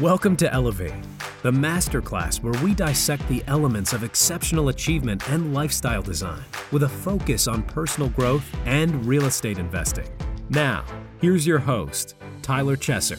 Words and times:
Welcome 0.00 0.36
to 0.36 0.52
Elevate, 0.52 0.94
the 1.42 1.50
masterclass 1.50 2.40
where 2.40 2.54
we 2.62 2.72
dissect 2.72 3.26
the 3.26 3.42
elements 3.48 3.92
of 3.92 4.04
exceptional 4.04 4.68
achievement 4.68 5.28
and 5.28 5.52
lifestyle 5.52 6.02
design 6.02 6.44
with 6.70 6.84
a 6.84 6.88
focus 6.88 7.48
on 7.48 7.64
personal 7.64 8.08
growth 8.10 8.48
and 8.64 9.04
real 9.04 9.24
estate 9.24 9.58
investing. 9.58 10.06
Now, 10.50 10.84
here's 11.20 11.44
your 11.44 11.58
host, 11.58 12.14
Tyler 12.42 12.76
Chesser. 12.76 13.18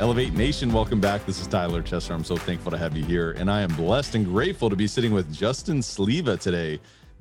Elevate 0.00 0.34
Nation, 0.34 0.72
welcome 0.72 1.00
back. 1.00 1.24
This 1.26 1.40
is 1.40 1.46
Tyler 1.46 1.80
Chesser. 1.80 2.10
I'm 2.10 2.24
so 2.24 2.36
thankful 2.36 2.72
to 2.72 2.78
have 2.78 2.96
you 2.96 3.04
here. 3.04 3.36
And 3.38 3.48
I 3.48 3.60
am 3.60 3.72
blessed 3.76 4.16
and 4.16 4.26
grateful 4.26 4.68
to 4.68 4.74
be 4.74 4.88
sitting 4.88 5.12
with 5.12 5.32
Justin 5.32 5.78
Sleva 5.78 6.40
today, 6.40 6.80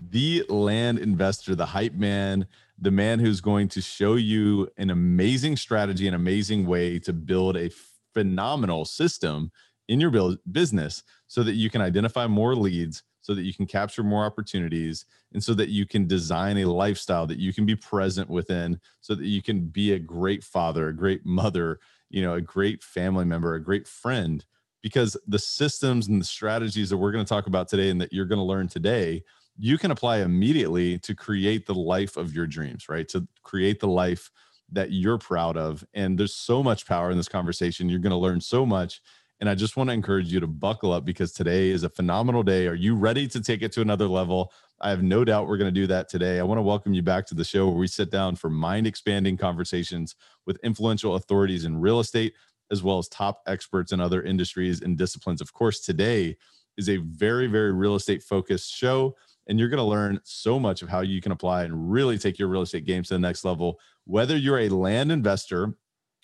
the 0.10 0.44
land 0.50 0.98
investor, 0.98 1.54
the 1.54 1.68
hype 1.68 1.94
man, 1.94 2.48
the 2.84 2.92
man 2.92 3.20
who's 3.20 3.40
going 3.40 3.70
to 3.70 3.82
show 3.82 4.16
you 4.16 4.70
an 4.78 4.90
amazing 4.90 5.56
strategy, 5.56 6.06
an 6.06 6.14
amazing 6.14 6.68
way 6.68 7.00
to 7.00 7.14
build 7.14 7.56
a 7.56 7.72
phenomenal 8.14 8.84
system 8.84 9.52
in 9.88 10.02
your 10.02 10.36
business 10.52 11.02
so 11.28 11.44
that 11.44 11.54
you 11.54 11.70
can 11.70 11.80
identify 11.80 12.28
more 12.28 12.56
leads, 12.56 13.04
so 13.22 13.34
that 13.34 13.44
you 13.44 13.54
can 13.54 13.66
capture 13.66 14.04
more 14.04 14.26
opportunities, 14.26 15.06
and 15.32 15.42
so 15.42 15.54
that 15.54 15.70
you 15.70 15.86
can 15.86 16.08
design 16.08 16.58
a 16.58 16.66
lifestyle 16.66 17.26
that 17.26 17.40
you 17.40 17.54
can 17.54 17.66
be 17.66 17.76
present 17.76 18.30
within, 18.30 18.78
so 19.00 19.16
that 19.16 19.28
you 19.28 19.42
can 19.42 19.62
be 19.68 19.94
a 19.94 20.00
great 20.00 20.44
father, 20.44 20.90
a 20.90 20.96
great 20.96 21.26
mother, 21.26 21.80
you 22.10 22.22
know, 22.22 22.34
a 22.34 22.42
great 22.42 22.84
family 22.84 23.24
member, 23.24 23.56
a 23.56 23.64
great 23.64 23.88
friend. 23.88 24.44
Because 24.82 25.16
the 25.26 25.40
systems 25.40 26.10
and 26.10 26.20
the 26.20 26.26
strategies 26.26 26.90
that 26.90 26.98
we're 26.98 27.14
going 27.14 27.24
to 27.24 27.30
talk 27.30 27.48
about 27.48 27.70
today 27.70 27.90
and 27.90 28.02
that 28.02 28.12
you're 28.12 28.26
going 28.26 28.40
to 28.40 28.44
learn 28.44 28.68
today 28.68 29.24
you 29.58 29.78
can 29.78 29.92
apply 29.92 30.18
immediately 30.18 30.98
to 31.00 31.16
create 31.16 31.66
the 31.66 31.76
life 31.76 32.18
of 32.18 32.34
your 32.34 32.48
dreams, 32.48 32.90
right? 32.90 33.08
To 33.10 33.28
create 33.44 33.80
the 33.80 33.88
life 33.88 34.32
that 34.72 34.92
you're 34.92 35.18
proud 35.18 35.58
of. 35.58 35.86
And 35.94 36.18
there's 36.18 36.34
so 36.34 36.64
much 36.64 36.88
power 36.88 37.12
in 37.12 37.18
this 37.18 37.30
conversation. 37.30 37.90
You're 37.90 38.00
going 38.00 38.12
to 38.12 38.18
learn 38.18 38.42
so 38.42 38.66
much. 38.66 39.02
And 39.40 39.50
I 39.50 39.56
just 39.56 39.78
want 39.78 39.90
to 39.90 39.94
encourage 39.94 40.32
you 40.32 40.40
to 40.40 40.48
buckle 40.48 40.92
up 40.92 41.06
because 41.06 41.34
today 41.34 41.70
is 41.70 41.84
a 41.84 41.90
phenomenal 41.90 42.44
day. 42.44 42.68
Are 42.68 42.74
you 42.74 42.96
ready 42.96 43.28
to 43.28 43.42
take 43.42 43.62
it 43.62 43.72
to 43.74 43.82
another 43.82 44.08
level? 44.08 44.52
I 44.82 44.90
have 44.90 45.04
no 45.04 45.24
doubt 45.24 45.48
we're 45.48 45.58
going 45.58 45.74
to 45.74 45.82
do 45.82 45.88
that 45.88 46.10
today. 46.10 46.40
I 46.40 46.44
want 46.44 46.58
to 46.58 46.64
welcome 46.64 46.94
you 46.94 47.02
back 47.02 47.26
to 47.28 47.36
the 47.36 47.44
show 47.44 47.68
where 47.68 47.78
we 47.78 47.88
sit 47.88 48.10
down 48.10 48.36
for 48.36 48.50
mind 48.50 48.88
expanding 48.88 49.38
conversations 49.38 50.16
with 50.46 50.60
influential 50.64 51.16
authorities 51.16 51.66
in 51.66 51.80
real 51.80 52.00
estate, 52.00 52.34
as 52.72 52.82
well 52.84 52.98
as 52.98 53.08
top 53.10 53.42
experts 53.46 53.92
in 53.92 54.00
other 54.00 54.24
industries 54.24 54.82
and 54.82 54.98
disciplines. 54.98 55.42
Of 55.42 55.54
course, 55.54 55.80
today 55.80 56.38
is 56.78 56.90
a 56.90 56.98
very, 56.98 57.48
very 57.48 57.72
real 57.72 57.96
estate 57.96 58.24
focused 58.24 58.74
show 58.74 59.16
and 59.48 59.60
you're 59.60 59.70
going 59.70 59.78
to 59.78 59.84
learn 59.84 60.20
so 60.24 60.60
much 60.60 60.82
of 60.82 60.90
how 60.90 61.02
you 61.02 61.22
can 61.22 61.32
apply 61.32 61.64
and 61.64 61.92
really 61.92 62.18
take 62.18 62.40
your 62.40 62.48
real 62.48 62.62
estate 62.62 62.86
game 62.86 63.04
to 63.04 63.14
the 63.14 63.20
next 63.20 63.44
level. 63.44 63.80
Whether 64.06 64.38
you're 64.38 64.60
a 64.60 64.70
land 64.70 65.12
investor, 65.12 65.76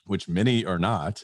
which 0.06 0.28
many 0.28 0.66
are 0.66 0.80
not, 0.80 1.24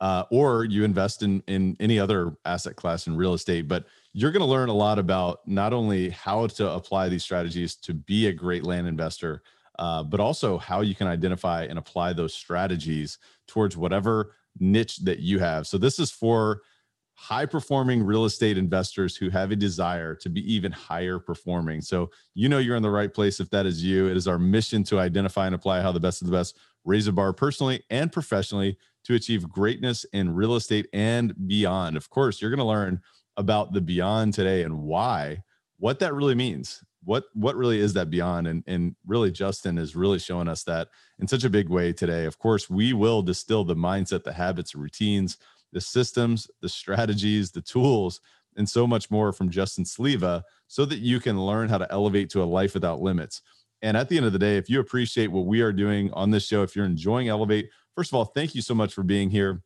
uh, 0.00 0.24
or 0.30 0.64
you 0.64 0.84
invest 0.84 1.22
in 1.22 1.42
in 1.46 1.76
any 1.80 1.98
other 1.98 2.36
asset 2.44 2.76
class 2.76 3.06
in 3.06 3.16
real 3.16 3.34
estate, 3.34 3.66
but 3.66 3.86
you're 4.12 4.30
going 4.30 4.40
to 4.40 4.46
learn 4.46 4.68
a 4.68 4.74
lot 4.74 4.98
about 4.98 5.40
not 5.46 5.72
only 5.72 6.10
how 6.10 6.46
to 6.46 6.70
apply 6.70 7.08
these 7.08 7.24
strategies 7.24 7.76
to 7.76 7.94
be 7.94 8.26
a 8.26 8.32
great 8.32 8.64
land 8.64 8.86
investor, 8.86 9.42
uh, 9.78 10.02
but 10.02 10.20
also 10.20 10.58
how 10.58 10.80
you 10.80 10.94
can 10.94 11.06
identify 11.06 11.64
and 11.64 11.78
apply 11.78 12.12
those 12.12 12.34
strategies 12.34 13.18
towards 13.46 13.76
whatever 13.76 14.34
niche 14.58 14.98
that 14.98 15.20
you 15.20 15.38
have. 15.38 15.66
So 15.66 15.78
this 15.78 15.98
is 15.98 16.10
for 16.10 16.62
high 17.20 17.44
performing 17.44 18.00
real 18.00 18.26
estate 18.26 18.56
investors 18.56 19.16
who 19.16 19.28
have 19.28 19.50
a 19.50 19.56
desire 19.56 20.14
to 20.14 20.28
be 20.28 20.40
even 20.54 20.70
higher 20.70 21.18
performing. 21.18 21.80
So, 21.80 22.10
you 22.32 22.48
know, 22.48 22.58
you're 22.58 22.76
in 22.76 22.82
the 22.82 22.90
right 22.90 23.12
place 23.12 23.40
if 23.40 23.50
that 23.50 23.66
is 23.66 23.82
you. 23.82 24.06
It 24.06 24.16
is 24.16 24.28
our 24.28 24.38
mission 24.38 24.84
to 24.84 25.00
identify 25.00 25.46
and 25.46 25.54
apply 25.54 25.80
how 25.80 25.90
the 25.90 25.98
best 25.98 26.22
of 26.22 26.28
the 26.28 26.32
best 26.32 26.56
raise 26.84 27.06
the 27.06 27.12
bar 27.12 27.32
personally 27.32 27.82
and 27.90 28.12
professionally 28.12 28.78
to 29.02 29.14
achieve 29.14 29.48
greatness 29.48 30.04
in 30.12 30.32
real 30.32 30.54
estate 30.54 30.86
and 30.92 31.34
beyond. 31.48 31.96
Of 31.96 32.08
course, 32.08 32.40
you're 32.40 32.52
going 32.52 32.58
to 32.58 32.64
learn 32.64 33.00
about 33.36 33.72
the 33.72 33.80
beyond 33.80 34.32
today 34.32 34.62
and 34.62 34.82
why, 34.82 35.42
what 35.80 35.98
that 35.98 36.14
really 36.14 36.36
means. 36.36 36.84
What 37.02 37.24
what 37.34 37.56
really 37.56 37.80
is 37.80 37.94
that 37.94 38.10
beyond? 38.10 38.46
And 38.46 38.62
and 38.68 38.94
really 39.06 39.32
Justin 39.32 39.76
is 39.76 39.96
really 39.96 40.20
showing 40.20 40.46
us 40.46 40.62
that 40.64 40.88
in 41.18 41.26
such 41.26 41.42
a 41.42 41.50
big 41.50 41.68
way 41.68 41.92
today. 41.92 42.26
Of 42.26 42.38
course, 42.38 42.70
we 42.70 42.92
will 42.92 43.22
distill 43.22 43.64
the 43.64 43.74
mindset, 43.74 44.22
the 44.22 44.32
habits, 44.32 44.74
routines, 44.74 45.36
the 45.72 45.80
systems, 45.80 46.48
the 46.60 46.68
strategies, 46.68 47.50
the 47.50 47.60
tools, 47.60 48.20
and 48.56 48.68
so 48.68 48.86
much 48.86 49.10
more 49.10 49.32
from 49.32 49.50
Justin 49.50 49.84
Sleva 49.84 50.42
so 50.66 50.84
that 50.84 50.98
you 50.98 51.20
can 51.20 51.40
learn 51.40 51.68
how 51.68 51.78
to 51.78 51.90
elevate 51.92 52.30
to 52.30 52.42
a 52.42 52.44
life 52.44 52.74
without 52.74 53.00
limits. 53.00 53.42
And 53.82 53.96
at 53.96 54.08
the 54.08 54.16
end 54.16 54.26
of 54.26 54.32
the 54.32 54.38
day, 54.38 54.56
if 54.56 54.68
you 54.68 54.80
appreciate 54.80 55.28
what 55.28 55.46
we 55.46 55.60
are 55.60 55.72
doing 55.72 56.12
on 56.12 56.30
this 56.30 56.46
show, 56.46 56.62
if 56.62 56.74
you're 56.74 56.84
enjoying 56.84 57.28
Elevate, 57.28 57.70
first 57.94 58.10
of 58.10 58.16
all, 58.16 58.24
thank 58.24 58.54
you 58.54 58.62
so 58.62 58.74
much 58.74 58.92
for 58.92 59.04
being 59.04 59.30
here. 59.30 59.62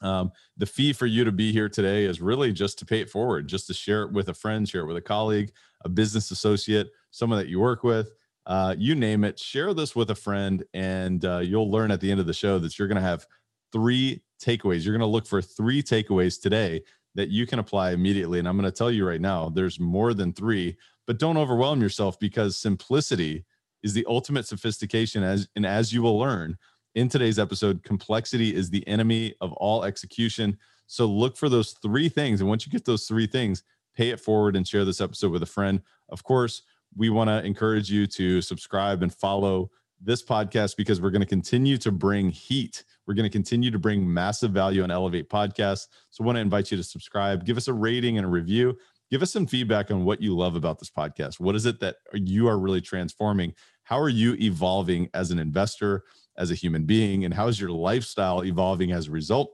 Um, 0.00 0.32
the 0.56 0.64
fee 0.64 0.94
for 0.94 1.04
you 1.04 1.24
to 1.24 1.32
be 1.32 1.52
here 1.52 1.68
today 1.68 2.04
is 2.04 2.22
really 2.22 2.52
just 2.52 2.78
to 2.78 2.86
pay 2.86 3.00
it 3.00 3.10
forward, 3.10 3.48
just 3.48 3.66
to 3.66 3.74
share 3.74 4.04
it 4.04 4.12
with 4.12 4.30
a 4.30 4.34
friend, 4.34 4.66
share 4.66 4.82
it 4.82 4.86
with 4.86 4.96
a 4.96 5.02
colleague, 5.02 5.52
a 5.84 5.90
business 5.90 6.30
associate, 6.30 6.88
someone 7.10 7.38
that 7.38 7.48
you 7.48 7.60
work 7.60 7.84
with, 7.84 8.10
uh, 8.46 8.74
you 8.78 8.94
name 8.94 9.24
it. 9.24 9.38
Share 9.38 9.74
this 9.74 9.94
with 9.94 10.10
a 10.10 10.14
friend, 10.14 10.64
and 10.72 11.22
uh, 11.24 11.38
you'll 11.38 11.70
learn 11.70 11.90
at 11.90 12.00
the 12.00 12.10
end 12.10 12.20
of 12.20 12.26
the 12.26 12.32
show 12.32 12.58
that 12.58 12.78
you're 12.78 12.88
going 12.88 12.96
to 12.96 13.02
have 13.02 13.26
three 13.72 14.22
takeaways. 14.42 14.84
You're 14.84 14.96
going 14.96 15.00
to 15.00 15.06
look 15.06 15.26
for 15.26 15.42
three 15.42 15.82
takeaways 15.82 16.40
today 16.40 16.82
that 17.14 17.28
you 17.28 17.46
can 17.46 17.58
apply 17.58 17.92
immediately. 17.92 18.38
And 18.38 18.48
I'm 18.48 18.56
going 18.56 18.70
to 18.70 18.76
tell 18.76 18.90
you 18.90 19.06
right 19.06 19.20
now, 19.20 19.48
there's 19.48 19.80
more 19.80 20.14
than 20.14 20.32
three, 20.32 20.76
but 21.06 21.18
don't 21.18 21.36
overwhelm 21.36 21.80
yourself 21.80 22.18
because 22.18 22.56
simplicity 22.56 23.44
is 23.82 23.94
the 23.94 24.06
ultimate 24.08 24.46
sophistication. 24.46 25.22
As 25.22 25.48
and 25.56 25.66
as 25.66 25.92
you 25.92 26.02
will 26.02 26.18
learn 26.18 26.56
in 26.94 27.08
today's 27.08 27.38
episode, 27.38 27.82
complexity 27.82 28.54
is 28.54 28.70
the 28.70 28.86
enemy 28.86 29.34
of 29.40 29.52
all 29.54 29.84
execution. 29.84 30.56
So 30.86 31.06
look 31.06 31.36
for 31.36 31.48
those 31.48 31.72
three 31.82 32.08
things. 32.08 32.40
And 32.40 32.48
once 32.48 32.66
you 32.66 32.72
get 32.72 32.84
those 32.84 33.06
three 33.06 33.26
things, 33.26 33.62
pay 33.96 34.10
it 34.10 34.20
forward 34.20 34.56
and 34.56 34.66
share 34.66 34.84
this 34.84 35.00
episode 35.00 35.32
with 35.32 35.42
a 35.42 35.46
friend. 35.46 35.80
Of 36.08 36.24
course, 36.24 36.62
we 36.96 37.10
want 37.10 37.28
to 37.28 37.44
encourage 37.44 37.90
you 37.90 38.06
to 38.08 38.40
subscribe 38.40 39.02
and 39.02 39.14
follow 39.14 39.70
this 40.00 40.22
podcast 40.22 40.76
because 40.76 41.00
we're 41.00 41.10
going 41.10 41.20
to 41.20 41.26
continue 41.26 41.76
to 41.78 41.92
bring 41.92 42.30
heat. 42.30 42.84
We're 43.06 43.14
going 43.14 43.28
to 43.28 43.32
continue 43.32 43.70
to 43.70 43.78
bring 43.78 44.12
massive 44.12 44.52
value 44.52 44.82
on 44.82 44.90
Elevate 44.90 45.28
Podcasts. 45.28 45.88
So 46.10 46.24
I 46.24 46.26
want 46.26 46.36
to 46.36 46.40
invite 46.40 46.70
you 46.70 46.76
to 46.76 46.84
subscribe, 46.84 47.44
give 47.44 47.56
us 47.56 47.68
a 47.68 47.72
rating 47.72 48.16
and 48.16 48.26
a 48.26 48.30
review. 48.30 48.76
Give 49.10 49.22
us 49.22 49.32
some 49.32 49.46
feedback 49.46 49.90
on 49.90 50.04
what 50.04 50.22
you 50.22 50.36
love 50.36 50.54
about 50.54 50.78
this 50.78 50.90
podcast. 50.90 51.40
What 51.40 51.56
is 51.56 51.66
it 51.66 51.80
that 51.80 51.96
you 52.14 52.46
are 52.46 52.58
really 52.58 52.80
transforming? 52.80 53.54
How 53.82 53.98
are 53.98 54.08
you 54.08 54.34
evolving 54.34 55.10
as 55.14 55.32
an 55.32 55.40
investor, 55.40 56.04
as 56.38 56.52
a 56.52 56.54
human 56.54 56.84
being? 56.84 57.24
And 57.24 57.34
how 57.34 57.48
is 57.48 57.60
your 57.60 57.72
lifestyle 57.72 58.44
evolving 58.44 58.92
as 58.92 59.08
a 59.08 59.10
result? 59.10 59.50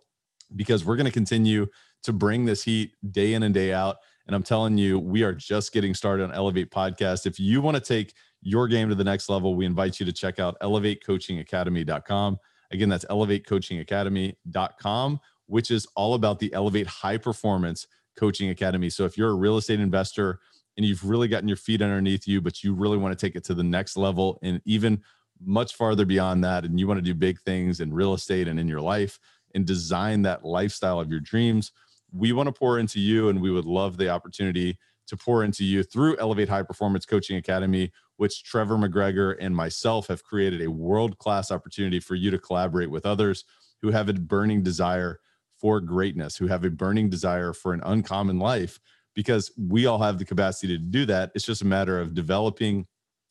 Because 0.55 0.85
we're 0.85 0.97
going 0.97 1.07
to 1.07 1.13
continue 1.13 1.69
to 2.03 2.13
bring 2.13 2.45
this 2.45 2.63
heat 2.63 2.93
day 3.11 3.33
in 3.33 3.43
and 3.45 3.55
day 3.55 3.73
out. 3.73 3.97
And 4.27 4.37
I'm 4.37 4.43
telling 4.43 4.77
you, 4.77 4.99
we 4.99 5.23
are 5.23 5.33
just 5.33 5.73
getting 5.73 5.95
started 5.95 6.25
on 6.25 6.33
Elevate 6.33 6.71
Podcast. 6.71 7.25
If 7.25 7.41
you 7.41 7.63
want 7.63 7.77
to 7.77 7.83
take 7.83 8.13
your 8.43 8.69
game 8.69 8.89
to 8.89 8.95
the 8.95 9.05
next 9.05 9.29
level, 9.29 9.55
we 9.55 9.67
invite 9.67 10.01
you 10.01 10.07
to 10.07 10.13
check 10.13 10.39
out 10.39 10.59
elevatecoachingacademy.com. 10.61 12.39
Again, 12.71 12.89
that's 12.89 13.05
elevatecoachingacademy.com, 13.07 15.21
which 15.47 15.71
is 15.71 15.87
all 15.95 16.15
about 16.15 16.39
the 16.39 16.51
Elevate 16.53 16.87
High 16.87 17.19
Performance 17.19 17.87
Coaching 18.17 18.51
Academy. 18.51 18.91
So 18.91 19.05
if 19.05 19.19
you're 19.19 19.31
a 19.31 19.35
real 19.35 19.57
estate 19.57 19.81
investor 19.81 20.41
and 20.77 20.85
you've 20.85 21.09
really 21.09 21.29
gotten 21.29 21.49
your 21.49 21.57
feet 21.57 21.81
underneath 21.83 22.27
you, 22.27 22.41
but 22.41 22.65
you 22.65 22.75
really 22.75 22.99
want 22.99 23.17
to 23.17 23.27
take 23.27 23.37
it 23.37 23.45
to 23.45 23.55
the 23.55 23.63
next 23.63 23.97
level 23.97 24.41
and 24.43 24.61
even 24.65 25.01
much 25.45 25.75
farther 25.75 26.05
beyond 26.05 26.43
that, 26.45 26.65
and 26.65 26.81
you 26.81 26.89
want 26.89 26.99
to 26.99 27.03
do 27.03 27.15
big 27.15 27.41
things 27.41 27.81
in 27.81 27.93
real 27.93 28.15
estate 28.15 28.49
and 28.49 28.59
in 28.59 28.69
your 28.69 28.81
life 28.81 29.19
and 29.55 29.67
design 29.67 30.23
that 30.23 30.45
lifestyle 30.45 31.01
of 31.01 31.11
your 31.11 31.21
dreams, 31.21 31.73
we 32.13 32.33
want 32.33 32.47
to 32.47 32.53
pour 32.53 32.79
into 32.79 33.01
you 33.01 33.29
and 33.29 33.41
we 33.41 33.51
would 33.51 33.65
love 33.65 33.97
the 33.97 34.09
opportunity 34.09 34.79
to 35.07 35.17
pour 35.17 35.45
into 35.45 35.65
you 35.65 35.83
through 35.83 36.17
Elevate 36.19 36.49
High 36.49 36.63
Performance 36.63 37.07
Coaching 37.07 37.37
Academy, 37.37 37.93
which 38.17 38.43
Trevor 38.45 38.77
McGregor 38.77 39.37
and 39.41 39.55
myself 39.55 40.09
have 40.09 40.25
created 40.25 40.63
a 40.63 40.71
world 40.71 41.19
class 41.19 41.51
opportunity 41.51 42.01
for 42.01 42.15
you 42.15 42.31
to 42.31 42.39
collaborate 42.39 42.91
with 42.91 43.07
others 43.07 43.45
who 43.83 43.91
have 43.91 44.09
a 44.09 44.15
burning 44.15 44.63
desire 44.63 45.21
for 45.59 45.81
greatness, 45.81 46.37
who 46.37 46.47
have 46.47 46.65
a 46.65 46.71
burning 46.71 47.09
desire 47.09 47.53
for 47.53 47.73
an 47.73 47.83
uncommon 47.85 48.39
life, 48.39 48.81
because 49.15 49.51
we 49.57 49.87
all 49.87 49.99
have 49.99 50.19
the 50.19 50.25
capacity 50.25 50.77
to 50.77 50.83
do 50.83 51.07
that. 51.07 51.33
It's 51.35 51.47
just 51.47 51.63
a 51.63 51.67
matter 51.67 52.01
of 52.01 52.15
developing 52.15 52.87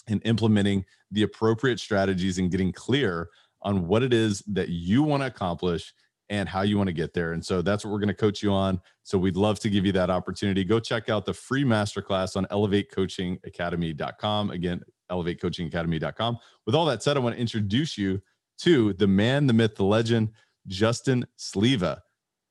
and 0.07 0.21
implementing 0.25 0.85
the 1.11 1.23
appropriate 1.23 1.79
strategies 1.79 2.37
and 2.37 2.51
getting 2.51 2.71
clear 2.71 3.29
on 3.61 3.87
what 3.87 4.03
it 4.03 4.13
is 4.13 4.43
that 4.47 4.69
you 4.69 5.03
want 5.03 5.23
to 5.23 5.27
accomplish 5.27 5.93
and 6.29 6.49
how 6.49 6.61
you 6.61 6.77
want 6.77 6.87
to 6.87 6.93
get 6.93 7.13
there. 7.13 7.33
And 7.33 7.45
so 7.45 7.61
that's 7.61 7.85
what 7.85 7.91
we're 7.91 7.99
going 7.99 8.07
to 8.07 8.13
coach 8.13 8.41
you 8.41 8.51
on. 8.51 8.79
So 9.03 9.17
we'd 9.17 9.35
love 9.35 9.59
to 9.59 9.69
give 9.69 9.85
you 9.85 9.91
that 9.93 10.09
opportunity. 10.09 10.63
Go 10.63 10.79
check 10.79 11.09
out 11.09 11.25
the 11.25 11.33
free 11.33 11.63
masterclass 11.63 12.35
on 12.35 12.45
elevatecoachingacademy.com. 12.45 14.51
Again, 14.51 14.81
elevatecoachingacademy.com. 15.11 16.37
With 16.65 16.75
all 16.75 16.85
that 16.85 17.03
said, 17.03 17.17
I 17.17 17.19
want 17.19 17.35
to 17.35 17.41
introduce 17.41 17.97
you 17.97 18.21
to 18.59 18.93
the 18.93 19.07
man, 19.07 19.47
the 19.47 19.53
myth, 19.53 19.75
the 19.75 19.83
legend, 19.83 20.31
Justin 20.67 21.25
Sleva. 21.37 21.99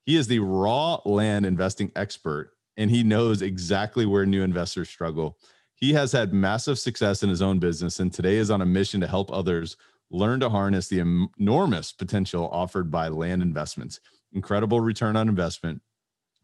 He 0.04 0.16
is 0.16 0.26
the 0.26 0.38
raw 0.38 1.00
land 1.04 1.46
investing 1.46 1.90
expert 1.96 2.52
and 2.76 2.90
he 2.90 3.02
knows 3.02 3.42
exactly 3.42 4.06
where 4.06 4.26
new 4.26 4.42
investors 4.42 4.88
struggle. 4.88 5.38
He 5.76 5.92
has 5.94 6.12
had 6.12 6.32
massive 6.32 6.78
success 6.78 7.22
in 7.22 7.28
his 7.28 7.42
own 7.42 7.58
business 7.58 8.00
and 8.00 8.12
today 8.12 8.36
is 8.36 8.50
on 8.50 8.62
a 8.62 8.66
mission 8.66 9.00
to 9.00 9.06
help 9.06 9.32
others 9.32 9.76
learn 10.10 10.40
to 10.40 10.48
harness 10.48 10.88
the 10.88 11.00
enormous 11.38 11.92
potential 11.92 12.48
offered 12.52 12.90
by 12.90 13.08
land 13.08 13.42
investments. 13.42 14.00
incredible 14.32 14.80
return 14.80 15.14
on 15.14 15.28
investment, 15.28 15.80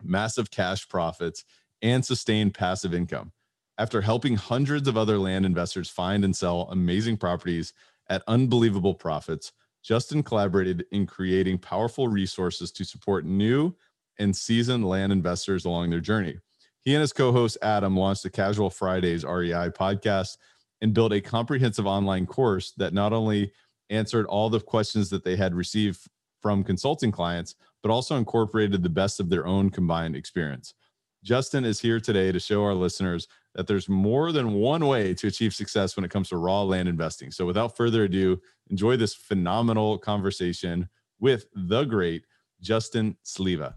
massive 0.02 0.50
cash 0.50 0.88
profits, 0.88 1.44
and 1.82 2.04
sustained 2.04 2.54
passive 2.54 2.94
income. 2.94 3.32
After 3.78 4.00
helping 4.00 4.36
hundreds 4.36 4.86
of 4.86 4.96
other 4.96 5.18
land 5.18 5.44
investors 5.44 5.88
find 5.88 6.24
and 6.24 6.36
sell 6.36 6.68
amazing 6.70 7.16
properties 7.16 7.72
at 8.08 8.22
unbelievable 8.28 8.94
profits, 8.94 9.52
Justin 9.82 10.22
collaborated 10.22 10.84
in 10.92 11.06
creating 11.06 11.58
powerful 11.58 12.06
resources 12.06 12.70
to 12.72 12.84
support 12.84 13.24
new 13.24 13.74
and 14.18 14.36
seasoned 14.36 14.86
land 14.86 15.12
investors 15.12 15.64
along 15.64 15.90
their 15.90 16.00
journey. 16.00 16.38
He 16.82 16.94
and 16.94 17.00
his 17.00 17.12
co 17.12 17.32
host 17.32 17.58
Adam 17.62 17.96
launched 17.96 18.22
the 18.22 18.30
Casual 18.30 18.70
Fridays 18.70 19.24
REI 19.24 19.70
podcast 19.70 20.36
and 20.80 20.94
built 20.94 21.12
a 21.12 21.20
comprehensive 21.20 21.86
online 21.86 22.26
course 22.26 22.72
that 22.76 22.92
not 22.92 23.12
only 23.12 23.52
answered 23.90 24.26
all 24.26 24.48
the 24.48 24.60
questions 24.60 25.10
that 25.10 25.24
they 25.24 25.36
had 25.36 25.54
received 25.54 26.08
from 26.40 26.64
consulting 26.64 27.12
clients, 27.12 27.54
but 27.82 27.90
also 27.90 28.16
incorporated 28.16 28.82
the 28.82 28.88
best 28.88 29.20
of 29.20 29.28
their 29.28 29.46
own 29.46 29.70
combined 29.70 30.16
experience. 30.16 30.74
Justin 31.22 31.64
is 31.64 31.80
here 31.80 32.00
today 32.00 32.32
to 32.32 32.40
show 32.40 32.64
our 32.64 32.74
listeners 32.74 33.28
that 33.54 33.66
there's 33.66 33.88
more 33.88 34.32
than 34.32 34.54
one 34.54 34.86
way 34.86 35.12
to 35.12 35.26
achieve 35.26 35.52
success 35.52 35.96
when 35.96 36.04
it 36.04 36.10
comes 36.10 36.28
to 36.30 36.36
raw 36.36 36.62
land 36.62 36.88
investing. 36.88 37.30
So, 37.30 37.44
without 37.44 37.76
further 37.76 38.04
ado, 38.04 38.40
enjoy 38.70 38.96
this 38.96 39.14
phenomenal 39.14 39.98
conversation 39.98 40.88
with 41.18 41.46
the 41.54 41.84
great 41.84 42.24
Justin 42.62 43.16
Sleva. 43.24 43.74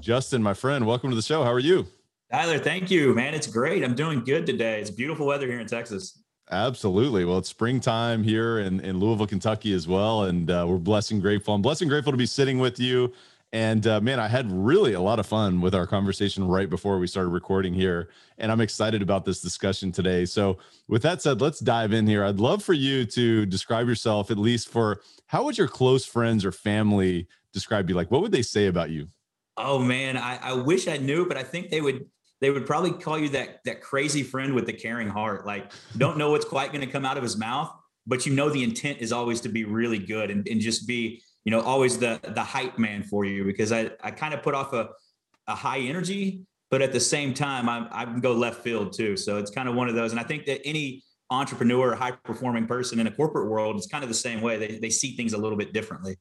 Justin, 0.00 0.42
my 0.42 0.54
friend, 0.54 0.86
welcome 0.86 1.10
to 1.10 1.16
the 1.16 1.22
show. 1.22 1.44
How 1.44 1.52
are 1.52 1.58
you? 1.58 1.86
Tyler, 2.30 2.58
thank 2.58 2.90
you, 2.90 3.14
man. 3.14 3.34
It's 3.34 3.46
great. 3.46 3.84
I'm 3.84 3.94
doing 3.94 4.24
good 4.24 4.46
today. 4.46 4.80
It's 4.80 4.90
beautiful 4.90 5.26
weather 5.26 5.46
here 5.46 5.60
in 5.60 5.66
Texas. 5.66 6.21
Absolutely. 6.52 7.24
Well, 7.24 7.38
it's 7.38 7.48
springtime 7.48 8.22
here 8.22 8.58
in, 8.58 8.78
in 8.80 9.00
Louisville, 9.00 9.26
Kentucky 9.26 9.72
as 9.72 9.88
well. 9.88 10.24
And 10.24 10.50
uh, 10.50 10.66
we're 10.68 10.76
blessed 10.76 11.12
and 11.12 11.22
grateful. 11.22 11.54
I'm 11.54 11.62
blessed 11.62 11.82
and 11.82 11.90
grateful 11.90 12.12
to 12.12 12.18
be 12.18 12.26
sitting 12.26 12.58
with 12.58 12.78
you 12.78 13.12
and 13.52 13.86
uh, 13.86 14.00
man, 14.00 14.18
I 14.18 14.28
had 14.28 14.50
really 14.50 14.94
a 14.94 15.00
lot 15.00 15.18
of 15.18 15.26
fun 15.26 15.60
with 15.60 15.74
our 15.74 15.86
conversation 15.86 16.48
right 16.48 16.70
before 16.70 16.98
we 16.98 17.06
started 17.06 17.28
recording 17.28 17.74
here. 17.74 18.08
And 18.38 18.50
I'm 18.50 18.62
excited 18.62 19.02
about 19.02 19.26
this 19.26 19.42
discussion 19.42 19.92
today. 19.92 20.24
So, 20.24 20.56
with 20.88 21.02
that 21.02 21.20
said, 21.20 21.42
let's 21.42 21.60
dive 21.60 21.92
in 21.92 22.06
here. 22.06 22.24
I'd 22.24 22.40
love 22.40 22.62
for 22.62 22.72
you 22.72 23.04
to 23.04 23.44
describe 23.44 23.88
yourself, 23.88 24.30
at 24.30 24.38
least 24.38 24.70
for 24.70 25.02
how 25.26 25.44
would 25.44 25.58
your 25.58 25.68
close 25.68 26.06
friends 26.06 26.46
or 26.46 26.52
family 26.52 27.28
describe 27.52 27.90
you? 27.90 27.94
Like, 27.94 28.10
what 28.10 28.22
would 28.22 28.32
they 28.32 28.42
say 28.42 28.68
about 28.68 28.88
you? 28.88 29.08
Oh 29.58 29.78
man, 29.78 30.16
I, 30.16 30.38
I 30.38 30.52
wish 30.54 30.88
I 30.88 30.96
knew, 30.96 31.26
but 31.26 31.36
I 31.36 31.42
think 31.42 31.68
they 31.68 31.82
would 31.82 32.06
they 32.42 32.50
would 32.50 32.66
probably 32.66 32.92
call 32.92 33.18
you 33.18 33.30
that 33.30 33.60
that 33.64 33.80
crazy 33.80 34.22
friend 34.22 34.54
with 34.54 34.66
the 34.66 34.74
caring 34.74 35.08
heart. 35.08 35.46
Like, 35.46 35.72
don't 35.96 36.18
know 36.18 36.30
what's 36.30 36.44
quite 36.44 36.72
going 36.72 36.84
to 36.84 36.92
come 36.92 37.06
out 37.06 37.16
of 37.16 37.22
his 37.22 37.38
mouth, 37.38 37.72
but 38.06 38.26
you 38.26 38.34
know 38.34 38.50
the 38.50 38.62
intent 38.62 38.98
is 38.98 39.12
always 39.12 39.40
to 39.42 39.48
be 39.48 39.64
really 39.64 39.98
good 39.98 40.30
and, 40.30 40.46
and 40.46 40.60
just 40.60 40.86
be 40.86 41.22
you 41.44 41.50
know, 41.50 41.60
always 41.60 41.98
the 41.98 42.20
the 42.34 42.42
hype 42.42 42.78
man 42.78 43.02
for 43.02 43.24
you 43.24 43.44
because 43.44 43.72
I 43.72 43.90
I 44.02 44.10
kind 44.10 44.34
of 44.34 44.42
put 44.42 44.54
off 44.54 44.72
a 44.72 44.90
a 45.48 45.54
high 45.54 45.80
energy, 45.80 46.46
but 46.70 46.82
at 46.82 46.92
the 46.92 47.00
same 47.00 47.34
time 47.34 47.68
I 47.68 47.88
I 47.90 48.04
can 48.04 48.20
go 48.20 48.32
left 48.32 48.62
field 48.62 48.92
too. 48.92 49.16
So 49.16 49.38
it's 49.38 49.50
kind 49.50 49.68
of 49.68 49.74
one 49.74 49.88
of 49.88 49.94
those, 49.94 50.12
and 50.12 50.20
I 50.20 50.24
think 50.24 50.46
that 50.46 50.60
any 50.64 51.02
entrepreneur, 51.30 51.94
high 51.94 52.12
performing 52.12 52.66
person 52.66 53.00
in 53.00 53.06
a 53.06 53.10
corporate 53.10 53.48
world 53.48 53.76
is 53.76 53.86
kind 53.86 54.04
of 54.04 54.08
the 54.08 54.14
same 54.14 54.40
way. 54.40 54.56
They 54.58 54.78
they 54.78 54.90
see 54.90 55.16
things 55.16 55.32
a 55.32 55.38
little 55.38 55.58
bit 55.58 55.72
differently. 55.72 56.16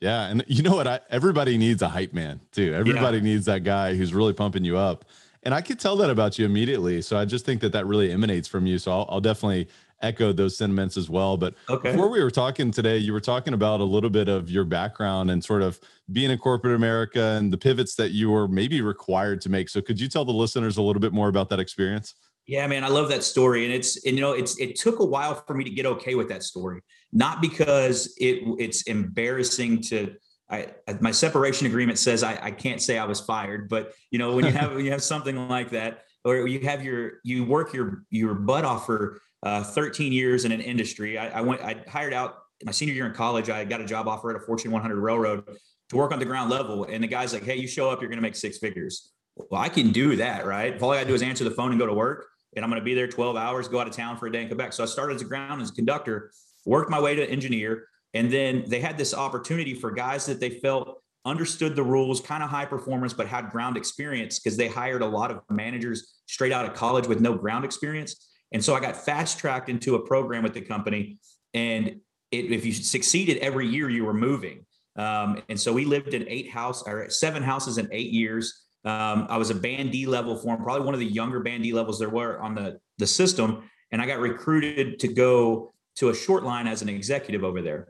Yeah, 0.00 0.26
and 0.26 0.44
you 0.48 0.62
know 0.62 0.74
what? 0.74 0.86
I, 0.86 1.00
everybody 1.10 1.56
needs 1.56 1.80
a 1.80 1.88
hype 1.88 2.12
man 2.12 2.40
too. 2.50 2.74
Everybody 2.74 3.18
yeah. 3.18 3.24
needs 3.24 3.46
that 3.46 3.64
guy 3.64 3.94
who's 3.94 4.12
really 4.12 4.32
pumping 4.32 4.64
you 4.64 4.76
up. 4.76 5.04
And 5.46 5.54
I 5.54 5.60
could 5.60 5.78
tell 5.78 5.94
that 5.98 6.10
about 6.10 6.40
you 6.40 6.44
immediately. 6.44 7.00
So 7.00 7.16
I 7.16 7.24
just 7.24 7.46
think 7.46 7.60
that 7.60 7.70
that 7.70 7.86
really 7.86 8.10
emanates 8.10 8.48
from 8.48 8.66
you. 8.66 8.80
So 8.80 8.90
I'll, 8.90 9.06
I'll 9.08 9.20
definitely 9.20 9.68
echoed 10.02 10.36
those 10.36 10.56
sentiments 10.56 10.96
as 10.96 11.08
well. 11.08 11.36
But 11.36 11.54
okay. 11.68 11.92
before 11.92 12.08
we 12.08 12.20
were 12.20 12.32
talking 12.32 12.72
today, 12.72 12.98
you 12.98 13.12
were 13.12 13.20
talking 13.20 13.54
about 13.54 13.78
a 13.78 13.84
little 13.84 14.10
bit 14.10 14.26
of 14.26 14.50
your 14.50 14.64
background 14.64 15.30
and 15.30 15.44
sort 15.44 15.62
of 15.62 15.78
being 16.10 16.32
in 16.32 16.38
corporate 16.38 16.74
America 16.74 17.36
and 17.38 17.52
the 17.52 17.56
pivots 17.58 17.94
that 17.94 18.10
you 18.10 18.28
were 18.28 18.48
maybe 18.48 18.80
required 18.80 19.40
to 19.42 19.48
make. 19.48 19.68
So 19.68 19.80
could 19.80 20.00
you 20.00 20.08
tell 20.08 20.24
the 20.24 20.32
listeners 20.32 20.78
a 20.78 20.82
little 20.82 20.98
bit 20.98 21.12
more 21.12 21.28
about 21.28 21.48
that 21.50 21.60
experience? 21.60 22.16
Yeah, 22.48 22.66
man, 22.66 22.82
I 22.82 22.88
love 22.88 23.08
that 23.10 23.22
story. 23.22 23.66
And 23.66 23.72
it's, 23.72 24.04
and 24.04 24.16
you 24.16 24.22
know, 24.22 24.32
it's, 24.32 24.58
it 24.58 24.74
took 24.74 24.98
a 24.98 25.04
while 25.04 25.36
for 25.46 25.54
me 25.54 25.62
to 25.62 25.70
get 25.70 25.86
okay 25.86 26.16
with 26.16 26.28
that 26.28 26.42
story, 26.42 26.80
not 27.12 27.40
because 27.40 28.12
it 28.18 28.42
it's 28.58 28.82
embarrassing 28.82 29.82
to, 29.82 30.12
I, 30.48 30.68
my 31.00 31.10
separation 31.10 31.66
agreement 31.66 31.98
says 31.98 32.22
I, 32.22 32.38
I 32.40 32.50
can't 32.50 32.80
say 32.80 32.98
I 32.98 33.04
was 33.04 33.20
fired, 33.20 33.68
but 33.68 33.92
you 34.10 34.18
know, 34.18 34.34
when 34.34 34.44
you 34.44 34.52
have, 34.52 34.72
when 34.74 34.84
you 34.84 34.92
have 34.92 35.02
something 35.02 35.48
like 35.48 35.70
that, 35.70 36.04
or 36.24 36.46
you 36.46 36.60
have 36.60 36.84
your, 36.84 37.14
you 37.22 37.44
work 37.44 37.72
your, 37.72 38.04
your 38.10 38.34
butt 38.34 38.64
off 38.64 38.86
for 38.86 39.20
uh, 39.42 39.62
13 39.62 40.12
years 40.12 40.44
in 40.44 40.52
an 40.52 40.60
industry. 40.60 41.18
I, 41.18 41.38
I, 41.38 41.40
went, 41.40 41.62
I 41.62 41.76
hired 41.88 42.12
out 42.12 42.38
my 42.64 42.72
senior 42.72 42.94
year 42.94 43.06
in 43.06 43.12
college. 43.12 43.50
I 43.50 43.64
got 43.64 43.80
a 43.80 43.84
job 43.84 44.08
offer 44.08 44.30
at 44.30 44.36
a 44.36 44.44
Fortune 44.44 44.70
100 44.70 44.96
railroad 44.96 45.44
to 45.90 45.96
work 45.96 46.12
on 46.12 46.18
the 46.18 46.24
ground 46.24 46.50
level. 46.50 46.84
And 46.84 47.02
the 47.02 47.08
guy's 47.08 47.32
like, 47.32 47.44
Hey, 47.44 47.56
you 47.56 47.68
show 47.68 47.90
up, 47.90 48.00
you're 48.00 48.08
going 48.08 48.18
to 48.18 48.22
make 48.22 48.36
six 48.36 48.58
figures. 48.58 49.12
Well, 49.36 49.60
I 49.60 49.68
can 49.68 49.92
do 49.92 50.16
that, 50.16 50.46
right? 50.46 50.74
If 50.74 50.82
all 50.82 50.92
I 50.92 50.96
got 50.96 51.02
to 51.02 51.08
do 51.08 51.14
is 51.14 51.22
answer 51.22 51.44
the 51.44 51.50
phone 51.50 51.70
and 51.70 51.78
go 51.78 51.86
to 51.86 51.92
work, 51.92 52.26
and 52.54 52.64
I'm 52.64 52.70
going 52.70 52.80
to 52.80 52.84
be 52.84 52.94
there 52.94 53.06
12 53.06 53.36
hours, 53.36 53.68
go 53.68 53.80
out 53.80 53.86
of 53.86 53.94
town 53.94 54.16
for 54.16 54.26
a 54.26 54.32
day 54.32 54.40
and 54.40 54.48
come 54.48 54.56
back. 54.56 54.72
So 54.72 54.82
I 54.82 54.86
started 54.86 55.16
as 55.16 55.22
a 55.22 55.26
ground 55.26 55.60
as 55.60 55.70
a 55.70 55.74
conductor, 55.74 56.32
worked 56.64 56.90
my 56.90 57.00
way 57.00 57.14
to 57.14 57.30
engineer. 57.30 57.86
And 58.16 58.32
then 58.32 58.64
they 58.66 58.80
had 58.80 58.96
this 58.96 59.12
opportunity 59.12 59.74
for 59.74 59.90
guys 59.90 60.24
that 60.24 60.40
they 60.40 60.48
felt 60.48 61.02
understood 61.26 61.76
the 61.76 61.82
rules, 61.82 62.18
kind 62.18 62.42
of 62.42 62.48
high 62.48 62.64
performance, 62.64 63.12
but 63.12 63.26
had 63.26 63.50
ground 63.50 63.76
experience 63.76 64.38
because 64.38 64.56
they 64.56 64.68
hired 64.68 65.02
a 65.02 65.06
lot 65.06 65.30
of 65.30 65.40
managers 65.50 66.14
straight 66.24 66.52
out 66.52 66.64
of 66.64 66.72
college 66.72 67.06
with 67.06 67.20
no 67.20 67.34
ground 67.34 67.64
experience. 67.64 68.28
And 68.52 68.64
so 68.64 68.74
I 68.74 68.80
got 68.80 68.96
fast 68.96 69.38
tracked 69.38 69.68
into 69.68 69.96
a 69.96 70.06
program 70.06 70.42
with 70.42 70.54
the 70.54 70.62
company. 70.62 71.18
And 71.52 72.00
it, 72.30 72.52
if 72.52 72.64
you 72.64 72.72
succeeded 72.72 73.36
every 73.38 73.66
year, 73.66 73.90
you 73.90 74.06
were 74.06 74.14
moving. 74.14 74.64
Um, 74.96 75.42
and 75.50 75.60
so 75.60 75.74
we 75.74 75.84
lived 75.84 76.14
in 76.14 76.26
eight 76.26 76.48
house 76.48 76.82
or 76.86 77.10
seven 77.10 77.42
houses 77.42 77.76
in 77.76 77.86
eight 77.92 78.12
years. 78.12 78.62
Um, 78.86 79.26
I 79.28 79.36
was 79.36 79.50
a 79.50 79.54
band 79.54 79.92
D 79.92 80.06
level 80.06 80.36
for 80.36 80.54
him, 80.54 80.62
probably 80.62 80.86
one 80.86 80.94
of 80.94 81.00
the 81.00 81.06
younger 81.06 81.40
band 81.40 81.64
D 81.64 81.74
levels 81.74 81.98
there 81.98 82.08
were 82.08 82.40
on 82.40 82.54
the, 82.54 82.78
the 82.96 83.06
system. 83.06 83.68
And 83.90 84.00
I 84.00 84.06
got 84.06 84.20
recruited 84.20 85.00
to 85.00 85.08
go 85.08 85.74
to 85.96 86.08
a 86.08 86.14
short 86.14 86.44
line 86.44 86.66
as 86.66 86.80
an 86.80 86.88
executive 86.88 87.44
over 87.44 87.60
there. 87.60 87.88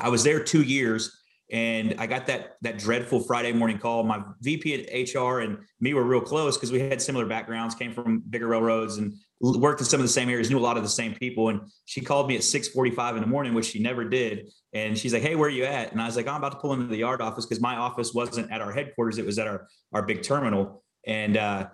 I 0.00 0.08
was 0.08 0.24
there 0.24 0.42
two 0.42 0.62
years 0.62 1.18
and 1.50 1.94
I 1.98 2.06
got 2.06 2.26
that 2.26 2.56
that 2.60 2.78
dreadful 2.78 3.20
Friday 3.20 3.52
morning 3.52 3.78
call. 3.78 4.02
My 4.02 4.22
VP 4.42 4.74
at 4.74 5.14
HR 5.14 5.40
and 5.40 5.58
me 5.80 5.94
were 5.94 6.04
real 6.04 6.20
close 6.20 6.56
because 6.56 6.70
we 6.70 6.80
had 6.80 7.00
similar 7.00 7.24
backgrounds, 7.24 7.74
came 7.74 7.92
from 7.92 8.22
bigger 8.28 8.48
railroads 8.48 8.98
and 8.98 9.14
worked 9.40 9.80
in 9.80 9.86
some 9.86 9.98
of 9.98 10.04
the 10.04 10.12
same 10.12 10.28
areas, 10.28 10.50
knew 10.50 10.58
a 10.58 10.60
lot 10.60 10.76
of 10.76 10.82
the 10.82 10.88
same 10.88 11.14
people. 11.14 11.48
And 11.48 11.60
she 11.86 12.02
called 12.02 12.28
me 12.28 12.36
at 12.36 12.42
6:45 12.42 13.14
in 13.14 13.22
the 13.22 13.26
morning, 13.26 13.54
which 13.54 13.64
she 13.64 13.78
never 13.78 14.04
did. 14.04 14.50
And 14.74 14.98
she's 14.98 15.14
like, 15.14 15.22
"Hey, 15.22 15.36
where 15.36 15.48
are 15.48 15.52
you 15.52 15.64
at?" 15.64 15.92
And 15.92 16.02
I 16.02 16.06
was 16.06 16.16
like, 16.16 16.28
"I'm 16.28 16.36
about 16.36 16.52
to 16.52 16.58
pull 16.58 16.74
into 16.74 16.86
the 16.86 16.98
yard 16.98 17.22
office 17.22 17.46
because 17.46 17.62
my 17.62 17.76
office 17.76 18.12
wasn't 18.12 18.50
at 18.52 18.60
our 18.60 18.72
headquarters; 18.72 19.16
it 19.16 19.24
was 19.24 19.38
at 19.38 19.46
our 19.46 19.68
our 19.94 20.02
big 20.02 20.22
terminal." 20.22 20.84
And 21.06 21.38
uh, 21.38 21.68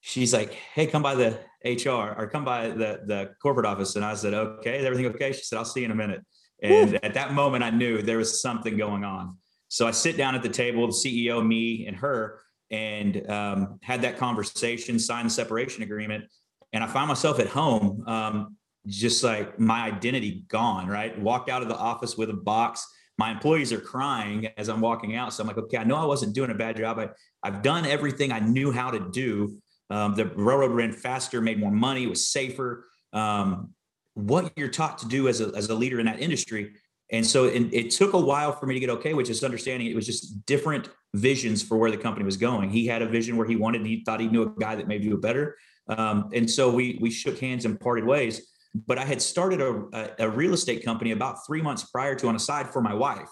she's 0.00 0.32
like, 0.32 0.54
"Hey, 0.54 0.88
come 0.88 1.02
by 1.02 1.14
the 1.14 1.38
HR 1.64 2.16
or 2.18 2.28
come 2.32 2.44
by 2.44 2.70
the 2.70 3.02
the 3.06 3.30
corporate 3.40 3.66
office." 3.66 3.94
And 3.94 4.04
I 4.04 4.14
said, 4.14 4.34
"Okay, 4.34 4.80
is 4.80 4.84
everything 4.84 5.06
okay?" 5.14 5.32
She 5.32 5.44
said, 5.44 5.56
"I'll 5.56 5.64
see 5.64 5.80
you 5.80 5.86
in 5.86 5.92
a 5.92 5.94
minute." 5.94 6.22
And 6.64 7.04
at 7.04 7.14
that 7.14 7.34
moment, 7.34 7.62
I 7.62 7.70
knew 7.70 8.00
there 8.00 8.18
was 8.18 8.40
something 8.40 8.76
going 8.76 9.04
on. 9.04 9.36
So 9.68 9.86
I 9.86 9.90
sit 9.90 10.16
down 10.16 10.34
at 10.34 10.42
the 10.42 10.48
table, 10.48 10.86
the 10.86 10.92
CEO, 10.92 11.46
me, 11.46 11.86
and 11.86 11.96
her, 11.96 12.40
and 12.70 13.28
um, 13.30 13.78
had 13.82 14.02
that 14.02 14.16
conversation, 14.16 14.98
signed 14.98 15.26
the 15.26 15.30
separation 15.30 15.82
agreement. 15.82 16.24
And 16.72 16.82
I 16.82 16.86
find 16.86 17.06
myself 17.06 17.38
at 17.38 17.48
home, 17.48 18.02
um, 18.06 18.56
just 18.86 19.22
like 19.22 19.58
my 19.58 19.84
identity 19.84 20.44
gone, 20.48 20.86
right? 20.86 21.18
Walked 21.20 21.50
out 21.50 21.62
of 21.62 21.68
the 21.68 21.76
office 21.76 22.16
with 22.16 22.30
a 22.30 22.34
box. 22.34 22.86
My 23.18 23.30
employees 23.30 23.72
are 23.72 23.80
crying 23.80 24.48
as 24.56 24.68
I'm 24.68 24.80
walking 24.80 25.16
out. 25.16 25.32
So 25.32 25.42
I'm 25.42 25.46
like, 25.46 25.58
okay, 25.58 25.76
I 25.76 25.84
know 25.84 25.96
I 25.96 26.04
wasn't 26.04 26.34
doing 26.34 26.50
a 26.50 26.54
bad 26.54 26.76
job. 26.76 26.98
I, 26.98 27.10
I've 27.42 27.62
done 27.62 27.84
everything 27.86 28.32
I 28.32 28.40
knew 28.40 28.72
how 28.72 28.90
to 28.90 29.10
do. 29.10 29.56
Um, 29.90 30.14
the 30.14 30.26
railroad 30.26 30.72
ran 30.72 30.92
faster, 30.92 31.40
made 31.40 31.60
more 31.60 31.70
money, 31.70 32.06
was 32.06 32.28
safer. 32.28 32.86
Um, 33.12 33.74
what 34.14 34.52
you're 34.56 34.68
taught 34.68 34.98
to 34.98 35.08
do 35.08 35.28
as 35.28 35.40
a, 35.40 35.52
as 35.54 35.68
a 35.68 35.74
leader 35.74 36.00
in 36.00 36.06
that 36.06 36.20
industry. 36.20 36.74
And 37.12 37.26
so 37.26 37.44
it, 37.44 37.68
it, 37.72 37.90
took 37.90 38.14
a 38.14 38.18
while 38.18 38.52
for 38.52 38.66
me 38.66 38.74
to 38.74 38.80
get 38.80 38.90
okay, 38.90 39.12
with 39.14 39.26
just 39.26 39.44
understanding 39.44 39.88
it 39.88 39.94
was 39.94 40.06
just 40.06 40.46
different 40.46 40.88
visions 41.14 41.62
for 41.62 41.76
where 41.76 41.90
the 41.90 41.96
company 41.96 42.24
was 42.24 42.36
going. 42.36 42.70
He 42.70 42.86
had 42.86 43.02
a 43.02 43.06
vision 43.06 43.36
where 43.36 43.46
he 43.46 43.56
wanted, 43.56 43.84
he 43.84 44.02
thought 44.04 44.20
he 44.20 44.28
knew 44.28 44.42
a 44.42 44.60
guy 44.60 44.74
that 44.74 44.88
maybe 44.88 45.04
do 45.04 45.14
it 45.14 45.20
better. 45.20 45.56
Um, 45.88 46.30
and 46.32 46.50
so 46.50 46.70
we, 46.70 46.98
we 47.00 47.10
shook 47.10 47.38
hands 47.38 47.66
and 47.66 47.78
parted 47.78 48.04
ways. 48.04 48.50
But 48.86 48.98
I 48.98 49.04
had 49.04 49.22
started 49.22 49.60
a, 49.60 49.84
a, 49.92 50.26
a 50.26 50.30
real 50.30 50.54
estate 50.54 50.84
company 50.84 51.12
about 51.12 51.46
three 51.46 51.62
months 51.62 51.84
prior 51.84 52.14
to 52.16 52.28
on 52.28 52.34
a 52.34 52.40
side 52.40 52.70
for 52.70 52.80
my 52.80 52.94
wife. 52.94 53.28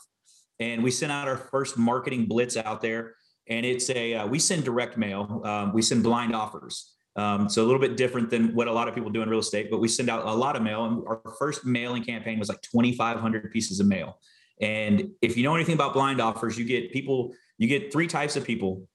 And 0.61 0.83
we 0.83 0.91
sent 0.91 1.11
out 1.11 1.27
our 1.27 1.37
first 1.37 1.77
marketing 1.77 2.27
blitz 2.27 2.57
out 2.57 2.81
there. 2.81 3.15
And 3.49 3.67
it's 3.67 3.91
a, 3.91 4.15
uh, 4.15 4.27
we 4.27 4.39
send 4.39 4.65
direct 4.65 4.97
mail, 4.97 5.43
um, 5.45 5.73
we 5.73 5.83
send 5.83 6.05
blind 6.05 6.35
offers. 6.35 6.93
Um, 7.17 7.49
so 7.49 7.63
a 7.63 7.67
little 7.67 7.81
bit 7.81 7.97
different 7.97 8.31
than 8.31 8.55
what 8.55 8.69
a 8.69 8.73
lot 8.73 8.89
of 8.89 8.95
people 8.95 9.11
do 9.11 9.23
in 9.23 9.29
real 9.29 9.41
estate, 9.41 9.71
but 9.71 9.81
we 9.81 9.89
send 9.89 10.09
out 10.09 10.25
a 10.25 10.33
lot 10.33 10.57
of 10.57 10.63
mail. 10.63 10.87
And 10.87 11.07
our 11.07 11.21
first 11.39 11.65
mailing 11.65 12.05
campaign 12.05 12.39
was 12.39 12.49
like 12.49 12.63
2,500 12.63 13.53
pieces 13.53 13.81
of 13.81 13.87
mail. 13.87 14.19
And 14.61 15.11
if 15.21 15.37
you 15.37 15.43
know 15.43 15.55
anything 15.55 15.75
about 15.75 15.93
blind 15.93 16.21
offers, 16.21 16.59
you 16.59 16.65
get 16.65 16.93
people, 16.93 17.35
you 17.59 17.69
get 17.69 17.93
three 17.93 18.07
types 18.07 18.37
of 18.37 18.45
people 18.45 18.87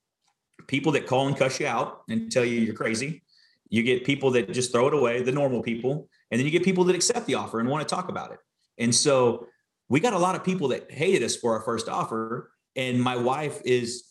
people 0.68 0.92
that 0.92 1.08
call 1.08 1.28
and 1.28 1.38
cuss 1.38 1.60
you 1.60 1.68
out 1.68 2.02
and 2.10 2.32
tell 2.32 2.44
you 2.44 2.60
you're 2.60 2.76
crazy. 2.76 3.24
You 3.70 3.84
get 3.84 4.06
people 4.06 4.32
that 4.32 4.52
just 4.52 4.72
throw 4.72 4.88
it 4.88 4.94
away, 4.94 5.22
the 5.22 5.32
normal 5.32 5.62
people. 5.62 6.10
And 6.32 6.40
then 6.40 6.46
you 6.46 6.52
get 6.52 6.64
people 6.64 6.84
that 6.86 6.96
accept 6.96 7.26
the 7.26 7.36
offer 7.36 7.60
and 7.60 7.70
want 7.70 7.88
to 7.88 7.96
talk 7.96 8.10
about 8.10 8.32
it. 8.32 8.40
And 8.78 8.94
so 8.94 9.48
we 9.90 10.00
got 10.00 10.14
a 10.14 10.20
lot 10.20 10.36
of 10.36 10.44
people 10.44 10.70
that 10.70 10.92
hated 10.92 11.24
us 11.24 11.36
for 11.36 11.54
our 11.54 11.62
first 11.62 11.88
offer 11.88 12.52
And 12.76 13.02
my 13.02 13.16
wife 13.16 13.62
is 13.66 14.07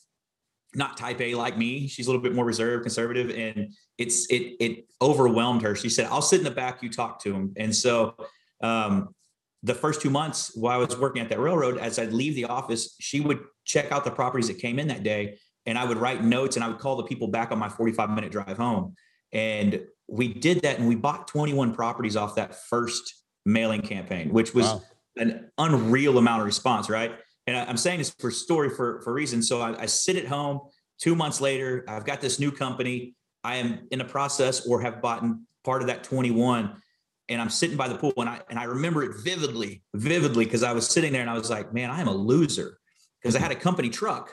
not 0.77 0.97
type 0.97 1.21
A 1.21 1.35
like 1.35 1.57
me. 1.57 1.89
She's 1.89 2.07
a 2.07 2.11
little 2.11 2.23
bit 2.23 2.35
more 2.35 2.45
reserved, 2.45 2.83
conservative, 2.83 3.31
and 3.31 3.73
it's 3.99 4.27
it 4.31 4.57
it 4.61 4.87
overwhelmed 5.01 5.63
her. 5.63 5.75
She 5.75 5.89
said, 5.89 6.07
"I'll 6.07 6.23
sit 6.23 6.39
in 6.39 6.45
the 6.45 6.51
back. 6.51 6.83
You 6.83 6.91
talk 6.91 7.21
to 7.23 7.33
him." 7.33 7.53
And 7.57 7.75
so, 7.75 8.15
um, 8.63 9.15
the 9.63 9.75
first 9.75 10.01
two 10.01 10.11
months 10.11 10.53
while 10.55 10.79
I 10.79 10.85
was 10.85 10.97
working 10.97 11.23
at 11.23 11.29
that 11.31 11.41
railroad, 11.41 11.79
as 11.79 11.99
I'd 11.99 12.13
leave 12.13 12.35
the 12.35 12.45
office, 12.45 12.95
she 13.01 13.21
would 13.21 13.41
check 13.65 13.91
out 13.91 14.05
the 14.05 14.11
properties 14.11 14.49
that 14.49 14.59
came 14.59 14.79
in 14.79 14.89
that 14.89 15.03
day, 15.03 15.39
and 15.65 15.79
I 15.79 15.85
would 15.85 15.99
write 15.99 16.23
notes 16.23 16.57
and 16.57 16.65
I 16.65 16.69
would 16.69 16.79
call 16.79 16.97
the 16.97 17.05
people 17.05 17.29
back 17.29 17.51
on 17.51 17.59
my 17.59 17.69
45 17.69 18.11
minute 18.11 18.31
drive 18.31 18.57
home. 18.57 18.95
And 19.33 19.83
we 20.09 20.29
did 20.33 20.61
that, 20.63 20.79
and 20.79 20.89
we 20.89 20.95
bought 20.95 21.27
21 21.27 21.75
properties 21.75 22.17
off 22.17 22.37
that 22.37 22.55
first 22.69 23.23
mailing 23.45 23.83
campaign, 23.83 24.31
which 24.31 24.55
was 24.55 24.67
wow. 24.67 24.83
an 25.17 25.51
unreal 25.59 26.19
amount 26.19 26.43
of 26.43 26.47
response, 26.47 26.91
right? 26.91 27.13
And 27.47 27.57
I'm 27.57 27.77
saying 27.77 27.99
this 27.99 28.15
for 28.19 28.31
story 28.31 28.71
for 28.71 29.01
for 29.03 29.13
reason. 29.13 29.43
So 29.43 29.61
I, 29.61 29.83
I 29.83 29.87
sit 29.87 30.17
at 30.17 30.27
home. 30.27 30.61
Two 30.99 31.15
months 31.15 31.41
later, 31.41 31.85
I've 31.89 32.07
got 32.07 32.21
this 32.21 32.41
new 32.41 32.51
company. 32.51 33.15
I 33.45 33.57
am 33.57 33.87
in 33.91 34.01
a 34.01 34.05
process 34.05 34.67
or 34.67 34.81
have 34.81 35.03
bought 35.03 35.23
part 35.63 35.83
of 35.83 35.89
that 35.89 36.03
21 36.05 36.81
and 37.29 37.41
I'm 37.41 37.51
sitting 37.51 37.77
by 37.77 37.89
the 37.89 37.97
pool 37.97 38.13
and 38.17 38.29
I 38.29 38.41
and 38.49 38.59
I 38.59 38.65
remember 38.65 39.03
it 39.03 39.13
vividly, 39.23 39.83
vividly 39.95 40.45
because 40.45 40.63
I 40.63 40.73
was 40.73 40.87
sitting 40.87 41.13
there 41.13 41.23
and 41.23 41.31
I 41.31 41.35
was 41.35 41.51
like, 41.51 41.73
man, 41.73 41.91
I 41.91 42.01
am 42.01 42.09
a 42.09 42.15
loser 42.15 42.79
because 43.21 43.37
I 43.37 43.41
had 43.41 43.51
a 43.51 43.57
company 43.57 43.91
truck 43.91 44.33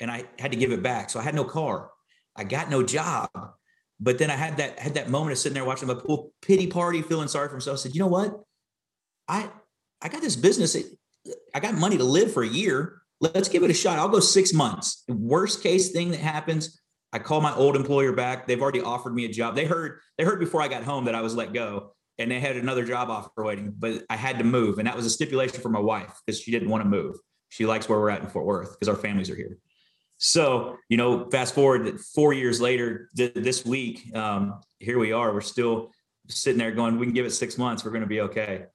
and 0.00 0.10
I 0.10 0.24
had 0.38 0.52
to 0.52 0.56
give 0.56 0.72
it 0.72 0.82
back. 0.82 1.10
So 1.10 1.18
I 1.18 1.22
had 1.22 1.34
no 1.34 1.44
car. 1.44 1.90
I 2.36 2.44
got 2.44 2.68
no 2.70 2.82
job. 2.82 3.30
But 4.00 4.18
then 4.18 4.30
I 4.30 4.34
had 4.34 4.58
that 4.58 4.78
had 4.78 4.94
that 4.94 5.08
moment 5.08 5.32
of 5.32 5.38
sitting 5.38 5.54
there 5.54 5.64
watching 5.64 5.88
my 5.88 5.94
pool 5.94 6.32
pity 6.42 6.66
party, 6.66 7.00
feeling 7.00 7.28
sorry 7.28 7.48
for 7.48 7.54
myself. 7.54 7.78
I 7.78 7.82
said, 7.82 7.94
you 7.94 8.00
know 8.00 8.08
what? 8.08 8.38
I 9.28 9.48
I 10.02 10.08
got 10.08 10.20
this 10.20 10.36
business. 10.36 10.74
It, 10.74 10.86
I 11.54 11.60
got 11.60 11.74
money 11.74 11.96
to 11.96 12.04
live 12.04 12.32
for 12.32 12.42
a 12.42 12.48
year. 12.48 13.00
Let's 13.20 13.48
give 13.48 13.62
it 13.62 13.70
a 13.70 13.74
shot. 13.74 13.98
I'll 13.98 14.08
go 14.08 14.20
six 14.20 14.52
months. 14.52 15.04
Worst 15.08 15.62
case 15.62 15.90
thing 15.92 16.10
that 16.10 16.20
happens, 16.20 16.80
I 17.12 17.18
call 17.18 17.40
my 17.40 17.54
old 17.54 17.76
employer 17.76 18.12
back. 18.12 18.46
They've 18.46 18.60
already 18.60 18.80
offered 18.80 19.14
me 19.14 19.24
a 19.24 19.28
job. 19.28 19.54
They 19.54 19.64
heard 19.64 20.00
they 20.18 20.24
heard 20.24 20.40
before 20.40 20.60
I 20.60 20.68
got 20.68 20.82
home 20.84 21.04
that 21.06 21.14
I 21.14 21.20
was 21.20 21.34
let 21.34 21.52
go, 21.52 21.92
and 22.18 22.30
they 22.30 22.40
had 22.40 22.56
another 22.56 22.84
job 22.84 23.08
offer 23.08 23.44
waiting. 23.44 23.72
But 23.78 24.04
I 24.10 24.16
had 24.16 24.38
to 24.38 24.44
move, 24.44 24.78
and 24.78 24.86
that 24.86 24.96
was 24.96 25.06
a 25.06 25.10
stipulation 25.10 25.60
for 25.60 25.68
my 25.68 25.80
wife 25.80 26.20
because 26.26 26.40
she 26.40 26.50
didn't 26.50 26.68
want 26.68 26.82
to 26.82 26.88
move. 26.88 27.16
She 27.48 27.66
likes 27.66 27.88
where 27.88 27.98
we're 27.98 28.10
at 28.10 28.22
in 28.22 28.28
Fort 28.28 28.46
Worth 28.46 28.72
because 28.72 28.88
our 28.88 29.00
families 29.00 29.30
are 29.30 29.36
here. 29.36 29.58
So 30.18 30.76
you 30.88 30.96
know, 30.96 31.28
fast 31.30 31.54
forward 31.54 32.00
four 32.00 32.32
years 32.32 32.60
later, 32.60 33.10
th- 33.16 33.34
this 33.34 33.64
week, 33.64 34.14
um, 34.14 34.60
here 34.80 34.98
we 34.98 35.12
are. 35.12 35.32
We're 35.32 35.40
still 35.40 35.92
sitting 36.28 36.58
there 36.58 36.72
going, 36.72 36.98
we 36.98 37.06
can 37.06 37.14
give 37.14 37.26
it 37.26 37.30
six 37.30 37.58
months. 37.58 37.84
We're 37.84 37.90
going 37.90 38.02
to 38.02 38.08
be 38.08 38.22
okay. 38.22 38.66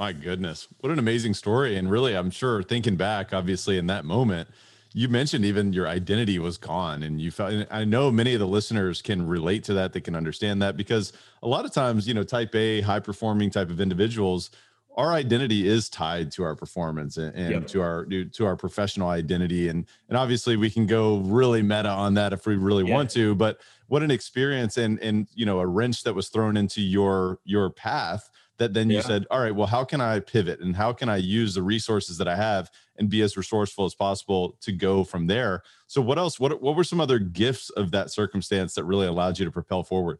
My 0.00 0.12
goodness. 0.12 0.66
What 0.80 0.90
an 0.90 0.98
amazing 0.98 1.34
story. 1.34 1.76
And 1.76 1.90
really, 1.90 2.16
I'm 2.16 2.30
sure 2.30 2.62
thinking 2.62 2.96
back, 2.96 3.34
obviously, 3.34 3.76
in 3.76 3.86
that 3.88 4.06
moment, 4.06 4.48
you 4.94 5.10
mentioned 5.10 5.44
even 5.44 5.74
your 5.74 5.86
identity 5.86 6.38
was 6.38 6.56
gone 6.56 7.04
and 7.04 7.20
you 7.20 7.30
felt 7.30 7.64
i 7.70 7.84
know 7.84 8.10
many 8.10 8.34
of 8.34 8.40
the 8.40 8.46
listeners 8.46 9.00
can 9.00 9.24
relate 9.24 9.62
to 9.62 9.72
that 9.74 9.92
they 9.92 10.00
can 10.00 10.16
understand 10.16 10.60
that 10.60 10.76
because 10.76 11.12
a 11.44 11.46
lot 11.46 11.64
of 11.64 11.70
times 11.70 12.08
you 12.08 12.14
know 12.14 12.24
type 12.24 12.52
a 12.56 12.80
high 12.80 12.98
performing 12.98 13.50
type 13.50 13.70
of 13.70 13.80
individuals 13.80 14.50
our 14.96 15.12
identity 15.12 15.68
is 15.68 15.88
tied 15.88 16.32
to 16.32 16.42
our 16.42 16.56
performance 16.56 17.18
and, 17.18 17.32
and 17.36 17.50
yep. 17.52 17.66
to 17.68 17.80
our 17.80 18.04
to 18.04 18.44
our 18.44 18.56
professional 18.56 19.10
identity 19.10 19.68
and 19.68 19.86
and 20.08 20.18
obviously 20.18 20.56
we 20.56 20.68
can 20.68 20.86
go 20.88 21.18
really 21.18 21.62
meta 21.62 21.88
on 21.88 22.14
that 22.14 22.32
if 22.32 22.44
we 22.44 22.56
really 22.56 22.84
yeah. 22.84 22.92
want 22.92 23.08
to 23.08 23.36
but 23.36 23.60
what 23.86 24.02
an 24.02 24.10
experience 24.10 24.76
and 24.76 24.98
and 24.98 25.28
you 25.36 25.46
know 25.46 25.60
a 25.60 25.66
wrench 25.66 26.02
that 26.02 26.16
was 26.16 26.28
thrown 26.30 26.56
into 26.56 26.82
your 26.82 27.38
your 27.44 27.70
path 27.70 28.28
that 28.60 28.74
then 28.74 28.90
you 28.90 29.00
said, 29.00 29.26
all 29.30 29.40
right, 29.40 29.54
well, 29.54 29.66
how 29.66 29.84
can 29.84 30.02
I 30.02 30.20
pivot 30.20 30.60
and 30.60 30.76
how 30.76 30.92
can 30.92 31.08
I 31.08 31.16
use 31.16 31.54
the 31.54 31.62
resources 31.62 32.18
that 32.18 32.28
I 32.28 32.36
have 32.36 32.70
and 32.98 33.08
be 33.08 33.22
as 33.22 33.34
resourceful 33.34 33.86
as 33.86 33.94
possible 33.94 34.58
to 34.60 34.70
go 34.70 35.02
from 35.02 35.26
there? 35.26 35.62
So 35.86 36.02
what 36.02 36.18
else, 36.18 36.38
what, 36.38 36.60
what 36.60 36.76
were 36.76 36.84
some 36.84 37.00
other 37.00 37.18
gifts 37.18 37.70
of 37.70 37.90
that 37.92 38.10
circumstance 38.10 38.74
that 38.74 38.84
really 38.84 39.06
allowed 39.06 39.38
you 39.38 39.46
to 39.46 39.50
propel 39.50 39.82
forward? 39.82 40.18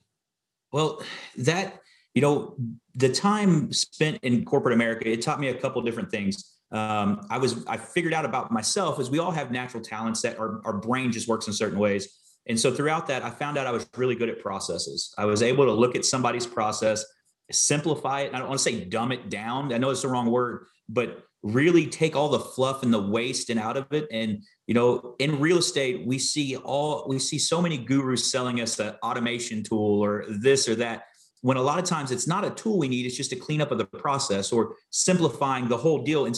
Well, 0.72 1.02
that, 1.36 1.82
you 2.14 2.22
know, 2.22 2.56
the 2.94 3.10
time 3.10 3.74
spent 3.74 4.18
in 4.22 4.46
corporate 4.46 4.72
America, 4.72 5.06
it 5.06 5.20
taught 5.20 5.38
me 5.38 5.48
a 5.48 5.54
couple 5.54 5.82
different 5.82 6.10
things. 6.10 6.56
Um, 6.72 7.26
I 7.28 7.36
was, 7.36 7.66
I 7.66 7.76
figured 7.76 8.14
out 8.14 8.24
about 8.24 8.50
myself 8.50 8.98
is 9.00 9.10
we 9.10 9.18
all 9.18 9.32
have 9.32 9.50
natural 9.50 9.82
talents 9.82 10.22
that 10.22 10.38
our, 10.38 10.62
our 10.64 10.78
brain 10.78 11.12
just 11.12 11.28
works 11.28 11.46
in 11.46 11.52
certain 11.52 11.78
ways. 11.78 12.08
And 12.46 12.58
so 12.58 12.72
throughout 12.72 13.06
that, 13.08 13.22
I 13.22 13.28
found 13.28 13.58
out 13.58 13.66
I 13.66 13.70
was 13.70 13.86
really 13.98 14.14
good 14.14 14.30
at 14.30 14.40
processes. 14.40 15.14
I 15.18 15.26
was 15.26 15.42
able 15.42 15.66
to 15.66 15.72
look 15.72 15.94
at 15.94 16.06
somebody's 16.06 16.46
process 16.46 17.04
simplify 17.52 18.22
it. 18.22 18.34
I 18.34 18.38
don't 18.38 18.48
want 18.48 18.58
to 18.58 18.64
say 18.64 18.84
dumb 18.84 19.12
it 19.12 19.30
down. 19.30 19.72
I 19.72 19.78
know 19.78 19.90
it's 19.90 20.02
the 20.02 20.08
wrong 20.08 20.30
word, 20.30 20.66
but 20.88 21.24
really 21.42 21.86
take 21.86 22.14
all 22.14 22.28
the 22.28 22.38
fluff 22.38 22.82
and 22.82 22.92
the 22.92 23.00
waste 23.00 23.48
and 23.50 23.58
out 23.58 23.76
of 23.76 23.86
it. 23.92 24.06
And 24.10 24.42
you 24.66 24.74
know, 24.74 25.14
in 25.18 25.40
real 25.40 25.58
estate, 25.58 26.06
we 26.06 26.18
see 26.18 26.56
all 26.56 27.06
we 27.08 27.18
see 27.18 27.38
so 27.38 27.60
many 27.62 27.78
gurus 27.78 28.30
selling 28.30 28.60
us 28.60 28.78
an 28.78 28.94
automation 29.02 29.62
tool 29.62 30.00
or 30.04 30.24
this 30.28 30.68
or 30.68 30.74
that. 30.76 31.04
When 31.42 31.56
a 31.56 31.62
lot 31.62 31.78
of 31.78 31.86
times 31.86 32.10
it's 32.10 32.26
not 32.26 32.44
a 32.44 32.50
tool 32.50 32.78
we 32.78 32.86
need, 32.86 33.06
it's 33.06 33.16
just 33.16 33.32
a 33.32 33.36
cleanup 33.36 33.70
of 33.70 33.78
the 33.78 33.86
process 33.86 34.52
or 34.52 34.74
simplifying 34.90 35.68
the 35.68 35.76
whole 35.76 36.02
deal 36.02 36.26
and, 36.26 36.36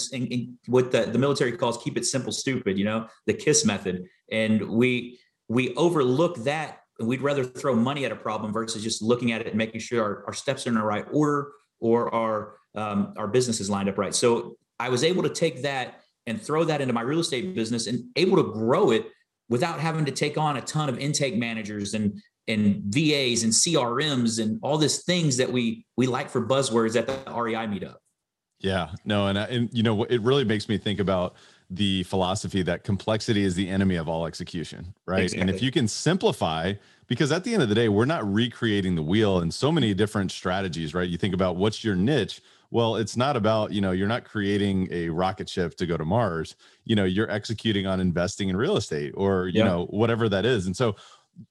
what 0.67 0.93
the, 0.93 1.07
the 1.07 1.19
military 1.19 1.51
calls 1.57 1.77
keep 1.83 1.97
it 1.97 2.07
simple, 2.07 2.31
stupid, 2.31 2.79
you 2.79 2.85
know, 2.85 3.09
the 3.27 3.35
KISS 3.35 3.65
method. 3.65 4.05
And 4.31 4.63
we 4.71 5.19
we 5.49 5.75
overlook 5.75 6.37
that 6.45 6.82
and 7.03 7.09
we'd 7.09 7.21
rather 7.21 7.45
throw 7.45 7.75
money 7.75 8.05
at 8.05 8.13
a 8.13 8.17
problem 8.17 8.53
versus 8.53 8.83
just 8.83 9.03
looking 9.03 9.33
at 9.33 9.41
it 9.41 9.49
and 9.49 9.57
making 9.57 9.81
sure 9.81 10.03
our, 10.03 10.25
our 10.29 10.33
steps 10.33 10.67
are 10.67 10.71
in 10.71 10.77
the 10.77 10.83
right 10.83 11.05
order 11.11 11.51
or 11.81 12.15
our 12.15 12.55
um, 12.75 13.13
our 13.19 13.27
business 13.27 13.61
is 13.61 13.69
lined 13.69 13.89
up 13.89 13.99
right. 13.99 14.15
So 14.15 14.57
I 14.79 14.89
was 14.89 15.05
able 15.05 15.23
to 15.25 15.29
take 15.29 15.63
that 15.63 16.01
and 16.27 16.41
throw 16.41 16.65
that 16.65 16.81
into 16.81 16.95
my 16.95 17.03
real 17.03 17.19
estate 17.19 17.55
business 17.55 17.89
and 17.89 18.05
able 18.17 18.37
to 18.37 18.53
grow 18.53 18.93
it 18.93 19.11
without 19.49 19.81
having 19.81 20.05
to 20.05 20.13
take 20.13 20.39
on 20.39 20.57
a 20.57 20.61
ton 20.63 20.89
of 20.89 20.99
intake 20.99 21.37
managers 21.37 21.93
and 21.95 22.23
and 22.49 22.83
VAs 22.87 23.43
and 23.43 23.53
CRMs 23.53 24.43
and 24.43 24.59
all 24.63 24.79
these 24.79 25.05
things 25.05 25.37
that 25.37 25.51
we 25.51 25.85
we 25.97 26.07
like 26.07 26.31
for 26.31 26.47
buzzwords 26.47 26.97
at 26.97 27.07
the 27.07 27.15
REI 27.33 27.67
meetup. 27.67 27.97
Yeah, 28.61 28.91
no, 29.05 29.27
and 29.27 29.37
and 29.37 29.69
you 29.73 29.83
know 29.83 30.05
it 30.05 30.23
really 30.23 30.45
makes 30.45 30.69
me 30.69 30.79
think 30.79 31.01
about 31.01 31.35
the 31.75 32.03
philosophy 32.05 32.63
that 32.63 32.85
complexity 32.85 33.45
is 33.45 33.55
the 33.55 33.69
enemy 33.69 33.97
of 33.97 34.09
all 34.09 34.27
execution, 34.27 34.95
right? 35.07 35.25
Exactly. 35.25 35.41
And 35.41 35.51
if 35.51 35.63
you 35.63 35.71
can 35.71 35.89
simplify, 35.89 36.75
because 37.07 37.33
at 37.33 37.45
the 37.45 37.55
end 37.55 37.63
of 37.63 37.69
the 37.69 37.75
day, 37.75 37.89
we're 37.89 38.05
not 38.05 38.31
recreating 38.31 38.95
the 38.95 39.03
wheel 39.03 39.41
in 39.41 39.51
so 39.51 39.73
many 39.73 39.95
different 39.95 40.31
strategies, 40.31 40.95
right? 40.95 41.09
You 41.09 41.17
think 41.17 41.35
about 41.35 41.57
what's 41.57 41.83
your 41.83 41.97
niche. 41.97 42.43
Well, 42.71 42.97
it's 42.97 43.17
not 43.17 43.37
about, 43.37 43.73
you 43.73 43.81
know, 43.81 43.93
you're 43.93 44.09
not 44.09 44.25
creating 44.25 44.89
a 44.91 45.09
rocket 45.09 45.49
ship 45.49 45.75
to 45.77 45.87
go 45.87 45.97
to 45.97 46.05
Mars. 46.05 46.57
You 46.85 46.97
know, 46.97 47.05
you're 47.05 47.31
executing 47.31 47.87
on 47.87 48.01
investing 48.01 48.49
in 48.49 48.57
real 48.57 48.77
estate 48.77 49.13
or, 49.17 49.49
you 49.49 49.61
yeah. 49.61 49.65
know, 49.65 49.87
whatever 49.87 50.29
that 50.29 50.45
is. 50.45 50.67
And 50.67 50.77
so 50.77 50.97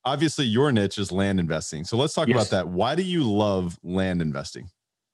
obviously 0.06 0.46
your 0.46 0.72
niche 0.72 0.98
is 0.98 1.12
land 1.12 1.40
investing. 1.40 1.84
So 1.84 1.98
let's 1.98 2.14
talk 2.14 2.28
yes. 2.28 2.36
about 2.36 2.50
that. 2.50 2.68
Why 2.68 2.96
do 2.96 3.04
you 3.04 3.24
love 3.24 3.80
land 3.84 4.22
investing? 4.22 4.70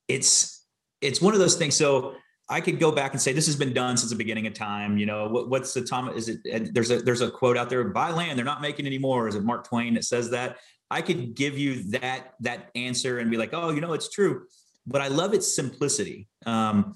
It's 0.08 0.66
it's 1.02 1.22
one 1.22 1.34
of 1.34 1.40
those 1.40 1.56
things. 1.56 1.76
So 1.76 2.16
I 2.50 2.62
could 2.62 2.80
go 2.80 2.92
back 2.92 3.12
and 3.12 3.22
say 3.22 3.34
this 3.34 3.46
has 3.46 3.58
been 3.58 3.74
done 3.74 3.98
since 3.98 4.10
the 4.10 4.16
beginning 4.16 4.48
of 4.48 4.54
time. 4.54 4.98
You 4.98 5.06
know, 5.06 5.28
what, 5.28 5.50
what's 5.50 5.74
the 5.74 5.82
time? 5.82 6.10
Is 6.10 6.30
it? 6.30 6.74
There's 6.74 6.92
a 6.92 7.02
there's 7.02 7.22
a 7.22 7.30
quote 7.30 7.58
out 7.58 7.70
there: 7.70 7.84
"Buy 7.86 8.12
land, 8.12 8.38
they're 8.38 8.46
not 8.46 8.62
making 8.62 8.86
anymore." 8.86 9.28
Is 9.28 9.36
it 9.36 9.44
Mark 9.44 9.68
Twain 9.68 9.94
that 9.96 10.06
says 10.06 10.30
that? 10.32 10.58
I 10.90 11.02
could 11.02 11.36
give 11.36 11.58
you 11.58 11.84
that 11.92 12.36
that 12.42 12.70
answer 12.76 13.20
and 13.20 13.30
be 13.30 13.38
like, 13.38 13.50
"Oh, 13.54 13.72
you 13.72 13.82
know, 13.82 13.94
it's 13.94 14.10
true," 14.10 14.46
but 14.86 15.02
I 15.02 15.10
love 15.10 15.34
its 15.34 15.54
simplicity. 15.54 16.30
Um, 16.46 16.96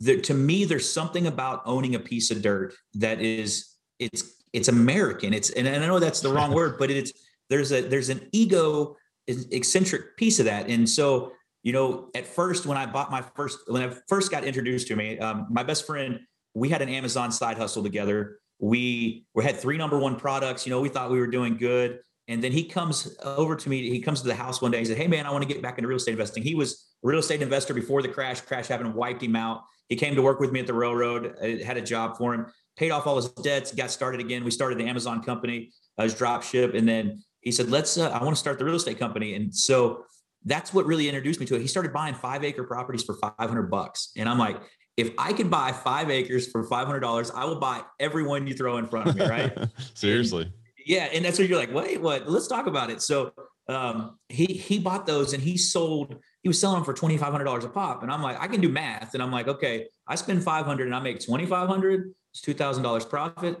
the, 0.00 0.20
to 0.22 0.34
me, 0.34 0.64
there's 0.64 0.90
something 0.90 1.26
about 1.26 1.62
owning 1.66 1.94
a 1.96 2.00
piece 2.00 2.30
of 2.30 2.42
dirt 2.42 2.74
that 2.94 3.20
is 3.20 3.74
it's 3.98 4.44
it's 4.52 4.68
American. 4.68 5.34
It's 5.34 5.50
and 5.50 5.68
I 5.68 5.78
know 5.78 5.98
that's 5.98 6.20
the 6.20 6.32
wrong 6.32 6.52
word, 6.54 6.76
but 6.78 6.90
it's 6.90 7.12
there's 7.50 7.72
a 7.72 7.80
there's 7.80 8.10
an 8.10 8.28
ego 8.32 8.96
eccentric 9.26 10.16
piece 10.16 10.38
of 10.38 10.44
that, 10.44 10.68
and 10.68 10.88
so 10.88 11.32
you 11.64 11.72
know, 11.72 12.10
at 12.14 12.26
first 12.26 12.66
when 12.66 12.76
I 12.76 12.84
bought 12.86 13.10
my 13.10 13.22
first, 13.22 13.58
when 13.66 13.82
I 13.82 13.92
first 14.06 14.30
got 14.30 14.44
introduced 14.44 14.86
to 14.88 14.96
me, 14.96 15.18
um, 15.18 15.46
my 15.50 15.62
best 15.62 15.86
friend, 15.86 16.20
we 16.52 16.68
had 16.68 16.82
an 16.82 16.90
Amazon 16.90 17.32
side 17.32 17.56
hustle 17.56 17.82
together. 17.82 18.38
We 18.60 19.26
we 19.34 19.42
had 19.42 19.56
three 19.56 19.78
number 19.78 19.98
one 19.98 20.16
products. 20.16 20.66
You 20.66 20.70
know, 20.70 20.80
we 20.80 20.90
thought 20.90 21.10
we 21.10 21.18
were 21.18 21.26
doing 21.26 21.56
good. 21.56 22.00
And 22.28 22.42
then 22.42 22.52
he 22.52 22.64
comes 22.64 23.16
over 23.22 23.56
to 23.56 23.68
me. 23.68 23.90
He 23.90 24.00
comes 24.00 24.20
to 24.22 24.26
the 24.26 24.34
house 24.34 24.62
one 24.62 24.70
day. 24.70 24.78
He 24.78 24.84
said, 24.84 24.98
"Hey 24.98 25.06
man, 25.06 25.26
I 25.26 25.30
want 25.30 25.42
to 25.42 25.48
get 25.48 25.62
back 25.62 25.78
into 25.78 25.88
real 25.88 25.96
estate 25.96 26.12
investing." 26.12 26.42
He 26.42 26.54
was 26.54 26.86
a 27.02 27.08
real 27.08 27.18
estate 27.18 27.42
investor 27.42 27.74
before 27.74 28.02
the 28.02 28.08
crash. 28.08 28.42
Crash 28.42 28.66
happened, 28.66 28.94
wiped 28.94 29.22
him 29.22 29.34
out. 29.34 29.62
He 29.88 29.96
came 29.96 30.14
to 30.14 30.22
work 30.22 30.40
with 30.40 30.52
me 30.52 30.60
at 30.60 30.66
the 30.66 30.74
railroad. 30.74 31.34
I 31.42 31.62
had 31.64 31.76
a 31.76 31.82
job 31.82 32.16
for 32.16 32.34
him. 32.34 32.46
Paid 32.76 32.90
off 32.90 33.06
all 33.06 33.16
his 33.16 33.28
debts. 33.30 33.74
Got 33.74 33.90
started 33.90 34.20
again. 34.20 34.44
We 34.44 34.50
started 34.50 34.78
the 34.78 34.84
Amazon 34.84 35.22
company, 35.22 35.70
uh, 35.98 36.04
his 36.04 36.14
drop 36.14 36.42
ship, 36.42 36.74
and 36.74 36.88
then 36.88 37.22
he 37.40 37.52
said, 37.52 37.70
"Let's. 37.70 37.96
Uh, 37.98 38.08
I 38.10 38.22
want 38.22 38.36
to 38.36 38.40
start 38.40 38.58
the 38.58 38.64
real 38.64 38.76
estate 38.76 38.98
company." 38.98 39.34
And 39.34 39.54
so 39.54 40.04
that's 40.44 40.74
what 40.74 40.86
really 40.86 41.08
introduced 41.08 41.40
me 41.40 41.46
to 41.46 41.56
it. 41.56 41.60
He 41.60 41.66
started 41.66 41.92
buying 41.92 42.14
five 42.14 42.44
acre 42.44 42.64
properties 42.64 43.02
for 43.02 43.14
500 43.14 43.70
bucks. 43.70 44.10
And 44.16 44.28
I'm 44.28 44.38
like, 44.38 44.60
if 44.96 45.10
I 45.18 45.32
could 45.32 45.50
buy 45.50 45.72
five 45.72 46.10
acres 46.10 46.50
for 46.50 46.68
$500, 46.68 47.30
I 47.34 47.44
will 47.44 47.58
buy 47.58 47.82
everyone 47.98 48.46
you 48.46 48.54
throw 48.54 48.76
in 48.76 48.86
front 48.86 49.08
of 49.08 49.16
me. 49.16 49.26
Right. 49.26 49.56
Seriously. 49.94 50.44
And, 50.44 50.52
yeah. 50.86 51.08
And 51.12 51.24
that's 51.24 51.38
where 51.38 51.48
you're 51.48 51.58
like, 51.58 51.72
wait, 51.72 52.00
what? 52.00 52.28
Let's 52.28 52.46
talk 52.46 52.66
about 52.66 52.90
it. 52.90 53.02
So 53.02 53.32
um, 53.68 54.18
he, 54.28 54.44
he 54.44 54.78
bought 54.78 55.06
those 55.06 55.32
and 55.32 55.42
he 55.42 55.56
sold, 55.56 56.16
he 56.42 56.48
was 56.48 56.60
selling 56.60 56.76
them 56.76 56.84
for 56.84 56.94
$2,500 56.94 57.64
a 57.64 57.68
pop. 57.68 58.02
And 58.02 58.12
I'm 58.12 58.22
like, 58.22 58.40
I 58.40 58.46
can 58.46 58.60
do 58.60 58.68
math. 58.68 59.14
And 59.14 59.22
I'm 59.22 59.32
like, 59.32 59.48
okay, 59.48 59.86
I 60.06 60.14
spend 60.14 60.44
500 60.44 60.86
and 60.86 60.94
I 60.94 61.00
make 61.00 61.20
2,500. 61.20 62.14
It's 62.32 62.40
$2,000 62.42 63.08
profit. 63.08 63.58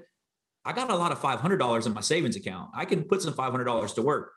I 0.64 0.72
got 0.72 0.90
a 0.90 0.96
lot 0.96 1.12
of 1.12 1.20
$500 1.20 1.86
in 1.86 1.94
my 1.94 2.00
savings 2.00 2.36
account. 2.36 2.70
I 2.74 2.84
can 2.84 3.04
put 3.04 3.22
some 3.22 3.34
$500 3.34 3.94
to 3.94 4.02
work. 4.02 4.32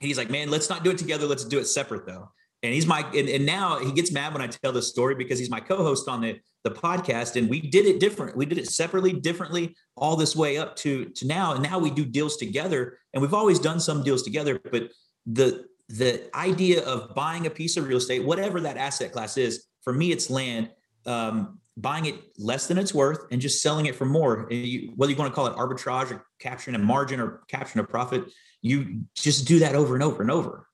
He's 0.00 0.18
like, 0.18 0.30
man, 0.30 0.50
let's 0.50 0.70
not 0.70 0.84
do 0.84 0.90
it 0.90 0.98
together. 0.98 1.26
Let's 1.26 1.44
do 1.44 1.58
it 1.58 1.66
separate 1.66 2.06
though. 2.06 2.30
And 2.62 2.72
he's 2.72 2.86
my, 2.86 3.00
and, 3.14 3.28
and 3.28 3.44
now 3.44 3.80
he 3.80 3.90
gets 3.90 4.12
mad 4.12 4.32
when 4.32 4.40
I 4.40 4.46
tell 4.46 4.70
this 4.70 4.88
story 4.88 5.16
because 5.16 5.38
he's 5.38 5.50
my 5.50 5.58
co-host 5.58 6.08
on 6.08 6.20
the, 6.20 6.38
the 6.62 6.70
podcast 6.70 7.34
and 7.34 7.50
we 7.50 7.60
did 7.60 7.86
it 7.86 7.98
different. 7.98 8.36
We 8.36 8.46
did 8.46 8.58
it 8.58 8.68
separately, 8.68 9.12
differently, 9.12 9.74
all 9.96 10.14
this 10.14 10.36
way 10.36 10.58
up 10.58 10.76
to, 10.76 11.06
to 11.06 11.26
now. 11.26 11.54
And 11.54 11.62
now 11.62 11.80
we 11.80 11.90
do 11.90 12.04
deals 12.04 12.36
together 12.36 12.98
and 13.12 13.20
we've 13.20 13.34
always 13.34 13.58
done 13.58 13.80
some 13.80 14.04
deals 14.04 14.22
together, 14.22 14.60
but 14.70 14.90
the, 15.26 15.64
the 15.88 16.30
idea 16.36 16.84
of 16.84 17.14
buying 17.16 17.46
a 17.46 17.50
piece 17.50 17.76
of 17.76 17.88
real 17.88 17.98
estate, 17.98 18.24
whatever 18.24 18.60
that 18.60 18.76
asset 18.76 19.12
class 19.12 19.36
is, 19.36 19.66
for 19.82 19.92
me, 19.92 20.12
it's 20.12 20.30
land. 20.30 20.70
Um, 21.04 21.58
buying 21.76 22.06
it 22.06 22.16
less 22.38 22.66
than 22.66 22.78
it's 22.78 22.92
worth 22.92 23.26
and 23.30 23.40
just 23.40 23.62
selling 23.62 23.86
it 23.86 23.96
for 23.96 24.04
more. 24.04 24.46
You, 24.50 24.92
whether 24.96 25.10
you 25.10 25.18
want 25.18 25.30
to 25.30 25.34
call 25.34 25.46
it 25.46 25.56
arbitrage 25.56 26.10
or 26.10 26.26
capturing 26.38 26.74
a 26.74 26.78
margin 26.78 27.20
or 27.20 27.42
capturing 27.48 27.84
a 27.84 27.88
profit, 27.88 28.24
you 28.62 29.02
just 29.14 29.46
do 29.46 29.58
that 29.58 29.74
over 29.74 29.94
and 29.94 30.02
over 30.02 30.22
and 30.22 30.30
over. 30.30 30.66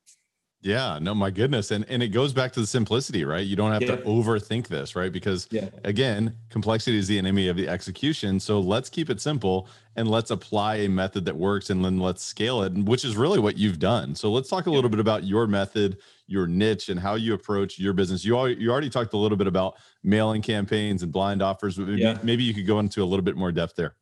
Yeah, 0.61 0.99
no, 1.01 1.15
my 1.15 1.31
goodness. 1.31 1.71
And 1.71 1.85
and 1.89 2.03
it 2.03 2.09
goes 2.09 2.33
back 2.33 2.53
to 2.55 2.61
the 2.61 2.67
simplicity, 2.67 3.25
right? 3.25 3.47
You 3.47 3.55
don't 3.55 3.73
have 3.73 3.83
yeah. 3.83 3.97
to 3.97 4.03
overthink 4.03 4.67
this, 4.67 4.97
right? 4.97 5.13
Because 5.13 5.47
yeah. 5.53 5.69
again, 5.85 6.35
complexity 6.51 6.99
is 6.99 7.07
the 7.07 7.17
enemy 7.17 7.47
of 7.47 7.57
the 7.57 7.69
execution. 7.69 8.41
So 8.41 8.59
let's 8.59 8.89
keep 8.89 9.09
it 9.09 9.21
simple 9.21 9.69
and 9.95 10.11
let's 10.11 10.33
apply 10.33 10.77
a 10.77 10.89
method 10.89 11.25
that 11.27 11.37
works 11.37 11.71
and 11.71 11.85
then 11.85 12.01
let's 12.01 12.25
scale 12.25 12.63
it, 12.63 12.73
which 12.73 13.05
is 13.05 13.17
really 13.17 13.39
what 13.39 13.57
you've 13.57 13.79
done. 13.79 14.17
So 14.17 14.33
let's 14.33 14.49
talk 14.49 14.67
a 14.67 14.71
little 14.71 14.91
bit 14.91 14.99
about 14.99 15.23
your 15.23 15.47
method, 15.47 15.99
your 16.27 16.49
niche, 16.49 16.89
and 16.89 16.99
how 16.99 17.15
you 17.15 17.35
approach 17.35 17.79
your 17.79 17.93
business. 17.93 18.25
You 18.25 18.37
already, 18.37 18.61
you 18.61 18.73
already 18.73 18.91
talked 18.91 19.13
a 19.13 19.17
little 19.17 19.39
bit 19.39 19.47
about 19.47 19.77
mailing 20.03 20.43
campaigns 20.43 21.05
and 21.05 21.13
blind 21.13 21.41
offers, 21.41 21.77
but 21.77 21.87
maybe, 21.87 22.03
yeah. 22.03 22.19
maybe 22.25 22.43
you 22.43 22.53
could 22.53 22.67
go 22.67 22.81
into 22.81 23.03
a 23.03 23.07
little 23.07 23.25
bit 23.25 23.37
more 23.37 23.53
depth 23.53 23.77
there. 23.77 23.95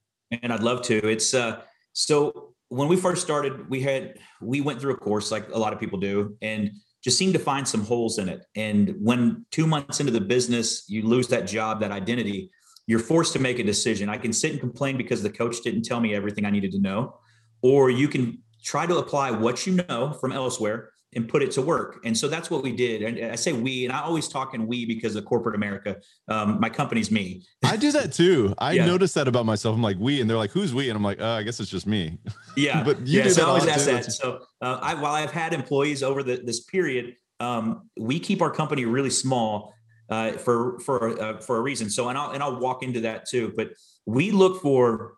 And 0.43 0.53
I'd 0.55 0.63
love 0.63 0.81
to. 0.83 1.07
It's 1.07 1.35
uh 1.35 1.61
so 1.93 2.56
when 2.69 2.89
we 2.89 2.97
first 2.97 3.23
started, 3.23 3.69
we 3.71 3.81
had 3.81 4.19
we 4.41 4.61
went 4.61 4.81
through 4.81 4.95
a 4.95 4.97
course 4.97 5.31
like 5.31 5.49
a 5.51 5.59
lot 5.59 5.73
of 5.73 5.81
people 5.81 5.99
do, 5.99 6.37
and 6.43 6.71
just 7.03 7.19
seemed 7.19 7.35
to 7.35 7.39
find 7.39 7.67
some 7.67 7.85
holes 7.85 8.19
in 8.19 8.29
it. 8.29 8.43
And 8.57 8.97
when 9.01 9.47
two 9.53 9.67
months 9.67 10.01
into 10.01 10.13
the 10.13 10.21
business, 10.21 10.85
you 10.89 11.03
lose 11.03 11.29
that 11.29 11.47
job, 11.47 11.81
that 11.81 11.93
identity, 11.93 12.51
you're 12.87 12.99
forced 12.99 13.33
to 13.35 13.39
make 13.39 13.59
a 13.59 13.63
decision. 13.63 14.09
I 14.09 14.19
can 14.19 14.33
sit 14.33 14.51
and 14.51 14.61
complain 14.61 14.97
because 14.97 15.23
the 15.23 15.31
coach 15.31 15.61
didn't 15.63 15.83
tell 15.83 16.01
me 16.01 16.15
everything 16.15 16.45
I 16.45 16.51
needed 16.51 16.73
to 16.73 16.81
know, 16.81 17.19
or 17.63 17.91
you 17.91 18.09
can 18.09 18.43
try 18.65 18.87
to 18.87 18.97
apply 18.97 19.31
what 19.31 19.67
you 19.67 19.81
know 19.89 20.13
from 20.21 20.33
elsewhere 20.33 20.91
and 21.17 21.27
put 21.27 21.43
it 21.43 21.51
to 21.53 21.63
work. 21.63 21.99
And 22.05 22.17
so 22.17 22.29
that's 22.29 22.51
what 22.51 22.63
we 22.63 22.73
did. 22.73 23.03
And 23.03 23.33
I 23.33 23.37
say 23.37 23.53
we, 23.55 23.87
and 23.87 23.93
I 23.93 24.03
always 24.03 24.29
talk 24.29 24.55
in 24.55 24.67
we 24.67 24.85
because 24.85 25.17
of 25.17 25.25
corporate 25.25 25.55
America. 25.55 25.97
Um, 26.29 26.61
my 26.61 26.69
company's 26.69 27.11
me. 27.11 27.43
I 27.65 27.77
do 27.77 27.91
that 27.93 28.13
too. 28.13 28.55
I 28.59 28.73
yeah. 28.73 28.87
notice 28.87 29.15
that 29.15 29.27
about 29.27 29.47
myself. 29.47 29.75
I'm 29.75 29.83
like 29.83 29.97
we, 29.99 30.21
and 30.21 30.29
they're 30.29 30.37
like, 30.37 30.51
"Who's 30.51 30.75
we?" 30.75 30.91
And 30.91 30.97
I'm 30.97 31.03
like, 31.03 31.21
uh, 31.21 31.31
"I 31.31 31.43
guess 31.43 31.59
it's 31.59 31.71
just 31.71 31.87
me." 31.87 32.19
Yeah, 32.57 32.83
but 32.85 33.05
you 33.07 33.23
yeah, 33.23 33.29
so 33.29 33.45
I 33.45 33.47
always 33.47 33.67
ask 33.67 33.87
that. 33.87 34.13
So 34.13 34.41
uh, 34.61 34.79
I, 34.83 34.95
while 34.95 35.15
I've 35.15 35.33
had 35.33 35.55
employees 35.55 36.03
over 36.03 36.23
the, 36.23 36.37
this 36.37 36.61
period, 36.61 37.17
um, 37.41 37.89
we 37.99 38.21
keep 38.21 38.43
our 38.43 38.51
company 38.51 38.85
really 38.85 39.11
small 39.11 39.75
uh, 40.11 40.33
for 40.33 40.79
for 40.81 41.19
uh, 41.21 41.41
for 41.41 41.57
a 41.57 41.61
reason. 41.63 41.89
So 41.89 42.11
and 42.11 42.19
I'll 42.19 42.33
and 42.33 42.43
I'll 42.43 42.61
walk 42.61 42.83
into 42.83 43.01
that 43.01 43.27
too. 43.27 43.55
But 43.57 43.71
we 44.05 44.31
look 44.33 44.61
for 44.61 45.15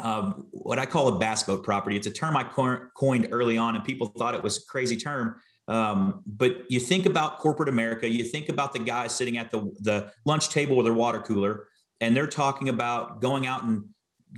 um, 0.00 0.46
what 0.50 0.78
I 0.78 0.86
call 0.86 1.08
a 1.08 1.18
bass 1.18 1.42
boat 1.42 1.64
property. 1.64 1.96
It's 1.96 2.06
a 2.06 2.10
term 2.10 2.36
I 2.36 2.44
coined 2.44 3.28
early 3.30 3.58
on, 3.58 3.76
and 3.76 3.84
people 3.84 4.08
thought 4.18 4.34
it 4.34 4.42
was 4.42 4.58
a 4.58 4.66
crazy 4.66 4.96
term. 4.96 5.36
Um, 5.68 6.22
but 6.26 6.64
you 6.68 6.80
think 6.80 7.06
about 7.06 7.38
corporate 7.38 7.68
America, 7.68 8.08
you 8.08 8.24
think 8.24 8.48
about 8.48 8.72
the 8.72 8.80
guys 8.80 9.14
sitting 9.14 9.38
at 9.38 9.50
the, 9.50 9.70
the 9.80 10.10
lunch 10.24 10.48
table 10.48 10.76
with 10.76 10.86
their 10.86 10.94
water 10.94 11.20
cooler, 11.20 11.68
and 12.00 12.16
they're 12.16 12.26
talking 12.26 12.68
about 12.68 13.20
going 13.20 13.46
out 13.46 13.62
and 13.64 13.84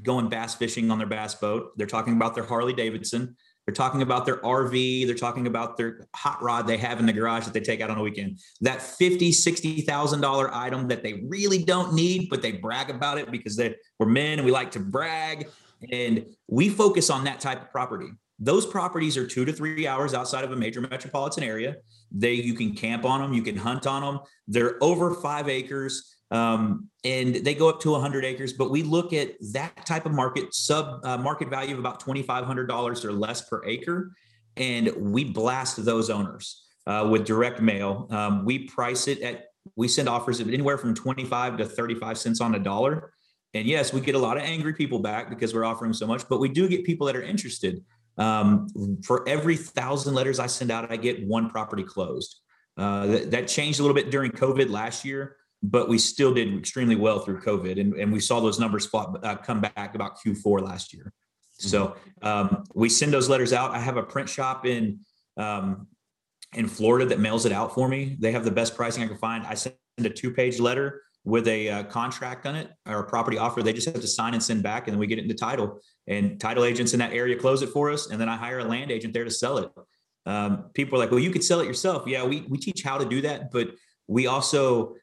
going 0.02 0.28
bass 0.28 0.54
fishing 0.54 0.90
on 0.90 0.98
their 0.98 1.06
bass 1.06 1.34
boat. 1.34 1.72
They're 1.76 1.86
talking 1.86 2.14
about 2.14 2.34
their 2.34 2.44
Harley 2.44 2.72
Davidson. 2.72 3.36
They're 3.66 3.74
talking 3.74 4.02
about 4.02 4.26
their 4.26 4.38
RV. 4.38 5.06
They're 5.06 5.14
talking 5.14 5.46
about 5.46 5.76
their 5.76 6.06
hot 6.14 6.42
rod 6.42 6.66
they 6.66 6.76
have 6.76 7.00
in 7.00 7.06
the 7.06 7.12
garage 7.12 7.44
that 7.44 7.54
they 7.54 7.60
take 7.60 7.80
out 7.80 7.90
on 7.90 7.98
a 7.98 8.02
weekend. 8.02 8.40
That 8.60 8.82
fifty, 8.82 9.32
sixty 9.32 9.80
thousand 9.80 10.20
dollar 10.20 10.54
item 10.54 10.88
that 10.88 11.02
they 11.02 11.24
really 11.26 11.64
don't 11.64 11.94
need, 11.94 12.28
but 12.28 12.42
they 12.42 12.52
brag 12.52 12.90
about 12.90 13.18
it 13.18 13.30
because 13.30 13.56
they 13.56 13.74
we're 13.98 14.06
men 14.06 14.38
and 14.38 14.44
we 14.44 14.52
like 14.52 14.70
to 14.72 14.80
brag. 14.80 15.48
And 15.90 16.26
we 16.48 16.68
focus 16.68 17.10
on 17.10 17.24
that 17.24 17.40
type 17.40 17.62
of 17.62 17.70
property. 17.70 18.08
Those 18.38 18.66
properties 18.66 19.16
are 19.16 19.26
two 19.26 19.44
to 19.44 19.52
three 19.52 19.86
hours 19.86 20.12
outside 20.12 20.44
of 20.44 20.52
a 20.52 20.56
major 20.56 20.80
metropolitan 20.80 21.44
area. 21.44 21.76
They 22.10 22.32
you 22.32 22.54
can 22.54 22.74
camp 22.74 23.04
on 23.04 23.20
them, 23.20 23.32
you 23.32 23.42
can 23.42 23.56
hunt 23.56 23.86
on 23.86 24.02
them. 24.02 24.20
They're 24.46 24.82
over 24.82 25.14
five 25.14 25.48
acres. 25.48 26.13
Um, 26.30 26.88
and 27.04 27.34
they 27.34 27.54
go 27.54 27.68
up 27.68 27.80
to 27.80 27.90
100 27.92 28.24
acres. 28.24 28.52
But 28.52 28.70
we 28.70 28.82
look 28.82 29.12
at 29.12 29.34
that 29.52 29.86
type 29.86 30.06
of 30.06 30.12
market, 30.12 30.54
sub 30.54 31.04
uh, 31.04 31.18
market 31.18 31.48
value 31.48 31.74
of 31.74 31.78
about 31.78 32.02
$2,500 32.02 33.04
or 33.04 33.12
less 33.12 33.48
per 33.48 33.64
acre, 33.64 34.12
and 34.56 34.90
we 34.96 35.24
blast 35.24 35.84
those 35.84 36.10
owners 36.10 36.64
uh, 36.86 37.08
with 37.10 37.24
direct 37.24 37.60
mail. 37.60 38.06
Um, 38.10 38.44
we 38.44 38.66
price 38.66 39.08
it 39.08 39.20
at 39.20 39.46
we 39.76 39.88
send 39.88 40.08
offers 40.08 40.40
of 40.40 40.48
anywhere 40.48 40.76
from 40.76 40.94
25 40.94 41.56
to 41.56 41.64
35 41.64 42.18
cents 42.18 42.40
on 42.40 42.54
a 42.54 42.58
dollar. 42.58 43.12
And 43.54 43.66
yes, 43.66 43.92
we 43.92 44.00
get 44.00 44.14
a 44.14 44.18
lot 44.18 44.36
of 44.36 44.42
angry 44.42 44.74
people 44.74 44.98
back 44.98 45.30
because 45.30 45.54
we're 45.54 45.64
offering 45.64 45.92
so 45.92 46.06
much, 46.06 46.28
but 46.28 46.38
we 46.38 46.48
do 46.48 46.68
get 46.68 46.84
people 46.84 47.06
that 47.06 47.16
are 47.16 47.22
interested. 47.22 47.82
Um, 48.18 48.68
for 49.04 49.26
every 49.28 49.56
thousand 49.56 50.14
letters 50.14 50.38
I 50.38 50.46
send 50.46 50.70
out, 50.70 50.90
I 50.90 50.96
get 50.96 51.26
one 51.26 51.48
property 51.48 51.82
closed. 51.82 52.40
Uh, 52.76 53.06
that, 53.06 53.30
that, 53.30 53.48
changed 53.48 53.78
a 53.78 53.82
little 53.82 53.94
bit 53.94 54.10
during 54.10 54.32
COVID 54.32 54.68
last 54.68 55.04
year 55.04 55.36
but 55.64 55.88
we 55.88 55.96
still 55.96 56.34
did 56.34 56.54
extremely 56.58 56.94
well 56.94 57.20
through 57.20 57.40
COVID, 57.40 57.80
and, 57.80 57.94
and 57.94 58.12
we 58.12 58.20
saw 58.20 58.38
those 58.38 58.60
numbers 58.60 58.86
uh, 58.92 59.36
come 59.36 59.62
back 59.62 59.94
about 59.94 60.18
Q4 60.20 60.60
last 60.60 60.92
year. 60.92 61.10
So 61.54 61.86
mm-hmm. 61.86 62.26
um, 62.26 62.64
we 62.74 62.90
send 62.90 63.12
those 63.14 63.30
letters 63.30 63.54
out. 63.54 63.70
I 63.70 63.78
have 63.78 63.96
a 63.96 64.02
print 64.02 64.28
shop 64.28 64.66
in 64.66 65.00
um, 65.38 65.86
in 66.52 66.68
Florida 66.68 67.06
that 67.06 67.18
mails 67.18 67.46
it 67.46 67.52
out 67.52 67.74
for 67.74 67.88
me. 67.88 68.16
They 68.20 68.30
have 68.32 68.44
the 68.44 68.50
best 68.50 68.76
pricing 68.76 69.02
I 69.02 69.06
can 69.06 69.16
find. 69.16 69.44
I 69.46 69.54
send 69.54 69.74
a 69.98 70.10
two 70.10 70.30
page 70.32 70.60
letter 70.60 71.02
with 71.24 71.48
a 71.48 71.70
uh, 71.70 71.82
contract 71.84 72.44
on 72.44 72.56
it 72.56 72.70
or 72.86 72.98
a 72.98 73.04
property 73.04 73.38
offer. 73.38 73.62
They 73.62 73.72
just 73.72 73.86
have 73.86 74.00
to 74.02 74.06
sign 74.06 74.34
and 74.34 74.42
send 74.42 74.62
back, 74.62 74.86
and 74.86 74.94
then 74.94 74.98
we 74.98 75.06
get 75.06 75.18
it 75.18 75.22
into 75.22 75.34
title. 75.34 75.80
And 76.06 76.38
title 76.38 76.64
agents 76.64 76.92
in 76.92 76.98
that 76.98 77.14
area 77.14 77.36
close 77.36 77.62
it 77.62 77.70
for 77.70 77.90
us, 77.90 78.10
and 78.10 78.20
then 78.20 78.28
I 78.28 78.36
hire 78.36 78.58
a 78.58 78.64
land 78.64 78.90
agent 78.90 79.14
there 79.14 79.24
to 79.24 79.30
sell 79.30 79.58
it. 79.58 79.70
Um, 80.26 80.70
people 80.74 80.96
are 80.96 81.02
like, 81.02 81.10
"Well, 81.10 81.20
you 81.20 81.30
could 81.30 81.44
sell 81.44 81.60
it 81.60 81.66
yourself." 81.66 82.06
Yeah, 82.06 82.24
we 82.24 82.42
we 82.42 82.58
teach 82.58 82.82
how 82.82 82.98
to 82.98 83.06
do 83.06 83.22
that, 83.22 83.50
but 83.50 83.70
we 84.06 84.26
also 84.26 84.96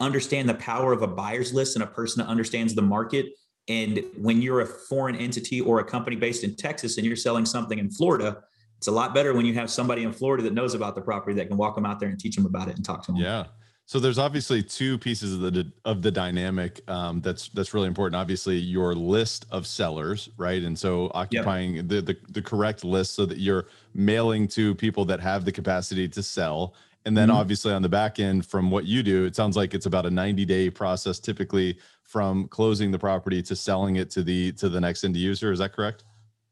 understand 0.00 0.48
the 0.48 0.54
power 0.54 0.92
of 0.92 1.02
a 1.02 1.06
buyer's 1.06 1.52
list 1.52 1.76
and 1.76 1.82
a 1.82 1.86
person 1.86 2.22
that 2.22 2.28
understands 2.28 2.74
the 2.74 2.82
market. 2.82 3.26
And 3.68 4.02
when 4.16 4.42
you're 4.42 4.60
a 4.60 4.66
foreign 4.66 5.16
entity 5.16 5.60
or 5.60 5.80
a 5.80 5.84
company 5.84 6.16
based 6.16 6.44
in 6.44 6.56
Texas 6.56 6.96
and 6.96 7.06
you're 7.06 7.16
selling 7.16 7.46
something 7.46 7.78
in 7.78 7.90
Florida, 7.90 8.42
it's 8.78 8.88
a 8.88 8.92
lot 8.92 9.14
better 9.14 9.34
when 9.34 9.44
you 9.44 9.54
have 9.54 9.70
somebody 9.70 10.04
in 10.04 10.12
Florida 10.12 10.42
that 10.44 10.54
knows 10.54 10.74
about 10.74 10.94
the 10.94 11.02
property 11.02 11.36
that 11.36 11.48
can 11.48 11.56
walk 11.56 11.74
them 11.74 11.84
out 11.84 12.00
there 12.00 12.08
and 12.08 12.18
teach 12.18 12.34
them 12.34 12.46
about 12.46 12.68
it 12.68 12.76
and 12.76 12.84
talk 12.84 13.04
to 13.04 13.12
them. 13.12 13.20
Yeah. 13.20 13.46
So 13.90 13.98
there's 13.98 14.18
obviously 14.18 14.62
two 14.62 14.98
pieces 14.98 15.34
of 15.34 15.40
the 15.52 15.70
of 15.84 16.00
the 16.00 16.12
dynamic 16.12 16.80
um, 16.88 17.20
that's 17.22 17.48
that's 17.48 17.74
really 17.74 17.88
important. 17.88 18.14
Obviously, 18.14 18.56
your 18.56 18.94
list 18.94 19.46
of 19.50 19.66
sellers, 19.66 20.28
right? 20.36 20.62
And 20.62 20.78
so 20.78 21.10
occupying 21.12 21.74
yep. 21.74 21.88
the, 21.88 22.00
the 22.00 22.16
the 22.28 22.40
correct 22.40 22.84
list 22.84 23.14
so 23.14 23.26
that 23.26 23.38
you're 23.38 23.66
mailing 23.92 24.46
to 24.48 24.76
people 24.76 25.04
that 25.06 25.18
have 25.18 25.44
the 25.44 25.50
capacity 25.50 26.08
to 26.08 26.22
sell, 26.22 26.74
and 27.06 27.16
then 27.16 27.28
mm-hmm. 27.28 27.38
obviously 27.38 27.72
on 27.72 27.82
the 27.82 27.88
back 27.88 28.18
end, 28.18 28.46
from 28.46 28.70
what 28.70 28.84
you 28.84 29.02
do, 29.02 29.24
it 29.24 29.34
sounds 29.34 29.56
like 29.56 29.74
it's 29.74 29.86
about 29.86 30.06
a 30.06 30.10
90 30.10 30.44
day 30.44 30.70
process 30.70 31.18
typically 31.18 31.78
from 32.04 32.48
closing 32.48 32.90
the 32.90 32.98
property 32.98 33.42
to 33.42 33.56
selling 33.56 33.96
it 33.96 34.10
to 34.10 34.22
the 34.22 34.52
to 34.52 34.68
the 34.68 34.80
next 34.80 35.04
end 35.04 35.16
user. 35.16 35.52
Is 35.52 35.60
that 35.60 35.72
correct? 35.72 36.04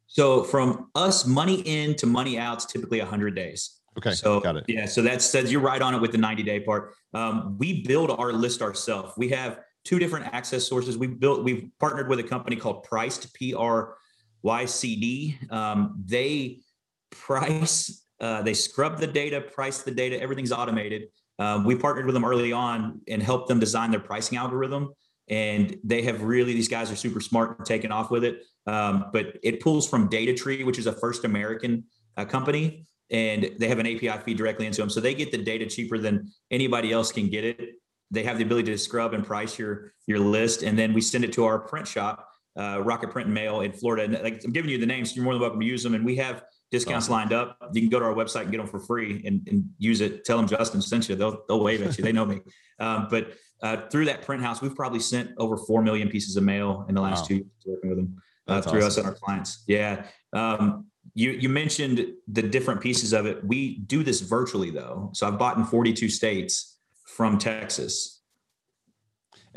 So 0.07 0.43
from 0.43 0.91
us 0.95 1.27
money 1.27 1.61
in 1.67 1.95
to 1.97 2.07
money 2.07 2.39
out, 2.39 2.55
it's 2.55 2.67
typically 2.67 2.99
100 2.99 3.35
days. 3.35 3.79
Okay. 3.99 4.13
So 4.13 4.41
got 4.41 4.57
it. 4.57 4.65
Yeah. 4.69 4.87
So 4.87 5.03
that 5.03 5.21
says 5.21 5.53
you're 5.53 5.61
right 5.61 5.83
on 5.83 5.95
it 5.95 6.01
with 6.01 6.13
the 6.13 6.19
90 6.19 6.43
day 6.45 6.61
part. 6.61 6.95
Um, 7.13 7.57
we 7.59 7.83
build 7.83 8.11
our 8.11 8.33
list 8.33 8.63
ourselves. 8.63 9.13
We 9.19 9.29
have 9.31 9.61
two 9.85 9.99
different 9.99 10.27
access 10.33 10.67
sources. 10.67 10.97
We 10.97 11.09
built. 11.09 11.45
We've 11.45 11.69
partnered 11.79 12.09
with 12.09 12.21
a 12.21 12.23
company 12.23 12.57
called 12.57 12.87
PRYCD 12.87 13.33
P 13.35 13.55
R 13.55 13.97
Y 14.43 14.65
C 14.65 14.97
D. 14.97 15.39
Um, 15.51 16.03
they 16.05 16.61
price 17.11 18.05
uh, 18.21 18.43
they 18.43 18.55
scrub 18.55 18.99
the 18.99 19.07
data, 19.07 19.41
price 19.41 19.83
the 19.83 19.91
data, 19.91 20.21
everything's 20.21 20.53
automated. 20.53 21.09
Um, 21.39 21.65
we 21.65 21.77
partnered 21.77 22.07
with 22.07 22.15
them 22.15 22.25
early 22.25 22.53
on 22.53 23.01
and 23.09 23.23
helped 23.23 23.49
them 23.49 23.61
design 23.61 23.91
their 23.91 24.01
pricing 24.01 24.39
algorithm. 24.39 24.91
And 25.29 25.77
they 25.85 26.03
have 26.03 26.23
really, 26.23 26.55
these 26.55 26.69
guys 26.69 26.91
are 26.91 26.97
super 26.97 27.21
smart 27.21 27.59
and 27.59 27.67
taken 27.67 27.93
off 27.93 28.11
with 28.11 28.25
it. 28.25 28.43
Um, 28.67 29.07
but 29.13 29.39
it 29.43 29.61
pulls 29.61 29.89
from 29.89 30.09
DataTree, 30.09 30.65
which 30.65 30.79
is 30.79 30.87
a 30.87 30.93
first 30.93 31.25
American 31.25 31.85
uh, 32.17 32.25
company, 32.25 32.87
and 33.11 33.51
they 33.59 33.69
have 33.69 33.79
an 33.79 33.87
API 33.87 34.23
feed 34.25 34.37
directly 34.37 34.67
into 34.67 34.81
them. 34.81 34.91
So 34.91 35.01
they 35.01 35.15
get 35.15 35.31
the 35.31 35.39
data 35.39 35.67
cheaper 35.67 35.99
than 35.99 36.31
anybody 36.51 36.93
else 36.93 37.13
can 37.13 37.29
get 37.29 37.45
it. 37.45 37.75
They 38.11 38.25
have 38.25 38.39
the 38.39 38.45
ability 38.45 38.73
to 38.73 38.79
scrub 38.79 39.15
and 39.15 39.25
price 39.25 39.59
your 39.59 39.93
your 40.07 40.19
list, 40.19 40.63
and 40.63 40.79
then 40.79 40.95
we 40.95 41.01
send 41.01 41.25
it 41.25 41.33
to 41.35 41.45
our 41.45 41.59
print 41.59 41.87
shop, 41.87 42.27
uh, 42.59 42.81
Rocket 42.83 43.11
Print 43.11 43.27
and 43.27 43.35
Mail 43.35 43.61
in 43.61 43.73
Florida. 43.73 44.05
And 44.05 44.25
like, 44.25 44.43
I'm 44.45 44.53
giving 44.53 44.71
you 44.71 44.79
the 44.79 44.87
names, 44.87 45.11
so 45.11 45.17
you're 45.17 45.25
more 45.25 45.35
than 45.35 45.43
welcome 45.43 45.61
to 45.61 45.67
use 45.67 45.83
them. 45.83 45.95
And 45.95 46.05
we 46.05 46.17
have 46.17 46.43
discounts 46.71 47.07
awesome. 47.07 47.15
lined 47.15 47.33
up. 47.33 47.59
You 47.73 47.81
can 47.81 47.91
go 47.91 47.99
to 47.99 48.05
our 48.05 48.15
website 48.15 48.43
and 48.43 48.51
get 48.51 48.59
them 48.59 48.67
for 48.67 48.81
free 48.81 49.23
and, 49.25 49.47
and 49.49 49.65
use 49.79 50.01
it. 50.01 50.25
Tell 50.25 50.37
them 50.37 50.47
Justin 50.47 50.83
sent 50.83 51.09
you. 51.09 51.15
They'll 51.15 51.45
they'll 51.49 51.63
wave 51.63 51.83
at 51.83 51.97
you. 51.99 52.05
They 52.05 52.13
know 52.13 52.25
me. 52.25 52.41
Um, 52.81 53.09
but 53.11 53.33
uh, 53.61 53.89
through 53.89 54.05
that 54.05 54.23
print 54.23 54.41
house, 54.41 54.63
we've 54.63 54.77
probably 54.77 55.01
sent 55.01 55.33
over 55.37 55.57
four 55.57 55.83
million 55.83 56.09
pieces 56.09 56.37
of 56.37 56.45
mail 56.45 56.87
in 56.89 56.95
the 56.95 57.01
last 57.01 57.23
wow. 57.23 57.27
two 57.27 57.35
years 57.35 57.47
working 57.67 57.91
with 57.91 57.99
them. 57.99 58.23
uh, 58.47 58.63
through 58.63 58.79
awesome. 58.79 58.87
us 58.87 58.97
and 58.99 59.07
our 59.07 59.15
clients. 59.15 59.65
Yeah. 59.67 60.05
Um, 60.33 60.87
you 61.15 61.33
you 61.33 61.49
mentioned 61.49 62.07
the 62.29 62.43
different 62.43 62.81
pieces 62.81 63.13
of 63.13 63.27
it. 63.27 63.45
We 63.45 63.79
do 63.79 64.05
this 64.05 64.21
virtually 64.21 64.71
though. 64.71 65.11
So 65.13 65.27
I've 65.27 65.39
bought 65.41 65.57
in 65.57 65.65
42 65.65 66.09
states 66.09 66.79
from 67.05 67.37
Texas. 67.37 68.18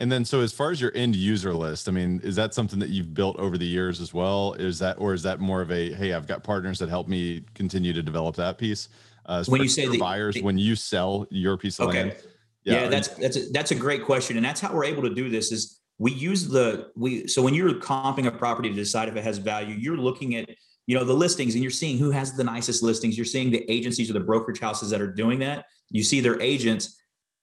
And 0.01 0.11
then, 0.11 0.25
so 0.25 0.41
as 0.41 0.51
far 0.51 0.71
as 0.71 0.81
your 0.81 0.91
end 0.95 1.15
user 1.15 1.53
list, 1.53 1.87
I 1.87 1.91
mean, 1.91 2.21
is 2.23 2.35
that 2.35 2.55
something 2.55 2.79
that 2.79 2.89
you've 2.89 3.13
built 3.13 3.37
over 3.37 3.55
the 3.55 3.67
years 3.67 4.01
as 4.01 4.15
well? 4.15 4.53
Is 4.53 4.79
that, 4.79 4.97
or 4.99 5.13
is 5.13 5.21
that 5.21 5.39
more 5.39 5.61
of 5.61 5.71
a, 5.71 5.93
hey, 5.93 6.13
I've 6.13 6.25
got 6.25 6.43
partners 6.43 6.79
that 6.79 6.89
help 6.89 7.07
me 7.07 7.43
continue 7.53 7.93
to 7.93 8.01
develop 8.01 8.35
that 8.37 8.57
piece? 8.57 8.89
Uh, 9.27 9.43
when 9.45 9.61
you 9.61 9.67
say 9.67 9.87
the 9.87 9.99
buyers, 9.99 10.33
the, 10.33 10.41
when 10.41 10.57
you 10.57 10.75
sell 10.75 11.27
your 11.29 11.55
piece 11.55 11.79
of 11.79 11.89
okay. 11.89 11.99
land, 11.99 12.15
yeah, 12.63 12.81
yeah 12.81 12.87
that's 12.89 13.09
that's 13.09 13.37
a, 13.37 13.49
that's 13.51 13.69
a 13.69 13.75
great 13.75 14.03
question, 14.03 14.37
and 14.37 14.45
that's 14.45 14.59
how 14.59 14.73
we're 14.73 14.85
able 14.85 15.03
to 15.03 15.13
do 15.13 15.29
this. 15.29 15.51
Is 15.51 15.79
we 15.99 16.11
use 16.11 16.47
the 16.47 16.89
we 16.95 17.27
so 17.27 17.43
when 17.43 17.53
you're 17.53 17.75
comping 17.75 18.25
a 18.25 18.31
property 18.31 18.69
to 18.69 18.75
decide 18.75 19.07
if 19.07 19.15
it 19.15 19.23
has 19.23 19.37
value, 19.37 19.75
you're 19.75 19.97
looking 19.97 20.35
at 20.35 20.49
you 20.87 20.97
know 20.97 21.03
the 21.03 21.13
listings 21.13 21.53
and 21.53 21.63
you're 21.63 21.71
seeing 21.71 21.99
who 21.99 22.09
has 22.09 22.33
the 22.33 22.43
nicest 22.43 22.81
listings. 22.81 23.15
You're 23.15 23.25
seeing 23.25 23.51
the 23.51 23.63
agencies 23.71 24.09
or 24.09 24.13
the 24.13 24.19
brokerage 24.19 24.59
houses 24.59 24.89
that 24.89 24.99
are 24.99 25.11
doing 25.11 25.37
that. 25.39 25.65
You 25.91 26.03
see 26.03 26.19
their 26.19 26.41
agents. 26.41 27.00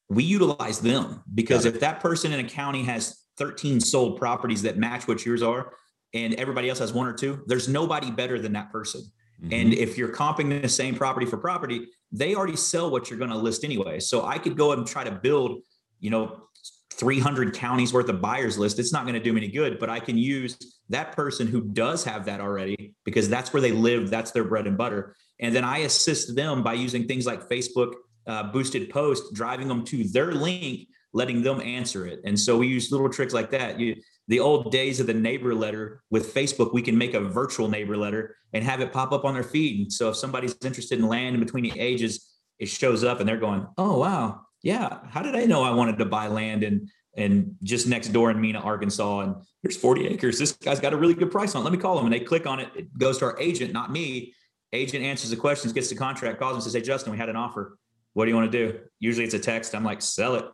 We 0.09 0.25
utilize 0.25 0.81
them 0.81 1.23
because 1.35 1.65
if 1.65 1.81
that 1.81 2.01
person 2.01 2.33
in 2.33 2.45
a 2.45 2.49
county 2.49 2.83
has 2.85 3.25
13 3.37 3.81
sold 3.81 4.19
properties 4.19 4.63
that 4.63 4.79
match 4.79 5.07
what 5.07 5.25
yours 5.25 5.43
are, 5.43 5.73
and 6.15 6.35
everybody 6.35 6.69
else 6.69 6.79
has 6.79 6.93
one 6.93 7.07
or 7.07 7.13
two, 7.13 7.43
there's 7.47 7.69
nobody 7.69 8.11
better 8.11 8.39
than 8.39 8.53
that 8.55 8.71
person. 8.71 9.03
Mm-hmm. 9.43 9.53
And 9.53 9.75
if 9.75 9.99
you're 9.99 10.13
comping 10.13 10.63
the 10.63 10.69
same 10.69 10.95
property 10.95 11.27
for 11.27 11.37
property, 11.37 11.87
they 12.11 12.35
already 12.35 12.57
sell 12.57 12.91
what 12.91 13.11
you're 13.11 13.19
going 13.19 13.31
to 13.31 13.37
list 13.37 13.65
anyway. 13.65 14.01
So 14.01 14.25
I 14.27 14.39
could 14.39 14.57
go 14.57 14.73
and 14.73 14.87
try 14.87 15.05
to 15.05 15.11
build, 15.11 15.61
you 16.01 16.11
know, 16.11 16.45
300 16.95 17.55
counties 17.55 17.93
worth 17.93 18.09
of 18.09 18.21
buyers 18.21 18.59
list. 18.59 18.79
It's 18.79 18.93
not 18.93 19.05
going 19.05 19.15
to 19.15 19.21
do 19.21 19.33
me 19.33 19.43
any 19.43 19.53
good, 19.53 19.79
but 19.79 19.89
I 19.89 20.01
can 20.01 20.19
use 20.19 20.59
that 20.89 21.13
person 21.13 21.47
who 21.47 21.61
does 21.61 22.03
have 22.05 22.25
that 22.25 22.41
already 22.41 22.95
because 23.05 23.29
that's 23.29 23.53
where 23.53 23.63
they 23.63 23.71
live. 23.71 24.11
That's 24.11 24.33
their 24.33 24.45
bread 24.45 24.67
and 24.67 24.77
butter. 24.77 25.15
And 25.39 25.55
then 25.55 25.63
I 25.63 25.79
assist 25.79 26.35
them 26.35 26.65
by 26.65 26.73
using 26.73 27.07
things 27.07 27.25
like 27.25 27.49
Facebook 27.49 27.93
uh, 28.29 28.45
boosted 28.45 28.91
post, 28.91 29.35
driving 29.35 29.67
them 29.67 29.85
to 29.87 30.05
their 30.05 30.33
link, 30.33 30.87
letting 31.13 31.43
them 31.43 31.61
answer 31.61 32.07
it. 32.07 32.21
And 32.25 32.39
so 32.39 32.59
we 32.59 32.69
use 32.69 32.93
little 32.93 33.09
tricks 33.09 33.33
like 33.33 33.51
that. 33.51 33.81
You, 33.81 33.97
the 34.29 34.41
old 34.41 34.71
days 34.71 35.01
of 35.01 35.07
the 35.07 35.15
neighbor 35.15 35.55
letter 35.55 36.03
with 36.11 36.35
Facebook, 36.35 36.75
we 36.75 36.83
can 36.83 36.97
make 36.97 37.15
a 37.15 37.21
virtual 37.21 37.69
neighbor 37.69 37.97
letter 37.97 38.37
and 38.53 38.63
have 38.63 38.81
it 38.81 38.93
pop 38.93 39.13
up 39.13 39.25
on 39.25 39.35
their 39.35 39.43
feed. 39.43 39.81
And 39.81 39.93
so 39.93 40.11
if 40.11 40.17
somebody's 40.17 40.55
interested 40.63 40.99
in 40.99 41.09
land 41.09 41.35
in 41.35 41.41
between 41.41 41.65
the 41.65 41.79
ages, 41.81 42.29
it 42.59 42.67
shows 42.67 43.05
up 43.05 43.21
and 43.21 43.29
they're 43.29 43.39
going, 43.39 43.67
"Oh 43.79 43.99
wow, 43.99 44.43
yeah. 44.63 44.99
How 45.09 45.23
did 45.23 45.35
I 45.35 45.47
know 45.47 45.63
I 45.63 45.71
wanted 45.71 45.99
to 45.99 46.05
buy 46.05 46.27
land 46.27 46.63
and 46.63 46.91
and 47.17 47.57
just 47.63 47.89
next 47.89 48.09
door 48.09 48.31
in 48.31 48.41
Mena, 48.41 48.61
Arkansas, 48.61 49.21
and 49.21 49.35
there's 49.63 49.77
40 49.77 50.07
acres. 50.07 50.39
This 50.39 50.53
guy's 50.53 50.79
got 50.79 50.93
a 50.93 50.97
really 50.97 51.15
good 51.15 51.33
price 51.33 51.55
on. 51.55 51.63
It. 51.63 51.65
Let 51.65 51.73
me 51.73 51.79
call 51.79 51.99
him." 51.99 52.05
And 52.05 52.13
they 52.13 52.21
click 52.21 52.47
on 52.47 52.61
it. 52.61 52.69
It 52.77 52.99
goes 52.99 53.19
to 53.19 53.27
our 53.27 53.41
agent, 53.41 53.73
not 53.73 53.91
me. 53.91 54.35
Agent 54.73 55.03
answers 55.03 55.31
the 55.31 55.37
questions, 55.37 55.73
gets 55.73 55.89
the 55.89 55.95
contract, 55.95 56.39
calls 56.39 56.55
and 56.55 56.63
says, 56.63 56.75
"Hey, 56.75 56.83
Justin, 56.83 57.13
we 57.13 57.19
had 57.19 57.31
an 57.31 57.37
offer. 57.37 57.79
What 58.19 58.25
do 58.25 58.33
you 58.33 58.37
want 58.37 58.51
to 58.51 58.59
do?" 58.67 58.81
Usually 58.99 59.25
it's 59.25 59.35
a 59.35 59.39
text. 59.39 59.77
I'm 59.77 59.85
like, 59.85 60.03
"Sell 60.03 60.35
it." 60.35 60.45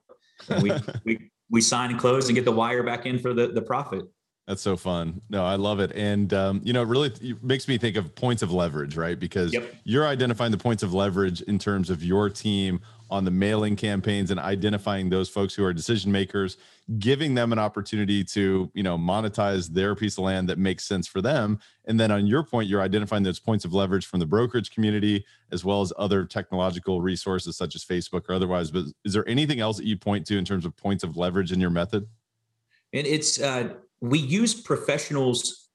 we 0.62 0.70
we 1.06 1.30
we 1.50 1.62
sign 1.62 1.90
and 1.90 1.98
close 1.98 2.28
and 2.28 2.34
get 2.34 2.44
the 2.44 2.52
wire 2.52 2.82
back 2.82 3.06
in 3.06 3.18
for 3.18 3.32
the, 3.32 3.46
the 3.46 3.62
profit. 3.62 4.04
That's 4.46 4.60
so 4.60 4.76
fun. 4.76 5.22
No, 5.30 5.42
I 5.42 5.54
love 5.54 5.80
it. 5.80 5.92
And, 5.94 6.34
um, 6.34 6.60
you 6.62 6.74
know, 6.74 6.82
it 6.82 6.88
really 6.88 7.10
it 7.22 7.42
makes 7.42 7.66
me 7.66 7.78
think 7.78 7.96
of 7.96 8.14
points 8.14 8.42
of 8.42 8.52
leverage, 8.52 8.94
right? 8.94 9.18
Because 9.18 9.54
yep. 9.54 9.74
you're 9.84 10.06
identifying 10.06 10.52
the 10.52 10.58
points 10.58 10.82
of 10.82 10.92
leverage 10.92 11.40
in 11.42 11.58
terms 11.58 11.88
of 11.88 12.04
your 12.04 12.28
team 12.28 12.80
on 13.10 13.24
the 13.24 13.30
mailing 13.30 13.76
campaigns 13.76 14.30
and 14.30 14.40
identifying 14.40 15.10
those 15.10 15.28
folks 15.28 15.54
who 15.54 15.64
are 15.64 15.72
decision 15.72 16.10
makers 16.10 16.56
giving 16.98 17.34
them 17.34 17.52
an 17.52 17.58
opportunity 17.58 18.22
to 18.22 18.70
you 18.74 18.82
know 18.82 18.98
monetize 18.98 19.68
their 19.68 19.94
piece 19.94 20.18
of 20.18 20.24
land 20.24 20.48
that 20.48 20.58
makes 20.58 20.84
sense 20.84 21.06
for 21.06 21.22
them. 21.22 21.58
And 21.86 21.98
then 21.98 22.10
on 22.10 22.26
your 22.26 22.42
point 22.42 22.68
you're 22.68 22.82
identifying 22.82 23.22
those 23.22 23.40
points 23.40 23.64
of 23.64 23.72
leverage 23.72 24.06
from 24.06 24.20
the 24.20 24.26
brokerage 24.26 24.70
community 24.70 25.24
as 25.50 25.64
well 25.64 25.80
as 25.80 25.92
other 25.96 26.24
technological 26.24 27.00
resources 27.00 27.56
such 27.56 27.74
as 27.74 27.84
facebook 27.84 28.28
or 28.28 28.34
otherwise. 28.34 28.70
But 28.70 28.84
is 29.04 29.12
there 29.12 29.28
anything 29.28 29.60
else 29.60 29.78
that 29.78 29.86
you 29.86 29.96
point 29.96 30.26
to 30.26 30.38
in 30.38 30.44
terms 30.44 30.66
of 30.66 30.76
points 30.76 31.04
of 31.04 31.16
leverage 31.16 31.52
in 31.52 31.60
your 31.60 31.70
method? 31.70 32.06
And 32.92 33.06
it's 33.06 33.40
uh, 33.40 33.74
we 34.00 34.18
use 34.18 34.54
professionals 34.54 35.68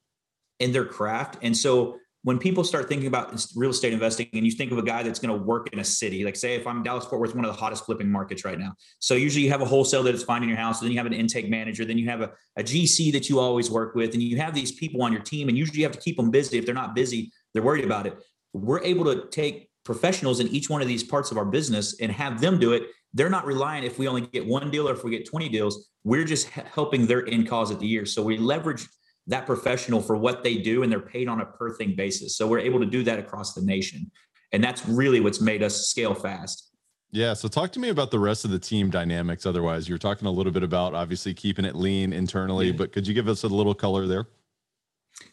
in 0.60 0.72
their 0.72 0.84
craft. 0.84 1.38
And 1.42 1.56
so 1.56 1.98
when 2.22 2.38
people 2.38 2.62
start 2.64 2.86
thinking 2.88 3.06
about 3.06 3.44
real 3.56 3.70
estate 3.70 3.94
investing 3.94 4.28
and 4.34 4.44
you 4.44 4.52
think 4.52 4.72
of 4.72 4.78
a 4.78 4.82
guy 4.82 5.02
that's 5.02 5.18
going 5.18 5.36
to 5.36 5.42
work 5.42 5.72
in 5.72 5.78
a 5.78 5.84
city, 5.84 6.22
like 6.22 6.36
say 6.36 6.54
if 6.54 6.66
I'm 6.66 6.82
Dallas 6.82 7.06
Fort 7.06 7.20
Worth, 7.20 7.34
one 7.34 7.46
of 7.46 7.52
the 7.52 7.58
hottest 7.58 7.86
flipping 7.86 8.10
markets 8.10 8.44
right 8.44 8.58
now. 8.58 8.74
So 8.98 9.14
usually 9.14 9.44
you 9.44 9.50
have 9.50 9.62
a 9.62 9.64
wholesale 9.64 10.02
that 10.02 10.14
is 10.14 10.22
finding 10.22 10.50
your 10.50 10.58
house, 10.58 10.80
then 10.80 10.90
you 10.90 10.98
have 10.98 11.06
an 11.06 11.14
intake 11.14 11.48
manager, 11.48 11.86
then 11.86 11.96
you 11.96 12.08
have 12.10 12.20
a, 12.20 12.32
a 12.56 12.62
GC 12.62 13.12
that 13.12 13.30
you 13.30 13.38
always 13.38 13.70
work 13.70 13.94
with, 13.94 14.12
and 14.12 14.22
you 14.22 14.36
have 14.36 14.54
these 14.54 14.72
people 14.72 15.02
on 15.02 15.12
your 15.12 15.22
team, 15.22 15.48
and 15.48 15.56
usually 15.56 15.78
you 15.78 15.84
have 15.84 15.92
to 15.92 16.00
keep 16.00 16.18
them 16.18 16.30
busy. 16.30 16.58
If 16.58 16.66
they're 16.66 16.74
not 16.74 16.94
busy, 16.94 17.32
they're 17.54 17.62
worried 17.62 17.84
about 17.84 18.06
it. 18.06 18.18
We're 18.52 18.82
able 18.82 19.06
to 19.06 19.26
take 19.30 19.70
professionals 19.84 20.40
in 20.40 20.48
each 20.48 20.68
one 20.68 20.82
of 20.82 20.88
these 20.88 21.02
parts 21.02 21.30
of 21.30 21.38
our 21.38 21.46
business 21.46 22.00
and 22.00 22.12
have 22.12 22.40
them 22.40 22.58
do 22.58 22.74
it. 22.74 22.88
They're 23.14 23.30
not 23.30 23.46
relying 23.46 23.82
if 23.84 23.98
we 23.98 24.06
only 24.06 24.22
get 24.22 24.46
one 24.46 24.70
deal 24.70 24.88
or 24.88 24.92
if 24.92 25.02
we 25.04 25.10
get 25.10 25.26
20 25.26 25.48
deals. 25.48 25.88
We're 26.04 26.24
just 26.24 26.48
helping 26.50 27.06
their 27.06 27.26
end 27.26 27.48
cause 27.48 27.70
at 27.70 27.80
the 27.80 27.86
year. 27.86 28.04
So 28.04 28.22
we 28.22 28.36
leverage 28.36 28.86
that 29.26 29.46
professional 29.46 30.00
for 30.00 30.16
what 30.16 30.42
they 30.42 30.56
do 30.56 30.82
and 30.82 30.90
they're 30.90 31.00
paid 31.00 31.28
on 31.28 31.40
a 31.40 31.46
per 31.46 31.74
thing 31.76 31.94
basis. 31.94 32.36
So 32.36 32.46
we're 32.46 32.58
able 32.58 32.80
to 32.80 32.86
do 32.86 33.02
that 33.04 33.18
across 33.18 33.54
the 33.54 33.62
nation. 33.62 34.10
And 34.52 34.62
that's 34.62 34.86
really 34.86 35.20
what's 35.20 35.40
made 35.40 35.62
us 35.62 35.86
scale 35.86 36.14
fast. 36.14 36.70
Yeah. 37.12 37.34
So 37.34 37.48
talk 37.48 37.72
to 37.72 37.80
me 37.80 37.88
about 37.88 38.10
the 38.10 38.18
rest 38.18 38.44
of 38.44 38.50
the 38.50 38.58
team 38.58 38.90
dynamics. 38.90 39.46
Otherwise, 39.46 39.88
you're 39.88 39.98
talking 39.98 40.26
a 40.26 40.30
little 40.30 40.52
bit 40.52 40.62
about 40.62 40.94
obviously 40.94 41.34
keeping 41.34 41.64
it 41.64 41.74
lean 41.74 42.12
internally, 42.12 42.68
yeah. 42.68 42.72
but 42.72 42.92
could 42.92 43.06
you 43.06 43.14
give 43.14 43.28
us 43.28 43.42
a 43.42 43.48
little 43.48 43.74
color 43.74 44.06
there? 44.06 44.28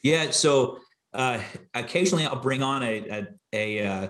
Yeah. 0.02 0.32
So 0.32 0.80
uh, 1.14 1.40
occasionally 1.74 2.26
I'll 2.26 2.40
bring 2.40 2.64
on 2.64 2.84
a, 2.84 3.28
a, 3.54 3.80
a 3.82 3.88
uh, 3.88 4.08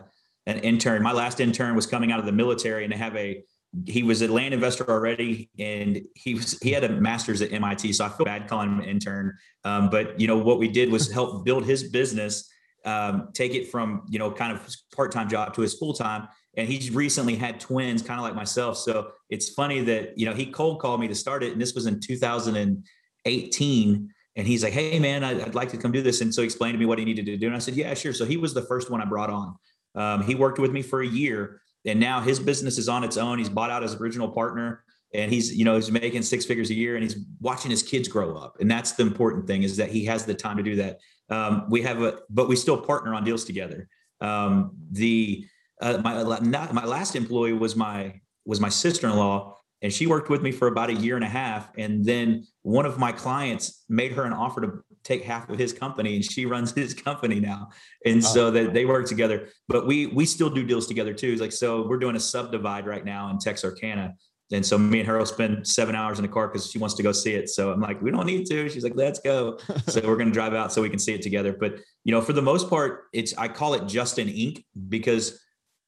an 0.47 0.59
intern. 0.59 1.03
My 1.03 1.11
last 1.11 1.39
intern 1.39 1.75
was 1.75 1.85
coming 1.85 2.11
out 2.11 2.19
of 2.19 2.25
the 2.25 2.31
military 2.31 2.83
and 2.85 2.91
they 2.91 2.97
have 2.97 3.15
a 3.15 3.43
he 3.85 4.03
was 4.03 4.21
a 4.21 4.27
land 4.27 4.53
investor 4.53 4.89
already 4.89 5.49
and 5.59 6.01
he 6.15 6.35
was 6.35 6.57
he 6.59 6.71
had 6.71 6.83
a 6.83 6.89
master's 6.89 7.41
at 7.41 7.51
MIT 7.51 7.93
so 7.93 8.05
I 8.05 8.09
feel 8.09 8.25
bad 8.25 8.47
calling 8.47 8.69
him 8.69 8.79
an 8.79 8.85
intern. 8.85 9.35
Um, 9.63 9.89
but 9.89 10.19
you 10.19 10.27
know 10.27 10.37
what 10.37 10.59
we 10.59 10.67
did 10.67 10.91
was 10.91 11.11
help 11.11 11.45
build 11.45 11.65
his 11.65 11.89
business 11.89 12.49
um, 12.85 13.29
take 13.33 13.53
it 13.53 13.69
from 13.69 14.03
you 14.09 14.19
know 14.19 14.31
kind 14.31 14.53
of 14.53 14.67
part-time 14.95 15.29
job 15.29 15.53
to 15.55 15.61
his 15.61 15.73
full-time 15.73 16.27
and 16.55 16.67
he's 16.67 16.91
recently 16.91 17.35
had 17.35 17.59
twins 17.59 18.01
kind 18.01 18.19
of 18.19 18.23
like 18.23 18.33
myself. 18.33 18.77
So 18.77 19.11
it's 19.29 19.49
funny 19.49 19.81
that 19.81 20.17
you 20.17 20.25
know 20.25 20.33
he 20.33 20.47
cold 20.47 20.79
called 20.79 20.99
me 20.99 21.07
to 21.07 21.15
start 21.15 21.43
it 21.43 21.51
and 21.51 21.61
this 21.61 21.75
was 21.75 21.85
in 21.85 21.99
2018 21.99 24.09
and 24.35 24.47
he's 24.47 24.63
like 24.63 24.73
hey 24.73 24.99
man 24.99 25.23
I'd 25.23 25.55
like 25.55 25.69
to 25.69 25.77
come 25.77 25.91
do 25.91 26.01
this 26.01 26.21
and 26.21 26.33
so 26.33 26.41
he 26.41 26.45
explained 26.45 26.75
to 26.75 26.79
me 26.79 26.85
what 26.85 26.99
he 26.99 27.05
needed 27.05 27.25
to 27.25 27.37
do 27.37 27.47
and 27.47 27.55
I 27.55 27.59
said 27.59 27.75
yeah 27.75 27.93
sure. 27.93 28.13
So 28.13 28.25
he 28.25 28.37
was 28.37 28.53
the 28.53 28.63
first 28.63 28.89
one 28.89 29.01
I 29.01 29.05
brought 29.05 29.29
on. 29.29 29.55
Um, 29.95 30.23
he 30.23 30.35
worked 30.35 30.59
with 30.59 30.71
me 30.71 30.81
for 30.81 31.01
a 31.01 31.07
year 31.07 31.61
and 31.85 31.99
now 31.99 32.21
his 32.21 32.39
business 32.39 32.77
is 32.77 32.89
on 32.89 33.03
its 33.03 33.17
own. 33.17 33.37
He's 33.37 33.49
bought 33.49 33.69
out 33.69 33.81
his 33.81 33.95
original 33.95 34.29
partner 34.29 34.83
and 35.13 35.31
he's 35.31 35.55
you 35.55 35.63
know 35.63 35.75
he's 35.75 35.91
making 35.91 36.21
six 36.21 36.45
figures 36.45 36.69
a 36.69 36.73
year 36.73 36.95
and 36.95 37.03
he's 37.03 37.17
watching 37.39 37.71
his 37.71 37.83
kids 37.83 38.07
grow 38.07 38.35
up. 38.35 38.57
And 38.59 38.69
that's 38.69 38.93
the 38.93 39.03
important 39.03 39.47
thing 39.47 39.63
is 39.63 39.77
that 39.77 39.89
he 39.89 40.05
has 40.05 40.25
the 40.25 40.33
time 40.33 40.57
to 40.57 40.63
do 40.63 40.75
that. 40.77 40.99
Um, 41.29 41.65
we 41.69 41.81
have 41.81 42.01
a 42.01 42.19
but 42.29 42.47
we 42.47 42.55
still 42.55 42.79
partner 42.79 43.13
on 43.13 43.23
deals 43.23 43.45
together. 43.45 43.87
Um, 44.21 44.71
the 44.91 45.45
uh, 45.81 45.99
my 46.03 46.23
not, 46.39 46.73
my 46.73 46.85
last 46.85 47.15
employee 47.15 47.53
was 47.53 47.75
my 47.75 48.19
was 48.45 48.59
my 48.59 48.69
sister-in-law 48.69 49.57
and 49.81 49.93
she 49.93 50.07
worked 50.07 50.29
with 50.29 50.41
me 50.41 50.51
for 50.51 50.67
about 50.67 50.89
a 50.89 50.93
year 50.93 51.15
and 51.15 51.23
a 51.23 51.29
half. 51.29 51.69
And 51.77 52.03
then 52.03 52.45
one 52.63 52.85
of 52.85 52.97
my 52.97 53.11
clients 53.11 53.83
made 53.89 54.11
her 54.13 54.23
an 54.23 54.33
offer 54.33 54.61
to 54.61 54.71
take 55.07 55.23
half 55.23 55.49
of 55.49 55.57
his 55.57 55.71
company 55.71 56.15
and 56.15 56.25
she 56.25 56.45
runs 56.45 56.73
his 56.73 56.93
company 56.93 57.39
now. 57.39 57.69
And 58.05 58.17
oh, 58.17 58.27
so 58.27 58.51
that 58.51 58.73
they 58.73 58.85
work 58.85 59.07
together 59.07 59.49
but 59.67 59.87
we 59.87 60.07
we 60.07 60.25
still 60.25 60.49
do 60.49 60.63
deals 60.63 60.87
together 60.87 61.13
too. 61.13 61.31
It's 61.31 61.41
like 61.41 61.51
so 61.51 61.87
we're 61.87 61.99
doing 61.99 62.15
a 62.15 62.19
subdivide 62.19 62.85
right 62.85 63.05
now 63.05 63.29
in 63.29 63.39
texarkana. 63.39 64.15
And 64.51 64.65
so 64.65 64.77
me 64.77 64.99
and 64.99 65.07
her 65.07 65.17
will 65.17 65.25
spend 65.25 65.67
seven 65.67 65.93
hours 65.93 66.19
in 66.19 66.21
the 66.21 66.29
car 66.29 66.47
because 66.47 66.71
she 66.71 66.79
wants 66.79 66.95
to 66.95 67.03
go 67.03 67.11
see 67.11 67.33
it. 67.33 67.49
So 67.49 67.71
i'm 67.71 67.81
like 67.81 68.01
we 68.01 68.11
don't 68.11 68.25
need 68.25 68.45
to. 68.47 68.69
She's 68.69 68.83
like 68.83 68.95
let's 68.95 69.19
go. 69.19 69.59
So 69.87 70.01
we're 70.05 70.17
going 70.17 70.29
to 70.29 70.33
drive 70.33 70.53
out 70.53 70.73
so 70.73 70.81
we 70.81 70.89
can 70.89 70.99
see 70.99 71.13
it 71.13 71.21
together. 71.21 71.53
But 71.53 71.79
you 72.03 72.11
know 72.11 72.21
for 72.21 72.33
the 72.33 72.41
most 72.41 72.69
part 72.69 73.05
it's 73.13 73.33
i 73.37 73.47
call 73.47 73.73
it 73.73 73.81
just 73.81 74.15
justin 74.17 74.27
inc 74.27 74.63
because 74.89 75.39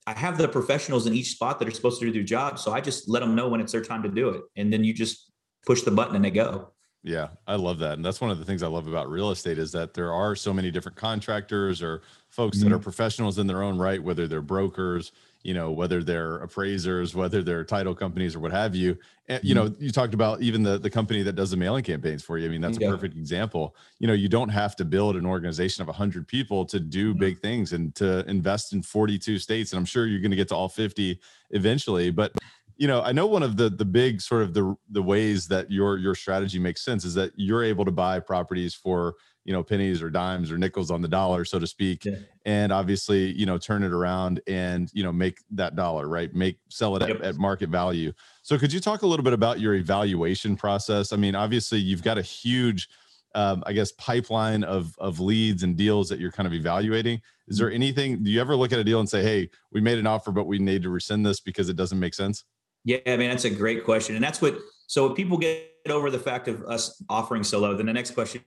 I 0.07 0.17
have 0.17 0.39
the 0.39 0.47
professionals 0.47 1.05
in 1.05 1.13
each 1.13 1.31
spot 1.33 1.59
that 1.59 1.67
are 1.67 1.71
supposed 1.71 1.99
to 1.99 2.05
do 2.07 2.11
their 2.11 2.23
job. 2.23 2.57
So 2.57 2.71
I 2.71 2.81
just 2.81 3.07
let 3.07 3.19
them 3.19 3.35
know 3.35 3.47
when 3.47 3.61
it's 3.61 3.71
their 3.71 3.83
time 3.83 4.01
to 4.01 4.09
do 4.09 4.29
it. 4.29 4.41
And 4.55 4.73
then 4.73 4.83
you 4.83 4.91
just 4.91 5.31
push 5.67 5.83
the 5.83 5.91
button 5.91 6.15
and 6.15 6.25
they 6.25 6.31
go. 6.31 6.73
Yeah, 7.01 7.29
I 7.47 7.55
love 7.55 7.79
that. 7.79 7.93
And 7.93 8.03
that's 8.03 8.19
one 8.19 8.29
of 8.29 8.39
the 8.39 8.45
things 8.45 8.61
I 8.61 8.67
love 8.67 8.87
about 8.87 9.09
real 9.09 9.31
estate 9.31 9.57
is 9.57 9.71
that 9.71 9.93
there 9.93 10.11
are 10.11 10.35
so 10.35 10.53
many 10.53 10.69
different 10.69 10.97
contractors 10.97 11.81
or 11.81 12.01
folks 12.27 12.57
mm-hmm. 12.57 12.69
that 12.69 12.75
are 12.75 12.79
professionals 12.79 13.39
in 13.39 13.47
their 13.47 13.63
own 13.63 13.77
right, 13.77 14.03
whether 14.03 14.27
they're 14.27 14.41
brokers, 14.41 15.13
you 15.41 15.53
know, 15.53 15.71
whether 15.71 16.03
they're 16.03 16.35
appraisers, 16.39 17.15
whether 17.15 17.41
they're 17.41 17.63
title 17.63 17.95
companies 17.95 18.35
or 18.35 18.39
what 18.39 18.51
have 18.51 18.75
you. 18.75 18.97
And, 19.29 19.41
you 19.43 19.55
mm-hmm. 19.55 19.67
know, 19.67 19.75
you 19.79 19.91
talked 19.91 20.13
about 20.13 20.41
even 20.41 20.61
the, 20.61 20.77
the 20.77 20.89
company 20.89 21.23
that 21.23 21.33
does 21.37 21.51
the 21.51 21.57
mailing 21.57 21.85
campaigns 21.85 22.21
for 22.21 22.37
you. 22.37 22.47
I 22.47 22.49
mean, 22.49 22.59
that's 22.59 22.77
a 22.77 22.81
perfect 22.81 23.15
example. 23.15 23.77
You 23.99 24.07
know, 24.07 24.13
you 24.13 24.27
don't 24.27 24.49
have 24.49 24.75
to 24.75 24.85
build 24.85 25.15
an 25.15 25.25
organization 25.25 25.81
of 25.81 25.87
100 25.87 26.27
people 26.27 26.65
to 26.65 26.81
do 26.81 27.11
mm-hmm. 27.11 27.19
big 27.19 27.39
things 27.39 27.71
and 27.71 27.95
to 27.95 28.29
invest 28.29 28.73
in 28.73 28.83
42 28.83 29.39
states. 29.39 29.71
And 29.71 29.79
I'm 29.79 29.85
sure 29.85 30.05
you're 30.05 30.19
going 30.19 30.31
to 30.31 30.37
get 30.37 30.49
to 30.49 30.55
all 30.55 30.67
50 30.67 31.17
eventually. 31.51 32.11
But 32.11 32.33
you 32.79 32.87
know, 32.87 33.01
I 33.01 33.11
know 33.11 33.27
one 33.27 33.43
of 33.43 33.57
the 33.57 33.69
the 33.69 33.83
big 33.83 34.21
sort 34.21 34.41
of 34.41 34.53
the 34.53 34.73
the 34.89 35.03
ways 35.03 35.49
that 35.49 35.69
your 35.69 35.97
your 35.97 36.15
strategy 36.15 36.59
makes 36.59 36.83
sense 36.83 37.03
is 37.03 37.13
that 37.15 37.33
you're 37.35 37.63
able 37.63 37.83
to 37.83 37.91
buy 37.91 38.21
properties 38.21 38.73
for 38.73 39.15
you 39.43 39.51
know 39.51 39.61
pennies 39.61 40.01
or 40.01 40.09
dimes 40.09 40.49
or 40.49 40.57
nickels 40.57 40.89
on 40.89 41.01
the 41.01 41.07
dollar, 41.09 41.43
so 41.43 41.59
to 41.59 41.67
speak, 41.67 42.05
yeah. 42.05 42.15
and 42.45 42.71
obviously 42.71 43.33
you 43.33 43.45
know 43.45 43.57
turn 43.57 43.83
it 43.83 43.91
around 43.91 44.39
and 44.47 44.89
you 44.93 45.03
know 45.03 45.11
make 45.11 45.39
that 45.51 45.75
dollar 45.75 46.07
right, 46.07 46.33
make 46.33 46.57
sell 46.69 46.95
it 46.95 47.05
yep. 47.05 47.17
at, 47.17 47.21
at 47.21 47.35
market 47.35 47.67
value. 47.67 48.13
So 48.43 48.57
could 48.57 48.71
you 48.71 48.79
talk 48.79 49.01
a 49.01 49.07
little 49.07 49.25
bit 49.25 49.33
about 49.33 49.59
your 49.59 49.73
evaluation 49.73 50.55
process? 50.55 51.11
I 51.11 51.17
mean, 51.17 51.35
obviously 51.35 51.79
you've 51.79 52.03
got 52.03 52.17
a 52.17 52.23
huge 52.23 52.87
um, 53.35 53.61
I 53.65 53.73
guess 53.73 53.91
pipeline 53.91 54.63
of 54.63 54.95
of 54.99 55.19
leads 55.19 55.63
and 55.63 55.75
deals 55.75 56.07
that 56.07 56.19
you're 56.21 56.31
kind 56.31 56.47
of 56.47 56.53
evaluating. 56.53 57.21
Is 57.49 57.57
there 57.57 57.69
anything? 57.69 58.23
Do 58.23 58.31
you 58.31 58.39
ever 58.39 58.55
look 58.55 58.71
at 58.71 58.79
a 58.79 58.85
deal 58.85 59.01
and 59.01 59.09
say, 59.09 59.21
"Hey, 59.21 59.49
we 59.69 59.81
made 59.81 59.97
an 59.97 60.07
offer, 60.07 60.31
but 60.31 60.45
we 60.45 60.59
need 60.59 60.83
to 60.83 60.89
rescind 60.89 61.25
this 61.25 61.41
because 61.41 61.67
it 61.67 61.75
doesn't 61.75 61.99
make 61.99 62.13
sense"? 62.13 62.45
Yeah, 62.83 62.97
I 63.05 63.17
mean 63.17 63.29
that's 63.29 63.45
a 63.45 63.49
great 63.49 63.83
question, 63.83 64.15
and 64.15 64.23
that's 64.23 64.41
what. 64.41 64.57
So 64.87 65.05
if 65.07 65.15
people 65.15 65.37
get 65.37 65.69
over 65.89 66.09
the 66.09 66.19
fact 66.19 66.47
of 66.47 66.63
us 66.63 67.01
offering 67.09 67.43
so 67.43 67.59
low, 67.59 67.75
then 67.75 67.85
the 67.85 67.93
next 67.93 68.11
question 68.11 68.41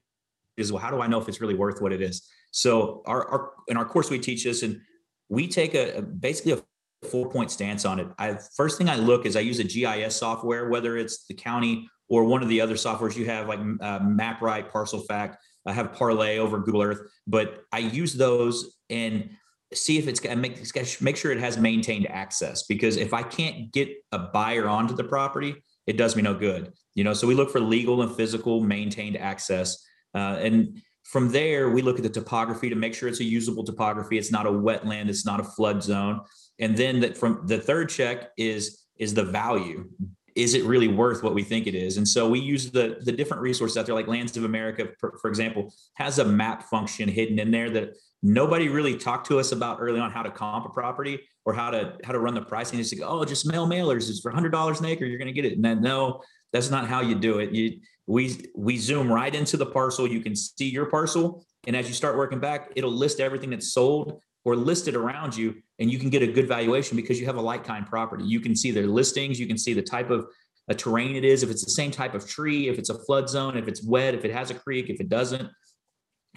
is, 0.56 0.72
well, 0.72 0.82
how 0.82 0.90
do 0.90 1.00
I 1.00 1.06
know 1.06 1.20
if 1.20 1.28
it's 1.28 1.40
really 1.40 1.54
worth 1.54 1.80
what 1.80 1.92
it 1.92 2.02
is? 2.02 2.28
So 2.50 3.02
our, 3.06 3.26
our 3.28 3.50
in 3.68 3.76
our 3.76 3.84
course 3.84 4.10
we 4.10 4.18
teach 4.18 4.44
this, 4.44 4.62
and 4.62 4.80
we 5.28 5.46
take 5.48 5.74
a, 5.74 5.98
a 5.98 6.02
basically 6.02 6.52
a 6.52 6.62
four 7.08 7.30
point 7.30 7.50
stance 7.50 7.84
on 7.84 8.00
it. 8.00 8.08
I 8.18 8.38
first 8.56 8.78
thing 8.78 8.88
I 8.88 8.96
look 8.96 9.26
is 9.26 9.36
I 9.36 9.40
use 9.40 9.58
a 9.58 9.64
GIS 9.64 10.16
software, 10.16 10.68
whether 10.68 10.96
it's 10.96 11.26
the 11.26 11.34
county 11.34 11.88
or 12.08 12.24
one 12.24 12.42
of 12.42 12.48
the 12.48 12.60
other 12.60 12.74
softwares 12.74 13.16
you 13.16 13.26
have 13.26 13.48
like 13.48 13.58
uh, 13.58 14.00
MapRight, 14.00 14.70
ParcelFact. 14.70 15.36
I 15.64 15.72
have 15.72 15.92
Parlay 15.92 16.38
over 16.38 16.58
Google 16.58 16.82
Earth, 16.82 17.00
but 17.26 17.62
I 17.72 17.78
use 17.78 18.14
those 18.14 18.76
and 18.90 19.30
see 19.74 19.98
if 19.98 20.08
it's 20.08 20.22
make 20.22 21.00
make 21.00 21.16
sure 21.16 21.32
it 21.32 21.38
has 21.38 21.58
maintained 21.58 22.06
access 22.10 22.64
because 22.64 22.96
if 22.96 23.12
I 23.12 23.22
can't 23.22 23.72
get 23.72 23.88
a 24.12 24.18
buyer 24.18 24.68
onto 24.68 24.94
the 24.94 25.04
property, 25.04 25.54
it 25.86 25.96
does 25.96 26.16
me 26.16 26.22
no 26.22 26.34
good. 26.34 26.72
You 26.94 27.04
know, 27.04 27.14
so 27.14 27.26
we 27.26 27.34
look 27.34 27.50
for 27.50 27.60
legal 27.60 28.02
and 28.02 28.14
physical 28.14 28.60
maintained 28.60 29.16
access, 29.16 29.84
uh, 30.14 30.38
and 30.40 30.82
from 31.04 31.30
there 31.30 31.70
we 31.70 31.82
look 31.82 31.96
at 31.96 32.02
the 32.02 32.10
topography 32.10 32.68
to 32.68 32.76
make 32.76 32.94
sure 32.94 33.08
it's 33.08 33.20
a 33.20 33.24
usable 33.24 33.64
topography. 33.64 34.18
It's 34.18 34.32
not 34.32 34.46
a 34.46 34.50
wetland. 34.50 35.08
It's 35.08 35.26
not 35.26 35.40
a 35.40 35.44
flood 35.44 35.82
zone. 35.82 36.20
And 36.58 36.76
then 36.76 37.00
that 37.00 37.16
from 37.16 37.46
the 37.46 37.58
third 37.58 37.88
check 37.88 38.30
is 38.36 38.84
is 38.98 39.14
the 39.14 39.24
value. 39.24 39.88
Is 40.34 40.54
it 40.54 40.64
really 40.64 40.88
worth 40.88 41.22
what 41.22 41.34
we 41.34 41.42
think 41.42 41.66
it 41.66 41.74
is? 41.74 41.96
And 41.96 42.06
so 42.06 42.28
we 42.28 42.40
use 42.40 42.70
the 42.70 42.98
the 43.02 43.12
different 43.12 43.42
resources 43.42 43.76
out 43.76 43.86
there, 43.86 43.94
like 43.94 44.08
Lands 44.08 44.36
of 44.36 44.44
America, 44.44 44.88
for, 44.98 45.18
for 45.20 45.28
example, 45.28 45.72
has 45.94 46.18
a 46.18 46.24
map 46.24 46.64
function 46.64 47.08
hidden 47.08 47.38
in 47.38 47.50
there 47.50 47.70
that 47.70 47.94
nobody 48.22 48.68
really 48.68 48.96
talked 48.96 49.26
to 49.28 49.38
us 49.38 49.52
about 49.52 49.78
early 49.80 50.00
on 50.00 50.10
how 50.10 50.22
to 50.22 50.30
comp 50.30 50.66
a 50.66 50.68
property 50.68 51.20
or 51.44 51.52
how 51.52 51.70
to 51.70 51.96
how 52.04 52.12
to 52.12 52.18
run 52.18 52.34
the 52.34 52.42
pricing. 52.42 52.78
It's 52.78 52.92
like, 52.92 53.08
oh, 53.08 53.24
just 53.24 53.46
mail 53.46 53.66
mailers. 53.66 54.08
It's 54.08 54.20
for 54.20 54.30
hundred 54.30 54.50
dollars 54.50 54.80
an 54.80 54.86
acre. 54.86 55.04
You're 55.04 55.18
to 55.18 55.32
get 55.32 55.44
it. 55.44 55.54
And 55.54 55.64
then 55.64 55.80
no, 55.80 56.22
that's 56.52 56.70
not 56.70 56.88
how 56.88 57.00
you 57.00 57.14
do 57.14 57.38
it. 57.38 57.52
You 57.52 57.80
we 58.06 58.44
we 58.56 58.76
zoom 58.78 59.10
right 59.10 59.34
into 59.34 59.56
the 59.56 59.66
parcel. 59.66 60.06
You 60.06 60.20
can 60.20 60.34
see 60.36 60.68
your 60.68 60.86
parcel, 60.86 61.44
and 61.66 61.76
as 61.76 61.88
you 61.88 61.94
start 61.94 62.16
working 62.16 62.40
back, 62.40 62.72
it'll 62.76 62.92
list 62.92 63.20
everything 63.20 63.50
that's 63.50 63.72
sold 63.72 64.20
or 64.44 64.56
listed 64.56 64.96
around 64.96 65.36
you, 65.36 65.54
and 65.78 65.90
you 65.90 65.98
can 65.98 66.10
get 66.10 66.22
a 66.22 66.26
good 66.26 66.48
valuation 66.48 66.96
because 66.96 67.20
you 67.20 67.26
have 67.26 67.36
a 67.36 67.40
like 67.40 67.64
kind 67.64 67.86
property. 67.86 68.24
You 68.24 68.40
can 68.40 68.56
see 68.56 68.70
their 68.70 68.86
listings. 68.86 69.38
You 69.38 69.46
can 69.46 69.58
see 69.58 69.72
the 69.72 69.82
type 69.82 70.10
of 70.10 70.26
a 70.68 70.74
terrain 70.74 71.16
it 71.16 71.24
is, 71.24 71.42
if 71.42 71.50
it's 71.50 71.64
the 71.64 71.72
same 71.72 71.90
type 71.90 72.14
of 72.14 72.28
tree, 72.28 72.68
if 72.68 72.78
it's 72.78 72.90
a 72.90 72.98
flood 73.04 73.28
zone, 73.28 73.56
if 73.56 73.66
it's 73.68 73.82
wet, 73.82 74.14
if 74.14 74.24
it 74.24 74.32
has 74.32 74.50
a 74.50 74.54
creek, 74.54 74.88
if 74.88 75.00
it 75.00 75.08
doesn't 75.08 75.48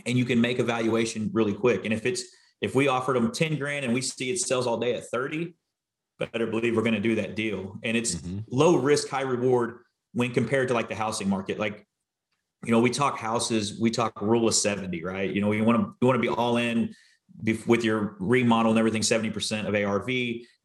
and 0.05 0.17
you 0.17 0.25
can 0.25 0.39
make 0.41 0.59
a 0.59 0.63
valuation 0.63 1.29
really 1.33 1.53
quick. 1.53 1.85
And 1.85 1.93
if 1.93 2.05
it's 2.05 2.23
if 2.61 2.75
we 2.75 2.87
offered 2.87 3.15
them 3.15 3.31
10 3.31 3.57
grand 3.57 3.85
and 3.85 3.93
we 3.93 4.01
see 4.01 4.31
it 4.31 4.39
sells 4.39 4.65
all 4.65 4.77
day 4.77 4.95
at 4.95 5.05
30, 5.05 5.55
better 6.19 6.47
believe 6.47 6.75
we're 6.75 6.83
going 6.83 6.93
to 6.93 6.99
do 6.99 7.15
that 7.15 7.35
deal. 7.35 7.77
And 7.83 7.95
it's 7.97 8.15
mm-hmm. 8.15 8.39
low 8.49 8.77
risk, 8.77 9.09
high 9.09 9.21
reward 9.21 9.79
when 10.13 10.31
compared 10.31 10.69
to 10.69 10.73
like 10.73 10.89
the 10.89 10.95
housing 10.95 11.29
market. 11.29 11.59
Like, 11.59 11.85
you 12.63 12.71
know, 12.71 12.79
we 12.79 12.89
talk 12.89 13.17
houses, 13.17 13.79
we 13.79 13.91
talk 13.91 14.21
rule 14.21 14.47
of 14.47 14.55
70, 14.55 15.03
right? 15.03 15.29
You 15.29 15.41
know, 15.41 15.51
you 15.51 15.63
want 15.63 15.79
to 15.79 15.93
you 16.01 16.07
want 16.07 16.21
to 16.21 16.21
be 16.21 16.33
all 16.33 16.57
in 16.57 16.93
with 17.67 17.83
your 17.83 18.15
remodel 18.19 18.71
and 18.71 18.79
everything 18.79 19.01
70% 19.01 19.67
of 19.67 19.75
arv 19.75 20.07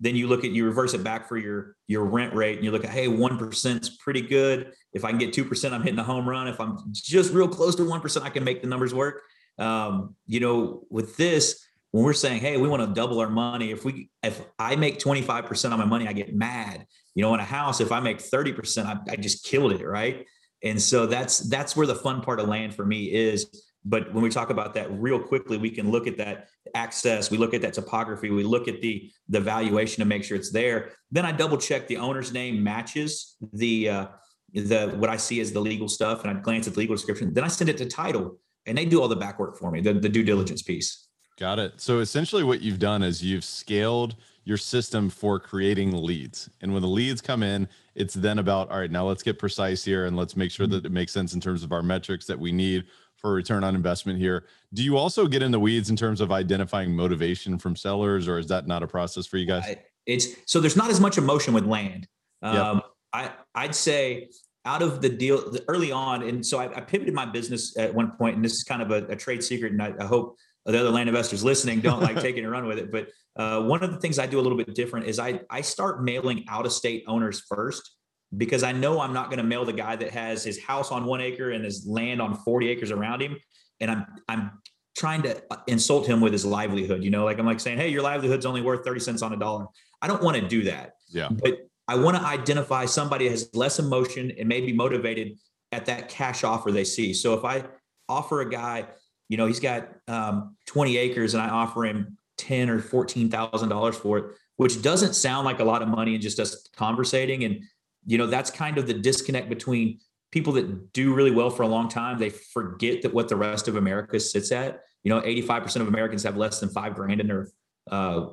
then 0.01 0.17
you 0.17 0.29
look 0.29 0.45
at 0.45 0.51
you 0.51 0.65
reverse 0.65 0.95
it 0.95 1.03
back 1.03 1.29
for 1.29 1.37
your 1.37 1.77
your 1.89 2.05
rent 2.05 2.35
rate 2.35 2.57
and 2.57 2.65
you 2.65 2.71
look 2.71 2.85
at 2.85 2.91
hey 2.91 3.07
1% 3.07 3.83
is 3.83 3.91
pretty 3.91 4.23
good. 4.23 4.73
If 4.93 5.05
i 5.05 5.11
can 5.11 5.19
get 5.19 5.35
2% 5.35 5.73
i'm 5.73 5.83
hitting 5.83 5.99
a 5.99 6.05
home 6.05 6.29
run. 6.29 6.49
If 6.49 6.61
i'm 6.61 6.79
just 6.93 7.33
real 7.33 7.49
close 7.49 7.75
to 7.77 7.83
1% 7.83 8.23
i 8.23 8.31
can 8.31 8.45
make 8.45 8.63
the 8.63 8.69
numbers 8.69 8.95
work. 8.95 9.23
Um, 9.59 10.15
you 10.27 10.41
know 10.41 10.85
with 10.91 11.17
this 11.17 11.67
when 11.91 12.05
we're 12.05 12.13
saying 12.13 12.41
hey 12.41 12.57
we 12.57 12.69
want 12.69 12.83
to 12.83 12.95
double 12.95 13.21
our 13.21 13.29
money 13.29 13.73
if 13.73 13.85
we 13.85 14.11
if 14.23 14.41
i 14.59 14.77
make 14.77 14.99
25% 14.99 15.73
of 15.73 15.79
my 15.79 15.85
money 15.85 16.07
i 16.07 16.13
get 16.13 16.35
mad. 16.35 16.87
You 17.15 17.23
know 17.23 17.35
in 17.35 17.41
a 17.41 17.45
house 17.45 17.81
if 17.81 17.93
i 17.93 18.01
make 18.01 18.19
30% 18.19 18.87
I, 18.87 19.13
I 19.13 19.17
just 19.17 19.45
killed 19.45 19.73
it 19.73 19.85
right? 19.85 20.27
And 20.63 20.81
so 20.81 21.07
that's 21.07 21.39
that's 21.39 21.75
where 21.75 21.87
the 21.87 21.95
fun 21.95 22.21
part 22.21 22.39
of 22.39 22.49
land 22.49 22.75
for 22.75 22.85
me 22.85 23.05
is 23.07 23.70
but 23.85 24.13
when 24.13 24.23
we 24.23 24.31
talk 24.31 24.51
about 24.51 24.75
that 24.75 24.91
real 24.93 25.19
quickly, 25.19 25.57
we 25.57 25.71
can 25.71 25.91
look 25.91 26.07
at 26.07 26.17
that 26.19 26.49
access, 26.75 27.31
we 27.31 27.39
look 27.39 27.55
at 27.55 27.63
that 27.63 27.73
topography, 27.73 28.31
we 28.31 28.45
look 28.45 28.69
at 28.69 28.81
the 28.81 29.11
the 29.29 29.41
valuation 29.41 30.01
to 30.01 30.05
make 30.05 30.25
sure 30.25 30.37
it's 30.37 30.53
there. 30.53 30.93
Then 31.11 31.25
I 31.25 31.33
double 31.33 31.57
check 31.57 31.89
the 31.89 31.97
owner's 31.97 32.33
name 32.33 32.63
matches 32.63 33.37
the 33.53 33.89
uh, 33.89 34.07
the 34.53 34.95
what 34.99 35.09
I 35.09 35.17
see 35.17 35.41
as 35.41 35.53
the 35.53 35.61
legal 35.61 35.89
stuff, 35.89 36.25
and 36.25 36.37
I 36.37 36.41
glance 36.41 36.67
at 36.67 36.75
the 36.75 36.81
legal 36.81 36.95
description. 36.95 37.33
Then 37.33 37.45
I 37.45 37.49
send 37.49 37.71
it 37.71 37.79
to 37.79 37.87
title, 37.87 38.39
and 38.67 38.77
they 38.77 38.85
do 38.85 39.01
all 39.01 39.09
the 39.09 39.17
back 39.17 39.39
work 39.39 39.57
for 39.57 39.71
me, 39.71 39.81
the, 39.81 39.95
the 39.95 40.09
due 40.09 40.25
diligence 40.25 40.63
piece. 40.63 41.07
Got 41.39 41.59
it. 41.59 41.81
So 41.81 42.01
essentially, 42.01 42.45
what 42.45 42.61
you've 42.61 42.79
done 42.79 43.03
is 43.03 43.23
you've 43.25 43.45
scaled 43.45 44.17
your 44.45 44.59
system 44.59 45.09
for 45.09 45.39
creating 45.39 45.93
leads. 45.93 46.51
And 46.61 46.73
when 46.73 46.83
the 46.83 46.89
leads 46.89 47.21
come 47.21 47.43
in, 47.43 47.69
it's 47.95 48.15
then 48.15 48.39
about, 48.39 48.71
all 48.71 48.79
right, 48.79 48.91
now 48.91 49.07
let's 49.07 49.23
get 49.23 49.39
precise 49.39 49.85
here 49.85 50.07
and 50.07 50.17
let's 50.17 50.37
make 50.37 50.51
sure 50.51 50.67
mm-hmm. 50.67 50.75
that 50.75 50.87
it 50.87 50.93
makes 50.93 51.13
sense 51.13 51.35
in 51.35 51.41
terms 51.41 51.63
of 51.63 51.73
our 51.73 51.83
metrics 51.83 52.27
that 52.27 52.39
we 52.39 52.53
need 52.53 52.85
for 53.21 53.33
return 53.33 53.65
on 53.65 53.75
investment 53.75 54.19
here. 54.19 54.47
Do 54.73 54.83
you 54.83 54.97
also 54.97 55.27
get 55.27 55.43
in 55.43 55.51
the 55.51 55.61
weeds 55.61 55.91
in 55.91 55.97
terms 55.97 56.21
of 56.21 56.33
identifying 56.33 56.95
motivation 56.95 57.59
from 57.59 57.77
sellers, 57.77 58.29
or 58.29 58.39
is 58.39 58.47
that 58.49 58.67
not 58.67 58.83
a 58.83 58.87
process 58.87 59.27
for 59.27 59.37
you 59.37 59.47
guys? 59.47 59.77
It's 60.07 60.29
so 60.47 60.61
there's 60.61 60.77
not 60.77 60.91
as 60.91 61.01
much 61.01 61.19
emotion 61.19 61.55
with 61.55 61.65
land. 61.65 62.09
Um, 62.43 62.77
yep. 62.77 62.85
I 63.13 63.31
I'd 63.55 63.75
say 63.75 64.31
out 64.65 64.83
of 64.83 65.03
the 65.03 65.09
deal 65.09 65.55
early 65.69 65.93
on, 65.93 66.23
and 66.23 66.45
so 66.45 66.59
I, 66.59 66.65
I, 66.77 66.81
pivoted 66.81 67.15
my 67.15 67.25
business 67.25 67.77
at 67.79 67.95
one 67.95 68.13
point, 68.13 68.37
and 68.37 68.45
this 68.45 68.53
is 68.53 68.63
kind 68.63 68.83
of 68.83 68.91
a, 68.91 69.07
a 69.07 69.17
trade 69.17 69.43
secret, 69.43 69.73
and 69.73 69.83
I, 69.83 69.95
I, 69.99 70.05
hope 70.05 70.37
the 70.67 70.79
other 70.79 70.91
land 70.91 71.09
investors 71.09 71.43
listening 71.43 71.81
don't 71.81 72.01
like 72.01 72.21
taking 72.21 72.45
and 72.45 72.53
run 72.53 72.67
with 72.67 72.79
it. 72.79 72.93
But 72.93 73.09
uh, 73.37 73.63
one 73.63 73.83
of 73.83 73.91
the 73.91 73.99
things 73.99 74.19
I 74.19 74.27
do 74.27 74.39
a 74.39 74.43
little 74.43 74.59
bit 74.59 74.75
different 74.75 75.07
is 75.07 75.19
I 75.19 75.41
I 75.51 75.61
start 75.61 76.03
mailing 76.03 76.45
out 76.49 76.67
of 76.67 76.73
state 76.73 77.05
owners 77.07 77.41
first 77.41 77.91
because 78.37 78.63
I 78.63 78.73
know 78.73 79.01
I'm 79.01 79.13
not 79.13 79.27
going 79.27 79.39
to 79.39 79.45
mail 79.45 79.65
the 79.65 79.73
guy 79.73 79.97
that 79.97 80.11
has 80.11 80.45
his 80.45 80.63
house 80.63 80.93
on 80.93 81.05
one 81.05 81.21
acre 81.21 81.51
and 81.51 81.65
his 81.65 81.87
land 81.87 82.23
on 82.23 82.35
40 82.35 82.69
acres 82.69 82.91
around 82.91 83.23
him. 83.23 83.37
And 83.81 83.91
I'm, 83.91 84.07
I'm 84.29 84.51
trying 84.97 85.23
to 85.23 85.43
insult 85.67 86.07
him 86.07 86.21
with 86.21 86.33
his 86.33 86.45
livelihood, 86.45 87.03
you 87.03 87.11
know, 87.11 87.25
like 87.25 87.39
I'm 87.39 87.47
like 87.47 87.61
saying, 87.61 87.79
Hey, 87.79 87.89
your 87.89 88.03
livelihood's 88.03 88.47
only 88.47 88.61
worth 88.61 88.85
30 88.85 89.01
cents 89.01 89.23
on 89.23 89.33
a 89.33 89.37
dollar. 89.37 89.67
I 90.03 90.07
don't 90.07 90.23
want 90.23 90.37
to 90.37 90.47
do 90.47 90.65
that. 90.65 90.93
Yeah. 91.09 91.29
But 91.31 91.59
I 91.89 91.97
want 91.97 92.17
to 92.17 92.23
identify 92.23 92.85
somebody 92.85 93.25
that 93.25 93.33
has 93.33 93.51
less 93.53 93.79
emotion 93.79 94.33
and 94.39 94.49
maybe 94.49 94.73
motivated 94.73 95.39
at 95.73 95.87
that 95.87 96.09
cash 96.09 96.45
offer 96.45 96.71
they 96.71 96.85
see. 96.85 97.13
So 97.13 97.35
if 97.35 97.45
I 97.45 97.65
offer 98.09 98.41
a 98.43 98.49
guy, 98.49 98.87
you 99.29 99.37
know, 99.37 99.47
he's 99.47 99.61
got 99.61 99.89
um, 100.09 100.57
20 100.67 100.97
acres 100.97 101.35
and 101.35 101.43
I 101.43 101.49
offer 101.49 101.85
him 101.85 102.17
10 102.39 102.71
or 102.71 102.81
$14,000 102.81 103.95
for 103.95 104.19
it, 104.19 104.25
which 104.57 104.83
doesn't 104.83 105.15
sound 105.15 105.45
like 105.45 105.61
a 105.61 105.65
lot 105.65 105.83
of 105.83 105.89
money 105.89 106.15
and 106.15 106.23
just 106.23 106.39
us 106.41 106.69
conversating. 106.77 107.45
And 107.45 107.65
you 108.07 108.19
know 108.19 108.27
that's 108.27 108.51
kind 108.51 108.79
of 108.79 108.87
the 108.87 108.95
disconnect 108.95 109.49
between 109.49 109.99
people 110.33 110.53
that 110.55 110.93
do 110.93 111.15
really 111.15 111.31
well 111.31 111.51
for 111.51 111.63
a 111.65 111.69
long 111.69 111.89
time 111.89 112.19
they 112.19 112.31
forget 112.31 113.03
that 113.03 113.13
what 113.13 113.29
the 113.29 113.37
rest 113.37 113.69
of 113.69 113.77
america 113.77 114.19
sits 114.19 114.53
at. 114.53 114.81
You 115.03 115.11
know 115.11 115.21
85% 115.23 115.77
of 115.77 115.89
americans 115.89 116.23
have 116.25 116.37
less 116.37 116.61
than 116.61 116.69
five 116.69 116.95
grand 116.95 117.21
in 117.21 117.27
their 117.27 117.49
uh, 117.91 118.27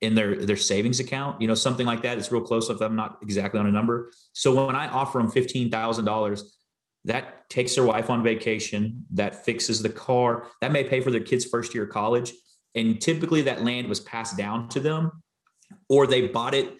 in 0.00 0.14
their 0.14 0.34
their 0.34 0.56
savings 0.56 1.00
account 1.00 1.40
you 1.40 1.48
know 1.48 1.54
something 1.54 1.86
like 1.86 2.02
that. 2.02 2.18
It's 2.18 2.32
real 2.32 2.42
close 2.42 2.68
if 2.70 2.80
i'm 2.80 2.96
not 2.96 3.18
exactly 3.22 3.60
on 3.60 3.66
a 3.66 3.72
number. 3.72 4.10
So 4.32 4.66
when 4.66 4.76
i 4.76 4.88
offer 4.88 5.18
them 5.18 5.30
$15000 5.30 6.42
that 7.06 7.48
takes 7.48 7.76
their 7.76 7.84
wife 7.84 8.10
on 8.10 8.22
vacation 8.22 9.04
that 9.12 9.44
fixes 9.44 9.80
the 9.80 9.88
car 9.88 10.48
that 10.60 10.72
may 10.72 10.84
pay 10.84 11.00
for 11.00 11.10
their 11.10 11.20
kids 11.20 11.44
first 11.44 11.74
year 11.74 11.84
of 11.84 11.90
college 11.90 12.32
and 12.74 13.00
typically 13.00 13.42
that 13.42 13.64
land 13.64 13.88
was 13.88 14.00
passed 14.00 14.36
down 14.36 14.68
to 14.68 14.80
them 14.80 15.10
or 15.88 16.06
they 16.06 16.26
bought 16.26 16.54
it 16.54 16.74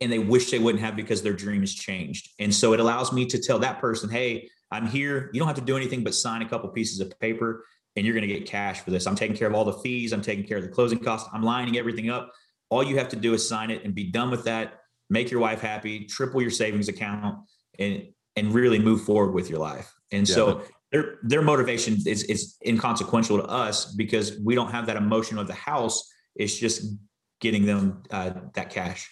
and 0.00 0.10
they 0.10 0.18
wish 0.18 0.50
they 0.50 0.58
wouldn't 0.58 0.82
have 0.82 0.96
because 0.96 1.22
their 1.22 1.32
dreams 1.32 1.74
changed. 1.74 2.30
And 2.38 2.54
so 2.54 2.72
it 2.72 2.80
allows 2.80 3.12
me 3.12 3.26
to 3.26 3.38
tell 3.38 3.58
that 3.58 3.80
person, 3.80 4.08
hey, 4.08 4.48
I'm 4.70 4.86
here. 4.86 5.30
You 5.32 5.38
don't 5.38 5.48
have 5.48 5.56
to 5.56 5.62
do 5.62 5.76
anything 5.76 6.04
but 6.04 6.14
sign 6.14 6.42
a 6.42 6.48
couple 6.48 6.68
pieces 6.70 7.00
of 7.00 7.18
paper 7.20 7.64
and 7.96 8.06
you're 8.06 8.14
going 8.14 8.26
to 8.26 8.32
get 8.32 8.46
cash 8.46 8.80
for 8.80 8.90
this. 8.90 9.06
I'm 9.06 9.16
taking 9.16 9.36
care 9.36 9.48
of 9.48 9.54
all 9.54 9.64
the 9.64 9.74
fees. 9.74 10.12
I'm 10.12 10.22
taking 10.22 10.44
care 10.44 10.58
of 10.58 10.62
the 10.62 10.70
closing 10.70 10.98
costs. 10.98 11.28
I'm 11.32 11.42
lining 11.42 11.76
everything 11.76 12.08
up. 12.08 12.32
All 12.68 12.82
you 12.82 12.96
have 12.98 13.08
to 13.10 13.16
do 13.16 13.34
is 13.34 13.46
sign 13.46 13.70
it 13.70 13.84
and 13.84 13.94
be 13.94 14.04
done 14.04 14.30
with 14.30 14.44
that. 14.44 14.80
Make 15.10 15.30
your 15.30 15.40
wife 15.40 15.60
happy, 15.60 16.04
triple 16.04 16.40
your 16.40 16.52
savings 16.52 16.88
account 16.88 17.38
and 17.78 18.04
and 18.36 18.54
really 18.54 18.78
move 18.78 19.02
forward 19.02 19.32
with 19.32 19.50
your 19.50 19.58
life. 19.58 19.92
And 20.12 20.28
yeah. 20.28 20.34
so 20.34 20.62
their 20.92 21.18
their 21.22 21.42
motivation 21.42 21.98
is 22.06 22.22
is 22.24 22.56
inconsequential 22.64 23.38
to 23.38 23.44
us 23.44 23.92
because 23.94 24.38
we 24.38 24.54
don't 24.54 24.70
have 24.70 24.86
that 24.86 24.96
emotion 24.96 25.36
of 25.36 25.48
the 25.48 25.54
house. 25.54 26.08
It's 26.36 26.56
just 26.56 26.94
getting 27.40 27.66
them 27.66 28.04
uh, 28.12 28.30
that 28.54 28.70
cash. 28.70 29.10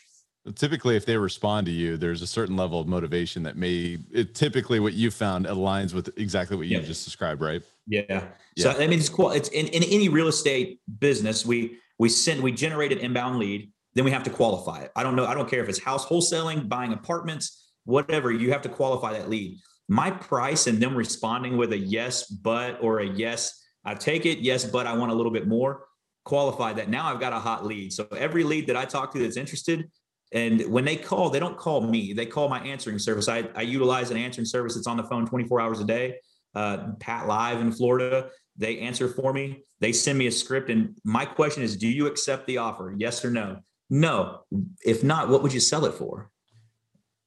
Typically 0.55 0.97
if 0.97 1.07
they 1.07 1.17
respond 1.17 1.67
to 1.67 1.73
you 1.73 1.97
there's 1.97 2.23
a 2.23 2.27
certain 2.27 2.57
level 2.57 2.81
of 2.81 2.87
motivation 2.87 3.43
that 3.43 3.57
may 3.57 3.99
it, 4.11 4.35
typically 4.35 4.81
what 4.81 4.95
you 4.95 5.11
found 5.11 5.47
aligns 5.47 5.95
with 5.95 6.17
exactly 6.19 6.57
what 6.57 6.67
you 6.67 6.81
just 6.81 7.05
described 7.05 7.41
right? 7.41 7.63
Yeah. 7.87 8.03
yeah. 8.09 8.23
So 8.57 8.71
i 8.71 8.87
mean 8.87 8.99
it's 8.99 9.09
cool 9.09 9.31
it's 9.31 9.49
in, 9.51 9.67
in 9.69 9.83
any 9.85 10.09
real 10.09 10.29
estate 10.29 10.81
business 10.99 11.45
we 11.45 11.79
we 11.99 12.09
send 12.09 12.43
we 12.43 12.53
generate 12.53 12.93
an 12.93 12.99
inbound 12.99 13.39
lead 13.39 13.73
then 13.95 14.05
we 14.05 14.11
have 14.13 14.23
to 14.23 14.31
qualify 14.31 14.81
it. 14.81 14.93
I 14.95 15.03
don't 15.03 15.17
know 15.17 15.27
i 15.27 15.35
don't 15.35 15.49
care 15.49 15.63
if 15.63 15.69
it's 15.69 15.81
house 15.81 16.07
wholesaling 16.07 16.69
buying 16.69 16.93
apartments 16.93 17.71
whatever 17.85 18.31
you 18.31 18.53
have 18.53 18.63
to 18.63 18.69
qualify 18.69 19.13
that 19.15 19.31
lead. 19.31 19.59
My 19.89 20.11
price 20.11 20.67
and 20.67 20.83
them 20.83 20.95
responding 20.95 21.57
with 21.57 21.73
a 21.73 21.79
yes 21.79 22.27
but 22.27 22.79
or 22.83 23.01
a 23.01 23.07
yes 23.07 23.65
i 23.85 23.95
take 23.95 24.27
it 24.27 24.39
yes 24.39 24.65
but 24.65 24.87
i 24.87 24.93
want 24.97 25.13
a 25.13 25.15
little 25.15 25.33
bit 25.33 25.47
more 25.47 25.85
qualify 26.25 26.75
that. 26.75 26.91
Now 26.91 27.11
i've 27.13 27.21
got 27.21 27.33
a 27.33 27.39
hot 27.39 27.65
lead. 27.65 27.93
So 27.93 28.07
every 28.17 28.45
lead 28.45 28.67
that 28.67 28.77
i 28.77 28.85
talk 28.85 29.13
to 29.15 29.19
that's 29.19 29.39
interested 29.39 29.91
and 30.33 30.67
when 30.67 30.85
they 30.85 30.97
call, 30.97 31.31
they 31.31 31.41
don't 31.41 31.57
call 31.57 31.81
me. 31.81 32.13
They 32.13 32.27
call 32.27 32.49
my 32.49 32.61
answering 32.61 32.99
service. 32.99 33.29
I, 33.29 33.49
I 33.55 33.63
utilize 33.63 34.11
an 34.11 34.17
answering 34.17 34.45
service 34.45 34.75
that's 34.75 34.87
on 34.87 34.97
the 34.97 35.05
phone 35.05 35.27
24 35.27 35.61
hours 35.61 35.81
a 35.81 35.85
day. 35.85 36.17
Uh, 36.55 36.93
PATLive 36.99 37.61
in 37.61 37.73
Florida, 37.73 38.31
they 38.57 38.79
answer 38.79 39.09
for 39.09 39.33
me. 39.33 39.65
They 39.81 39.93
send 39.93 40.19
me 40.19 40.27
a 40.27 40.33
script. 40.33 40.71
And 40.71 40.99
my 41.05 41.25
question 41.25 41.63
is, 41.63 41.77
do 41.77 41.89
you 41.89 42.07
accept 42.07 42.47
the 42.47 42.59
offer? 42.59 42.95
Yes 42.97 43.25
or 43.25 43.31
no? 43.31 43.59
No. 43.89 44.41
If 44.85 45.03
not, 45.03 45.29
what 45.29 45.43
would 45.43 45.53
you 45.53 45.61
sell 45.61 45.85
it 45.87 45.95
for? 45.95 46.31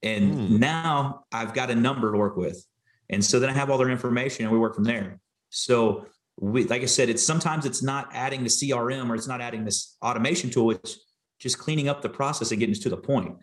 And 0.04 0.34
hmm. 0.34 0.60
now 0.60 1.24
I've 1.32 1.54
got 1.54 1.72
a 1.72 1.76
number 1.76 2.12
to 2.12 2.18
work 2.18 2.36
with. 2.36 2.64
And 3.10 3.24
so 3.24 3.40
then 3.40 3.50
I 3.50 3.54
have 3.54 3.70
all 3.70 3.78
their 3.78 3.90
information 3.90 4.46
and 4.46 4.52
we 4.52 4.60
work 4.60 4.76
from 4.76 4.84
there. 4.84 5.20
So 5.50 6.06
we, 6.40 6.66
like 6.66 6.82
I 6.82 6.86
said, 6.86 7.10
it's 7.10 7.26
sometimes 7.26 7.66
it's 7.66 7.84
not 7.84 8.10
adding 8.14 8.44
the 8.44 8.50
CRM 8.50 9.10
or 9.10 9.16
it's 9.16 9.28
not 9.28 9.42
adding 9.42 9.66
this 9.66 9.98
automation 10.02 10.50
tool. 10.50 10.72
It's 10.72 11.00
just 11.42 11.58
cleaning 11.58 11.90
up 11.90 12.04
the 12.04 12.10
process 12.10 12.52
and 12.52 12.60
getting 12.60 12.74
us 12.74 12.80
to 12.80 12.90
the 12.90 12.98
point. 12.98 13.36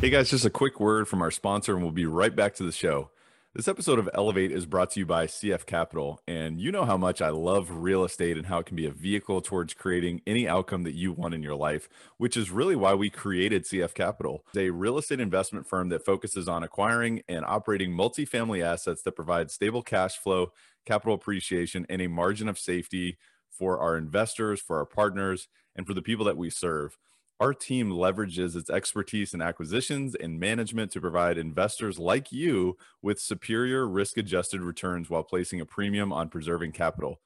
Hey 0.00 0.08
guys, 0.08 0.30
just 0.30 0.46
a 0.46 0.50
quick 0.50 0.80
word 0.80 1.06
from 1.06 1.20
our 1.20 1.30
sponsor, 1.30 1.74
and 1.74 1.82
we'll 1.82 1.92
be 1.92 2.06
right 2.06 2.34
back 2.34 2.54
to 2.54 2.62
the 2.62 2.72
show. 2.72 3.10
This 3.54 3.68
episode 3.68 3.98
of 3.98 4.08
Elevate 4.12 4.52
is 4.52 4.66
brought 4.66 4.90
to 4.92 5.00
you 5.00 5.06
by 5.06 5.26
CF 5.26 5.64
Capital. 5.64 6.20
And 6.28 6.60
you 6.60 6.70
know 6.70 6.84
how 6.84 6.98
much 6.98 7.22
I 7.22 7.30
love 7.30 7.70
real 7.70 8.04
estate 8.04 8.36
and 8.36 8.46
how 8.46 8.58
it 8.58 8.66
can 8.66 8.76
be 8.76 8.84
a 8.84 8.90
vehicle 8.90 9.40
towards 9.40 9.72
creating 9.72 10.20
any 10.26 10.46
outcome 10.46 10.82
that 10.82 10.94
you 10.94 11.12
want 11.12 11.32
in 11.32 11.42
your 11.42 11.54
life, 11.54 11.88
which 12.18 12.36
is 12.36 12.50
really 12.50 12.76
why 12.76 12.94
we 12.94 13.08
created 13.08 13.64
CF 13.64 13.94
Capital. 13.94 14.44
It's 14.48 14.58
a 14.58 14.70
real 14.70 14.98
estate 14.98 15.20
investment 15.20 15.66
firm 15.66 15.88
that 15.90 16.04
focuses 16.04 16.48
on 16.48 16.62
acquiring 16.62 17.22
and 17.28 17.44
operating 17.46 17.92
multifamily 17.92 18.62
assets 18.62 19.02
that 19.02 19.12
provide 19.12 19.50
stable 19.50 19.82
cash 19.82 20.16
flow, 20.16 20.52
capital 20.84 21.14
appreciation, 21.14 21.86
and 21.88 22.02
a 22.02 22.08
margin 22.08 22.48
of 22.48 22.58
safety 22.58 23.16
for 23.50 23.78
our 23.78 23.96
investors, 23.96 24.60
for 24.60 24.76
our 24.78 24.86
partners, 24.86 25.48
and 25.74 25.86
for 25.86 25.94
the 25.94 26.02
people 26.02 26.26
that 26.26 26.36
we 26.36 26.50
serve. 26.50 26.98
Our 27.38 27.52
team 27.52 27.90
leverages 27.90 28.56
its 28.56 28.70
expertise 28.70 29.34
in 29.34 29.42
acquisitions 29.42 30.14
and 30.14 30.40
management 30.40 30.90
to 30.92 31.02
provide 31.02 31.36
investors 31.36 31.98
like 31.98 32.32
you 32.32 32.78
with 33.02 33.20
superior 33.20 33.86
risk 33.86 34.16
adjusted 34.16 34.62
returns 34.62 35.10
while 35.10 35.22
placing 35.22 35.60
a 35.60 35.66
premium 35.66 36.14
on 36.14 36.30
preserving 36.30 36.72
capital. 36.72 37.20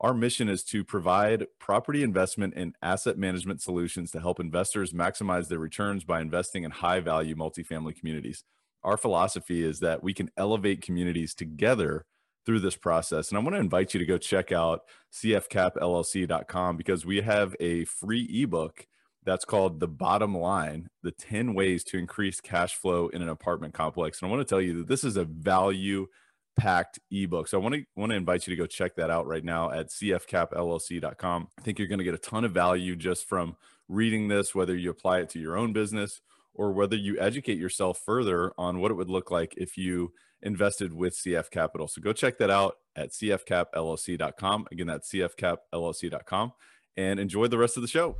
Our 0.00 0.14
mission 0.14 0.48
is 0.48 0.62
to 0.64 0.84
provide 0.84 1.48
property 1.58 2.04
investment 2.04 2.54
and 2.56 2.76
asset 2.82 3.18
management 3.18 3.60
solutions 3.60 4.12
to 4.12 4.20
help 4.20 4.38
investors 4.38 4.92
maximize 4.92 5.48
their 5.48 5.58
returns 5.58 6.04
by 6.04 6.20
investing 6.20 6.62
in 6.62 6.70
high 6.70 7.00
value 7.00 7.34
multifamily 7.34 7.98
communities. 7.98 8.44
Our 8.84 8.96
philosophy 8.96 9.64
is 9.64 9.80
that 9.80 10.04
we 10.04 10.14
can 10.14 10.30
elevate 10.36 10.82
communities 10.82 11.34
together 11.34 12.04
through 12.46 12.60
this 12.60 12.76
process. 12.76 13.30
And 13.30 13.38
I 13.38 13.42
want 13.42 13.56
to 13.56 13.60
invite 13.60 13.92
you 13.92 13.98
to 13.98 14.06
go 14.06 14.18
check 14.18 14.52
out 14.52 14.82
cfcapllc.com 15.12 16.76
because 16.76 17.04
we 17.04 17.22
have 17.22 17.56
a 17.58 17.84
free 17.86 18.22
ebook 18.32 18.86
that's 19.28 19.44
called 19.44 19.78
The 19.78 19.88
Bottom 19.88 20.34
Line 20.34 20.88
The 21.02 21.10
10 21.10 21.52
Ways 21.52 21.84
to 21.84 21.98
Increase 21.98 22.40
Cash 22.40 22.76
Flow 22.76 23.08
in 23.08 23.20
an 23.20 23.28
Apartment 23.28 23.74
Complex. 23.74 24.22
And 24.22 24.28
I 24.28 24.34
want 24.34 24.40
to 24.40 24.50
tell 24.50 24.60
you 24.60 24.78
that 24.78 24.88
this 24.88 25.04
is 25.04 25.18
a 25.18 25.24
value 25.26 26.06
packed 26.58 26.98
ebook. 27.10 27.46
So 27.46 27.58
I 27.58 27.62
want 27.62 27.74
to 27.74 27.84
want 27.94 28.10
to 28.10 28.16
invite 28.16 28.46
you 28.46 28.56
to 28.56 28.60
go 28.60 28.66
check 28.66 28.96
that 28.96 29.10
out 29.10 29.26
right 29.26 29.44
now 29.44 29.70
at 29.70 29.90
cfcapllc.com. 29.90 31.48
I 31.58 31.62
think 31.62 31.78
you're 31.78 31.88
going 31.88 31.98
to 31.98 32.04
get 32.04 32.14
a 32.14 32.18
ton 32.18 32.46
of 32.46 32.52
value 32.52 32.96
just 32.96 33.28
from 33.28 33.56
reading 33.86 34.28
this 34.28 34.54
whether 34.54 34.74
you 34.74 34.88
apply 34.88 35.18
it 35.20 35.28
to 35.30 35.38
your 35.38 35.58
own 35.58 35.74
business 35.74 36.22
or 36.54 36.72
whether 36.72 36.96
you 36.96 37.20
educate 37.20 37.58
yourself 37.58 38.00
further 38.04 38.52
on 38.56 38.80
what 38.80 38.90
it 38.90 38.94
would 38.94 39.10
look 39.10 39.30
like 39.30 39.52
if 39.58 39.76
you 39.76 40.12
invested 40.40 40.94
with 40.94 41.14
CF 41.14 41.50
Capital. 41.50 41.86
So 41.86 42.00
go 42.00 42.14
check 42.14 42.38
that 42.38 42.50
out 42.50 42.76
at 42.96 43.10
cfcapllc.com. 43.10 44.68
Again, 44.72 44.86
that's 44.86 45.12
cfcapllc.com 45.12 46.52
and 46.96 47.20
enjoy 47.20 47.46
the 47.46 47.58
rest 47.58 47.76
of 47.76 47.82
the 47.82 47.88
show. 47.88 48.16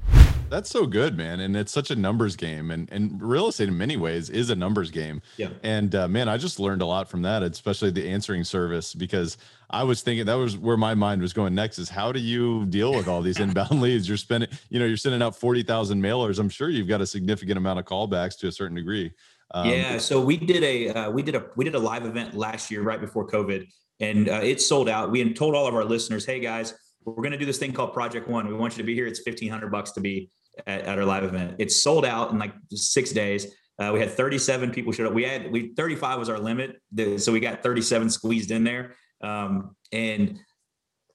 That's 0.49 0.71
so 0.71 0.87
good, 0.87 1.17
man. 1.17 1.41
And 1.41 1.57
it's 1.57 1.73
such 1.73 1.91
a 1.91 1.97
numbers 1.97 2.37
game. 2.37 2.71
And, 2.71 2.91
and 2.91 3.21
real 3.23 3.49
estate, 3.49 3.69
in 3.69 3.77
many 3.77 3.97
ways, 3.97 4.31
is 4.31 4.51
a 4.51 4.57
numbers 4.57 4.91
game. 4.91 5.21
Yeah. 5.37 5.51
And 5.63 5.95
uh, 5.95 6.09
man, 6.09 6.29
I 6.29 6.37
just 6.37 6.59
learned 6.59 6.83
a 6.83 6.87
lot 6.87 7.09
from 7.09 7.23
that, 7.23 7.43
especially 7.43 7.91
the 7.91 8.09
answering 8.09 8.45
service, 8.45 8.95
because 8.95 9.37
I 9.71 9.85
was 9.85 10.03
thinking 10.03 10.27
that 10.27 10.35
was 10.35 10.57
where 10.57 10.77
my 10.77 10.95
mind 10.95 11.21
was 11.21 11.33
going 11.33 11.55
next 11.55 11.79
is 11.79 11.89
how 11.89 12.13
do 12.13 12.21
you 12.21 12.67
deal 12.67 12.93
with 12.93 13.09
all 13.09 13.23
these 13.23 13.39
inbound 13.39 13.81
leads? 13.83 14.09
You're 14.09 14.17
spending, 14.17 14.51
you 14.71 14.79
know, 14.79 14.87
you're 14.87 14.97
sending 14.97 15.23
out 15.23 15.37
40,000 15.37 16.03
mailers. 16.03 16.39
I'm 16.39 16.49
sure 16.49 16.71
you've 16.71 16.89
got 16.89 17.01
a 17.01 17.07
significant 17.07 17.59
amount 17.59 17.79
of 17.79 17.85
callbacks 17.85 18.39
to 18.39 18.49
a 18.49 18.53
certain 18.53 18.77
degree. 18.77 19.13
Um, 19.53 19.69
yeah. 19.69 19.99
So 19.99 20.21
we 20.21 20.37
did 20.37 20.63
a, 20.63 20.89
uh, 20.89 21.11
we 21.11 21.23
did 21.23 21.35
a, 21.35 21.47
we 21.57 21.65
did 21.65 21.75
a 21.75 21.79
live 21.79 22.05
event 22.05 22.35
last 22.35 22.71
year, 22.71 22.83
right 22.83 23.01
before 23.01 23.27
COVID 23.27 23.67
and 24.01 24.29
uh, 24.29 24.41
it 24.43 24.61
sold 24.61 24.89
out. 24.89 25.11
We 25.11 25.19
had 25.21 25.35
told 25.35 25.55
all 25.55 25.67
of 25.67 25.75
our 25.75 25.85
listeners, 25.85 26.25
Hey 26.25 26.41
guys, 26.41 26.75
we're 27.05 27.15
going 27.15 27.33
to 27.33 27.39
do 27.39 27.47
this 27.47 27.59
thing 27.59 27.73
called 27.73 27.93
Project 27.93 28.29
One. 28.29 28.47
We 28.47 28.55
want 28.55 28.75
you 28.75 28.83
to 28.83 28.87
be 28.87 28.95
here. 28.95 29.07
It's 29.07 29.21
1500 29.25 29.71
bucks 29.71 29.93
to 29.93 30.01
be 30.01 30.31
at, 30.67 30.83
at 30.83 30.99
our 30.99 31.05
live 31.05 31.25
event. 31.25 31.57
It 31.59 31.73
sold 31.73 32.05
out 32.05 32.31
in 32.31 32.39
like 32.39 32.53
six 32.71 33.13
days. 33.13 33.47
Uh, 33.79 33.91
we 33.93 34.01
had 34.01 34.11
37 34.11 34.73
people 34.73 34.93
showed 34.93 35.07
up. 35.07 35.15
We 35.15 35.25
had 35.25 35.53
we 35.53 35.73
35 35.75 36.19
was 36.19 36.29
our 36.29 36.39
limit, 36.39 36.81
so 37.19 37.33
we 37.33 37.41
got 37.41 37.63
37 37.63 38.11
squeezed 38.11 38.51
in 38.51 38.65
there. 38.65 38.95
Um, 39.23 39.77
and 39.93 40.39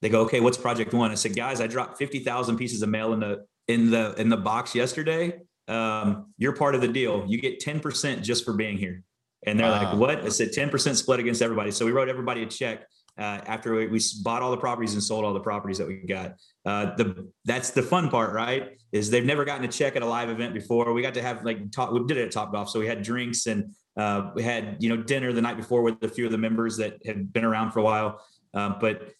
they 0.01 0.09
go, 0.09 0.21
okay, 0.21 0.39
what's 0.39 0.57
Project 0.57 0.93
One? 0.93 1.11
I 1.11 1.15
said, 1.15 1.35
guys, 1.35 1.61
I 1.61 1.67
dropped 1.67 1.97
50,000 1.97 2.57
pieces 2.57 2.81
of 2.81 2.89
mail 2.89 3.13
in 3.13 3.19
the 3.19 3.45
in 3.67 3.91
the 3.91 4.13
in 4.19 4.29
the 4.29 4.37
box 4.37 4.75
yesterday. 4.75 5.39
Um, 5.67 6.33
you're 6.37 6.55
part 6.55 6.75
of 6.75 6.81
the 6.81 6.87
deal. 6.87 7.25
You 7.27 7.39
get 7.39 7.61
10% 7.61 8.21
just 8.21 8.43
for 8.43 8.53
being 8.53 8.77
here. 8.77 9.03
And 9.45 9.59
they're 9.59 9.69
like, 9.69 9.95
what? 9.95 10.21
I 10.23 10.29
said 10.29 10.49
10% 10.49 10.95
split 10.95 11.19
against 11.19 11.41
everybody. 11.41 11.71
So 11.71 11.85
we 11.85 11.91
wrote 11.91 12.09
everybody 12.09 12.43
a 12.43 12.45
check 12.45 12.85
uh, 13.17 13.39
after 13.45 13.75
we, 13.75 13.87
we, 13.87 13.99
bought 14.23 14.41
all 14.41 14.51
the 14.51 14.57
properties 14.57 14.93
and 14.93 15.03
sold 15.03 15.23
all 15.23 15.33
the 15.33 15.39
properties 15.39 15.77
that 15.77 15.87
we 15.87 15.97
got. 15.97 16.35
Uh, 16.65 16.95
the 16.95 17.29
that's 17.45 17.69
the 17.69 17.83
fun 17.83 18.09
part, 18.09 18.33
right? 18.33 18.77
Is 18.91 19.09
they've 19.09 19.25
never 19.25 19.45
gotten 19.45 19.63
a 19.65 19.67
check 19.67 19.95
at 19.95 20.01
a 20.01 20.05
live 20.05 20.29
event 20.29 20.53
before. 20.53 20.91
We 20.93 21.01
got 21.01 21.13
to 21.15 21.21
have 21.21 21.43
like 21.43 21.71
talk. 21.71 21.91
We 21.91 22.03
did 22.05 22.17
it 22.17 22.25
at 22.25 22.31
Topgolf, 22.33 22.69
so 22.69 22.79
we 22.79 22.87
had 22.87 23.03
drinks 23.03 23.45
and 23.45 23.73
uh, 23.97 24.31
we 24.33 24.41
had 24.41 24.77
you 24.79 24.89
know 24.89 24.97
dinner 24.97 25.31
the 25.31 25.41
night 25.41 25.57
before 25.57 25.83
with 25.83 26.01
a 26.03 26.07
few 26.09 26.25
of 26.25 26.31
the 26.31 26.37
members 26.37 26.77
that 26.77 27.05
had 27.05 27.31
been 27.31 27.43
around 27.43 27.71
for 27.71 27.79
a 27.79 27.83
while. 27.83 28.21
Um, 28.55 28.77
but 28.79 29.13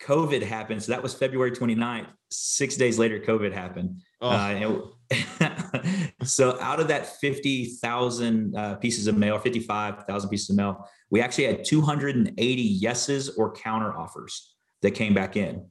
COVID 0.00 0.42
happened, 0.42 0.82
so 0.82 0.92
that 0.92 1.02
was 1.02 1.14
February 1.14 1.52
29th. 1.52 2.06
Six 2.30 2.76
days 2.76 2.98
later, 2.98 3.20
COVID 3.20 3.52
happened. 3.52 4.00
Oh. 4.20 4.28
Uh, 4.28 4.80
so 6.24 6.60
out 6.60 6.80
of 6.80 6.88
that 6.88 7.20
50,000 7.20 8.56
uh, 8.56 8.74
pieces 8.76 9.06
of 9.08 9.18
mail, 9.18 9.38
55,000 9.38 10.30
pieces 10.30 10.50
of 10.50 10.56
mail, 10.56 10.88
we 11.10 11.20
actually 11.20 11.44
had 11.44 11.64
280 11.64 12.62
yeses 12.62 13.30
or 13.30 13.52
counter 13.52 13.96
offers 13.96 14.54
that 14.82 14.92
came 14.92 15.14
back 15.14 15.36
in. 15.36 15.66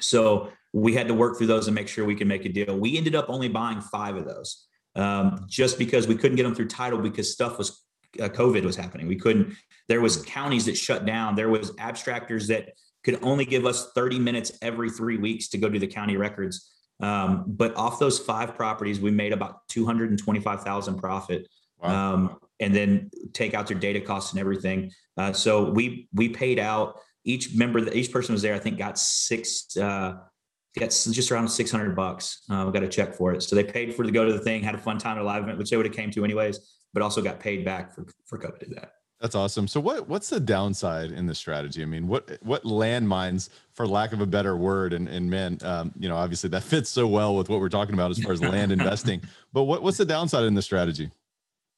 So 0.00 0.50
we 0.72 0.94
had 0.94 1.08
to 1.08 1.14
work 1.14 1.36
through 1.36 1.48
those 1.48 1.66
and 1.66 1.74
make 1.74 1.88
sure 1.88 2.04
we 2.04 2.14
could 2.14 2.28
make 2.28 2.44
a 2.44 2.48
deal. 2.48 2.78
We 2.78 2.96
ended 2.96 3.14
up 3.14 3.26
only 3.28 3.48
buying 3.48 3.80
five 3.80 4.16
of 4.16 4.24
those 4.24 4.66
um, 4.94 5.46
just 5.48 5.78
because 5.78 6.06
we 6.06 6.14
couldn't 6.14 6.36
get 6.36 6.44
them 6.44 6.54
through 6.54 6.68
title 6.68 7.00
because 7.00 7.32
stuff 7.32 7.58
was 7.58 7.84
uh, 8.20 8.28
COVID 8.28 8.64
was 8.64 8.76
happening. 8.76 9.06
We 9.06 9.16
couldn't. 9.16 9.54
There 9.88 10.00
was 10.00 10.24
counties 10.24 10.66
that 10.66 10.76
shut 10.76 11.06
down. 11.06 11.36
There 11.36 11.48
was 11.48 11.70
abstractors 11.72 12.48
that 12.48 12.72
could 13.04 13.18
only 13.22 13.44
give 13.44 13.66
us 13.66 13.92
30 13.92 14.18
minutes 14.18 14.52
every 14.62 14.90
three 14.90 15.16
weeks 15.16 15.48
to 15.48 15.58
go 15.58 15.68
do 15.68 15.78
the 15.78 15.86
county 15.86 16.16
records. 16.16 16.70
Um, 17.00 17.44
but 17.46 17.74
off 17.76 17.98
those 17.98 18.18
five 18.18 18.56
properties, 18.56 19.00
we 19.00 19.10
made 19.10 19.32
about 19.32 19.66
225,000 19.68 20.98
profit. 20.98 21.48
Wow. 21.82 22.14
Um, 22.14 22.38
and 22.60 22.74
then 22.74 23.10
take 23.32 23.54
out 23.54 23.66
their 23.66 23.78
data 23.78 24.00
costs 24.00 24.32
and 24.32 24.40
everything. 24.40 24.92
Uh, 25.16 25.32
so 25.32 25.70
we 25.70 26.08
we 26.12 26.28
paid 26.28 26.58
out 26.58 27.00
each 27.24 27.54
member 27.54 27.80
that 27.80 27.94
each 27.94 28.12
person 28.12 28.32
was 28.32 28.42
there. 28.42 28.54
I 28.54 28.58
think 28.58 28.78
got 28.78 28.98
six. 28.98 29.76
Uh, 29.76 30.14
got 30.78 30.90
just 30.90 31.32
around 31.32 31.48
600 31.48 31.96
bucks. 31.96 32.42
Uh, 32.48 32.64
we 32.66 32.72
got 32.72 32.84
a 32.84 32.88
check 32.88 33.14
for 33.14 33.32
it. 33.32 33.42
So 33.42 33.56
they 33.56 33.64
paid 33.64 33.92
for 33.94 34.04
to 34.04 34.12
go 34.12 34.24
to 34.24 34.32
the 34.32 34.38
thing, 34.38 34.62
had 34.62 34.76
a 34.76 34.78
fun 34.78 34.98
time 34.98 35.16
at 35.16 35.22
a 35.22 35.24
live 35.24 35.42
event, 35.42 35.58
which 35.58 35.70
they 35.70 35.76
would 35.76 35.86
have 35.86 35.94
came 35.94 36.12
to 36.12 36.24
anyways, 36.24 36.60
but 36.92 37.02
also 37.02 37.20
got 37.20 37.40
paid 37.40 37.64
back 37.64 37.94
for 37.94 38.06
for 38.26 38.38
COVID 38.38 38.60
did 38.60 38.70
that. 38.76 38.92
That's 39.20 39.34
awesome. 39.34 39.68
So 39.68 39.80
what 39.80 40.08
what's 40.08 40.30
the 40.30 40.40
downside 40.40 41.12
in 41.12 41.26
the 41.26 41.34
strategy? 41.34 41.82
I 41.82 41.86
mean, 41.86 42.08
what 42.08 42.38
what 42.40 42.62
landmines, 42.64 43.50
for 43.74 43.86
lack 43.86 44.12
of 44.12 44.22
a 44.22 44.26
better 44.26 44.56
word, 44.56 44.94
and 44.94 45.08
and 45.08 45.28
man, 45.28 45.58
um, 45.62 45.92
you 45.98 46.08
know, 46.08 46.16
obviously 46.16 46.48
that 46.50 46.62
fits 46.62 46.88
so 46.88 47.06
well 47.06 47.36
with 47.36 47.50
what 47.50 47.60
we're 47.60 47.68
talking 47.68 47.94
about 47.94 48.10
as 48.10 48.18
far 48.18 48.32
as 48.32 48.40
land 48.40 48.72
investing. 48.80 49.20
But 49.52 49.64
what 49.64 49.82
what's 49.82 49.98
the 49.98 50.06
downside 50.06 50.44
in 50.44 50.54
the 50.54 50.62
strategy? 50.62 51.10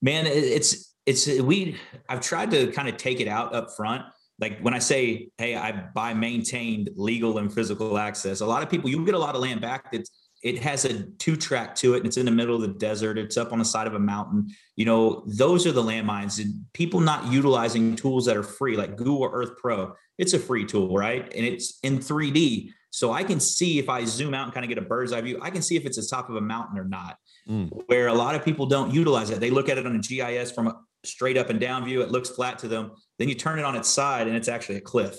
Man, 0.02 0.26
it's 0.26 0.94
it's 1.06 1.26
we. 1.40 1.76
I've 2.08 2.20
tried 2.20 2.50
to 2.50 2.70
kind 2.72 2.88
of 2.88 2.96
take 2.96 3.20
it 3.20 3.28
out 3.28 3.54
up 3.54 3.68
front. 3.76 4.04
Like 4.38 4.60
when 4.60 4.74
I 4.74 4.80
say, 4.80 5.30
"Hey, 5.38 5.54
I 5.54 5.72
buy 5.94 6.12
maintained 6.12 6.90
legal 6.96 7.38
and 7.38 7.52
physical 7.52 7.96
access," 7.96 8.40
a 8.40 8.46
lot 8.46 8.62
of 8.62 8.68
people 8.68 8.90
you 8.90 9.04
get 9.04 9.14
a 9.14 9.18
lot 9.18 9.36
of 9.36 9.40
land 9.40 9.60
back 9.60 9.92
that's 9.92 10.10
it 10.42 10.58
has 10.58 10.84
a 10.84 11.04
two 11.18 11.36
track 11.36 11.74
to 11.76 11.94
it 11.94 11.98
and 11.98 12.06
it's 12.06 12.16
in 12.16 12.26
the 12.26 12.32
middle 12.32 12.56
of 12.56 12.62
the 12.62 12.78
desert 12.78 13.16
it's 13.16 13.36
up 13.36 13.52
on 13.52 13.58
the 13.58 13.64
side 13.64 13.86
of 13.86 13.94
a 13.94 13.98
mountain 13.98 14.48
you 14.76 14.84
know 14.84 15.24
those 15.26 15.66
are 15.66 15.72
the 15.72 15.82
landmines 15.82 16.40
and 16.42 16.52
people 16.72 17.00
not 17.00 17.30
utilizing 17.32 17.94
tools 17.94 18.26
that 18.26 18.36
are 18.36 18.42
free 18.42 18.76
like 18.76 18.96
google 18.96 19.30
earth 19.32 19.56
pro 19.58 19.92
it's 20.18 20.34
a 20.34 20.38
free 20.38 20.64
tool 20.64 20.94
right 20.94 21.32
and 21.34 21.46
it's 21.46 21.78
in 21.82 21.98
3d 21.98 22.70
so 22.90 23.12
i 23.12 23.22
can 23.22 23.40
see 23.40 23.78
if 23.78 23.88
i 23.88 24.04
zoom 24.04 24.34
out 24.34 24.44
and 24.44 24.52
kind 24.52 24.64
of 24.64 24.68
get 24.68 24.78
a 24.78 24.82
bird's 24.82 25.12
eye 25.12 25.20
view 25.20 25.38
i 25.42 25.50
can 25.50 25.62
see 25.62 25.76
if 25.76 25.86
it's 25.86 25.96
the 25.96 26.06
top 26.16 26.28
of 26.28 26.36
a 26.36 26.40
mountain 26.40 26.78
or 26.78 26.84
not 26.84 27.16
mm. 27.48 27.70
where 27.86 28.08
a 28.08 28.14
lot 28.14 28.34
of 28.34 28.44
people 28.44 28.66
don't 28.66 28.92
utilize 28.92 29.30
it. 29.30 29.40
They 29.40 29.50
look 29.50 29.68
at 29.68 29.78
it 29.78 29.86
on 29.86 29.94
a 29.94 29.98
gis 29.98 30.52
from 30.52 30.68
a 30.68 30.80
straight 31.04 31.36
up 31.36 31.50
and 31.50 31.60
down 31.60 31.84
view. 31.84 32.02
It 32.02 32.10
looks 32.10 32.30
flat 32.30 32.58
to 32.60 32.68
them. 32.68 32.92
Then 33.18 33.28
you 33.28 33.34
turn 33.34 33.58
it 33.58 33.64
on 33.64 33.76
its 33.76 33.88
side 33.88 34.26
and 34.26 34.36
it's 34.36 34.48
actually 34.48 34.76
a 34.76 34.80
cliff. 34.80 35.16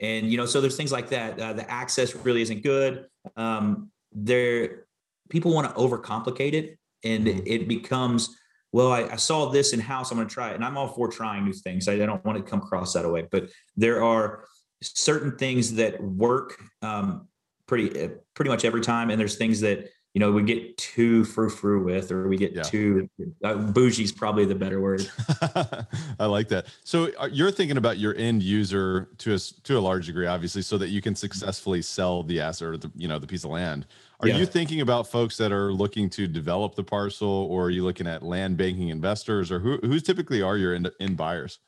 And 0.00 0.30
you 0.30 0.36
know 0.36 0.46
so 0.46 0.60
there's 0.60 0.76
things 0.76 0.92
like 0.92 1.08
that 1.10 1.40
uh, 1.40 1.52
the 1.54 1.70
access 1.70 2.14
really 2.14 2.42
isn't 2.42 2.62
good. 2.62 3.06
Um, 3.36 3.90
there 4.12 4.86
people 5.30 5.52
want 5.52 5.68
to 5.68 5.74
overcomplicate 5.80 6.52
it 6.52 6.78
and 7.02 7.26
mm-hmm. 7.26 7.40
it 7.46 7.66
becomes 7.68 8.36
well 8.72 8.92
I, 8.92 9.02
I, 9.04 9.16
saw 9.16 9.50
this 9.50 9.72
in 9.72 9.80
house 9.80 10.10
i'm 10.10 10.18
going 10.18 10.28
to 10.28 10.32
try 10.32 10.50
it. 10.50 10.54
And 10.54 10.64
i'm 10.64 10.76
all 10.76 10.88
for 10.88 11.08
trying 11.08 11.44
new 11.44 11.52
things. 11.52 11.88
I, 11.88 11.94
I, 11.94 12.06
don't 12.06 12.24
want 12.24 12.38
to 12.38 12.44
come 12.44 12.60
across 12.60 12.92
that 12.92 13.10
way. 13.10 13.26
But 13.30 13.48
there 13.76 14.04
are 14.04 14.44
certain 14.82 15.36
things 15.36 15.74
that 15.74 16.02
work 16.02 16.62
um, 16.82 17.28
pretty 17.66 18.04
uh, 18.04 18.08
pretty 18.34 18.50
much 18.50 18.64
every 18.64 18.80
time. 18.80 19.10
And 19.10 19.18
there's 19.18 19.36
things 19.36 19.60
that 19.60 19.88
you 20.16 20.20
know 20.20 20.32
we 20.32 20.42
get 20.42 20.78
too 20.78 21.26
frou 21.26 21.50
frou 21.50 21.84
with 21.84 22.10
or 22.10 22.26
we 22.26 22.38
get 22.38 22.54
yeah. 22.54 22.62
too 22.62 23.06
uh, 23.44 23.52
bougie 23.54 24.02
is 24.02 24.12
probably 24.12 24.46
the 24.46 24.54
better 24.54 24.80
word 24.80 25.06
i 26.18 26.24
like 26.24 26.48
that 26.48 26.64
so 26.84 27.10
uh, 27.18 27.28
you're 27.30 27.50
thinking 27.50 27.76
about 27.76 27.98
your 27.98 28.16
end 28.16 28.42
user 28.42 29.10
to 29.18 29.34
a 29.34 29.38
to 29.38 29.76
a 29.76 29.78
large 29.78 30.06
degree 30.06 30.26
obviously 30.26 30.62
so 30.62 30.78
that 30.78 30.88
you 30.88 31.02
can 31.02 31.14
successfully 31.14 31.82
sell 31.82 32.22
the 32.22 32.40
asset 32.40 32.66
or 32.66 32.76
the 32.78 32.90
you 32.96 33.06
know 33.06 33.18
the 33.18 33.26
piece 33.26 33.44
of 33.44 33.50
land 33.50 33.84
are 34.20 34.28
yeah. 34.28 34.38
you 34.38 34.46
thinking 34.46 34.80
about 34.80 35.06
folks 35.06 35.36
that 35.36 35.52
are 35.52 35.70
looking 35.70 36.08
to 36.08 36.26
develop 36.26 36.74
the 36.74 36.82
parcel, 36.82 37.28
or 37.28 37.64
are 37.64 37.70
you 37.70 37.84
looking 37.84 38.06
at 38.06 38.22
land 38.22 38.56
banking 38.56 38.88
investors, 38.88 39.52
or 39.52 39.58
who 39.58 39.76
who's 39.82 40.02
typically 40.02 40.40
are 40.40 40.56
your 40.56 40.74
end, 40.74 40.90
end 41.00 41.18
buyers? 41.18 41.58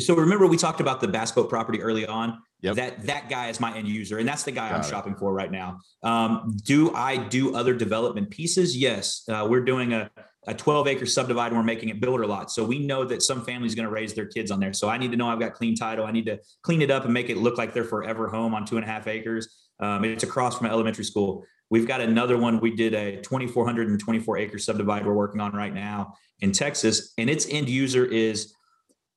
So 0.00 0.14
remember, 0.14 0.46
we 0.46 0.56
talked 0.56 0.80
about 0.80 1.00
the 1.00 1.08
bass 1.08 1.32
boat 1.32 1.48
property 1.48 1.82
early 1.82 2.06
on. 2.06 2.38
Yep. 2.60 2.76
That 2.76 3.06
that 3.06 3.28
guy 3.28 3.48
is 3.48 3.60
my 3.60 3.76
end 3.76 3.86
user, 3.86 4.18
and 4.18 4.28
that's 4.28 4.42
the 4.42 4.50
guy 4.50 4.68
Got 4.68 4.76
I'm 4.76 4.80
it. 4.80 4.88
shopping 4.88 5.14
for 5.14 5.32
right 5.32 5.50
now. 5.50 5.78
Um, 6.02 6.56
do 6.64 6.92
I 6.94 7.16
do 7.16 7.54
other 7.54 7.72
development 7.72 8.30
pieces? 8.30 8.76
Yes, 8.76 9.22
uh, 9.28 9.46
we're 9.48 9.64
doing 9.64 9.92
a 9.92 10.10
a 10.48 10.54
12 10.54 10.88
acre 10.88 11.04
subdivide 11.04 11.48
and 11.48 11.56
we're 11.58 11.62
making 11.62 11.90
it 11.90 12.00
builder 12.00 12.26
lot. 12.26 12.50
So 12.50 12.64
we 12.64 12.78
know 12.78 13.04
that 13.04 13.22
some 13.22 13.44
family's 13.44 13.74
going 13.74 13.84
to 13.84 13.92
raise 13.92 14.14
their 14.14 14.24
kids 14.24 14.50
on 14.50 14.58
there. 14.58 14.72
So 14.72 14.88
I 14.88 14.96
need 14.96 15.10
to 15.10 15.16
know 15.16 15.28
I've 15.28 15.38
got 15.38 15.52
clean 15.52 15.76
title. 15.76 16.06
I 16.06 16.10
need 16.10 16.24
to 16.24 16.38
clean 16.62 16.80
it 16.80 16.90
up 16.90 17.04
and 17.04 17.12
make 17.12 17.28
it 17.28 17.36
look 17.36 17.58
like 17.58 17.74
their 17.74 17.84
forever 17.84 18.28
home 18.28 18.54
on 18.54 18.64
two 18.64 18.76
and 18.78 18.84
a 18.84 18.88
half 18.88 19.06
acres. 19.06 19.66
Um, 19.78 20.04
it's 20.04 20.24
across 20.24 20.56
from 20.56 20.66
elementary 20.68 21.04
school. 21.04 21.44
We've 21.68 21.86
got 21.86 22.00
another 22.00 22.38
one. 22.38 22.60
We 22.60 22.74
did 22.74 22.94
a 22.94 23.16
2,424 23.20 24.38
acre 24.38 24.58
subdivide 24.58 25.04
we're 25.04 25.12
working 25.12 25.40
on 25.40 25.52
right 25.52 25.72
now 25.72 26.14
in 26.40 26.52
Texas, 26.52 27.12
and 27.18 27.28
its 27.28 27.46
end 27.50 27.68
user 27.68 28.06
is 28.06 28.54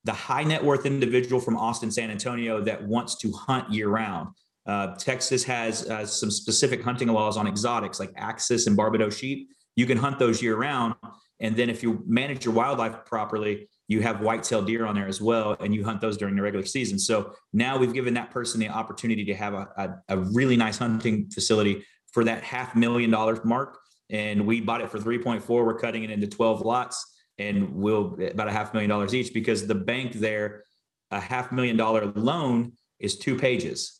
the 0.04 0.12
high 0.12 0.44
net 0.44 0.62
worth 0.64 0.86
individual 0.86 1.40
from 1.40 1.56
Austin, 1.56 1.90
San 1.90 2.10
Antonio 2.10 2.60
that 2.62 2.82
wants 2.82 3.16
to 3.16 3.32
hunt 3.32 3.70
year 3.70 3.88
round. 3.88 4.28
Uh, 4.66 4.94
Texas 4.96 5.42
has 5.44 5.88
uh, 5.88 6.06
some 6.06 6.30
specific 6.30 6.82
hunting 6.82 7.08
laws 7.08 7.36
on 7.36 7.46
exotics 7.46 7.98
like 7.98 8.12
Axis 8.16 8.66
and 8.66 8.76
Barbados 8.76 9.16
sheep. 9.16 9.48
You 9.76 9.86
can 9.86 9.98
hunt 9.98 10.18
those 10.18 10.42
year 10.42 10.56
round. 10.56 10.94
And 11.40 11.56
then 11.56 11.68
if 11.68 11.82
you 11.82 12.02
manage 12.06 12.44
your 12.44 12.54
wildlife 12.54 13.04
properly, 13.04 13.68
you 13.88 14.00
have 14.00 14.20
white-tailed 14.20 14.66
deer 14.66 14.86
on 14.86 14.94
there 14.94 15.08
as 15.08 15.20
well, 15.20 15.56
and 15.58 15.74
you 15.74 15.84
hunt 15.84 16.00
those 16.00 16.16
during 16.16 16.36
the 16.36 16.42
regular 16.42 16.64
season. 16.64 16.98
So 16.98 17.34
now 17.52 17.76
we've 17.76 17.92
given 17.92 18.14
that 18.14 18.30
person 18.30 18.60
the 18.60 18.68
opportunity 18.68 19.24
to 19.24 19.34
have 19.34 19.54
a, 19.54 19.68
a, 19.76 20.16
a 20.16 20.18
really 20.18 20.56
nice 20.56 20.78
hunting 20.78 21.28
facility 21.30 21.84
for 22.12 22.22
that 22.24 22.44
half 22.44 22.76
million 22.76 23.10
dollars 23.10 23.40
mark. 23.44 23.78
And 24.08 24.46
we 24.46 24.60
bought 24.60 24.82
it 24.82 24.90
for 24.90 24.98
3.4. 24.98 25.48
We're 25.48 25.78
cutting 25.78 26.04
it 26.04 26.10
into 26.10 26.28
12 26.28 26.60
lots 26.60 27.04
and 27.48 27.74
we'll 27.74 28.18
about 28.30 28.48
a 28.48 28.52
half 28.52 28.72
million 28.72 28.88
dollars 28.88 29.14
each 29.14 29.32
because 29.32 29.66
the 29.66 29.74
bank 29.74 30.12
there, 30.14 30.64
a 31.10 31.20
half 31.20 31.52
million 31.52 31.76
dollar 31.76 32.06
loan 32.06 32.72
is 32.98 33.18
two 33.18 33.36
pages. 33.36 33.98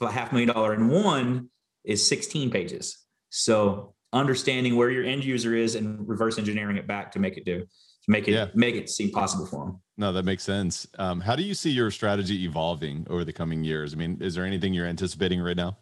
A 0.00 0.10
half 0.10 0.32
million 0.32 0.52
dollar 0.54 0.74
in 0.74 0.88
one 0.88 1.50
is 1.84 2.06
16 2.06 2.50
pages. 2.50 3.04
So 3.30 3.94
understanding 4.12 4.76
where 4.76 4.90
your 4.90 5.04
end 5.04 5.24
user 5.24 5.54
is 5.54 5.74
and 5.74 6.08
reverse 6.08 6.38
engineering 6.38 6.76
it 6.76 6.86
back 6.86 7.10
to 7.12 7.18
make 7.18 7.36
it 7.36 7.44
do 7.44 7.60
to 8.08 8.10
make 8.10 8.28
it 8.28 8.32
yeah. 8.32 8.46
make 8.54 8.74
it 8.74 8.88
seem 8.88 9.10
possible 9.10 9.46
for 9.46 9.66
them. 9.66 9.80
No, 9.96 10.12
that 10.12 10.24
makes 10.24 10.44
sense. 10.44 10.86
Um, 10.98 11.20
how 11.20 11.36
do 11.36 11.42
you 11.42 11.54
see 11.54 11.70
your 11.70 11.90
strategy 11.90 12.44
evolving 12.44 13.06
over 13.10 13.24
the 13.24 13.32
coming 13.32 13.64
years? 13.64 13.92
I 13.92 13.96
mean, 13.96 14.18
is 14.20 14.34
there 14.34 14.44
anything 14.44 14.72
you're 14.72 14.86
anticipating 14.86 15.40
right 15.40 15.56
now? 15.56 15.76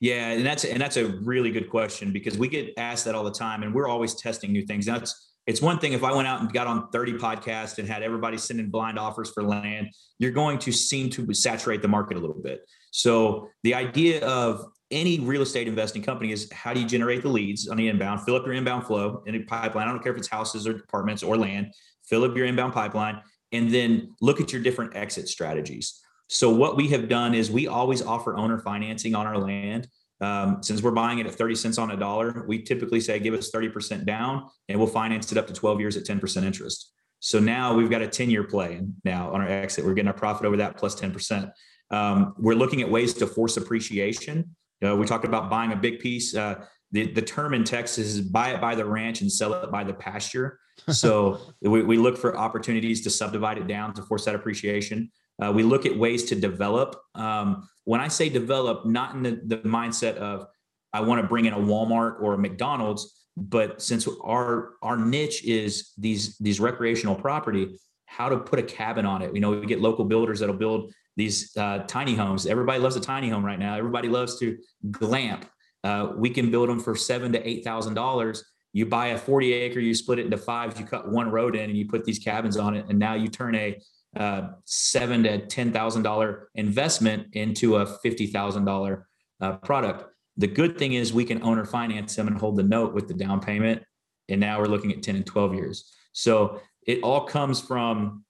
Yeah, 0.00 0.30
and 0.30 0.44
that's 0.44 0.64
and 0.64 0.80
that's 0.80 0.96
a 0.96 1.06
really 1.06 1.50
good 1.50 1.70
question 1.70 2.12
because 2.12 2.36
we 2.36 2.48
get 2.48 2.74
asked 2.76 3.06
that 3.06 3.14
all 3.14 3.24
the 3.24 3.32
time, 3.32 3.62
and 3.62 3.74
we're 3.74 3.88
always 3.88 4.14
testing 4.14 4.52
new 4.52 4.66
things. 4.66 4.86
That's 4.86 5.32
it's 5.46 5.60
one 5.60 5.78
thing 5.78 5.92
if 5.92 6.02
I 6.02 6.12
went 6.12 6.26
out 6.26 6.40
and 6.40 6.52
got 6.52 6.66
on 6.66 6.88
30 6.90 7.14
podcasts 7.14 7.78
and 7.78 7.86
had 7.86 8.02
everybody 8.02 8.38
sending 8.38 8.70
blind 8.70 8.98
offers 8.98 9.30
for 9.30 9.42
land, 9.42 9.88
you're 10.18 10.30
going 10.30 10.58
to 10.60 10.72
seem 10.72 11.10
to 11.10 11.34
saturate 11.34 11.82
the 11.82 11.88
market 11.88 12.16
a 12.16 12.20
little 12.20 12.40
bit. 12.42 12.60
So 12.92 13.48
the 13.62 13.74
idea 13.74 14.24
of 14.26 14.64
any 14.90 15.18
real 15.20 15.42
estate 15.42 15.68
investing 15.68 16.02
company 16.02 16.32
is 16.32 16.50
how 16.52 16.72
do 16.72 16.80
you 16.80 16.86
generate 16.86 17.22
the 17.22 17.28
leads 17.28 17.68
on 17.68 17.76
the 17.76 17.88
inbound, 17.88 18.22
fill 18.22 18.36
up 18.36 18.46
your 18.46 18.54
inbound 18.54 18.86
flow 18.86 19.22
in 19.26 19.34
a 19.34 19.40
pipeline. 19.40 19.88
I 19.88 19.90
don't 19.90 20.02
care 20.02 20.12
if 20.12 20.18
it's 20.18 20.28
houses 20.28 20.66
or 20.66 20.76
apartments 20.76 21.22
or 21.22 21.36
land, 21.36 21.72
fill 22.04 22.24
up 22.24 22.36
your 22.36 22.46
inbound 22.46 22.72
pipeline, 22.72 23.20
and 23.52 23.70
then 23.70 24.14
look 24.20 24.40
at 24.40 24.52
your 24.52 24.62
different 24.62 24.96
exit 24.96 25.28
strategies. 25.28 26.00
So 26.28 26.50
what 26.50 26.76
we 26.76 26.88
have 26.88 27.08
done 27.08 27.34
is 27.34 27.50
we 27.50 27.66
always 27.66 28.02
offer 28.02 28.36
owner 28.36 28.58
financing 28.58 29.14
on 29.14 29.26
our 29.26 29.38
land. 29.38 29.88
Um, 30.24 30.62
since 30.62 30.82
we're 30.82 30.90
buying 30.90 31.18
it 31.18 31.26
at 31.26 31.34
30 31.34 31.54
cents 31.54 31.76
on 31.76 31.90
a 31.90 31.96
dollar, 31.96 32.44
we 32.48 32.62
typically 32.62 33.00
say 33.00 33.18
give 33.18 33.34
us 33.34 33.50
30% 33.50 34.06
down 34.06 34.48
and 34.68 34.78
we'll 34.78 34.88
finance 34.88 35.30
it 35.30 35.36
up 35.36 35.46
to 35.48 35.52
12 35.52 35.80
years 35.80 35.96
at 35.98 36.04
10% 36.04 36.44
interest. 36.44 36.92
So 37.20 37.38
now 37.38 37.74
we've 37.74 37.90
got 37.90 38.00
a 38.00 38.08
10 38.08 38.30
year 38.30 38.44
play 38.44 38.80
now 39.04 39.32
on 39.32 39.42
our 39.42 39.48
exit. 39.48 39.84
We're 39.84 39.94
getting 39.94 40.08
our 40.08 40.14
profit 40.14 40.46
over 40.46 40.56
that 40.56 40.76
plus 40.76 40.98
10%. 40.98 41.52
Um, 41.90 42.34
we're 42.38 42.54
looking 42.54 42.80
at 42.80 42.90
ways 42.90 43.12
to 43.14 43.26
force 43.26 43.58
appreciation. 43.58 44.56
Uh, 44.84 44.96
we 44.96 45.06
talked 45.06 45.24
about 45.26 45.50
buying 45.50 45.72
a 45.72 45.76
big 45.76 46.00
piece. 46.00 46.34
Uh, 46.34 46.64
the, 46.92 47.12
the 47.12 47.22
term 47.22 47.52
in 47.52 47.64
Texas 47.64 48.06
is 48.06 48.20
buy 48.20 48.50
it 48.50 48.60
by 48.60 48.74
the 48.74 48.84
ranch 48.84 49.20
and 49.20 49.30
sell 49.30 49.52
it 49.54 49.70
by 49.70 49.84
the 49.84 49.94
pasture. 49.94 50.58
So 50.90 51.40
we, 51.62 51.82
we 51.84 51.96
look 51.96 52.18
for 52.18 52.36
opportunities 52.36 53.00
to 53.02 53.10
subdivide 53.10 53.58
it 53.58 53.68
down 53.68 53.94
to 53.94 54.02
force 54.02 54.24
that 54.24 54.34
appreciation. 54.34 55.10
Uh, 55.42 55.52
we 55.52 55.62
look 55.62 55.86
at 55.86 55.96
ways 55.96 56.24
to 56.24 56.34
develop. 56.34 56.96
Um, 57.14 57.68
when 57.84 58.00
I 58.00 58.08
say 58.08 58.28
develop, 58.28 58.86
not 58.86 59.14
in 59.14 59.22
the, 59.22 59.40
the 59.44 59.56
mindset 59.58 60.16
of 60.16 60.46
I 60.92 61.00
want 61.00 61.20
to 61.20 61.26
bring 61.26 61.46
in 61.46 61.52
a 61.52 61.58
Walmart 61.58 62.20
or 62.22 62.34
a 62.34 62.38
McDonald's, 62.38 63.26
but 63.36 63.82
since 63.82 64.08
our 64.22 64.74
our 64.82 64.96
niche 64.96 65.44
is 65.44 65.92
these 65.98 66.38
these 66.38 66.60
recreational 66.60 67.16
property, 67.16 67.76
how 68.06 68.28
to 68.28 68.38
put 68.38 68.58
a 68.58 68.62
cabin 68.62 69.04
on 69.04 69.22
it. 69.22 69.34
You 69.34 69.40
know, 69.40 69.50
we 69.50 69.66
get 69.66 69.80
local 69.80 70.04
builders 70.04 70.40
that'll 70.40 70.54
build 70.54 70.92
these 71.16 71.56
uh, 71.56 71.78
tiny 71.88 72.14
homes. 72.14 72.46
Everybody 72.46 72.78
loves 72.78 72.96
a 72.96 73.00
tiny 73.00 73.28
home 73.28 73.44
right 73.44 73.58
now. 73.58 73.76
Everybody 73.76 74.08
loves 74.08 74.38
to 74.38 74.56
glamp. 74.90 75.46
Uh, 75.82 76.12
we 76.16 76.30
can 76.30 76.50
build 76.50 76.68
them 76.68 76.80
for 76.80 76.94
seven 76.94 77.32
to 77.32 77.48
eight 77.48 77.64
thousand 77.64 77.94
dollars. 77.94 78.44
You 78.72 78.86
buy 78.86 79.08
a 79.08 79.18
40 79.18 79.52
acre, 79.52 79.78
you 79.78 79.94
split 79.94 80.18
it 80.18 80.24
into 80.24 80.36
five, 80.36 80.78
you 80.80 80.84
cut 80.84 81.08
one 81.08 81.30
road 81.30 81.54
in, 81.54 81.70
and 81.70 81.78
you 81.78 81.86
put 81.86 82.04
these 82.04 82.18
cabins 82.18 82.56
on 82.56 82.74
it, 82.74 82.86
and 82.88 82.98
now 82.98 83.14
you 83.14 83.28
turn 83.28 83.54
a 83.54 83.80
uh, 84.16 84.48
seven 84.64 85.22
to 85.24 85.46
ten 85.46 85.72
thousand 85.72 86.02
dollar 86.02 86.48
investment 86.54 87.28
into 87.32 87.76
a 87.76 87.86
fifty 87.86 88.26
thousand 88.26 88.64
dollar 88.64 89.08
uh, 89.40 89.56
product. 89.58 90.04
The 90.36 90.46
good 90.46 90.78
thing 90.78 90.94
is 90.94 91.12
we 91.12 91.24
can 91.24 91.42
owner 91.42 91.64
finance 91.64 92.16
them 92.16 92.26
and 92.28 92.36
hold 92.36 92.56
the 92.56 92.62
note 92.62 92.94
with 92.94 93.08
the 93.08 93.14
down 93.14 93.40
payment, 93.40 93.82
and 94.28 94.40
now 94.40 94.58
we're 94.58 94.66
looking 94.66 94.92
at 94.92 95.02
ten 95.02 95.16
and 95.16 95.26
twelve 95.26 95.54
years. 95.54 95.92
So 96.12 96.60
it 96.86 97.00
all 97.02 97.24
comes 97.24 97.60
from 97.60 98.24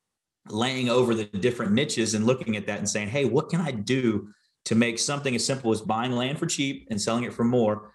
laying 0.48 0.90
over 0.90 1.14
the 1.14 1.24
different 1.24 1.72
niches 1.72 2.14
and 2.14 2.26
looking 2.26 2.56
at 2.56 2.66
that 2.66 2.78
and 2.78 2.88
saying, 2.88 3.08
hey, 3.08 3.24
what 3.24 3.48
can 3.48 3.60
I 3.60 3.70
do 3.70 4.28
to 4.66 4.74
make 4.74 4.98
something 4.98 5.34
as 5.34 5.44
simple 5.44 5.72
as 5.72 5.80
buying 5.80 6.12
land 6.12 6.38
for 6.38 6.46
cheap 6.46 6.86
and 6.90 7.00
selling 7.00 7.24
it 7.24 7.32
for 7.32 7.44
more 7.44 7.92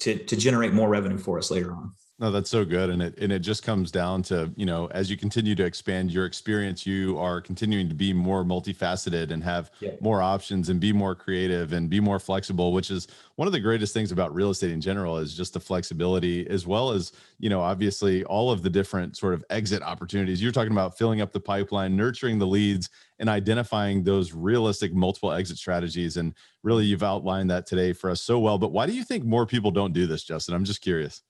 to, 0.00 0.16
to 0.16 0.36
generate 0.36 0.72
more 0.72 0.88
revenue 0.88 1.18
for 1.18 1.38
us 1.38 1.50
later 1.50 1.72
on? 1.72 1.92
No, 2.18 2.30
that's 2.30 2.48
so 2.48 2.64
good. 2.64 2.88
And 2.88 3.02
it 3.02 3.18
and 3.18 3.30
it 3.30 3.40
just 3.40 3.62
comes 3.62 3.90
down 3.90 4.22
to, 4.24 4.50
you 4.56 4.64
know, 4.64 4.86
as 4.92 5.10
you 5.10 5.18
continue 5.18 5.54
to 5.54 5.64
expand 5.66 6.10
your 6.10 6.24
experience, 6.24 6.86
you 6.86 7.18
are 7.18 7.42
continuing 7.42 7.90
to 7.90 7.94
be 7.94 8.14
more 8.14 8.42
multifaceted 8.42 9.32
and 9.32 9.44
have 9.44 9.70
yeah. 9.80 9.90
more 10.00 10.22
options 10.22 10.70
and 10.70 10.80
be 10.80 10.94
more 10.94 11.14
creative 11.14 11.74
and 11.74 11.90
be 11.90 12.00
more 12.00 12.18
flexible, 12.18 12.72
which 12.72 12.90
is 12.90 13.06
one 13.34 13.46
of 13.46 13.52
the 13.52 13.60
greatest 13.60 13.92
things 13.92 14.12
about 14.12 14.34
real 14.34 14.48
estate 14.48 14.70
in 14.70 14.80
general 14.80 15.18
is 15.18 15.36
just 15.36 15.52
the 15.52 15.60
flexibility 15.60 16.48
as 16.48 16.66
well 16.66 16.90
as, 16.90 17.12
you 17.38 17.50
know, 17.50 17.60
obviously 17.60 18.24
all 18.24 18.50
of 18.50 18.62
the 18.62 18.70
different 18.70 19.14
sort 19.14 19.34
of 19.34 19.44
exit 19.50 19.82
opportunities. 19.82 20.42
You're 20.42 20.52
talking 20.52 20.72
about 20.72 20.96
filling 20.96 21.20
up 21.20 21.32
the 21.32 21.40
pipeline, 21.40 21.96
nurturing 21.96 22.38
the 22.38 22.46
leads 22.46 22.88
and 23.18 23.28
identifying 23.28 24.02
those 24.02 24.32
realistic 24.32 24.94
multiple 24.94 25.32
exit 25.32 25.58
strategies. 25.58 26.16
And 26.16 26.34
really 26.62 26.86
you've 26.86 27.02
outlined 27.02 27.50
that 27.50 27.66
today 27.66 27.92
for 27.92 28.08
us 28.08 28.22
so 28.22 28.38
well. 28.38 28.56
But 28.56 28.72
why 28.72 28.86
do 28.86 28.92
you 28.92 29.04
think 29.04 29.24
more 29.24 29.44
people 29.44 29.70
don't 29.70 29.92
do 29.92 30.06
this, 30.06 30.24
Justin? 30.24 30.54
I'm 30.54 30.64
just 30.64 30.80
curious. 30.80 31.20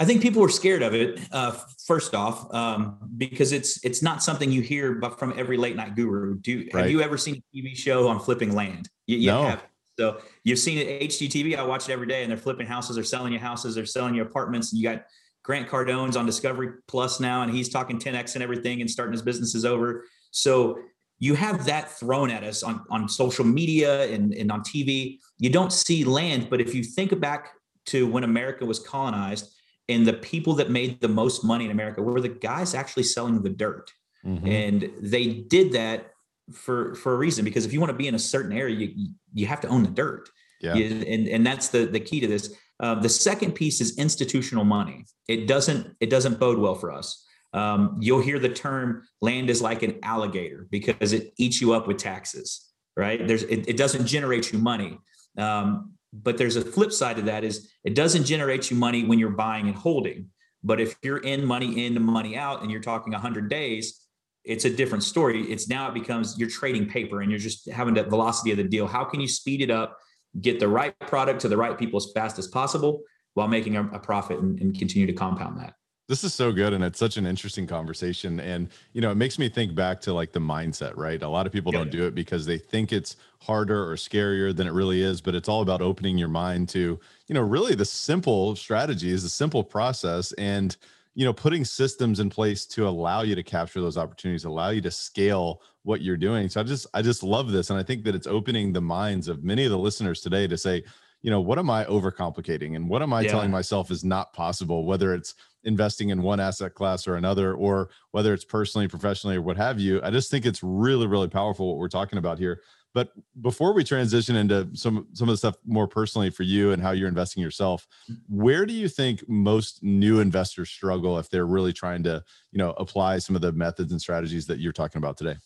I 0.00 0.04
think 0.04 0.20
people 0.20 0.42
were 0.42 0.48
scared 0.48 0.82
of 0.82 0.94
it. 0.94 1.20
Uh, 1.30 1.52
first 1.86 2.14
off, 2.14 2.52
um, 2.52 2.98
because 3.16 3.52
it's 3.52 3.84
it's 3.84 4.02
not 4.02 4.22
something 4.22 4.50
you 4.50 4.60
hear 4.60 4.94
but 4.94 5.18
from 5.18 5.32
every 5.36 5.56
late 5.56 5.76
night 5.76 5.94
guru. 5.94 6.38
Do 6.38 6.68
right. 6.72 6.82
have 6.82 6.90
you 6.90 7.02
ever 7.02 7.16
seen 7.16 7.36
a 7.36 7.56
TV 7.56 7.76
show 7.76 8.08
on 8.08 8.18
flipping 8.18 8.54
land? 8.54 8.88
You, 9.06 9.18
you 9.18 9.26
no. 9.28 9.44
have. 9.44 9.64
So 9.98 10.20
you've 10.42 10.58
seen 10.58 10.78
it 10.78 11.02
HGTV. 11.02 11.56
I 11.56 11.62
watch 11.62 11.88
it 11.88 11.92
every 11.92 12.06
day, 12.06 12.22
and 12.22 12.30
they're 12.30 12.38
flipping 12.38 12.66
houses, 12.66 12.96
they're 12.96 13.04
selling 13.04 13.32
you 13.32 13.38
houses, 13.38 13.74
they're 13.74 13.86
selling 13.86 14.14
you 14.14 14.22
apartments. 14.22 14.72
And 14.72 14.80
you 14.80 14.88
got 14.88 15.04
Grant 15.42 15.68
Cardone's 15.68 16.16
on 16.16 16.26
Discovery 16.26 16.70
Plus 16.88 17.20
now, 17.20 17.42
and 17.42 17.52
he's 17.52 17.68
talking 17.68 17.98
10x 17.98 18.34
and 18.34 18.42
everything, 18.42 18.80
and 18.80 18.90
starting 18.90 19.12
his 19.12 19.22
businesses 19.22 19.64
over. 19.64 20.06
So 20.30 20.78
you 21.18 21.34
have 21.34 21.66
that 21.66 21.90
thrown 21.92 22.30
at 22.30 22.42
us 22.42 22.62
on, 22.62 22.82
on 22.90 23.08
social 23.08 23.44
media 23.44 24.12
and, 24.12 24.34
and 24.34 24.50
on 24.50 24.62
TV. 24.62 25.18
You 25.38 25.50
don't 25.50 25.72
see 25.72 26.02
land, 26.02 26.48
but 26.50 26.60
if 26.60 26.74
you 26.74 26.82
think 26.82 27.18
back 27.20 27.52
to 27.86 28.08
when 28.08 28.24
America 28.24 28.64
was 28.64 28.80
colonized, 28.80 29.54
and 29.88 30.06
the 30.06 30.12
people 30.12 30.54
that 30.54 30.70
made 30.70 31.00
the 31.00 31.08
most 31.08 31.44
money 31.44 31.64
in 31.64 31.70
America 31.70 32.02
were 32.02 32.20
the 32.20 32.28
guys 32.28 32.74
actually 32.74 33.02
selling 33.02 33.42
the 33.42 33.50
dirt. 33.50 33.90
Mm-hmm. 34.24 34.46
And 34.46 34.90
they 35.00 35.26
did 35.26 35.72
that 35.72 36.12
for 36.52 36.94
for 36.94 37.14
a 37.14 37.16
reason 37.16 37.44
because 37.44 37.64
if 37.64 37.72
you 37.72 37.80
want 37.80 37.90
to 37.90 37.96
be 37.96 38.08
in 38.08 38.14
a 38.14 38.18
certain 38.18 38.52
area, 38.52 38.76
you 38.76 39.08
you 39.32 39.46
have 39.46 39.60
to 39.62 39.68
own 39.68 39.82
the 39.82 39.90
dirt. 39.90 40.28
Yeah. 40.60 40.74
You, 40.74 41.04
and 41.06 41.28
and 41.28 41.46
that's 41.46 41.68
the 41.68 41.86
the 41.86 42.00
key 42.00 42.20
to 42.20 42.26
this. 42.26 42.54
Uh, 42.80 42.96
the 42.96 43.08
second 43.08 43.52
piece 43.52 43.80
is 43.80 43.98
institutional 43.98 44.64
money. 44.64 45.06
It 45.28 45.46
doesn't 45.46 45.96
it 46.00 46.10
doesn't 46.10 46.38
bode 46.38 46.58
well 46.58 46.74
for 46.74 46.92
us. 46.92 47.24
Um, 47.52 47.98
you'll 48.00 48.22
hear 48.22 48.38
the 48.38 48.48
term 48.48 49.02
land 49.20 49.50
is 49.50 49.60
like 49.60 49.82
an 49.82 49.98
alligator 50.02 50.66
because 50.70 51.12
it 51.12 51.32
eats 51.36 51.60
you 51.60 51.74
up 51.74 51.86
with 51.86 51.98
taxes, 51.98 52.68
right? 52.96 53.26
There's 53.26 53.42
it, 53.42 53.68
it 53.68 53.76
doesn't 53.76 54.06
generate 54.06 54.52
you 54.52 54.58
money. 54.58 54.98
Um, 55.36 55.92
but 56.12 56.36
there's 56.36 56.56
a 56.56 56.62
flip 56.62 56.92
side 56.92 57.16
to 57.16 57.22
that 57.22 57.44
is 57.44 57.70
it 57.84 57.94
doesn't 57.94 58.24
generate 58.24 58.70
you 58.70 58.76
money 58.76 59.04
when 59.04 59.18
you're 59.18 59.30
buying 59.30 59.66
and 59.66 59.76
holding. 59.76 60.28
But 60.62 60.80
if 60.80 60.96
you're 61.02 61.18
in 61.18 61.44
money 61.44 61.86
in, 61.86 61.94
to 61.94 62.00
money 62.00 62.36
out, 62.36 62.62
and 62.62 62.70
you're 62.70 62.80
talking 62.80 63.12
100 63.12 63.48
days, 63.48 64.06
it's 64.44 64.64
a 64.64 64.70
different 64.70 65.04
story. 65.04 65.42
It's 65.50 65.68
now 65.68 65.88
it 65.88 65.94
becomes 65.94 66.38
you're 66.38 66.48
trading 66.48 66.88
paper 66.88 67.20
and 67.20 67.30
you're 67.30 67.38
just 67.38 67.68
having 67.70 67.94
the 67.94 68.02
velocity 68.04 68.50
of 68.50 68.56
the 68.58 68.64
deal. 68.64 68.86
How 68.86 69.04
can 69.04 69.20
you 69.20 69.28
speed 69.28 69.62
it 69.62 69.70
up, 69.70 69.96
get 70.40 70.60
the 70.60 70.68
right 70.68 70.98
product 71.00 71.40
to 71.40 71.48
the 71.48 71.56
right 71.56 71.78
people 71.78 71.96
as 71.96 72.10
fast 72.14 72.38
as 72.38 72.48
possible 72.48 73.02
while 73.34 73.48
making 73.48 73.76
a, 73.76 73.84
a 73.92 73.98
profit 73.98 74.38
and, 74.38 74.60
and 74.60 74.78
continue 74.78 75.06
to 75.06 75.12
compound 75.12 75.58
that? 75.58 75.74
This 76.08 76.24
is 76.24 76.34
so 76.34 76.52
good. 76.52 76.72
And 76.72 76.82
it's 76.82 76.98
such 76.98 77.16
an 77.16 77.26
interesting 77.26 77.66
conversation. 77.66 78.40
And, 78.40 78.68
you 78.92 79.00
know, 79.00 79.10
it 79.10 79.14
makes 79.14 79.38
me 79.38 79.48
think 79.48 79.74
back 79.74 80.00
to 80.02 80.12
like 80.12 80.32
the 80.32 80.40
mindset, 80.40 80.96
right? 80.96 81.22
A 81.22 81.28
lot 81.28 81.46
of 81.46 81.52
people 81.52 81.72
yeah. 81.72 81.78
don't 81.78 81.90
do 81.90 82.06
it 82.06 82.14
because 82.14 82.44
they 82.44 82.58
think 82.58 82.92
it's 82.92 83.16
harder 83.40 83.90
or 83.90 83.94
scarier 83.94 84.54
than 84.54 84.66
it 84.66 84.72
really 84.72 85.02
is. 85.02 85.20
But 85.20 85.34
it's 85.34 85.48
all 85.48 85.62
about 85.62 85.80
opening 85.80 86.18
your 86.18 86.28
mind 86.28 86.68
to, 86.70 86.98
you 87.28 87.34
know, 87.34 87.40
really 87.40 87.74
the 87.74 87.84
simple 87.84 88.56
strategy 88.56 89.10
is 89.10 89.22
the 89.22 89.28
simple 89.28 89.62
process. 89.62 90.32
And, 90.32 90.76
you 91.14 91.24
know, 91.24 91.32
putting 91.32 91.64
systems 91.64 92.20
in 92.20 92.30
place 92.30 92.66
to 92.66 92.88
allow 92.88 93.22
you 93.22 93.34
to 93.34 93.42
capture 93.42 93.80
those 93.80 93.98
opportunities, 93.98 94.44
allow 94.44 94.70
you 94.70 94.80
to 94.80 94.90
scale 94.90 95.62
what 95.84 96.00
you're 96.00 96.16
doing. 96.16 96.48
So 96.48 96.60
I 96.60 96.64
just, 96.64 96.86
I 96.94 97.02
just 97.02 97.22
love 97.22 97.52
this. 97.52 97.70
And 97.70 97.78
I 97.78 97.82
think 97.82 98.04
that 98.04 98.14
it's 98.14 98.26
opening 98.26 98.72
the 98.72 98.80
minds 98.80 99.28
of 99.28 99.44
many 99.44 99.64
of 99.64 99.70
the 99.70 99.78
listeners 99.78 100.20
today 100.20 100.46
to 100.46 100.56
say, 100.56 100.82
you 101.22 101.30
know, 101.30 101.40
what 101.40 101.58
am 101.58 101.70
I 101.70 101.84
overcomplicating 101.84 102.76
and 102.76 102.88
what 102.88 103.02
am 103.02 103.12
I 103.12 103.22
yeah. 103.22 103.30
telling 103.30 103.50
myself 103.50 103.90
is 103.90 104.04
not 104.04 104.32
possible, 104.32 104.84
whether 104.84 105.14
it's 105.14 105.34
investing 105.64 106.10
in 106.10 106.22
one 106.22 106.40
asset 106.40 106.74
class 106.74 107.06
or 107.06 107.16
another, 107.16 107.54
or 107.54 107.90
whether 108.10 108.34
it's 108.34 108.44
personally, 108.44 108.88
professionally, 108.88 109.36
or 109.36 109.42
what 109.42 109.56
have 109.56 109.78
you. 109.78 110.00
I 110.02 110.10
just 110.10 110.30
think 110.30 110.46
it's 110.46 110.62
really, 110.62 111.06
really 111.06 111.28
powerful 111.28 111.68
what 111.68 111.78
we're 111.78 111.88
talking 111.88 112.18
about 112.18 112.38
here. 112.38 112.60
But 112.94 113.10
before 113.40 113.72
we 113.72 113.84
transition 113.84 114.36
into 114.36 114.68
some 114.74 115.06
some 115.14 115.28
of 115.28 115.32
the 115.32 115.38
stuff 115.38 115.56
more 115.64 115.88
personally 115.88 116.28
for 116.28 116.42
you 116.42 116.72
and 116.72 116.82
how 116.82 116.90
you're 116.90 117.08
investing 117.08 117.42
yourself, 117.42 117.86
where 118.28 118.66
do 118.66 118.74
you 118.74 118.88
think 118.88 119.26
most 119.28 119.82
new 119.82 120.20
investors 120.20 120.68
struggle 120.68 121.18
if 121.18 121.30
they're 121.30 121.46
really 121.46 121.72
trying 121.72 122.02
to, 122.02 122.22
you 122.50 122.58
know, 122.58 122.72
apply 122.72 123.18
some 123.18 123.34
of 123.34 123.40
the 123.40 123.52
methods 123.52 123.92
and 123.92 124.00
strategies 124.00 124.46
that 124.46 124.58
you're 124.58 124.72
talking 124.72 124.98
about 124.98 125.16
today? 125.16 125.36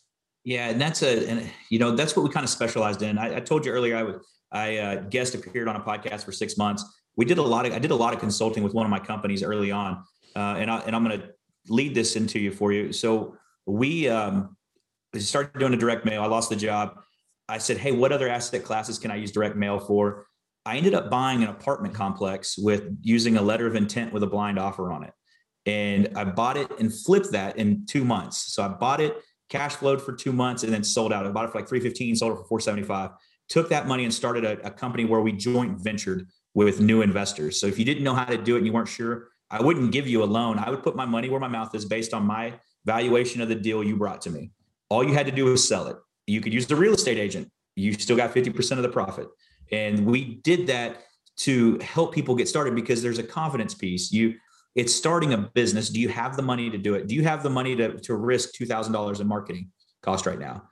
Yeah, 0.42 0.70
and 0.70 0.80
that's 0.80 1.02
a, 1.02 1.28
and 1.28 1.50
you 1.70 1.78
know, 1.78 1.94
that's 1.94 2.16
what 2.16 2.24
we 2.24 2.30
kind 2.30 2.44
of 2.44 2.50
specialized 2.50 3.02
in. 3.02 3.16
I, 3.18 3.36
I 3.36 3.40
told 3.40 3.64
you 3.64 3.72
earlier, 3.72 3.96
I 3.96 4.02
was 4.02 4.16
I 4.52 4.76
uh, 4.78 4.94
guest 5.02 5.34
appeared 5.34 5.68
on 5.68 5.76
a 5.76 5.80
podcast 5.80 6.24
for 6.24 6.32
six 6.32 6.56
months. 6.56 6.84
We 7.16 7.24
did 7.24 7.38
a 7.38 7.42
lot 7.42 7.66
of 7.66 7.72
I 7.72 7.78
did 7.78 7.90
a 7.90 7.96
lot 7.96 8.12
of 8.12 8.20
consulting 8.20 8.62
with 8.62 8.74
one 8.74 8.86
of 8.86 8.90
my 8.90 8.98
companies 8.98 9.42
early 9.42 9.70
on, 9.70 10.02
uh, 10.34 10.56
and 10.58 10.70
I, 10.70 10.80
and 10.80 10.94
I'm 10.94 11.04
going 11.04 11.20
to 11.20 11.28
lead 11.68 11.94
this 11.94 12.16
into 12.16 12.38
you 12.38 12.50
for 12.50 12.72
you. 12.72 12.92
So 12.92 13.36
we 13.66 14.08
um, 14.08 14.56
started 15.18 15.58
doing 15.58 15.74
a 15.74 15.76
direct 15.76 16.04
mail. 16.04 16.22
I 16.22 16.26
lost 16.26 16.50
the 16.50 16.56
job. 16.56 16.98
I 17.48 17.58
said, 17.58 17.78
hey, 17.78 17.92
what 17.92 18.12
other 18.12 18.28
asset 18.28 18.64
classes 18.64 18.98
can 18.98 19.10
I 19.10 19.16
use 19.16 19.32
direct 19.32 19.56
mail 19.56 19.78
for? 19.78 20.26
I 20.64 20.76
ended 20.76 20.94
up 20.94 21.10
buying 21.10 21.42
an 21.42 21.48
apartment 21.48 21.94
complex 21.94 22.58
with 22.58 22.96
using 23.02 23.36
a 23.36 23.42
letter 23.42 23.66
of 23.66 23.76
intent 23.76 24.12
with 24.12 24.22
a 24.22 24.26
blind 24.26 24.58
offer 24.58 24.92
on 24.92 25.04
it. 25.04 25.12
And 25.64 26.10
I 26.16 26.24
bought 26.24 26.56
it 26.56 26.70
and 26.78 26.92
flipped 26.92 27.32
that 27.32 27.56
in 27.56 27.86
two 27.86 28.04
months. 28.04 28.52
So 28.52 28.64
I 28.64 28.68
bought 28.68 29.00
it, 29.00 29.16
cash 29.48 29.76
flowed 29.76 30.02
for 30.02 30.12
two 30.12 30.32
months, 30.32 30.64
and 30.64 30.72
then 30.72 30.84
sold 30.84 31.12
out. 31.12 31.24
I 31.26 31.30
bought 31.30 31.44
it 31.44 31.52
for 31.52 31.58
like 31.58 31.68
315, 31.68 32.16
sold 32.16 32.32
it 32.32 32.36
for 32.36 32.44
475 32.44 33.10
took 33.48 33.68
that 33.68 33.86
money 33.86 34.04
and 34.04 34.12
started 34.12 34.44
a, 34.44 34.66
a 34.66 34.70
company 34.70 35.04
where 35.04 35.20
we 35.20 35.32
joint 35.32 35.78
ventured 35.82 36.28
with 36.56 36.80
new 36.80 37.02
investors. 37.02 37.60
So 37.60 37.66
if 37.66 37.78
you 37.78 37.84
didn't 37.84 38.02
know 38.02 38.14
how 38.14 38.24
to 38.24 38.38
do 38.38 38.54
it 38.54 38.58
and 38.60 38.66
you 38.66 38.72
weren't 38.72 38.88
sure, 38.88 39.28
I 39.50 39.62
wouldn't 39.62 39.92
give 39.92 40.08
you 40.08 40.24
a 40.24 40.24
loan. 40.24 40.58
I 40.58 40.70
would 40.70 40.82
put 40.82 40.96
my 40.96 41.04
money 41.04 41.28
where 41.28 41.38
my 41.38 41.48
mouth 41.48 41.74
is 41.74 41.84
based 41.84 42.14
on 42.14 42.24
my 42.24 42.54
valuation 42.86 43.42
of 43.42 43.50
the 43.50 43.54
deal 43.54 43.84
you 43.84 43.94
brought 43.94 44.22
to 44.22 44.30
me. 44.30 44.52
All 44.88 45.04
you 45.04 45.12
had 45.12 45.26
to 45.26 45.32
do 45.32 45.44
was 45.44 45.68
sell 45.68 45.86
it. 45.88 45.98
You 46.26 46.40
could 46.40 46.54
use 46.54 46.66
the 46.66 46.74
real 46.74 46.94
estate 46.94 47.18
agent. 47.18 47.50
You 47.74 47.92
still 47.92 48.16
got 48.16 48.34
50% 48.34 48.78
of 48.78 48.82
the 48.82 48.88
profit. 48.88 49.28
And 49.70 50.06
we 50.06 50.36
did 50.36 50.66
that 50.68 51.02
to 51.40 51.78
help 51.80 52.14
people 52.14 52.34
get 52.34 52.48
started 52.48 52.74
because 52.74 53.02
there's 53.02 53.18
a 53.18 53.22
confidence 53.22 53.74
piece. 53.74 54.10
You 54.10 54.36
it's 54.74 54.94
starting 54.94 55.34
a 55.34 55.38
business. 55.38 55.90
Do 55.90 56.00
you 56.00 56.08
have 56.08 56.36
the 56.36 56.42
money 56.42 56.70
to 56.70 56.78
do 56.78 56.94
it? 56.94 57.06
Do 57.06 57.14
you 57.14 57.22
have 57.24 57.42
the 57.42 57.50
money 57.50 57.76
to, 57.76 57.98
to 58.00 58.14
risk 58.14 58.54
$2,000 58.54 59.20
in 59.20 59.26
marketing 59.26 59.70
cost 60.02 60.24
right 60.24 60.38
now? 60.38 60.68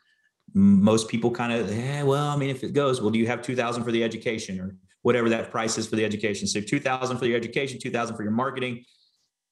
most 0.52 1.08
people 1.08 1.30
kind 1.30 1.52
of, 1.52 1.70
eh, 1.70 2.02
well, 2.02 2.28
I 2.28 2.36
mean, 2.36 2.50
if 2.50 2.62
it 2.62 2.72
goes, 2.72 3.00
well, 3.00 3.10
do 3.10 3.18
you 3.18 3.26
have 3.26 3.42
2000 3.42 3.82
for 3.82 3.90
the 3.90 4.04
education 4.04 4.60
or 4.60 4.76
whatever 5.04 5.28
that 5.28 5.50
price 5.50 5.78
is 5.78 5.86
for 5.86 5.96
the 5.96 6.04
education? 6.04 6.46
So 6.46 6.60
2000 6.60 7.18
for 7.18 7.26
your 7.26 7.36
education, 7.36 7.78
2000 7.80 8.16
for 8.16 8.22
your 8.22 8.32
marketing. 8.32 8.84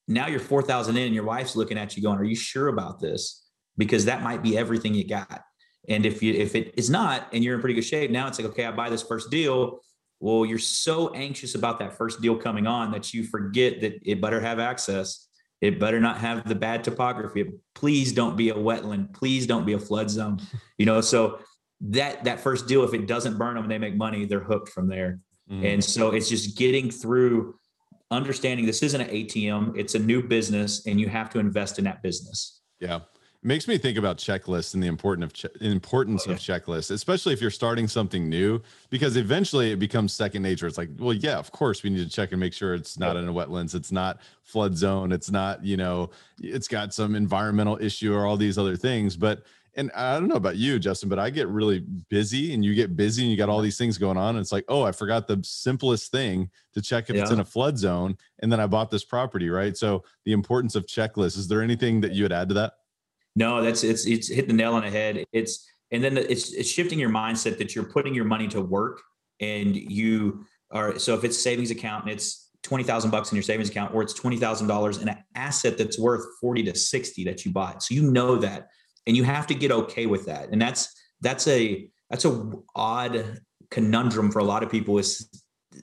Now 0.09 0.27
you're 0.27 0.41
4,000 0.41 0.97
in 0.97 1.05
and 1.05 1.15
your 1.15 1.25
wife's 1.25 1.55
looking 1.55 1.79
at 1.79 1.97
you 1.97 2.03
going, 2.03 2.19
are 2.19 2.25
you 2.25 2.35
sure 2.35 2.69
about 2.69 3.01
this? 3.01 3.47
Because 3.79 4.05
that 4.07 4.23
might 4.23 4.43
be 4.43 4.59
everything 4.59 4.95
you 4.95 5.07
got. 5.07 5.43
And 5.89 6.05
if 6.05 6.23
you, 6.23 6.35
if 6.35 6.55
it 6.55 6.75
is 6.77 6.91
not, 6.91 7.29
and 7.33 7.43
you're 7.43 7.55
in 7.55 7.61
pretty 7.61 7.75
good 7.75 7.85
shape, 7.85 8.11
now 8.11 8.29
it's 8.29 8.39
like, 8.39 8.49
okay, 8.49 8.67
I 8.67 8.73
buy 8.73 8.91
this 8.91 9.03
first 9.03 9.31
deal. 9.31 9.81
Well, 10.21 10.45
you're 10.45 10.59
so 10.59 11.13
anxious 11.15 11.55
about 11.55 11.79
that 11.79 11.97
first 11.97 12.21
deal 12.21 12.37
coming 12.37 12.67
on 12.67 12.93
that 12.93 13.15
you 13.15 13.25
forget 13.25 13.81
that 13.81 14.01
it 14.05 14.21
better 14.21 14.41
have 14.41 14.59
access 14.59 15.29
it 15.63 15.79
better 15.79 16.01
not 16.01 16.19
have 16.19 16.47
the 16.47 16.57
bad 16.57 16.83
topography. 16.83 17.53
Please 17.75 18.13
don't 18.13 18.37
be 18.37 18.51
a 18.51 18.55
wetland. 18.55 19.15
Please 19.15 19.47
don't 19.47 19.65
be 19.65 19.75
a 19.75 19.79
flood 19.79 20.11
zone. 20.11 20.41
You 20.77 20.87
know, 20.87 21.01
so 21.01 21.39
that 21.83 22.25
that 22.25 22.41
first 22.41 22.67
deal, 22.67 22.83
if 22.83 22.93
it 22.93 23.07
doesn't 23.07 23.39
burn 23.39 23.55
them 23.55 23.63
and 23.63 23.71
they 23.71 23.79
make 23.79 23.97
money, 23.97 24.25
they're 24.25 24.41
hooked 24.41 24.71
from 24.71 24.89
there. 24.89 25.21
Mm. 25.53 25.75
And 25.75 25.85
so 25.85 26.11
it's 26.11 26.29
just 26.29 26.57
getting 26.57 26.91
through 26.91 27.55
understanding 28.11 28.67
this 28.67 28.83
isn't 28.83 29.01
an 29.01 29.09
ATM, 29.09 29.77
it's 29.77 29.95
a 29.95 29.99
new 29.99 30.23
business, 30.23 30.87
and 30.87 31.01
you 31.01 31.09
have 31.09 31.31
to 31.31 31.39
invest 31.39 31.79
in 31.79 31.85
that 31.85 32.03
business. 32.03 32.61
Yeah 32.81 33.01
makes 33.43 33.67
me 33.67 33.77
think 33.77 33.99
about 33.99 34.19
checklists 34.19 34.75
and 34.75 34.83
the 34.83 34.87
importance 34.87 35.25
of 35.25 35.33
che- 35.33 35.67
importance 35.67 36.25
oh, 36.27 36.31
yeah. 36.31 36.37
of 36.37 36.41
checklists, 36.41 36.91
especially 36.91 37.33
if 37.33 37.41
you're 37.41 37.51
starting 37.51 37.89
something 37.89 38.29
new, 38.29 38.61
because 38.89 39.17
eventually 39.17 39.73
it 39.73 39.79
becomes 39.79 40.13
second 40.13 40.43
nature. 40.43 40.67
It's 40.67 40.79
like, 40.79 40.91
well, 40.99 41.13
yeah, 41.13 41.39
of 41.39 41.51
course 41.51 41.83
we 41.83 41.91
need 41.91 42.05
to 42.05 42.09
check 42.09 42.31
and 42.31 42.41
make 42.41 42.53
sure 42.53 42.75
it's 42.75 42.99
not 42.99 43.17
in 43.17 43.29
a 43.29 43.33
wetlands, 43.33 43.75
it's 43.75 43.91
not 43.91 44.21
flood 44.43 44.77
zone, 44.77 45.11
it's 45.11 45.31
not, 45.31 45.65
you 45.65 45.77
know, 45.77 46.11
it's 46.41 46.69
got 46.69 46.95
some 46.95 47.17
environmental 47.17 47.79
issue 47.81 48.15
or 48.15 48.27
all 48.27 48.37
these 48.37 48.59
other 48.59 48.77
things. 48.77 49.17
But 49.17 49.43
and 49.75 49.91
I 49.95 50.19
don't 50.19 50.29
know 50.29 50.37
about 50.37 50.57
you, 50.57 50.79
Justin, 50.79 51.09
but 51.09 51.19
I 51.19 51.31
get 51.31 51.49
really 51.49 51.81
busy 52.11 52.53
and 52.53 52.65
you 52.65 52.75
get 52.75 52.95
busy 52.95 53.23
and 53.23 53.31
you 53.31 53.37
got 53.37 53.49
all 53.49 53.61
these 53.61 53.79
things 53.79 53.97
going 53.97 54.19
on. 54.19 54.37
And 54.37 54.39
it's 54.39 54.53
like, 54.53 54.65
oh, 54.69 54.83
I 54.83 54.93
forgot 54.93 55.27
the 55.27 55.41
simplest 55.43 56.13
thing 56.13 56.51
to 56.75 56.83
check 56.83 57.09
if 57.09 57.17
yeah. 57.17 57.23
it's 57.23 57.31
in 57.31 57.41
a 57.41 57.45
flood 57.45 57.79
zone. 57.79 58.17
And 58.41 58.53
then 58.53 58.61
I 58.61 58.67
bought 58.67 58.91
this 58.91 59.05
property, 59.05 59.49
right? 59.49 59.77
So 59.77 60.05
the 60.27 60.33
importance 60.33 60.75
of 60.75 60.87
checklists. 60.87 61.39
Is 61.39 61.49
there 61.49 61.63
anything 61.63 62.01
that 62.03 62.13
you 62.13 62.25
would 62.25 62.33
add 62.33 62.49
to 62.49 62.55
that? 62.55 62.75
No, 63.35 63.63
that's 63.63 63.83
it's 63.83 64.07
it's 64.07 64.29
hit 64.29 64.47
the 64.47 64.53
nail 64.53 64.75
on 64.75 64.83
the 64.83 64.91
head. 64.91 65.25
It's 65.33 65.67
and 65.91 66.05
then 66.05 66.19
it's 66.19 66.53
it's 66.53 66.69
shifting 66.69 66.99
your 66.99 67.11
mindset 67.11 67.57
that 67.59 67.75
you're 67.75 67.85
putting 67.85 68.15
your 68.15 68.27
money 68.27 68.49
to 68.49 68.61
work 68.61 69.01
and 69.41 69.75
you 69.75 70.45
are 70.71 70.99
so 70.99 71.15
if 71.15 71.25
it's 71.25 71.43
savings 71.43 71.71
account 71.71 72.05
and 72.05 72.13
it's 72.13 72.51
20,000 72.63 73.11
bucks 73.11 73.33
in 73.33 73.37
your 73.37 73.43
savings 73.43 73.69
account 73.69 73.95
or 73.95 74.03
it's 74.03 74.19
$20,000 74.19 75.03
in 75.03 75.09
an 75.09 75.17
asset 75.35 75.77
that's 75.77 75.99
worth 75.99 76.25
40 76.41 76.63
to 76.65 76.75
60 76.77 77.25
that 77.25 77.45
you 77.45 77.51
bought. 77.51 77.83
So 77.83 77.95
you 77.95 78.11
know 78.11 78.37
that 78.37 78.69
and 79.07 79.17
you 79.17 79.25
have 79.25 79.47
to 79.49 79.55
get 79.55 79.73
okay 79.73 80.07
with 80.07 80.27
that. 80.27 80.51
And 80.51 80.61
that's 80.61 80.95
that's 81.21 81.47
a 81.49 81.89
that's 82.11 82.25
a 82.25 82.51
odd 82.75 83.41
conundrum 83.71 84.31
for 84.31 84.41
a 84.41 84.45
lot 84.45 84.63
of 84.63 84.71
people 84.71 84.99
is 84.99 85.29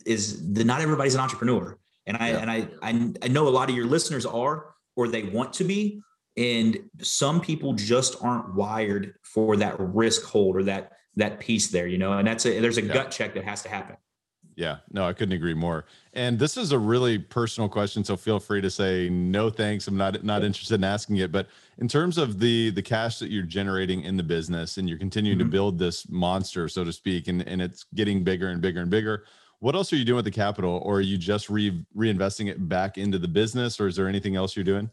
is 0.06 0.54
that 0.54 0.66
not 0.66 0.82
everybody's 0.82 1.16
an 1.16 1.22
entrepreneur. 1.22 1.78
And 2.06 2.18
I 2.18 2.32
yeah. 2.32 2.38
and 2.38 2.52
I, 2.52 2.68
I 2.82 3.14
I 3.24 3.28
know 3.28 3.48
a 3.48 3.50
lot 3.50 3.70
of 3.70 3.76
your 3.76 3.86
listeners 3.86 4.26
are 4.26 4.74
or 4.96 5.08
they 5.08 5.24
want 5.24 5.54
to 5.54 5.64
be 5.64 6.02
and 6.40 6.80
some 7.02 7.42
people 7.42 7.74
just 7.74 8.16
aren't 8.22 8.56
wired 8.56 9.14
for 9.24 9.58
that 9.58 9.76
risk 9.80 10.24
hold 10.24 10.56
or 10.56 10.64
that 10.64 10.94
that 11.16 11.40
piece 11.40 11.68
there 11.68 11.88
you 11.88 11.98
know 11.98 12.14
and 12.14 12.28
that's 12.28 12.46
a 12.46 12.60
there's 12.60 12.78
a 12.78 12.82
yeah. 12.82 12.94
gut 12.94 13.12
check 13.12 13.34
that 13.34 13.44
has 13.44 13.62
to 13.62 13.70
happen 13.70 13.96
Yeah, 14.60 14.80
no, 14.92 15.08
I 15.08 15.14
couldn't 15.14 15.32
agree 15.32 15.54
more. 15.54 15.86
And 16.12 16.38
this 16.38 16.58
is 16.58 16.74
a 16.74 16.78
really 16.78 17.18
personal 17.18 17.70
question, 17.70 18.04
so 18.04 18.18
feel 18.18 18.42
free 18.42 18.60
to 18.60 18.70
say 18.70 19.08
no 19.08 19.50
thanks. 19.50 19.88
I'm 19.88 19.96
not 19.96 20.22
not 20.26 20.44
interested 20.44 20.76
in 20.76 20.84
asking 20.84 21.16
it. 21.16 21.32
But 21.32 21.48
in 21.78 21.88
terms 21.88 22.18
of 22.18 22.42
the 22.42 22.70
the 22.72 22.82
cash 22.82 23.20
that 23.20 23.32
you're 23.32 23.44
generating 23.44 24.04
in 24.04 24.18
the 24.18 24.24
business 24.24 24.78
and 24.78 24.90
you're 24.90 24.98
continuing 24.98 25.38
mm-hmm. 25.38 25.48
to 25.48 25.52
build 25.52 25.80
this 25.80 26.10
monster, 26.10 26.68
so 26.68 26.84
to 26.84 26.92
speak, 26.92 27.30
and, 27.30 27.48
and 27.48 27.62
it's 27.62 27.86
getting 27.96 28.22
bigger 28.22 28.50
and 28.50 28.62
bigger 28.62 28.82
and 28.82 28.92
bigger. 28.92 29.24
What 29.60 29.76
else 29.76 29.94
are 29.94 29.96
you 29.96 30.04
doing 30.04 30.18
with 30.18 30.26
the 30.26 30.32
capital, 30.32 30.82
or 30.84 30.98
are 30.98 31.02
you 31.02 31.18
just 31.18 31.50
re 31.50 31.82
reinvesting 31.96 32.50
it 32.50 32.68
back 32.68 32.98
into 32.98 33.18
the 33.18 33.30
business, 33.30 33.80
or 33.80 33.88
is 33.88 33.96
there 33.96 34.10
anything 34.10 34.36
else 34.36 34.58
you're 34.58 34.66
doing? 34.66 34.90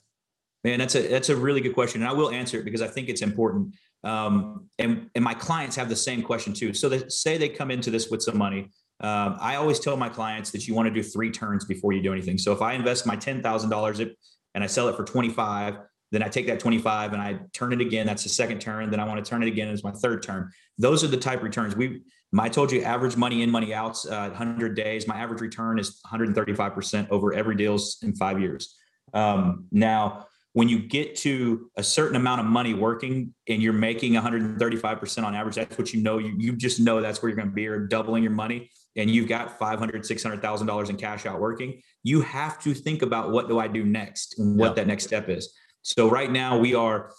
Man, 0.63 0.79
that's 0.79 0.95
a 0.95 1.09
that's 1.09 1.29
a 1.29 1.35
really 1.35 1.61
good 1.61 1.75
question, 1.75 2.03
and 2.03 2.09
I 2.09 2.13
will 2.13 2.31
answer 2.31 2.57
it 2.61 2.65
because 2.65 2.83
I 2.83 2.87
think 2.87 3.09
it's 3.09 3.23
important. 3.23 3.75
Um, 4.05 4.69
and 4.79 5.11
and 5.17 5.25
my 5.25 5.35
clients 5.35 5.75
have 5.75 5.89
the 5.89 5.97
same 5.97 6.23
question 6.23 6.53
too. 6.53 6.73
So 6.73 6.89
they 6.89 7.03
say 7.09 7.37
they 7.37 7.49
come 7.49 7.73
into 7.73 7.91
this 7.91 8.11
with 8.11 8.23
some 8.23 8.39
money 8.39 8.71
um, 9.01 9.37
I 9.41 9.57
always 9.57 9.79
tell 9.79 9.97
my 9.97 10.09
clients 10.09 10.51
that 10.53 10.67
you 10.67 10.75
want 10.75 10.89
to 10.89 10.95
do 10.95 11.03
three 11.03 11.31
turns 11.31 11.65
before 11.65 11.93
you 11.93 12.03
do 12.03 12.13
anything. 12.13 12.39
So 12.39 12.53
if 12.53 12.63
I 12.63 12.73
invest 12.73 13.07
my 13.07 13.17
ten 13.17 13.43
thousand 13.43 13.71
dollars 13.71 14.01
and 14.01 14.15
I 14.55 14.67
sell 14.67 14.89
it 14.89 14.97
for 14.97 15.05
twenty 15.05 15.29
five, 15.29 15.77
then 16.13 16.23
I 16.23 16.29
take 16.29 16.47
that 16.47 16.61
twenty 16.61 16.79
five 16.79 17.13
and 17.13 17.21
I 17.21 17.41
turn 17.53 17.73
it 17.73 17.81
again. 17.81 18.07
That's 18.07 18.23
the 18.23 18.31
second 18.31 18.61
turn. 18.61 18.91
Then 18.91 19.01
I 19.01 19.05
want 19.05 19.23
to 19.23 19.29
turn 19.29 19.43
it 19.43 19.49
again 19.49 19.69
as 19.69 19.85
my 19.85 19.93
third 19.93 20.23
turn. 20.23 20.51
Those 20.79 21.05
are 21.05 21.09
the 21.09 21.19
type 21.19 21.43
returns 21.43 21.77
we. 21.77 22.03
I 22.39 22.51
told 22.51 22.71
you 22.71 22.83
average 22.83 23.17
money 23.17 23.43
in, 23.43 23.51
money 23.51 23.73
out, 23.73 24.05
uh, 24.05 24.29
100 24.29 24.75
days. 24.75 25.07
My 25.07 25.17
average 25.17 25.41
return 25.41 25.79
is 25.79 26.01
135% 26.13 27.09
over 27.09 27.33
every 27.33 27.55
deals 27.55 27.97
in 28.03 28.15
five 28.15 28.41
years. 28.41 28.77
Um, 29.15 29.67
now, 29.73 30.27
when 30.53 30.69
you 30.69 30.81
get 30.81 31.17
to 31.17 31.71
a 31.77 31.83
certain 31.83 32.17
amount 32.17 32.41
of 32.41 32.47
money 32.47 32.75
working 32.75 33.33
and 33.49 33.63
you're 33.63 33.73
making 33.73 34.15
135% 34.15 35.25
on 35.25 35.35
average, 35.35 35.55
that's 35.55 35.79
what 35.79 35.95
you 35.95 36.03
know. 36.03 36.19
You, 36.19 36.35
you 36.37 36.57
just 36.57 36.79
know 36.79 37.01
that's 37.01 37.23
where 37.23 37.31
you're 37.31 37.37
going 37.37 37.49
to 37.49 37.55
be. 37.55 37.63
You're 37.63 37.87
doubling 37.87 38.23
your 38.23 38.33
money 38.33 38.71
and 38.97 39.11
you've 39.11 39.29
got 39.29 39.59
500, 39.59 40.03
$600,000 40.03 40.91
in 40.91 40.97
cash 40.97 41.27
out 41.27 41.41
working. 41.41 41.81
You 42.03 42.23
have 42.23 42.63
to 42.63 42.75
think 42.75 43.03
about 43.03 43.31
what 43.31 43.49
do 43.49 43.59
I 43.59 43.69
do 43.69 43.85
next 43.85 44.39
and 44.39 44.59
what 44.59 44.77
that 44.77 44.87
next 44.87 45.05
step 45.05 45.29
is. 45.29 45.53
So 45.83 46.09
right 46.09 46.31
now 46.31 46.59
we 46.59 46.75
are 46.75 47.13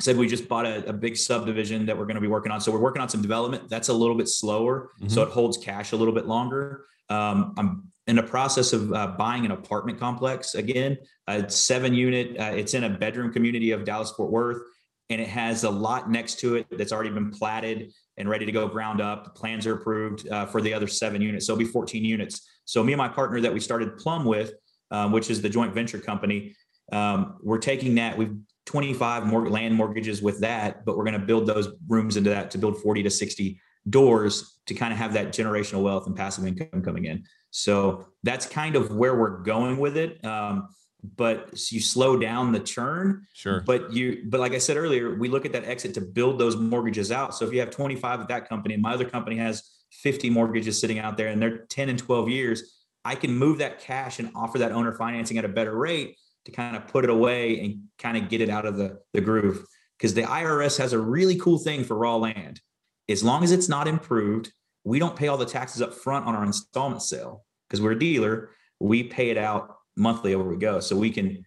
said 0.00 0.16
we 0.16 0.26
just 0.26 0.48
bought 0.48 0.66
a, 0.66 0.84
a, 0.88 0.92
big 0.92 1.16
subdivision 1.16 1.86
that 1.86 1.96
we're 1.96 2.06
going 2.06 2.16
to 2.16 2.20
be 2.20 2.26
working 2.26 2.50
on. 2.50 2.60
So 2.60 2.72
we're 2.72 2.80
working 2.80 3.02
on 3.02 3.08
some 3.08 3.22
development 3.22 3.68
that's 3.68 3.88
a 3.88 3.92
little 3.92 4.16
bit 4.16 4.28
slower. 4.28 4.90
Mm-hmm. 4.98 5.08
So 5.08 5.22
it 5.22 5.28
holds 5.28 5.58
cash 5.58 5.92
a 5.92 5.96
little 5.96 6.14
bit 6.14 6.26
longer. 6.26 6.86
Um, 7.08 7.54
I'm 7.56 7.92
in 8.06 8.16
the 8.16 8.22
process 8.22 8.72
of 8.72 8.92
uh, 8.92 9.08
buying 9.18 9.44
an 9.44 9.52
apartment 9.52 10.00
complex 10.00 10.54
again, 10.54 10.98
a 11.28 11.48
seven 11.48 11.94
unit. 11.94 12.38
Uh, 12.38 12.52
it's 12.54 12.74
in 12.74 12.84
a 12.84 12.90
bedroom 12.90 13.32
community 13.32 13.70
of 13.70 13.84
Dallas 13.84 14.10
Fort 14.10 14.30
Worth, 14.30 14.62
and 15.10 15.20
it 15.20 15.28
has 15.28 15.64
a 15.64 15.70
lot 15.70 16.10
next 16.10 16.40
to 16.40 16.56
it 16.56 16.66
that's 16.70 16.90
already 16.90 17.10
been 17.10 17.30
platted 17.30 17.92
and 18.18 18.28
ready 18.28 18.46
to 18.46 18.52
go 18.52 18.68
ground 18.68 19.00
up. 19.00 19.24
The 19.24 19.30
plans 19.30 19.66
are 19.66 19.74
approved 19.74 20.28
uh, 20.28 20.46
for 20.46 20.60
the 20.60 20.72
other 20.74 20.86
seven 20.86 21.22
units. 21.22 21.46
So 21.46 21.52
it'll 21.52 21.64
be 21.64 21.70
14 21.70 22.04
units. 22.04 22.48
So 22.64 22.82
me 22.82 22.92
and 22.92 22.98
my 22.98 23.08
partner 23.08 23.40
that 23.40 23.52
we 23.52 23.60
started 23.60 23.96
Plum 23.96 24.24
with, 24.24 24.52
um, 24.90 25.12
which 25.12 25.30
is 25.30 25.40
the 25.40 25.48
joint 25.48 25.74
venture 25.74 25.98
company, 25.98 26.54
um, 26.92 27.38
we're 27.42 27.58
taking 27.58 27.94
that. 27.96 28.16
We've 28.16 28.36
25 28.66 29.26
more 29.26 29.48
land 29.48 29.74
mortgages 29.74 30.22
with 30.22 30.40
that, 30.40 30.84
but 30.84 30.96
we're 30.96 31.04
going 31.04 31.18
to 31.18 31.26
build 31.26 31.46
those 31.46 31.68
rooms 31.88 32.16
into 32.16 32.30
that 32.30 32.50
to 32.52 32.58
build 32.58 32.80
40 32.80 33.02
to 33.02 33.10
60 33.10 33.60
doors 33.90 34.60
to 34.66 34.74
kind 34.74 34.92
of 34.92 34.98
have 34.98 35.12
that 35.14 35.28
generational 35.28 35.82
wealth 35.82 36.06
and 36.06 36.14
passive 36.14 36.46
income 36.46 36.82
coming 36.82 37.06
in. 37.06 37.24
So 37.50 38.06
that's 38.22 38.46
kind 38.46 38.76
of 38.76 38.94
where 38.94 39.16
we're 39.16 39.38
going 39.42 39.78
with 39.78 39.96
it. 39.96 40.24
Um, 40.24 40.68
but 41.02 41.50
you 41.72 41.80
slow 41.80 42.16
down 42.16 42.52
the 42.52 42.60
churn. 42.60 43.26
Sure. 43.32 43.60
But 43.66 43.92
you, 43.92 44.24
but 44.26 44.40
like 44.40 44.52
I 44.52 44.58
said 44.58 44.76
earlier, 44.76 45.14
we 45.14 45.28
look 45.28 45.44
at 45.44 45.52
that 45.52 45.64
exit 45.64 45.94
to 45.94 46.00
build 46.00 46.38
those 46.38 46.56
mortgages 46.56 47.10
out. 47.10 47.34
So 47.34 47.44
if 47.44 47.52
you 47.52 47.60
have 47.60 47.70
25 47.70 48.20
at 48.20 48.28
that 48.28 48.48
company 48.48 48.74
and 48.74 48.82
my 48.82 48.94
other 48.94 49.04
company 49.04 49.36
has 49.36 49.68
50 49.90 50.30
mortgages 50.30 50.80
sitting 50.80 50.98
out 50.98 51.16
there 51.16 51.28
and 51.28 51.42
they're 51.42 51.58
10 51.66 51.88
and 51.88 51.98
12 51.98 52.28
years, 52.28 52.78
I 53.04 53.16
can 53.16 53.34
move 53.34 53.58
that 53.58 53.80
cash 53.80 54.20
and 54.20 54.30
offer 54.34 54.58
that 54.58 54.72
owner 54.72 54.92
financing 54.92 55.38
at 55.38 55.44
a 55.44 55.48
better 55.48 55.76
rate 55.76 56.16
to 56.44 56.52
kind 56.52 56.76
of 56.76 56.86
put 56.86 57.04
it 57.04 57.10
away 57.10 57.60
and 57.60 57.82
kind 57.98 58.16
of 58.16 58.28
get 58.28 58.40
it 58.40 58.48
out 58.48 58.64
of 58.64 58.76
the, 58.76 59.00
the 59.12 59.20
groove. 59.20 59.64
Because 59.98 60.14
the 60.14 60.22
IRS 60.22 60.78
has 60.78 60.92
a 60.92 60.98
really 60.98 61.36
cool 61.36 61.58
thing 61.58 61.84
for 61.84 61.96
raw 61.96 62.16
land. 62.16 62.60
As 63.08 63.24
long 63.24 63.42
as 63.42 63.50
it's 63.50 63.68
not 63.68 63.88
improved, 63.88 64.52
we 64.84 64.98
don't 64.98 65.16
pay 65.16 65.28
all 65.28 65.36
the 65.36 65.46
taxes 65.46 65.82
up 65.82 65.94
front 65.94 66.26
on 66.26 66.34
our 66.34 66.44
installment 66.44 67.02
sale 67.02 67.44
because 67.68 67.80
we're 67.80 67.92
a 67.92 67.98
dealer. 67.98 68.50
We 68.80 69.04
pay 69.04 69.30
it 69.30 69.38
out 69.38 69.76
monthly 69.96 70.34
over 70.34 70.48
we 70.48 70.56
go. 70.56 70.80
So 70.80 70.96
we 70.96 71.10
can 71.10 71.44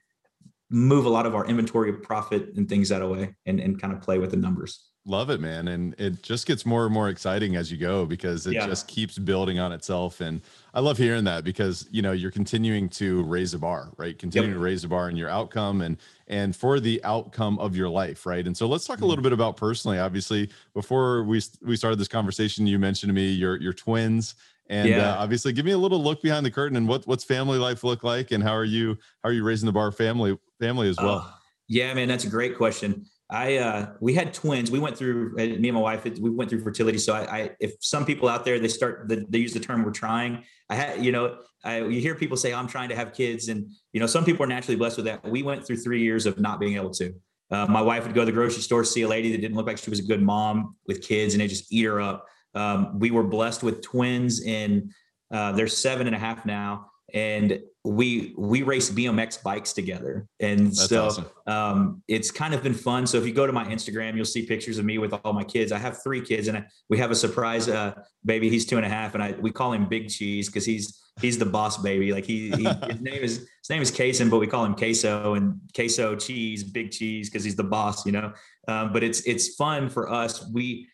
move 0.69 1.05
a 1.05 1.09
lot 1.09 1.25
of 1.25 1.35
our 1.35 1.45
inventory 1.45 1.93
profit 1.93 2.49
and 2.55 2.67
things 2.67 2.89
that 2.89 3.07
way 3.07 3.35
and, 3.45 3.59
and 3.59 3.79
kind 3.79 3.93
of 3.93 4.01
play 4.01 4.17
with 4.17 4.31
the 4.31 4.37
numbers. 4.37 4.89
Love 5.07 5.29
it, 5.29 5.39
man. 5.39 5.67
And 5.67 5.93
it 5.99 6.23
just 6.23 6.47
gets 6.47 6.65
more 6.65 6.85
and 6.85 6.93
more 6.93 7.09
exciting 7.09 7.55
as 7.55 7.71
you 7.71 7.77
go 7.77 8.07
because 8.07 8.47
it 8.47 8.53
yeah. 8.53 8.65
just 8.65 8.87
keeps 8.87 9.19
building 9.19 9.59
on 9.59 9.71
itself. 9.71 10.19
And 10.19 10.41
I 10.73 10.79
love 10.79 10.97
hearing 10.97 11.25
that 11.25 11.43
because, 11.43 11.87
you 11.91 12.01
know, 12.01 12.11
you're 12.11 12.31
continuing 12.31 12.89
to 12.89 13.21
raise 13.25 13.51
the 13.51 13.59
bar, 13.59 13.91
right? 13.97 14.17
Continuing 14.17 14.53
yep. 14.53 14.57
to 14.57 14.63
raise 14.63 14.81
the 14.81 14.87
bar 14.87 15.07
in 15.07 15.15
your 15.15 15.29
outcome 15.29 15.81
and, 15.81 15.97
and 16.27 16.55
for 16.55 16.79
the 16.79 16.99
outcome 17.03 17.59
of 17.59 17.75
your 17.75 17.87
life. 17.87 18.25
Right. 18.25 18.47
And 18.47 18.57
so 18.57 18.67
let's 18.67 18.85
talk 18.85 19.01
a 19.01 19.05
little 19.05 19.17
mm-hmm. 19.17 19.25
bit 19.25 19.33
about 19.33 19.57
personally, 19.57 19.99
obviously 19.99 20.49
before 20.73 21.23
we, 21.23 21.39
we 21.61 21.75
started 21.75 21.99
this 21.99 22.07
conversation, 22.07 22.65
you 22.65 22.79
mentioned 22.79 23.11
to 23.11 23.13
me 23.13 23.29
your, 23.29 23.61
your 23.61 23.73
twins 23.73 24.33
and 24.69 24.89
yeah. 24.89 25.13
uh, 25.13 25.17
obviously 25.17 25.53
give 25.53 25.65
me 25.65 25.71
a 25.71 25.77
little 25.77 26.01
look 26.01 26.21
behind 26.21 26.45
the 26.45 26.51
curtain 26.51 26.77
and 26.77 26.87
what, 26.87 27.05
what's 27.07 27.23
family 27.23 27.57
life 27.57 27.83
look 27.83 28.03
like 28.03 28.31
and 28.31 28.43
how 28.43 28.53
are 28.53 28.65
you, 28.65 28.97
how 29.23 29.29
are 29.29 29.33
you 29.33 29.43
raising 29.43 29.65
the 29.65 29.73
bar 29.73 29.91
family, 29.91 30.37
family 30.59 30.89
as 30.89 30.97
well? 30.97 31.19
Uh, 31.19 31.31
yeah, 31.67 31.93
man, 31.93 32.07
that's 32.07 32.25
a 32.25 32.29
great 32.29 32.57
question. 32.57 33.05
I 33.29 33.57
uh, 33.57 33.93
we 33.99 34.13
had 34.13 34.33
twins. 34.33 34.69
We 34.69 34.77
went 34.77 34.95
through 34.97 35.33
uh, 35.33 35.59
me 35.59 35.69
and 35.69 35.73
my 35.73 35.81
wife. 35.81 36.03
We 36.03 36.29
went 36.29 36.49
through 36.49 36.61
fertility. 36.61 36.99
So 36.99 37.13
I, 37.13 37.37
I 37.37 37.49
if 37.59 37.73
some 37.79 38.05
people 38.05 38.29
out 38.29 38.45
there 38.45 38.59
they 38.59 38.67
start 38.67 39.09
they, 39.09 39.25
they 39.27 39.39
use 39.39 39.51
the 39.51 39.59
term 39.59 39.83
we're 39.83 39.91
trying. 39.91 40.43
I 40.69 40.75
had 40.75 41.03
you 41.03 41.11
know 41.11 41.39
I, 41.63 41.79
you 41.79 41.99
hear 41.99 42.13
people 42.13 42.37
say 42.37 42.53
I'm 42.53 42.67
trying 42.67 42.89
to 42.89 42.95
have 42.95 43.13
kids, 43.13 43.47
and 43.47 43.67
you 43.93 43.99
know 43.99 44.05
some 44.05 44.25
people 44.25 44.43
are 44.43 44.47
naturally 44.47 44.75
blessed 44.75 44.97
with 44.97 45.07
that. 45.07 45.27
We 45.27 45.41
went 45.41 45.65
through 45.65 45.77
three 45.77 46.01
years 46.03 46.27
of 46.27 46.39
not 46.39 46.59
being 46.59 46.75
able 46.75 46.91
to. 46.91 47.13
Uh, 47.49 47.65
my 47.67 47.81
wife 47.81 48.05
would 48.05 48.13
go 48.13 48.21
to 48.21 48.25
the 48.25 48.31
grocery 48.31 48.61
store, 48.61 48.83
see 48.83 49.01
a 49.01 49.07
lady 49.07 49.31
that 49.31 49.41
didn't 49.41 49.55
look 49.55 49.67
like 49.67 49.77
she 49.77 49.89
was 49.89 49.99
a 49.99 50.03
good 50.03 50.21
mom 50.21 50.75
with 50.87 51.01
kids, 51.01 51.33
and 51.33 51.41
it 51.41 51.47
just 51.47 51.71
eat 51.73 51.83
her 51.83 51.99
up. 51.99 52.27
Um, 52.55 52.99
we 52.99 53.11
were 53.11 53.23
blessed 53.23 53.63
with 53.63 53.81
twins, 53.81 54.41
and 54.45 54.91
uh, 55.31 55.51
they're 55.51 55.67
seven 55.67 56.07
and 56.07 56.15
a 56.15 56.19
half 56.19 56.45
now, 56.45 56.89
and 57.13 57.59
we 57.83 58.33
we 58.37 58.63
race 58.63 58.89
BMX 58.89 59.43
bikes 59.43 59.71
together, 59.73 60.27
and 60.39 60.67
That's 60.67 60.89
so 60.89 61.05
awesome. 61.05 61.25
um, 61.45 62.03
it's 62.07 62.31
kind 62.31 62.53
of 62.53 62.63
been 62.63 62.73
fun. 62.73 63.05
So 63.05 63.17
if 63.17 63.27
you 63.27 63.33
go 63.33 63.45
to 63.45 63.53
my 63.53 63.65
Instagram, 63.65 64.15
you'll 64.15 64.25
see 64.25 64.45
pictures 64.45 64.79
of 64.79 64.85
me 64.85 64.97
with 64.97 65.13
all 65.23 65.33
my 65.33 65.43
kids. 65.43 65.71
I 65.71 65.77
have 65.77 66.01
three 66.01 66.21
kids, 66.21 66.47
and 66.47 66.57
I, 66.57 66.65
we 66.89 66.97
have 66.97 67.11
a 67.11 67.15
surprise 67.15 67.69
uh, 67.69 67.93
baby. 68.25 68.49
He's 68.49 68.65
two 68.65 68.77
and 68.77 68.85
a 68.85 68.89
half, 68.89 69.13
and 69.13 69.23
I 69.23 69.33
we 69.33 69.51
call 69.51 69.73
him 69.73 69.85
Big 69.87 70.09
Cheese 70.09 70.47
because 70.47 70.65
he's 70.65 70.99
he's 71.21 71.37
the 71.37 71.45
boss 71.45 71.77
baby. 71.77 72.11
Like 72.11 72.25
he, 72.25 72.49
he 72.51 72.63
his 72.89 73.01
name 73.01 73.23
is 73.23 73.37
his 73.37 73.69
name 73.69 73.81
is 73.81 73.91
Kason, 73.91 74.29
but 74.31 74.39
we 74.39 74.47
call 74.47 74.65
him 74.65 74.75
Queso 74.75 75.35
and 75.35 75.59
Queso 75.75 76.15
Cheese, 76.15 76.63
Big 76.63 76.91
Cheese 76.91 77.29
because 77.29 77.43
he's 77.43 77.55
the 77.55 77.63
boss, 77.63 78.05
you 78.05 78.11
know. 78.13 78.33
Um, 78.67 78.91
but 78.91 79.03
it's 79.03 79.21
it's 79.21 79.55
fun 79.55 79.89
for 79.89 80.11
us. 80.11 80.49
We 80.51 80.87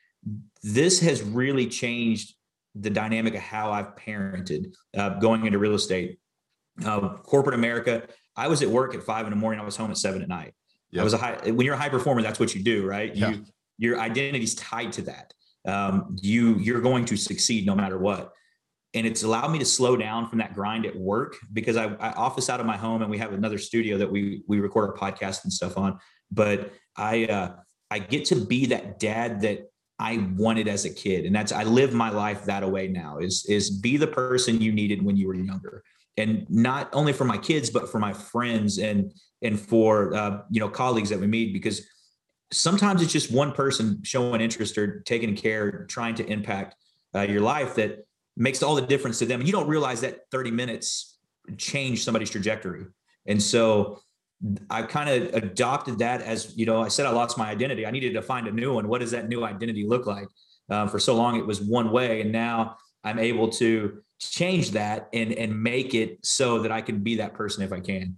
this 0.63 0.99
has 0.99 1.22
really 1.22 1.67
changed 1.67 2.36
the 2.76 2.89
dynamic 2.89 3.36
of 3.36 3.41
how 3.41 3.72
I've 3.72 3.95
parented 3.95 4.74
uh, 4.95 5.09
going 5.19 5.45
into 5.45 5.59
real 5.59 5.74
estate 5.74 6.19
uh, 6.86 7.17
corporate 7.17 7.55
America. 7.55 8.03
I 8.36 8.47
was 8.47 8.61
at 8.61 8.69
work 8.69 8.95
at 8.95 9.03
five 9.03 9.26
in 9.26 9.32
the 9.32 9.36
morning. 9.36 9.59
I 9.59 9.65
was 9.65 9.76
home 9.76 9.91
at 9.91 9.97
seven 9.97 10.22
at 10.22 10.30
night. 10.30 10.53
Yep. 10.91 11.01
I 11.01 11.03
was 11.03 11.13
a 11.13 11.17
high, 11.17 11.51
when 11.51 11.65
you're 11.65 11.76
a 11.76 11.78
high 11.80 11.89
performer, 11.89 12.22
that's 12.22 12.39
what 12.39 12.55
you 12.55 12.63
do, 12.63 12.86
right? 12.86 13.15
Yeah. 13.15 13.32
You, 13.32 13.45
your 13.78 13.99
identity 13.99 14.43
is 14.43 14.55
tied 14.55 14.91
to 14.93 15.01
that. 15.03 15.34
Um, 15.65 16.15
you, 16.22 16.55
you're 16.55 16.82
going 16.82 17.05
to 17.05 17.17
succeed 17.17 17.65
no 17.65 17.76
matter 17.76 17.97
what. 17.97 18.32
And 18.93 19.07
it's 19.07 19.24
allowed 19.24 19.51
me 19.51 19.59
to 19.59 19.65
slow 19.65 19.95
down 19.95 20.28
from 20.28 20.39
that 20.39 20.53
grind 20.53 20.86
at 20.86 20.95
work 20.95 21.38
because 21.53 21.78
I, 21.78 21.86
I 21.95 22.11
office 22.11 22.49
out 22.49 22.59
of 22.59 22.65
my 22.65 22.76
home 22.76 23.01
and 23.01 23.09
we 23.09 23.17
have 23.19 23.32
another 23.32 23.57
studio 23.57 23.97
that 23.97 24.11
we, 24.11 24.43
we 24.47 24.59
record 24.59 24.89
our 24.89 24.95
podcast 24.95 25.43
and 25.45 25.53
stuff 25.53 25.78
on. 25.78 25.97
But 26.30 26.74
I, 26.97 27.26
uh, 27.26 27.55
I 27.89 27.99
get 27.99 28.26
to 28.26 28.36
be 28.36 28.67
that 28.67 28.99
dad 28.99 29.41
that 29.41 29.70
I 30.02 30.28
wanted 30.36 30.68
as 30.68 30.86
a 30.86 30.89
kid. 30.89 31.26
And 31.26 31.36
that's, 31.36 31.52
I 31.52 31.64
live 31.64 31.93
my 31.93 32.10
life 32.10 32.43
that 32.45 32.70
way 32.70 32.88
now 32.88 33.20
is, 33.20 33.45
is 33.47 33.70
be 33.70 33.97
the 33.97 34.08
person 34.08 34.60
you 34.60 34.72
needed 34.72 35.06
when 35.06 35.16
you 35.16 35.28
were 35.28 35.36
younger. 35.36 35.84
And 36.18 36.47
not 36.49 36.89
only 36.91 37.14
for 37.14 37.24
my 37.24 37.38
kids 37.38 37.70
but 37.70 37.89
for 37.89 37.99
my 37.99 38.12
friends 38.12 38.80
and 38.80 39.14
and 39.43 39.60
for 39.60 40.14
uh, 40.14 40.41
you 40.52 40.60
know 40.60 40.70
colleagues 40.70 41.10
that 41.10 41.20
we 41.20 41.26
meet 41.26 41.54
because 41.54 41.88
sometimes 42.52 43.02
it's 43.02 43.14
just 43.14 43.32
one 43.32 43.54
person 43.54 44.02
showing 44.04 44.41
interest 44.41 44.78
or 44.78 44.99
taking 45.02 45.36
care 45.36 45.86
trying 45.86 46.16
to 46.16 46.26
impact 46.26 46.76
uh, 47.16 47.22
your 47.22 47.41
life 47.41 47.76
that 47.76 48.06
makes 48.36 48.62
all 48.62 48.76
the 48.76 48.82
difference 48.82 49.20
to 49.20 49.26
them. 49.26 49.39
And 49.39 49.47
you 49.47 49.54
don't 49.54 49.68
realize 49.68 50.02
that 50.02 50.22
30 50.32 50.52
minutes 50.52 51.18
change 51.58 52.04
somebody's 52.04 52.30
trajectory. 52.30 52.86
And 53.26 53.41
so 53.41 54.02
i 54.70 54.82
kind 54.82 55.10
of 55.10 55.34
adopted 55.36 56.00
that 56.00 56.22
as 56.22 56.58
you 56.58 56.66
know 56.66 56.82
i 56.82 56.88
said 56.88 57.06
i 57.06 57.10
lost 57.10 57.38
my 57.38 57.50
identity 57.50 57.86
i 57.86 57.92
needed 57.92 58.14
to 58.14 58.22
find 58.22 58.48
a 58.48 58.52
new 58.52 58.74
one 58.74 58.88
what 58.88 59.02
does 59.02 59.12
that 59.12 59.30
new 59.30 59.44
identity 59.44 59.86
look 59.88 60.08
like 60.08 60.28
um, 60.70 60.89
for 60.89 61.00
so 61.00 61.16
long 61.16 61.38
it 61.38 61.46
was 61.46 61.62
one 61.62 61.92
way 61.92 62.22
and 62.22 62.32
now 62.32 62.76
i'm 63.04 63.20
able 63.20 63.50
to 63.50 64.02
change 64.22 64.72
that 64.72 65.10
and 65.14 65.34
and 65.34 65.62
make 65.62 65.94
it 65.96 66.20
so 66.24 66.60
that 66.60 66.72
I 66.72 66.82
can 66.82 67.00
be 67.00 67.16
that 67.16 67.34
person 67.34 67.64
if 67.64 67.74
I 67.74 67.80
can. 67.80 68.18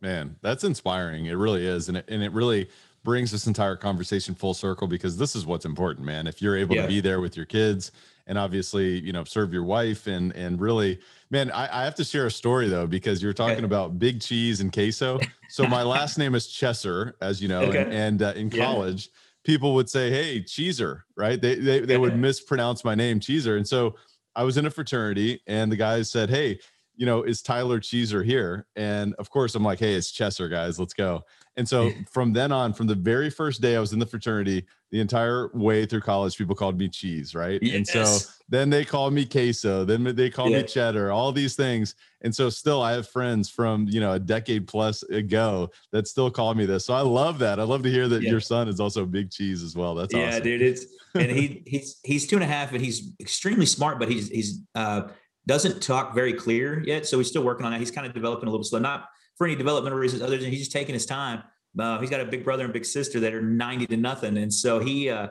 Man, 0.00 0.36
that's 0.42 0.64
inspiring. 0.64 1.26
It 1.26 1.34
really 1.34 1.66
is, 1.66 1.88
and 1.88 1.98
it 1.98 2.04
and 2.08 2.22
it 2.22 2.32
really 2.32 2.68
brings 3.02 3.30
this 3.30 3.46
entire 3.46 3.76
conversation 3.76 4.34
full 4.34 4.54
circle 4.54 4.86
because 4.86 5.18
this 5.18 5.36
is 5.36 5.44
what's 5.44 5.66
important, 5.66 6.06
man. 6.06 6.26
If 6.26 6.40
you're 6.40 6.56
able 6.56 6.76
yeah. 6.76 6.82
to 6.82 6.88
be 6.88 7.00
there 7.00 7.20
with 7.20 7.36
your 7.36 7.46
kids 7.46 7.92
and 8.26 8.38
obviously, 8.38 9.00
you 9.00 9.12
know, 9.12 9.24
serve 9.24 9.52
your 9.52 9.64
wife 9.64 10.06
and 10.06 10.32
and 10.34 10.60
really, 10.60 10.98
man, 11.30 11.50
I, 11.50 11.82
I 11.82 11.84
have 11.84 11.94
to 11.96 12.04
share 12.04 12.26
a 12.26 12.30
story 12.30 12.68
though 12.68 12.86
because 12.86 13.22
you're 13.22 13.32
talking 13.32 13.58
okay. 13.58 13.64
about 13.64 13.98
big 13.98 14.20
cheese 14.20 14.60
and 14.60 14.72
queso. 14.72 15.20
So 15.48 15.66
my 15.66 15.82
last 15.82 16.18
name 16.18 16.34
is 16.34 16.46
Chesser, 16.48 17.12
as 17.20 17.40
you 17.40 17.48
know, 17.54 17.62
okay. 17.62 17.82
and, 17.82 17.92
and 17.92 18.22
uh, 18.22 18.32
in 18.36 18.50
college. 18.50 19.08
Yeah 19.12 19.20
people 19.44 19.74
would 19.74 19.88
say, 19.88 20.10
"Hey, 20.10 20.40
Cheeser," 20.40 21.02
right? 21.16 21.40
They 21.40 21.54
they 21.56 21.80
they 21.80 21.98
would 21.98 22.16
mispronounce 22.18 22.84
my 22.84 22.94
name, 22.94 23.20
Cheeser. 23.20 23.56
And 23.56 23.68
so 23.68 23.94
I 24.34 24.42
was 24.42 24.56
in 24.56 24.66
a 24.66 24.70
fraternity, 24.70 25.40
and 25.46 25.70
the 25.70 25.76
guys 25.76 26.10
said, 26.10 26.30
"Hey, 26.30 26.58
you 26.96 27.06
know, 27.06 27.22
is 27.22 27.42
Tyler 27.42 27.78
Cheeser 27.78 28.24
here?" 28.24 28.66
And 28.74 29.14
of 29.14 29.30
course, 29.30 29.54
I'm 29.54 29.62
like, 29.62 29.78
"Hey, 29.78 29.94
it's 29.94 30.10
Chesser, 30.10 30.50
guys. 30.50 30.78
Let's 30.78 30.94
go." 30.94 31.22
And 31.56 31.68
so 31.68 31.90
from 32.10 32.32
then 32.32 32.52
on, 32.52 32.72
from 32.72 32.86
the 32.86 32.94
very 32.94 33.30
first 33.30 33.60
day 33.60 33.76
I 33.76 33.80
was 33.80 33.92
in 33.92 33.98
the 33.98 34.06
fraternity, 34.06 34.64
the 34.90 35.00
entire 35.00 35.50
way 35.54 35.86
through 35.86 36.02
college, 36.02 36.36
people 36.36 36.54
called 36.54 36.78
me 36.78 36.88
cheese, 36.88 37.34
right? 37.34 37.60
Yes. 37.62 37.74
And 37.74 37.86
so 37.86 38.32
then 38.48 38.70
they 38.70 38.84
called 38.84 39.12
me 39.12 39.24
queso, 39.24 39.84
then 39.84 40.04
they 40.14 40.30
call 40.30 40.48
yeah. 40.48 40.58
me 40.58 40.62
cheddar, 40.64 41.10
all 41.10 41.32
these 41.32 41.56
things. 41.56 41.96
And 42.22 42.34
so 42.34 42.48
still 42.48 42.80
I 42.80 42.92
have 42.92 43.08
friends 43.08 43.48
from, 43.48 43.88
you 43.88 44.00
know, 44.00 44.12
a 44.12 44.20
decade 44.20 44.68
plus 44.68 45.02
ago 45.04 45.70
that 45.90 46.06
still 46.06 46.30
call 46.30 46.54
me 46.54 46.64
this. 46.64 46.86
So 46.86 46.94
I 46.94 47.00
love 47.00 47.38
that. 47.40 47.58
I 47.58 47.64
love 47.64 47.82
to 47.82 47.90
hear 47.90 48.06
that 48.08 48.22
yeah. 48.22 48.30
your 48.30 48.40
son 48.40 48.68
is 48.68 48.78
also 48.78 49.04
big 49.04 49.30
cheese 49.30 49.62
as 49.62 49.74
well. 49.74 49.94
That's 49.94 50.14
yeah, 50.14 50.28
awesome. 50.28 50.42
dude. 50.42 50.62
It's 50.62 50.86
and 51.14 51.30
he 51.30 51.62
he's 51.66 51.98
he's 52.04 52.26
two 52.26 52.36
and 52.36 52.44
a 52.44 52.46
half 52.48 52.72
and 52.72 52.80
he's 52.80 53.12
extremely 53.20 53.66
smart, 53.66 53.98
but 53.98 54.08
he's 54.08 54.28
he's 54.28 54.60
uh 54.74 55.08
doesn't 55.46 55.82
talk 55.82 56.14
very 56.14 56.32
clear 56.32 56.82
yet. 56.84 57.06
So 57.06 57.18
he's 57.18 57.28
still 57.28 57.42
working 57.42 57.66
on 57.66 57.72
that. 57.72 57.80
He's 57.80 57.90
kind 57.90 58.06
of 58.06 58.14
developing 58.14 58.48
a 58.48 58.50
little 58.50 58.64
slow, 58.64 58.78
not 58.78 59.08
for 59.36 59.46
any 59.46 59.56
developmental 59.56 59.98
reasons 59.98 60.22
other 60.22 60.36
than 60.36 60.50
he's 60.50 60.60
just 60.60 60.72
taking 60.72 60.94
his 60.94 61.06
time. 61.06 61.42
Uh, 61.78 61.98
he's 61.98 62.10
got 62.10 62.20
a 62.20 62.24
big 62.24 62.44
brother 62.44 62.64
and 62.64 62.72
big 62.72 62.84
sister 62.84 63.18
that 63.20 63.34
are 63.34 63.42
90 63.42 63.86
to 63.88 63.96
nothing. 63.96 64.38
And 64.38 64.52
so 64.52 64.78
he, 64.78 65.10
uh, 65.10 65.28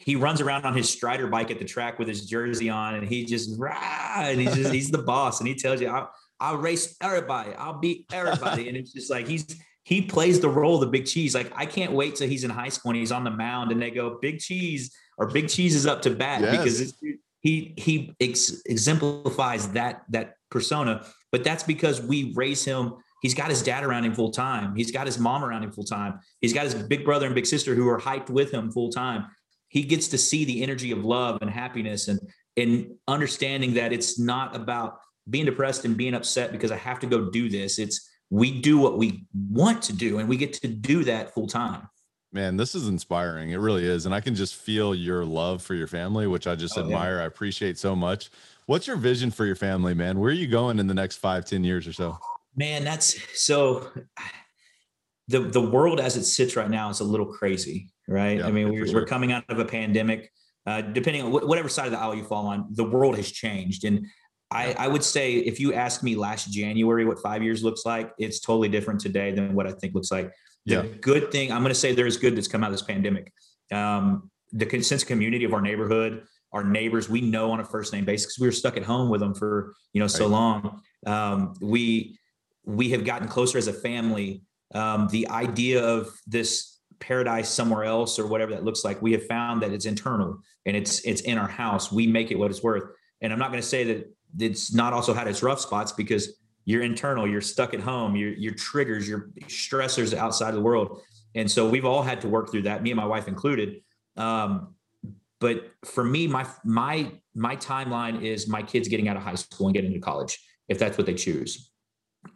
he 0.00 0.16
runs 0.16 0.40
around 0.40 0.64
on 0.64 0.74
his 0.74 0.88
Strider 0.88 1.26
bike 1.26 1.50
at 1.50 1.58
the 1.58 1.64
track 1.64 1.98
with 1.98 2.08
his 2.08 2.26
jersey 2.26 2.70
on, 2.70 2.94
and 2.94 3.06
he 3.06 3.24
just 3.24 3.58
rah, 3.58 4.14
and 4.16 4.40
he's 4.40 4.54
just 4.54 4.72
he's 4.72 4.90
the 4.90 5.02
boss, 5.02 5.40
and 5.40 5.48
he 5.48 5.54
tells 5.54 5.80
you, 5.80 5.88
"I'll, 5.88 6.10
I'll 6.40 6.56
race 6.56 6.96
everybody, 7.02 7.52
I'll 7.52 7.78
beat 7.78 8.06
everybody," 8.12 8.68
and 8.68 8.76
it's 8.76 8.92
just 8.92 9.10
like 9.10 9.28
he's 9.28 9.46
he 9.84 10.00
plays 10.00 10.40
the 10.40 10.48
role 10.48 10.76
of 10.76 10.80
the 10.80 10.86
big 10.86 11.04
cheese. 11.04 11.34
Like 11.34 11.52
I 11.54 11.66
can't 11.66 11.92
wait 11.92 12.16
till 12.16 12.28
he's 12.28 12.44
in 12.44 12.50
high 12.50 12.70
school 12.70 12.92
and 12.92 12.98
he's 12.98 13.12
on 13.12 13.24
the 13.24 13.30
mound, 13.30 13.72
and 13.72 13.80
they 13.80 13.90
go, 13.90 14.18
"Big 14.22 14.38
cheese" 14.38 14.90
or 15.18 15.26
"Big 15.26 15.48
cheese 15.48 15.74
is 15.74 15.86
up 15.86 16.00
to 16.02 16.10
bat," 16.10 16.40
yes. 16.40 16.56
because 16.56 16.94
he 17.40 17.74
he 17.76 18.14
ex- 18.20 18.62
exemplifies 18.64 19.68
that 19.72 20.04
that 20.08 20.34
persona. 20.50 21.04
But 21.30 21.44
that's 21.44 21.62
because 21.62 22.00
we 22.00 22.32
raise 22.34 22.64
him 22.64 22.94
He's 23.20 23.34
got 23.34 23.50
his 23.50 23.62
dad 23.62 23.84
around 23.84 24.04
him 24.04 24.14
full 24.14 24.30
time. 24.30 24.74
He's 24.74 24.90
got 24.90 25.06
his 25.06 25.18
mom 25.18 25.44
around 25.44 25.62
him 25.62 25.72
full 25.72 25.84
time. 25.84 26.20
He's 26.40 26.52
got 26.52 26.64
his 26.64 26.74
big 26.74 27.04
brother 27.04 27.26
and 27.26 27.34
big 27.34 27.46
sister 27.46 27.74
who 27.74 27.88
are 27.88 28.00
hyped 28.00 28.30
with 28.30 28.50
him 28.50 28.70
full 28.70 28.90
time. 28.90 29.26
He 29.68 29.82
gets 29.82 30.08
to 30.08 30.18
see 30.18 30.44
the 30.44 30.62
energy 30.62 30.90
of 30.90 31.04
love 31.04 31.38
and 31.40 31.50
happiness 31.50 32.08
and 32.08 32.20
and 32.56 32.94
understanding 33.06 33.74
that 33.74 33.92
it's 33.92 34.18
not 34.18 34.56
about 34.56 34.98
being 35.28 35.44
depressed 35.44 35.84
and 35.84 35.96
being 35.96 36.14
upset 36.14 36.52
because 36.52 36.72
I 36.72 36.76
have 36.76 36.98
to 37.00 37.06
go 37.06 37.30
do 37.30 37.48
this. 37.48 37.78
It's 37.78 38.08
we 38.30 38.60
do 38.60 38.78
what 38.78 38.98
we 38.98 39.24
want 39.34 39.82
to 39.82 39.92
do 39.92 40.18
and 40.18 40.28
we 40.28 40.36
get 40.36 40.52
to 40.54 40.68
do 40.68 41.04
that 41.04 41.32
full 41.34 41.46
time. 41.46 41.88
Man, 42.32 42.56
this 42.56 42.76
is 42.76 42.86
inspiring. 42.86 43.50
It 43.50 43.56
really 43.56 43.84
is. 43.84 44.06
And 44.06 44.14
I 44.14 44.20
can 44.20 44.36
just 44.36 44.54
feel 44.54 44.94
your 44.94 45.24
love 45.24 45.62
for 45.62 45.74
your 45.74 45.88
family, 45.88 46.28
which 46.28 46.46
I 46.46 46.54
just 46.54 46.78
oh, 46.78 46.82
admire. 46.82 47.16
Yeah. 47.16 47.24
I 47.24 47.26
appreciate 47.26 47.76
so 47.76 47.96
much. 47.96 48.30
What's 48.66 48.86
your 48.86 48.96
vision 48.96 49.32
for 49.32 49.46
your 49.46 49.56
family, 49.56 49.94
man? 49.94 50.20
Where 50.20 50.30
are 50.30 50.34
you 50.34 50.46
going 50.46 50.78
in 50.78 50.86
the 50.86 50.94
next 50.94 51.16
five, 51.16 51.44
ten 51.44 51.64
years 51.64 51.88
or 51.88 51.92
so? 51.92 52.18
Man, 52.56 52.84
that's 52.84 53.16
so 53.40 53.90
the 55.28 55.40
the 55.40 55.60
world 55.60 56.00
as 56.00 56.16
it 56.16 56.24
sits 56.24 56.56
right 56.56 56.70
now 56.70 56.90
is 56.90 57.00
a 57.00 57.04
little 57.04 57.26
crazy, 57.26 57.88
right? 58.08 58.38
Yeah, 58.38 58.46
I 58.46 58.50
mean, 58.50 58.70
we're, 58.70 58.86
sure. 58.86 59.00
we're 59.00 59.06
coming 59.06 59.32
out 59.32 59.44
of 59.48 59.58
a 59.58 59.64
pandemic. 59.64 60.30
Uh, 60.66 60.82
depending 60.82 61.22
on 61.22 61.30
wh- 61.30 61.48
whatever 61.48 61.68
side 61.68 61.86
of 61.86 61.92
the 61.92 61.98
aisle 61.98 62.14
you 62.14 62.24
fall 62.24 62.46
on, 62.46 62.66
the 62.72 62.84
world 62.84 63.16
has 63.16 63.30
changed. 63.30 63.84
And 63.84 64.06
I, 64.50 64.74
I 64.78 64.88
would 64.88 65.04
say 65.04 65.34
if 65.34 65.58
you 65.58 65.72
asked 65.72 66.02
me 66.02 66.16
last 66.16 66.52
January 66.52 67.04
what 67.04 67.18
five 67.20 67.42
years 67.42 67.62
looks 67.62 67.86
like, 67.86 68.12
it's 68.18 68.40
totally 68.40 68.68
different 68.68 69.00
today 69.00 69.32
than 69.32 69.54
what 69.54 69.66
I 69.66 69.72
think 69.72 69.94
looks 69.94 70.10
like. 70.10 70.32
The 70.66 70.74
yeah. 70.74 70.82
good 71.00 71.32
thing, 71.32 71.50
I'm 71.50 71.62
going 71.62 71.72
to 71.72 71.78
say 71.78 71.94
there 71.94 72.06
is 72.06 72.16
good 72.16 72.36
that's 72.36 72.48
come 72.48 72.62
out 72.62 72.66
of 72.66 72.74
this 72.74 72.82
pandemic. 72.82 73.32
Um, 73.72 74.30
the 74.52 74.68
sense 74.82 75.02
of 75.02 75.08
community 75.08 75.44
of 75.44 75.54
our 75.54 75.62
neighborhood, 75.62 76.24
our 76.52 76.64
neighbors, 76.64 77.08
we 77.08 77.20
know 77.20 77.52
on 77.52 77.60
a 77.60 77.64
first 77.64 77.92
name 77.92 78.04
basis 78.04 78.26
because 78.26 78.40
we 78.40 78.48
were 78.48 78.52
stuck 78.52 78.76
at 78.76 78.82
home 78.82 79.08
with 79.08 79.20
them 79.20 79.34
for 79.34 79.74
you 79.92 80.00
know 80.00 80.08
so 80.08 80.24
right. 80.24 80.32
long. 80.32 80.82
Um, 81.06 81.54
we 81.60 82.18
we 82.76 82.90
have 82.90 83.04
gotten 83.04 83.28
closer 83.28 83.58
as 83.58 83.68
a 83.68 83.72
family. 83.72 84.42
Um, 84.74 85.08
the 85.08 85.28
idea 85.28 85.84
of 85.84 86.08
this 86.26 86.78
paradise 87.00 87.48
somewhere 87.48 87.84
else 87.84 88.18
or 88.18 88.26
whatever 88.26 88.52
that 88.52 88.64
looks 88.64 88.84
like, 88.84 89.02
we 89.02 89.12
have 89.12 89.26
found 89.26 89.62
that 89.62 89.72
it's 89.72 89.86
internal 89.86 90.38
and 90.66 90.76
it's 90.76 91.00
it's 91.00 91.22
in 91.22 91.38
our 91.38 91.48
house. 91.48 91.90
We 91.90 92.06
make 92.06 92.30
it 92.30 92.38
what 92.38 92.50
it's 92.50 92.62
worth. 92.62 92.84
And 93.20 93.32
I'm 93.32 93.38
not 93.38 93.50
going 93.50 93.60
to 93.62 93.66
say 93.66 93.84
that 93.84 94.14
it's 94.38 94.72
not 94.72 94.92
also 94.92 95.12
had 95.12 95.26
its 95.26 95.42
rough 95.42 95.60
spots 95.60 95.92
because 95.92 96.36
you're 96.64 96.82
internal, 96.82 97.26
you're 97.26 97.40
stuck 97.40 97.74
at 97.74 97.80
home, 97.80 98.14
your 98.16 98.32
your 98.34 98.54
triggers, 98.54 99.08
your 99.08 99.30
stressors 99.46 100.14
outside 100.14 100.50
of 100.50 100.54
the 100.54 100.60
world. 100.60 101.00
And 101.34 101.50
so 101.50 101.68
we've 101.68 101.84
all 101.84 102.02
had 102.02 102.20
to 102.22 102.28
work 102.28 102.50
through 102.50 102.62
that, 102.62 102.82
me 102.82 102.90
and 102.90 102.96
my 102.96 103.06
wife 103.06 103.28
included. 103.28 103.82
Um, 104.16 104.74
but 105.40 105.70
for 105.84 106.04
me, 106.04 106.26
my 106.26 106.46
my 106.64 107.12
my 107.34 107.56
timeline 107.56 108.22
is 108.22 108.48
my 108.48 108.62
kids 108.62 108.88
getting 108.88 109.08
out 109.08 109.16
of 109.16 109.22
high 109.22 109.34
school 109.34 109.66
and 109.66 109.74
getting 109.74 109.92
into 109.92 110.04
college, 110.04 110.38
if 110.68 110.78
that's 110.78 110.98
what 110.98 111.06
they 111.06 111.14
choose. 111.14 111.69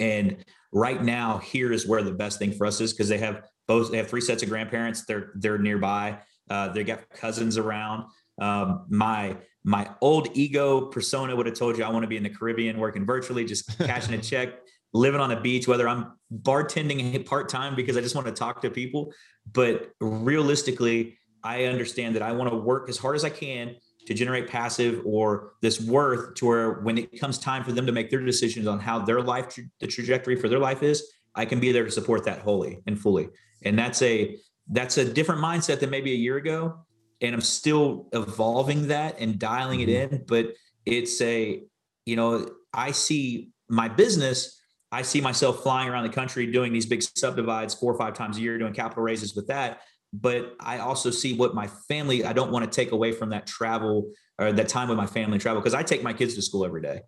And 0.01 0.45
right 0.73 1.03
now, 1.03 1.39
here 1.39 1.73
is 1.73 1.87
where 1.87 2.03
the 2.03 2.13
best 2.13 2.39
thing 2.39 2.53
for 2.53 2.67
us 2.67 2.81
is 2.81 2.93
because 2.93 3.09
they 3.09 3.19
have 3.19 3.43
both 3.67 3.91
they 3.91 3.97
have 3.99 4.09
three 4.09 4.21
sets 4.21 4.43
of 4.43 4.49
grandparents. 4.49 5.05
They're 5.05 5.33
they're 5.37 5.59
nearby. 5.59 6.19
Uh, 6.51 6.69
they 6.69 6.85
got 6.85 7.09
cousins 7.11 7.57
around. 7.57 8.05
Um, 8.41 8.87
my 8.89 9.37
my 9.65 9.89
old 10.01 10.29
ego 10.35 10.87
persona 10.87 11.35
would 11.35 11.47
have 11.47 11.55
told 11.55 11.79
you 11.79 11.85
I 11.85 11.91
want 11.91 12.03
to 12.03 12.09
be 12.09 12.17
in 12.17 12.23
the 12.23 12.31
Caribbean 12.31 12.79
working 12.79 13.07
virtually, 13.07 13.45
just 13.45 13.79
cashing 13.79 14.15
a 14.15 14.19
check, 14.19 14.55
living 14.93 15.21
on 15.21 15.31
a 15.31 15.41
beach, 15.41 15.67
whether 15.67 15.89
I'm 15.89 16.13
bartending 16.33 17.25
part 17.27 17.49
time 17.49 17.75
because 17.75 17.97
I 17.97 18.01
just 18.01 18.15
want 18.15 18.27
to 18.27 18.33
talk 18.33 18.61
to 18.63 18.71
people. 18.71 19.13
But 19.51 19.91
realistically, 20.01 21.19
I 21.43 21.65
understand 21.65 22.17
that 22.17 22.23
I 22.23 22.33
want 22.33 22.51
to 22.51 22.57
work 22.57 22.89
as 22.89 22.99
hard 22.99 23.17
as 23.17 23.25
I 23.25 23.31
can 23.31 23.77
to 24.07 24.15
generate 24.15 24.49
passive 24.49 25.01
or 25.05 25.53
this 25.63 25.81
worth 25.81 26.35
to 26.35 26.47
where 26.47 26.73
when 26.81 26.99
it 26.99 27.19
comes 27.19 27.39
time 27.39 27.65
for 27.65 27.73
them 27.73 27.87
to 27.87 27.93
make 27.93 28.11
their 28.11 28.21
decisions 28.21 28.67
on 28.67 28.79
how 28.79 28.99
their 28.99 29.23
life 29.23 29.59
the 29.81 29.87
trajectory 29.87 30.37
for 30.37 30.49
their 30.49 30.59
life 30.59 30.83
is 30.83 31.13
i 31.35 31.45
can 31.45 31.61
be 31.61 31.73
there 31.73 31.85
to 31.85 31.91
support 31.91 32.25
that 32.25 32.41
wholly 32.41 32.81
and 32.87 32.99
fully. 32.99 33.29
And 33.65 33.79
that's 33.79 34.03
a 34.03 34.37
that's 34.71 34.99
a 34.99 35.05
different 35.05 35.41
mindset 35.41 35.81
than 35.81 35.91
maybe 35.91 36.13
a 36.13 36.17
year 36.17 36.37
ago. 36.37 36.85
And 37.21 37.35
i'm 37.35 37.41
still 37.41 38.09
evolving 38.13 38.89
that 38.89 39.19
and 39.19 39.39
dialing 39.39 39.81
it 39.81 39.89
mm-hmm. 39.89 40.15
in 40.15 40.25
but 40.27 40.55
it's 40.85 41.21
a 41.23 41.63
you 42.05 42.17
know 42.17 42.49
i 42.73 42.91
see 42.91 43.51
my 43.69 43.89
business 43.89 44.61
i 44.93 45.01
see 45.01 45.21
myself 45.21 45.63
flying 45.63 45.89
around 45.89 46.03
the 46.03 46.13
country 46.13 46.51
doing 46.51 46.73
these 46.73 46.87
big 46.87 47.03
subdivides 47.03 47.73
four 47.75 47.95
or 47.95 47.99
five 47.99 48.15
times 48.15 48.37
a 48.37 48.41
year 48.41 48.59
doing 48.59 48.75
capital 48.75 49.03
raises 49.03 49.35
with 49.35 49.47
that 49.47 49.81
but 50.21 50.55
I 50.61 50.79
also 50.79 51.11
see 51.11 51.35
what 51.35 51.55
my 51.55 51.67
family, 51.89 52.25
I 52.25 52.33
don't 52.33 52.53
want 52.53 52.65
to 52.65 52.71
take 52.71 52.93
away 52.93 53.11
from 53.11 53.31
that 53.31 53.49
travel 53.49 54.13
or 54.39 54.53
that 54.53 54.69
time 54.69 54.89
with 54.89 54.97
my 54.97 55.07
family 55.07 55.39
travel 55.39 55.61
because 55.61 55.75
I 55.75 55.83
take 55.83 56.05
my 56.05 56.13
kids 56.13 56.35
to 56.35 56.43
school 56.43 56.65
every 56.65 56.83
day. 56.83 57.01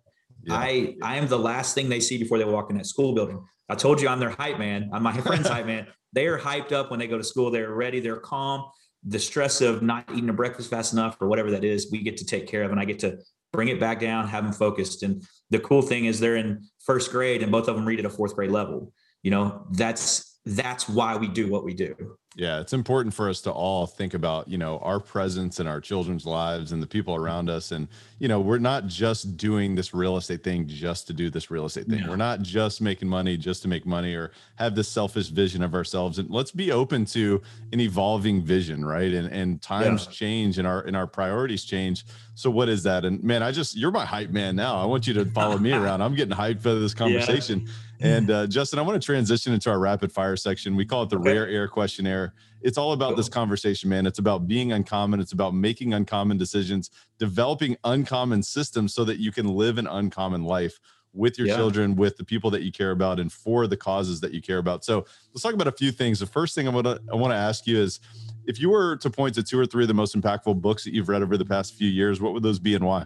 Yeah. 0.43 0.55
I 0.55 0.95
I 1.01 1.15
am 1.15 1.27
the 1.27 1.39
last 1.39 1.73
thing 1.73 1.87
they 1.87 2.01
see 2.01 2.17
before 2.17 2.37
they 2.37 2.43
walk 2.43 2.69
in 2.69 2.77
that 2.77 2.85
school 2.85 3.13
building. 3.13 3.41
I 3.69 3.75
told 3.75 4.01
you 4.01 4.09
I'm 4.09 4.19
their 4.19 4.31
hype 4.31 4.59
man. 4.59 4.89
I'm 4.93 5.03
my 5.03 5.15
friend's 5.21 5.47
hype 5.47 5.65
man. 5.65 5.87
They 6.11 6.27
are 6.27 6.37
hyped 6.37 6.73
up 6.73 6.91
when 6.91 6.99
they 6.99 7.07
go 7.07 7.17
to 7.17 7.23
school. 7.23 7.49
They're 7.49 7.73
ready. 7.73 8.01
They're 8.01 8.19
calm. 8.19 8.65
The 9.05 9.19
stress 9.19 9.61
of 9.61 9.81
not 9.81 10.05
eating 10.11 10.29
a 10.29 10.33
breakfast 10.33 10.69
fast 10.69 10.91
enough 10.91 11.17
or 11.21 11.29
whatever 11.29 11.51
that 11.51 11.63
is, 11.63 11.89
we 11.91 12.01
get 12.01 12.17
to 12.17 12.25
take 12.25 12.47
care 12.47 12.63
of, 12.63 12.71
and 12.71 12.79
I 12.79 12.83
get 12.83 12.99
to 12.99 13.19
bring 13.53 13.69
it 13.69 13.79
back 13.79 14.01
down, 14.01 14.27
have 14.27 14.43
them 14.43 14.51
focused. 14.51 15.03
And 15.03 15.23
the 15.49 15.59
cool 15.59 15.81
thing 15.81 16.05
is 16.05 16.19
they're 16.19 16.35
in 16.35 16.67
first 16.79 17.11
grade, 17.11 17.41
and 17.41 17.51
both 17.51 17.69
of 17.69 17.75
them 17.75 17.85
read 17.85 17.99
at 17.99 18.05
a 18.05 18.09
fourth 18.09 18.35
grade 18.35 18.51
level. 18.51 18.91
You 19.23 19.31
know, 19.31 19.65
that's 19.71 20.39
that's 20.45 20.89
why 20.89 21.15
we 21.15 21.27
do 21.27 21.49
what 21.49 21.63
we 21.63 21.73
do. 21.73 22.17
Yeah, 22.37 22.59
it's 22.59 22.73
important 22.73 23.15
for 23.15 23.29
us 23.29 23.41
to 23.41 23.51
all 23.51 23.87
think 23.87 24.13
about, 24.13 24.47
you 24.47 24.59
know, 24.59 24.77
our 24.83 24.99
presence 24.99 25.59
in 25.59 25.65
our 25.65 25.81
children's 25.81 26.23
lives 26.23 26.71
and 26.71 26.83
the 26.83 26.85
people 26.85 27.15
around 27.15 27.49
us. 27.49 27.71
And, 27.71 27.87
you 28.19 28.27
know, 28.27 28.39
we're 28.39 28.59
not 28.59 28.85
just 28.85 29.37
doing 29.37 29.73
this 29.73 29.91
real 29.91 30.17
estate 30.17 30.43
thing 30.43 30.67
just 30.67 31.07
to 31.07 31.13
do 31.13 31.31
this 31.31 31.49
real 31.49 31.65
estate 31.65 31.87
thing. 31.87 31.97
Yeah. 31.97 32.09
We're 32.09 32.15
not 32.15 32.43
just 32.43 32.79
making 32.79 33.07
money 33.07 33.37
just 33.37 33.63
to 33.63 33.67
make 33.67 33.87
money 33.87 34.13
or 34.13 34.29
have 34.57 34.75
this 34.75 34.87
selfish 34.87 35.29
vision 35.29 35.63
of 35.63 35.73
ourselves. 35.73 36.19
And 36.19 36.29
let's 36.29 36.51
be 36.51 36.71
open 36.71 37.05
to 37.05 37.41
an 37.73 37.79
evolving 37.79 38.43
vision, 38.43 38.85
right? 38.85 39.11
And 39.11 39.29
and 39.33 39.59
times 39.59 40.05
yeah. 40.05 40.11
change 40.11 40.59
and 40.59 40.67
our 40.67 40.81
and 40.81 40.95
our 40.95 41.07
priorities 41.07 41.65
change. 41.65 42.05
So 42.35 42.51
what 42.51 42.69
is 42.69 42.83
that? 42.83 43.03
And 43.03 43.23
man, 43.23 43.41
I 43.41 43.51
just 43.51 43.75
you're 43.75 43.89
my 43.89 44.05
hype 44.05 44.29
man 44.29 44.55
now. 44.55 44.77
I 44.77 44.85
want 44.85 45.07
you 45.07 45.15
to 45.15 45.25
follow 45.25 45.57
me 45.57 45.73
around. 45.73 46.03
I'm 46.03 46.13
getting 46.13 46.37
hyped 46.37 46.61
for 46.61 46.75
this 46.75 46.93
conversation. 47.03 47.63
Yeah. 47.65 47.73
And 47.99 48.29
uh, 48.29 48.45
Justin, 48.47 48.77
I 48.77 48.83
want 48.83 49.01
to 49.01 49.03
transition 49.03 49.53
into 49.53 49.71
our 49.71 49.79
rapid 49.79 50.11
fire 50.11 50.35
section. 50.35 50.75
We 50.75 50.85
call 50.85 51.03
it 51.03 51.09
the 51.09 51.17
okay. 51.17 51.33
rare 51.33 51.47
air 51.47 51.67
questionnaire. 51.67 52.26
It's 52.61 52.77
all 52.77 52.93
about 52.93 53.15
this 53.15 53.27
uh-huh. 53.27 53.41
conversation, 53.41 53.89
man. 53.89 54.05
It's 54.05 54.19
about 54.19 54.47
being 54.47 54.71
uncommon. 54.71 55.19
It's 55.19 55.31
about 55.31 55.53
making 55.53 55.93
uncommon 55.93 56.37
decisions, 56.37 56.89
developing 57.19 57.77
uncommon 57.83 58.43
systems 58.43 58.93
so 58.93 59.03
that 59.05 59.19
you 59.19 59.31
can 59.31 59.47
live 59.47 59.77
an 59.77 59.87
uncommon 59.87 60.43
life 60.43 60.79
with 61.13 61.37
your 61.37 61.47
yeah. 61.47 61.55
children, 61.55 61.95
with 61.95 62.17
the 62.17 62.23
people 62.23 62.51
that 62.51 62.61
you 62.61 62.71
care 62.71 62.91
about, 62.91 63.19
and 63.19 63.31
for 63.31 63.65
the 63.67 63.77
causes 63.77 64.19
that 64.21 64.33
you 64.33 64.41
care 64.41 64.59
about. 64.59 64.83
So 64.85 65.05
let's 65.33 65.41
talk 65.41 65.53
about 65.53 65.67
a 65.67 65.71
few 65.71 65.91
things. 65.91 66.19
The 66.19 66.25
first 66.25 66.53
thing 66.53 66.67
I 66.67 66.71
want 66.71 66.85
to 66.85 66.99
I 67.11 67.15
want 67.15 67.31
to 67.31 67.37
ask 67.37 67.65
you 67.65 67.79
is, 67.79 67.99
if 68.45 68.59
you 68.59 68.69
were 68.69 68.97
to 68.97 69.09
point 69.09 69.35
to 69.35 69.43
two 69.43 69.59
or 69.59 69.65
three 69.65 69.83
of 69.83 69.87
the 69.87 69.93
most 69.93 70.19
impactful 70.19 70.61
books 70.61 70.83
that 70.83 70.93
you've 70.93 71.09
read 71.09 71.23
over 71.23 71.37
the 71.37 71.45
past 71.45 71.75
few 71.75 71.89
years, 71.89 72.21
what 72.21 72.33
would 72.33 72.43
those 72.43 72.59
be 72.59 72.75
and 72.75 72.85
why? 72.85 73.05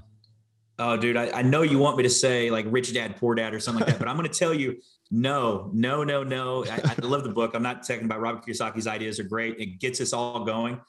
Oh, 0.79 0.97
dude, 0.97 1.15
I, 1.15 1.29
I 1.31 1.41
know 1.41 1.61
you 1.61 1.77
want 1.77 1.95
me 1.97 2.03
to 2.03 2.09
say 2.09 2.49
like 2.49 2.65
Rich 2.69 2.93
Dad 2.93 3.15
Poor 3.17 3.35
Dad 3.35 3.53
or 3.53 3.59
something 3.59 3.81
like 3.81 3.93
that, 3.93 3.99
but 3.99 4.07
I'm 4.07 4.17
going 4.17 4.27
to 4.27 4.37
tell 4.37 4.53
you, 4.53 4.81
no, 5.11 5.69
no, 5.73 6.03
no, 6.03 6.23
no. 6.23 6.65
I, 6.65 6.95
I 6.97 7.05
love 7.05 7.23
the 7.23 7.29
book. 7.29 7.51
I'm 7.53 7.63
not 7.63 7.85
talking 7.85 8.05
about 8.05 8.21
Robert 8.21 8.45
Kiyosaki's 8.45 8.87
ideas 8.87 9.19
are 9.19 9.23
great. 9.23 9.59
It 9.59 9.79
gets 9.79 9.99
us 9.99 10.13
all 10.13 10.45
going, 10.45 10.79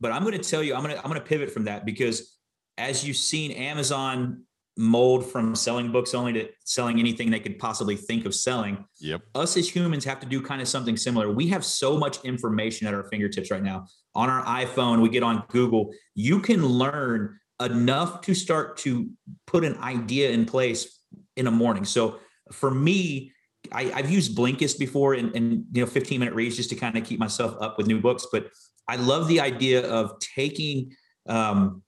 but 0.00 0.10
I'm 0.12 0.22
going 0.22 0.38
to 0.38 0.50
tell 0.50 0.62
you, 0.62 0.74
I'm 0.74 0.82
going 0.82 0.94
to 0.94 1.00
I'm 1.02 1.08
going 1.08 1.20
to 1.20 1.26
pivot 1.26 1.50
from 1.50 1.64
that 1.64 1.86
because 1.86 2.36
as 2.76 3.06
you've 3.06 3.16
seen 3.16 3.52
Amazon 3.52 4.44
mold 4.76 5.30
from 5.30 5.54
selling 5.54 5.92
books 5.92 6.14
only 6.14 6.32
to 6.32 6.48
selling 6.64 6.98
anything 6.98 7.30
they 7.30 7.38
could 7.38 7.58
possibly 7.58 7.94
think 7.94 8.24
of 8.24 8.34
selling. 8.34 8.84
Yep. 9.00 9.20
Us 9.34 9.56
as 9.56 9.68
humans 9.68 10.04
have 10.04 10.18
to 10.20 10.26
do 10.26 10.40
kind 10.40 10.62
of 10.62 10.68
something 10.68 10.96
similar. 10.96 11.30
We 11.30 11.48
have 11.48 11.64
so 11.64 11.98
much 11.98 12.24
information 12.24 12.86
at 12.86 12.94
our 12.94 13.04
fingertips 13.04 13.50
right 13.50 13.62
now. 13.62 13.86
On 14.14 14.30
our 14.30 14.42
iPhone, 14.44 15.02
we 15.02 15.10
get 15.10 15.22
on 15.22 15.44
Google. 15.48 15.92
You 16.14 16.40
can 16.40 16.64
learn 16.64 17.38
enough 17.60 18.22
to 18.22 18.34
start 18.34 18.78
to 18.78 19.10
put 19.46 19.64
an 19.64 19.76
idea 19.78 20.30
in 20.30 20.46
place 20.46 21.00
in 21.36 21.46
a 21.46 21.50
morning. 21.50 21.84
So 21.84 22.18
for 22.50 22.70
me, 22.70 23.32
I, 23.72 23.84
have 23.84 24.10
used 24.10 24.36
Blinkist 24.36 24.78
before 24.78 25.14
and, 25.14 25.34
and 25.34 25.64
you 25.72 25.82
know 25.82 25.86
15 25.86 26.18
minute 26.18 26.34
reads 26.34 26.56
just 26.56 26.70
to 26.70 26.76
kind 26.76 26.96
of 26.96 27.04
keep 27.04 27.18
myself 27.18 27.56
up 27.60 27.78
with 27.78 27.86
new 27.86 28.00
books. 28.00 28.26
But 28.30 28.48
I 28.88 28.96
love 28.96 29.28
the 29.28 29.40
idea 29.40 29.88
of 29.88 30.18
taking 30.20 30.92
um, 31.28 31.82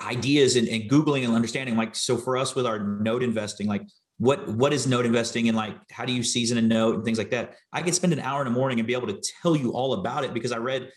ideas 0.00 0.56
and, 0.56 0.68
and 0.68 0.90
googling 0.90 1.24
and 1.24 1.34
understanding 1.34 1.76
like 1.76 1.94
so 1.94 2.16
for 2.16 2.36
us 2.36 2.54
with 2.54 2.66
our 2.66 2.78
note 2.78 3.22
investing 3.22 3.66
like 3.66 3.82
what 4.18 4.46
what 4.48 4.72
is 4.72 4.86
note 4.86 5.06
investing 5.06 5.48
and 5.48 5.56
like 5.56 5.74
how 5.90 6.04
do 6.04 6.12
you 6.12 6.22
season 6.22 6.58
a 6.58 6.62
note 6.62 6.94
and 6.96 7.04
things 7.04 7.18
like 7.18 7.30
that 7.30 7.54
i 7.72 7.80
could 7.80 7.94
spend 7.94 8.12
an 8.12 8.20
hour 8.20 8.40
in 8.42 8.44
the 8.44 8.50
morning 8.50 8.78
and 8.78 8.86
be 8.86 8.92
able 8.92 9.06
to 9.06 9.20
tell 9.40 9.56
you 9.56 9.72
all 9.72 9.94
about 9.94 10.24
it 10.24 10.34
because 10.34 10.52
i 10.52 10.56
read 10.56 10.90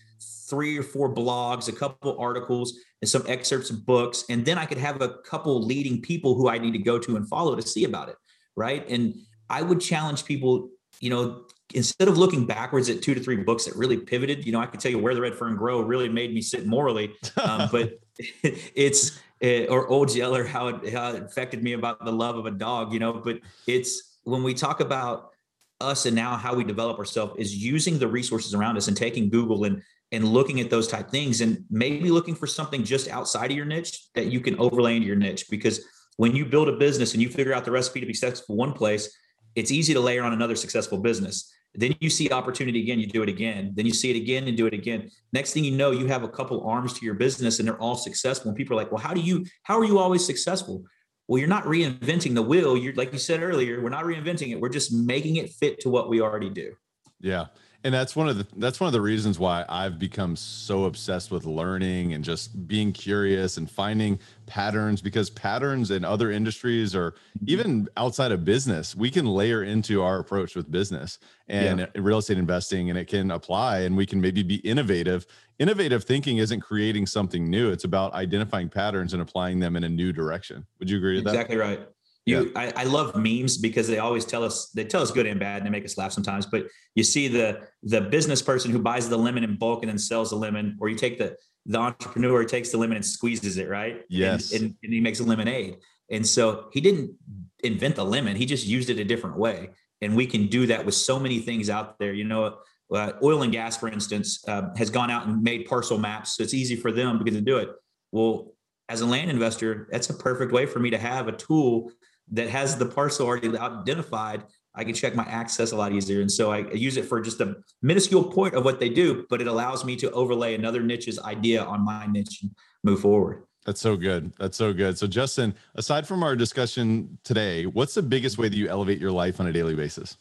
three 0.50 0.78
or 0.78 0.84
four 0.84 1.14
blogs 1.14 1.70
a 1.70 1.72
couple 1.72 2.18
articles 2.20 2.78
and 3.02 3.10
some 3.10 3.24
excerpts 3.28 3.70
of 3.70 3.86
books 3.86 4.26
and 4.30 4.46
then 4.46 4.58
i 4.58 4.66
could 4.66 4.78
have 4.78 5.02
a 5.02 5.16
couple 5.26 5.62
leading 5.62 6.02
people 6.02 6.36
who 6.36 6.50
i 6.50 6.58
need 6.58 6.74
to 6.74 6.80
go 6.80 7.00
to 7.00 7.16
and 7.16 7.28
follow 7.30 7.56
to 7.56 7.62
see 7.62 7.86
about 7.86 8.10
it 8.10 8.16
right 8.56 8.88
and 8.90 9.16
i 9.52 9.62
would 9.62 9.80
challenge 9.80 10.26
people 10.26 10.70
you 11.00 11.10
know 11.10 11.44
instead 11.74 12.08
of 12.08 12.18
looking 12.18 12.46
backwards 12.46 12.90
at 12.90 13.02
two 13.02 13.14
to 13.14 13.20
three 13.20 13.38
books 13.38 13.66
that 13.66 13.76
really 13.76 13.98
pivoted, 13.98 14.46
you 14.46 14.52
know, 14.52 14.60
I 14.60 14.66
could 14.66 14.80
tell 14.80 14.92
you 14.92 15.00
where 15.00 15.16
the 15.16 15.22
red 15.22 15.36
fern 15.36 15.56
grow 15.56 15.82
really 15.82 16.10
made 16.10 16.34
me 16.34 16.42
sit 16.42 16.66
morally, 16.66 17.14
um, 17.42 17.70
but 17.72 18.00
it's 18.44 19.20
it, 19.40 19.70
or 19.70 19.88
old 19.88 20.14
Yeller 20.14 20.44
how 20.44 20.68
it 20.68 20.94
how 20.94 21.14
it 21.14 21.24
affected 21.24 21.64
me 21.64 21.74
about 21.74 22.04
the 22.04 22.12
love 22.12 22.38
of 22.38 22.46
a 22.46 22.52
dog, 22.52 22.94
you 22.94 23.00
know. 23.00 23.14
But 23.14 23.40
it's 23.68 24.20
when 24.24 24.44
we 24.44 24.54
talk 24.54 24.80
about 24.80 25.32
us 25.80 26.06
and 26.06 26.16
now 26.16 26.38
how 26.38 26.54
we 26.54 26.64
develop 26.64 27.00
ourselves 27.00 27.34
is 27.38 27.56
using 27.56 27.98
the 27.98 28.08
resources 28.08 28.54
around 28.54 28.78
us 28.78 28.88
and 28.88 28.96
taking 28.96 29.30
Google 29.30 29.64
and 29.64 29.82
and 30.14 30.28
looking 30.28 30.60
at 30.60 30.70
those 30.70 30.88
type 30.88 31.10
things 31.10 31.42
and 31.42 31.64
maybe 31.70 32.12
looking 32.12 32.36
for 32.36 32.46
something 32.46 32.84
just 32.84 33.08
outside 33.08 33.50
of 33.50 33.58
your 33.58 33.66
niche 33.66 34.10
that 34.14 34.26
you 34.26 34.42
can 34.42 34.58
overlay 34.60 34.96
into 34.96 35.08
your 35.08 35.16
niche 35.16 35.46
because 35.50 35.86
when 36.18 36.36
you 36.36 36.46
build 36.46 36.68
a 36.68 36.74
business 36.74 37.14
and 37.14 37.22
you 37.22 37.30
figure 37.30 37.54
out 37.54 37.64
the 37.64 37.72
recipe 37.72 38.02
to 38.02 38.06
be 38.06 38.14
successful 38.14 38.58
one 38.58 38.74
place 38.74 39.10
it's 39.56 39.72
easy 39.72 39.94
to 39.94 40.00
layer 40.00 40.24
on 40.24 40.34
another 40.34 40.56
successful 40.56 40.98
business 40.98 41.52
then 41.74 41.96
you 42.00 42.10
see 42.10 42.30
opportunity 42.30 42.82
again, 42.82 43.00
you 43.00 43.08
do 43.08 43.24
it 43.24 43.30
again. 43.30 43.72
Then 43.76 43.86
you 43.86 43.94
see 43.94 44.12
it 44.12 44.18
again 44.18 44.48
and 44.48 44.58
do 44.58 44.66
it 44.66 44.74
again. 44.74 45.10
Next 45.32 45.54
thing 45.54 45.64
you 45.64 45.72
know, 45.72 45.92
you 45.92 46.06
have 46.08 46.24
a 46.24 46.28
couple 46.28 46.68
arms 46.68 46.94
to 47.00 47.06
your 47.06 47.14
business 47.14 47.60
and 47.60 47.68
they're 47.68 47.80
all 47.80 47.96
successful. 47.96 48.50
And 48.50 48.58
people 48.58 48.76
are 48.78 48.82
like, 48.82 48.92
well, 48.92 49.02
how 49.02 49.14
do 49.14 49.22
you, 49.22 49.46
how 49.64 49.80
are 49.80 49.86
you 49.86 49.98
always 49.98 50.26
successful? 50.26 50.84
Well, 51.28 51.40
you're 51.40 51.48
not 51.48 51.64
reinventing 51.64 52.36
the 52.36 52.42
wheel. 52.42 52.76
You're 52.76 52.94
like 52.96 53.14
you 53.14 53.20
said 53.20 53.42
earlier, 53.42 53.82
we're 53.82 53.90
not 53.90 54.04
reinventing 54.04 54.52
it. 54.52 54.60
We're 54.60 54.70
just 54.70 54.92
making 54.92 55.38
it 55.38 55.50
fit 55.50 55.80
to 55.82 55.90
what 55.90 56.10
we 56.10 56.20
already 56.20 56.50
do. 56.50 56.74
Yeah 57.22 57.46
and 57.84 57.94
that's 57.94 58.16
one 58.16 58.30
of 58.30 58.38
the 58.38 58.48
that's 58.58 58.80
one 58.80 58.88
of 58.88 58.94
the 58.94 59.02
reasons 59.02 59.40
why 59.40 59.66
I've 59.68 59.98
become 59.98 60.36
so 60.36 60.86
obsessed 60.86 61.32
with 61.32 61.46
learning 61.46 62.14
and 62.14 62.24
just 62.24 62.68
being 62.68 62.92
curious 62.92 63.58
and 63.58 63.70
finding 63.70 64.20
patterns 64.46 65.02
because 65.02 65.30
patterns 65.30 65.92
in 65.92 66.06
other 66.06 66.32
industries 66.32 66.96
or 66.96 67.12
mm-hmm. 67.12 67.46
even 67.48 67.90
outside 67.98 68.32
of 68.32 68.46
business 68.46 68.96
we 68.96 69.10
can 69.10 69.26
layer 69.26 69.64
into 69.64 70.04
our 70.04 70.20
approach 70.20 70.56
with 70.56 70.70
business 70.70 71.20
and 71.48 71.80
yeah. 71.80 71.88
real 71.96 72.20
estate 72.20 72.38
investing 72.38 72.90
and 72.90 73.00
it 73.00 73.06
can 73.06 73.32
apply 73.32 73.80
and 73.80 73.98
we 73.98 74.06
can 74.06 74.22
maybe 74.22 74.44
be 74.44 74.56
innovative. 74.58 75.26
Innovative 75.60 76.04
thinking 76.04 76.38
isn't 76.38 76.62
creating 76.62 77.06
something 77.06 77.50
new. 77.50 77.72
It's 77.72 77.84
about 77.84 78.14
identifying 78.14 78.68
patterns 78.70 79.14
and 79.14 79.22
applying 79.22 79.60
them 79.60 79.76
in 79.76 79.84
a 79.84 79.90
new 79.90 80.12
direction. 80.12 80.66
Would 80.80 80.90
you 80.90 80.98
agree 80.98 81.16
with 81.16 81.28
exactly 81.28 81.58
that? 81.58 81.64
Exactly 81.64 81.84
right 81.84 81.96
you, 82.26 82.52
yeah. 82.56 82.72
I, 82.76 82.82
I, 82.82 82.84
love 82.84 83.16
memes 83.16 83.58
because 83.58 83.88
they 83.88 83.98
always 83.98 84.26
tell 84.26 84.44
us 84.44 84.70
they 84.70 84.84
tell 84.84 85.02
us 85.02 85.10
good 85.10 85.26
and 85.26 85.40
bad 85.40 85.58
and 85.58 85.66
they 85.66 85.72
make 85.72 85.86
us 85.86 85.98
laugh 85.98 86.12
sometimes. 86.12 86.46
But 86.46 86.68
you 86.94 87.04
see 87.04 87.28
the 87.28 87.62
the 87.84 88.02
business 88.02 88.42
person 88.42 88.72
who 88.72 88.80
buys 88.80 89.10
the 89.10 89.18
lemon 89.18 89.44
in 89.44 89.58
bulk 89.58 89.82
and 89.82 89.90
then 89.90 89.98
sells 89.98 90.30
the 90.30 90.36
lemon, 90.36 90.78
or 90.80 90.90
you 90.90 90.96
take 90.96 91.18
the 91.18 91.36
the 91.66 91.80
entrepreneur 91.80 92.42
who 92.42 92.48
takes 92.48 92.70
the 92.70 92.78
lemon 92.78 92.98
and 92.98 93.06
squeezes 93.06 93.58
it, 93.58 93.70
right? 93.70 94.04
Yes, 94.10 94.52
and, 94.52 94.62
and, 94.62 94.76
and 94.84 94.94
he 94.94 95.00
makes 95.00 95.20
a 95.20 95.24
lemonade. 95.24 95.78
And 96.12 96.26
so 96.26 96.70
he 96.72 96.82
didn't 96.82 97.16
invent 97.64 97.96
the 97.96 98.06
lemon; 98.06 98.36
he 98.36 98.46
just 98.46 98.68
used 98.68 98.92
it 98.92 99.00
a 99.00 99.04
different 99.04 99.38
way. 99.38 99.70
And 100.04 100.16
we 100.16 100.28
can 100.28 100.48
do 100.48 100.68
that 100.68 100.86
with 100.86 100.96
so 100.96 101.20
many 101.20 101.40
things 101.40 101.70
out 101.70 101.98
there. 101.98 102.14
You 102.14 102.26
know, 102.26 102.58
uh, 102.94 103.14
oil 103.24 103.42
and 103.42 103.52
gas, 103.52 103.78
for 103.78 103.88
instance, 103.88 104.44
uh, 104.48 104.70
has 104.78 104.92
gone 104.92 105.10
out 105.10 105.26
and 105.26 105.42
made 105.42 105.66
parcel 105.66 105.98
maps, 105.98 106.38
so 106.38 106.44
it's 106.44 106.54
easy 106.54 106.76
for 106.76 106.92
them 106.92 107.18
because 107.18 107.34
to 107.34 107.42
do 107.42 107.58
it. 107.58 107.70
Well, 108.12 108.54
as 108.90 109.02
a 109.02 109.06
land 109.06 109.32
investor, 109.32 109.88
that's 109.90 110.10
a 110.10 110.14
perfect 110.14 110.52
way 110.52 110.66
for 110.66 110.80
me 110.80 110.90
to 110.90 110.98
have 110.98 111.28
a 111.28 111.32
tool 111.32 111.92
that 112.32 112.50
has 112.50 112.78
the 112.78 112.86
parcel 112.86 113.28
already 113.28 113.58
identified, 113.58 114.44
I 114.74 114.84
can 114.84 114.94
check 114.94 115.16
my 115.16 115.24
access 115.24 115.72
a 115.72 115.76
lot 115.76 115.92
easier. 115.92 116.22
And 116.22 116.32
so 116.32 116.52
I 116.52 116.60
use 116.72 116.98
it 116.98 117.06
for 117.06 117.20
just 117.20 117.42
a 117.42 117.58
minuscule 117.82 118.24
point 118.24 118.56
of 118.56 118.64
what 118.64 118.80
they 118.80 118.90
do, 118.90 119.26
but 119.30 119.42
it 119.42 119.48
allows 119.48 119.84
me 119.84 119.96
to 119.98 120.12
overlay 120.12 120.56
another 120.56 120.82
niche's 120.82 121.20
idea 121.20 121.64
on 121.64 121.84
my 121.84 122.08
niche 122.08 122.40
and 122.42 122.52
move 122.84 123.02
forward. 123.02 123.44
That's 123.66 123.82
so 123.82 123.96
good. 123.96 124.34
That's 124.40 124.58
so 124.58 124.74
good. 124.74 124.98
So, 124.98 125.06
Justin, 125.08 125.54
aside 125.76 126.08
from 126.08 126.24
our 126.24 126.36
discussion 126.36 127.18
today, 127.24 127.66
what's 127.66 127.94
the 127.94 128.02
biggest 128.02 128.38
way 128.38 128.50
that 128.50 128.56
you 128.56 128.68
elevate 128.68 129.00
your 129.00 129.12
life 129.12 129.40
on 129.40 129.48
a 129.48 129.54
daily 129.54 129.76
basis? 129.76 130.18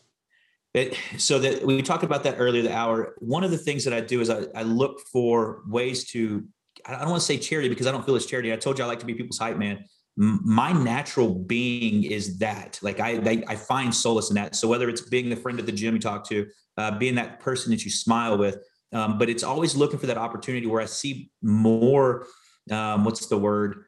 It, 0.74 0.96
so 1.16 1.38
that 1.38 1.64
we 1.64 1.80
talked 1.82 2.04
about 2.04 2.22
that 2.24 2.36
earlier 2.38 2.62
the 2.62 2.72
hour 2.72 3.16
one 3.18 3.42
of 3.42 3.50
the 3.50 3.58
things 3.58 3.82
that 3.82 3.92
i 3.92 4.00
do 4.00 4.20
is 4.20 4.30
I, 4.30 4.44
I 4.54 4.62
look 4.62 5.00
for 5.00 5.62
ways 5.66 6.04
to 6.12 6.46
i 6.86 6.92
don't 6.92 7.11
want 7.11 7.20
to 7.20 7.26
say 7.26 7.38
charity 7.38 7.68
because 7.68 7.88
i 7.88 7.90
don't 7.90 8.06
feel 8.06 8.14
it's 8.14 8.24
charity 8.24 8.52
i 8.52 8.56
told 8.56 8.78
you 8.78 8.84
i 8.84 8.86
like 8.86 9.00
to 9.00 9.04
be 9.04 9.14
people's 9.14 9.36
hype 9.36 9.56
man 9.56 9.84
my 10.22 10.70
natural 10.72 11.34
being 11.34 12.04
is 12.04 12.38
that. 12.38 12.78
Like 12.82 13.00
I, 13.00 13.12
I, 13.12 13.42
I 13.48 13.56
find 13.56 13.94
solace 13.94 14.28
in 14.28 14.34
that. 14.36 14.54
So 14.54 14.68
whether 14.68 14.88
it's 14.88 15.00
being 15.00 15.30
the 15.30 15.36
friend 15.36 15.58
at 15.58 15.64
the 15.64 15.72
gym 15.72 15.94
you 15.94 16.00
talk 16.00 16.28
to 16.28 16.46
uh, 16.76 16.98
being 16.98 17.14
that 17.14 17.40
person 17.40 17.70
that 17.70 17.84
you 17.84 17.90
smile 17.90 18.38
with 18.38 18.58
um, 18.92 19.18
but 19.18 19.28
it's 19.28 19.42
always 19.42 19.76
looking 19.76 19.98
for 19.98 20.06
that 20.06 20.18
opportunity 20.18 20.66
where 20.66 20.80
i 20.80 20.86
see 20.86 21.30
more 21.42 22.26
um, 22.70 23.04
what's 23.04 23.26
the 23.26 23.38
word? 23.38 23.84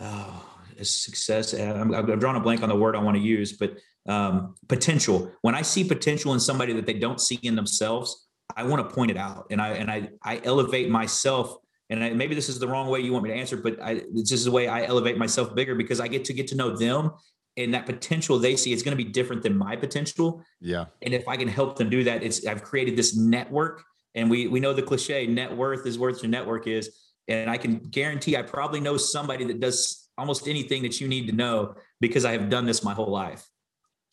Oh, 0.00 0.50
success 0.82 1.54
I'm, 1.54 1.94
I'm, 1.94 2.18
drawing 2.18 2.36
a 2.36 2.40
blank 2.40 2.62
on 2.62 2.68
the 2.68 2.74
word 2.74 2.96
i 2.96 2.98
want 2.98 3.16
to 3.16 3.22
use 3.22 3.52
but 3.52 3.78
um, 4.06 4.54
potential. 4.68 5.32
When 5.42 5.54
i 5.54 5.62
see 5.62 5.84
potential 5.84 6.34
in 6.34 6.40
somebody 6.40 6.72
that 6.74 6.86
they 6.86 6.94
don't 6.94 7.20
see 7.20 7.38
in 7.42 7.54
themselves 7.54 8.26
i 8.56 8.62
want 8.64 8.86
to 8.88 8.94
point 8.94 9.10
it 9.10 9.16
out. 9.16 9.46
And 9.50 9.62
i 9.62 9.68
and 9.68 9.90
i 9.90 10.08
i 10.22 10.40
elevate 10.44 10.90
myself 10.90 11.56
and 11.90 12.02
I, 12.02 12.10
maybe 12.10 12.34
this 12.34 12.48
is 12.48 12.58
the 12.58 12.68
wrong 12.68 12.88
way 12.88 13.00
you 13.00 13.12
want 13.12 13.24
me 13.24 13.30
to 13.30 13.36
answer, 13.36 13.56
but 13.56 13.80
I, 13.82 14.02
this 14.12 14.32
is 14.32 14.44
the 14.44 14.50
way 14.50 14.68
I 14.68 14.84
elevate 14.84 15.18
myself 15.18 15.54
bigger 15.54 15.74
because 15.74 16.00
I 16.00 16.08
get 16.08 16.24
to 16.26 16.32
get 16.32 16.48
to 16.48 16.56
know 16.56 16.76
them 16.76 17.12
and 17.56 17.72
that 17.74 17.86
potential 17.86 18.38
they 18.38 18.56
see 18.56 18.72
is 18.72 18.82
going 18.82 18.96
to 18.96 19.02
be 19.02 19.10
different 19.10 19.42
than 19.42 19.56
my 19.56 19.76
potential. 19.76 20.44
Yeah. 20.60 20.86
And 21.02 21.14
if 21.14 21.28
I 21.28 21.36
can 21.36 21.48
help 21.48 21.76
them 21.76 21.88
do 21.88 22.04
that, 22.04 22.22
it's 22.22 22.46
I've 22.46 22.62
created 22.62 22.96
this 22.96 23.16
network, 23.16 23.82
and 24.14 24.28
we 24.28 24.48
we 24.48 24.60
know 24.60 24.72
the 24.72 24.82
cliche: 24.82 25.26
net 25.26 25.54
worth 25.54 25.86
is 25.86 25.98
worth 25.98 26.22
your 26.22 26.30
network 26.30 26.66
is. 26.66 26.90
And 27.26 27.48
I 27.48 27.56
can 27.56 27.78
guarantee 27.78 28.36
I 28.36 28.42
probably 28.42 28.80
know 28.80 28.98
somebody 28.98 29.44
that 29.46 29.58
does 29.58 30.10
almost 30.18 30.46
anything 30.46 30.82
that 30.82 31.00
you 31.00 31.08
need 31.08 31.26
to 31.28 31.32
know 31.32 31.74
because 32.00 32.26
I 32.26 32.32
have 32.32 32.50
done 32.50 32.66
this 32.66 32.84
my 32.84 32.92
whole 32.92 33.10
life. 33.10 33.48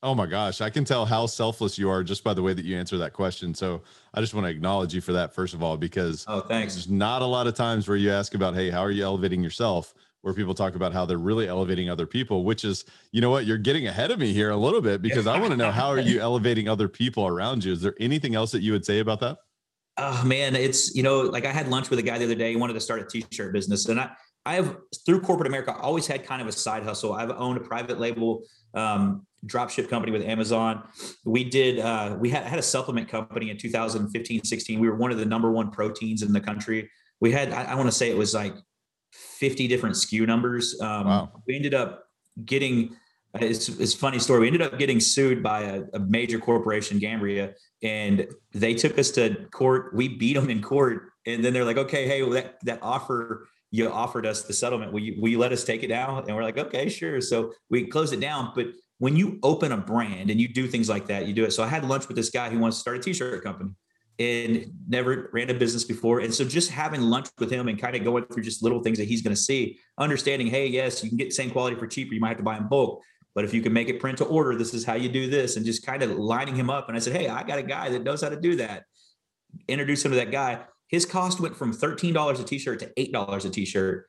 Oh 0.04 0.16
my 0.16 0.26
gosh, 0.26 0.62
I 0.62 0.70
can 0.72 0.84
tell 0.84 1.06
how 1.06 1.28
selfless 1.28 1.78
you 1.78 1.88
are 1.89 2.04
just 2.04 2.24
by 2.24 2.34
the 2.34 2.41
way 2.41 2.54
that 2.54 2.66
you 2.66 2.76
answer 2.76 2.97
that 2.97 3.14
question. 3.14 3.54
So 3.54 3.82
I 4.14 4.22
just 4.22 4.34
want 4.34 4.45
to 4.45 4.49
acknowledge 4.49 4.95
you 4.95 5.02
for 5.02 5.14
that 5.14 5.34
first 5.34 5.54
of 5.54 5.62
all, 5.62 5.78
because 5.78 6.26
oh, 6.28 6.41
thanks. 6.41 6.74
There's 6.74 6.89
not 6.89 7.22
a 7.22 7.26
lot 7.26 7.45
of 7.45 7.54
times 7.54 7.88
where 7.88 7.97
you 7.97 8.12
ask 8.12 8.34
about, 8.34 8.56
hey, 8.56 8.72
how 8.72 8.82
are 8.82 8.91
you 8.91 9.04
elevating 9.04 9.43
yourself? 9.43 9.93
Where 10.22 10.34
people 10.34 10.54
talk 10.54 10.76
about 10.76 10.93
how 10.93 11.06
they're 11.06 11.18
really 11.18 11.47
elevating 11.47 11.89
other 11.89 12.06
people, 12.06 12.43
which 12.43 12.64
is, 12.64 12.86
you 13.12 13.22
know 13.22 13.30
what, 13.30 13.45
you're 13.45 13.58
getting 13.58 13.88
ahead 13.88 14.12
of 14.12 14.20
me 14.20 14.34
here 14.34 14.52
a 14.52 14.58
little 14.58 14.82
bit 14.82 15.02
because 15.02 15.28
I 15.28 15.39
want 15.39 15.52
to 15.52 15.58
know 15.58 15.72
how 15.72 15.88
are 15.88 15.99
you 15.99 16.20
elevating 16.20 16.68
other 16.68 16.88
people 16.88 17.28
around 17.28 17.64
you? 17.64 17.74
Is 17.74 17.82
there 17.82 17.95
anything 17.99 18.36
else 18.36 18.52
that 18.52 18.62
you 18.62 18.72
would 18.72 18.86
say 18.86 18.99
about 18.99 19.20
that? 19.22 19.38
Oh 19.97 20.24
man, 20.24 20.56
it's 20.56 20.95
you 20.95 21.04
know, 21.04 21.22
like 21.22 21.45
I 21.45 21.52
had 21.52 21.68
lunch 21.68 21.89
with 21.89 21.99
a 21.99 22.04
guy 22.04 22.18
the 22.18 22.26
other 22.26 22.36
day. 22.36 22.52
He 22.52 22.56
wanted 22.56 22.74
to 22.74 22.80
start 22.80 23.02
a 23.02 23.06
t-shirt 23.06 23.54
business, 23.54 23.88
and 23.88 23.99
I 23.99 24.12
I 24.45 24.56
have 24.56 24.78
through 25.06 25.22
corporate 25.22 25.47
America 25.47 25.76
always 25.76 26.08
had 26.08 26.26
kind 26.26 26.41
of 26.41 26.47
a 26.47 26.52
side 26.52 26.84
hustle. 26.84 27.14
I've 27.14 27.30
owned 27.32 27.58
a 27.58 27.62
private 27.62 27.99
label 27.99 28.43
um, 28.74 29.26
dropship 29.46 29.89
company 29.89 30.12
with 30.12 30.24
Amazon. 30.24 30.84
We 31.26 31.44
did, 31.44 31.80
uh, 31.80 32.16
we 32.20 32.30
had, 32.30 32.44
had 32.44 32.60
a 32.60 32.64
supplement 32.64 33.10
company 33.10 33.50
in 33.50 33.58
2015, 33.58 34.44
16. 34.44 34.80
We 34.80 34.89
were 34.89 34.96
one 34.96 35.12
of 35.12 35.18
the 35.18 35.26
number 35.26 35.52
one 35.52 35.72
proteins 35.72 36.22
in 36.22 36.32
the 36.32 36.42
country. 36.42 36.89
We 37.20 37.32
had, 37.32 37.52
I, 37.52 37.64
I 37.64 37.76
want 37.76 37.88
to 37.88 37.92
say 37.92 38.10
it 38.10 38.18
was 38.18 38.34
like 38.34 38.56
50 39.12 39.68
different 39.68 39.96
SKU 39.96 40.28
numbers. 40.28 40.80
Um, 40.82 41.06
wow. 41.06 41.32
We 41.48 41.56
ended 41.56 41.74
up 41.74 42.06
getting, 42.46 42.96
it's, 43.36 43.70
it's 43.70 43.94
a 43.94 43.98
funny 43.98 44.20
story. 44.20 44.42
We 44.42 44.48
ended 44.48 44.62
up 44.62 44.78
getting 44.78 45.00
sued 45.00 45.42
by 45.42 45.62
a, 45.62 45.84
a 45.94 46.00
major 46.00 46.39
corporation, 46.39 47.00
Gambria, 47.00 47.54
and 47.82 48.28
they 48.54 48.74
took 48.74 49.00
us 49.00 49.12
to 49.12 49.48
court. 49.52 49.96
We 49.96 50.10
beat 50.10 50.34
them 50.34 50.50
in 50.50 50.62
court 50.62 51.12
And 51.26 51.44
then 51.44 51.54
they're 51.54 51.66
like, 51.66 51.78
okay, 51.78 52.08
hey, 52.08 52.24
well, 52.24 52.32
that 52.32 52.58
that 52.66 52.80
offer 52.82 53.48
you 53.72 53.89
offered 53.89 54.26
us 54.26 54.44
the 54.44 54.54
settlement. 54.54 54.92
Will 54.92 55.00
you 55.00 55.20
will 55.20 55.30
you 55.30 55.39
let 55.39 55.54
us 55.54 55.64
take 55.64 55.84
it 55.84 55.89
now? 55.89 56.20
And 56.20 56.36
we're 56.36 56.44
like, 56.44 56.58
okay, 56.58 56.89
sure. 56.89 57.22
So 57.22 57.54
we 57.70 57.88
close 57.88 58.12
it 58.12 58.20
down. 58.20 58.52
But 58.54 58.68
when 59.02 59.16
you 59.16 59.39
open 59.41 59.72
a 59.72 59.78
brand 59.78 60.30
and 60.30 60.39
you 60.39 60.47
do 60.47 60.68
things 60.68 60.88
like 60.88 61.08
that, 61.08 61.26
you 61.26 61.34
do 61.34 61.43
it. 61.43 61.49
So 61.49 61.64
I 61.64 61.68
had 61.68 61.84
lunch 61.84 62.08
with 62.08 62.16
this 62.16 62.30
guy 62.30 62.52
who 62.52 62.60
wants 62.60 62.78
to 62.78 62.82
start 62.82 62.97
a 62.97 62.99
t-shirt 62.99 63.43
company 63.43 63.72
and 64.20 64.72
never 64.88 65.32
ran 65.34 65.49
a 65.49 65.56
business 65.56 65.84
before. 65.84 66.20
And 66.20 66.32
so 66.32 66.45
just 66.45 66.70
having 66.70 67.02
lunch 67.02 67.28
with 67.39 67.49
him 67.49 67.68
and 67.68 67.82
kind 67.82 67.95
of 67.95 68.04
going 68.04 68.26
through 68.26 68.43
just 68.43 68.62
little 68.62 68.84
things 68.84 68.99
that 68.99 69.08
he's 69.08 69.24
going 69.24 69.36
to 69.36 69.41
see, 69.41 69.80
understanding, 69.97 70.45
hey, 70.45 70.68
yes, 70.68 71.04
you 71.04 71.10
can 71.10 71.18
get 71.18 71.30
the 71.30 71.34
same 71.34 71.49
quality 71.49 71.76
for 71.78 71.88
cheaper. 71.88 72.14
You 72.14 72.20
might 72.20 72.28
have 72.28 72.38
to 72.38 72.43
buy 72.43 72.58
in 72.58 72.68
bulk. 72.68 73.02
But 73.34 73.43
if 73.43 73.56
you 73.56 73.64
can 73.64 73.74
make 73.74 73.89
it 73.89 73.99
print 73.99 74.20
to 74.20 74.26
order, 74.26 74.56
this 74.56 74.72
is 74.72 74.86
how 74.86 74.93
you 74.93 75.10
do 75.10 75.32
this. 75.32 75.58
And 75.58 75.66
just 75.66 75.84
kind 75.84 76.04
of 76.04 76.12
lining 76.12 76.56
him 76.56 76.70
up. 76.70 76.88
And 76.88 76.95
I 76.95 76.99
said, 76.99 77.16
Hey, 77.16 77.28
I 77.28 77.41
got 77.41 77.58
a 77.58 77.64
guy 77.64 77.89
that 77.89 78.04
knows 78.04 78.22
how 78.22 78.30
to 78.30 78.39
do 78.39 78.58
that. 78.58 78.84
Introduce 79.68 80.06
him 80.06 80.12
to 80.12 80.18
that 80.18 80.32
guy. 80.32 80.60
His 80.89 81.08
cost 81.08 81.39
went 81.39 81.58
from 81.58 81.74
$13 81.74 82.39
a 82.39 82.43
t-shirt 82.43 82.78
to 82.82 82.91
$8 82.95 83.45
a 83.45 83.49
t-shirt. 83.49 84.06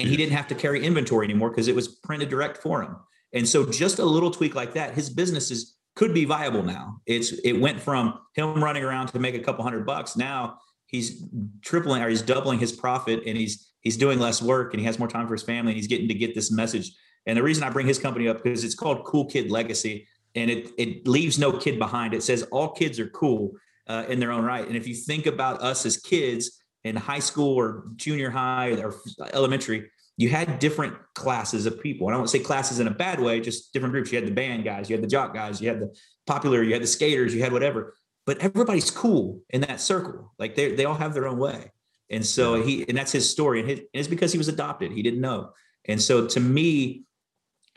And 0.00 0.08
he 0.08 0.16
didn't 0.16 0.32
have 0.32 0.48
to 0.48 0.56
carry 0.56 0.84
inventory 0.84 1.26
anymore 1.26 1.50
because 1.50 1.68
it 1.68 1.76
was 1.76 1.86
printed 1.86 2.28
direct 2.28 2.58
for 2.58 2.82
him. 2.82 2.96
And 3.32 3.48
so 3.48 3.70
just 3.70 3.98
a 3.98 4.04
little 4.04 4.30
tweak 4.30 4.54
like 4.54 4.74
that, 4.74 4.94
his 4.94 5.10
business 5.10 5.50
is 5.50 5.74
could 5.94 6.12
be 6.12 6.24
viable 6.24 6.62
now. 6.62 7.00
It's 7.06 7.32
it 7.32 7.54
went 7.54 7.80
from 7.80 8.18
him 8.34 8.62
running 8.62 8.84
around 8.84 9.08
to 9.08 9.18
make 9.18 9.34
a 9.34 9.40
couple 9.40 9.64
hundred 9.64 9.86
bucks. 9.86 10.16
Now 10.16 10.58
he's 10.86 11.24
tripling 11.62 12.02
or 12.02 12.08
he's 12.08 12.22
doubling 12.22 12.58
his 12.58 12.72
profit 12.72 13.22
and 13.26 13.36
he's 13.36 13.72
he's 13.80 13.96
doing 13.96 14.18
less 14.18 14.42
work 14.42 14.74
and 14.74 14.80
he 14.80 14.86
has 14.86 14.98
more 14.98 15.08
time 15.08 15.26
for 15.26 15.34
his 15.34 15.42
family 15.42 15.72
and 15.72 15.76
he's 15.76 15.86
getting 15.86 16.08
to 16.08 16.14
get 16.14 16.34
this 16.34 16.50
message 16.50 16.92
and 17.26 17.36
the 17.36 17.42
reason 17.42 17.64
I 17.64 17.70
bring 17.70 17.86
his 17.86 17.98
company 17.98 18.28
up 18.28 18.42
because 18.42 18.64
it's 18.64 18.74
called 18.74 19.04
Cool 19.04 19.26
Kid 19.26 19.50
Legacy, 19.50 20.06
and 20.34 20.50
it 20.50 20.70
it 20.78 21.06
leaves 21.06 21.38
no 21.38 21.52
kid 21.52 21.78
behind. 21.78 22.14
It 22.14 22.22
says 22.22 22.44
all 22.52 22.70
kids 22.70 23.00
are 23.00 23.08
cool 23.08 23.52
uh, 23.88 24.04
in 24.08 24.20
their 24.20 24.32
own 24.32 24.44
right. 24.44 24.66
And 24.66 24.76
if 24.76 24.86
you 24.86 24.94
think 24.94 25.26
about 25.26 25.60
us 25.60 25.84
as 25.84 25.96
kids 25.96 26.62
in 26.84 26.94
high 26.94 27.18
school 27.18 27.54
or 27.54 27.84
junior 27.96 28.30
high 28.30 28.72
or 28.80 28.94
elementary, 29.32 29.90
you 30.16 30.28
had 30.28 30.58
different 30.58 30.94
classes 31.14 31.66
of 31.66 31.80
people. 31.80 32.06
And 32.06 32.14
I 32.14 32.18
don't 32.18 32.28
say 32.28 32.38
classes 32.38 32.80
in 32.80 32.86
a 32.86 32.92
bad 32.92 33.20
way, 33.20 33.40
just 33.40 33.72
different 33.72 33.92
groups. 33.92 34.10
You 34.10 34.18
had 34.18 34.26
the 34.26 34.34
band 34.34 34.64
guys, 34.64 34.88
you 34.88 34.96
had 34.96 35.02
the 35.02 35.08
jock 35.08 35.34
guys, 35.34 35.60
you 35.60 35.68
had 35.68 35.80
the 35.80 35.94
popular, 36.26 36.62
you 36.62 36.72
had 36.72 36.82
the 36.82 36.86
skaters, 36.86 37.34
you 37.34 37.42
had 37.42 37.52
whatever. 37.52 37.94
But 38.24 38.38
everybody's 38.38 38.90
cool 38.90 39.42
in 39.50 39.60
that 39.62 39.80
circle. 39.80 40.32
Like 40.38 40.54
they 40.54 40.74
they 40.74 40.84
all 40.84 40.94
have 40.94 41.14
their 41.14 41.28
own 41.28 41.38
way. 41.38 41.70
And 42.10 42.24
so 42.24 42.62
he 42.62 42.88
and 42.88 42.96
that's 42.96 43.12
his 43.12 43.28
story. 43.28 43.60
And, 43.60 43.68
his, 43.68 43.78
and 43.78 43.88
it's 43.92 44.08
because 44.08 44.32
he 44.32 44.38
was 44.38 44.48
adopted. 44.48 44.92
He 44.92 45.02
didn't 45.02 45.20
know. 45.20 45.50
And 45.84 46.00
so 46.00 46.26
to 46.26 46.40
me, 46.40 47.04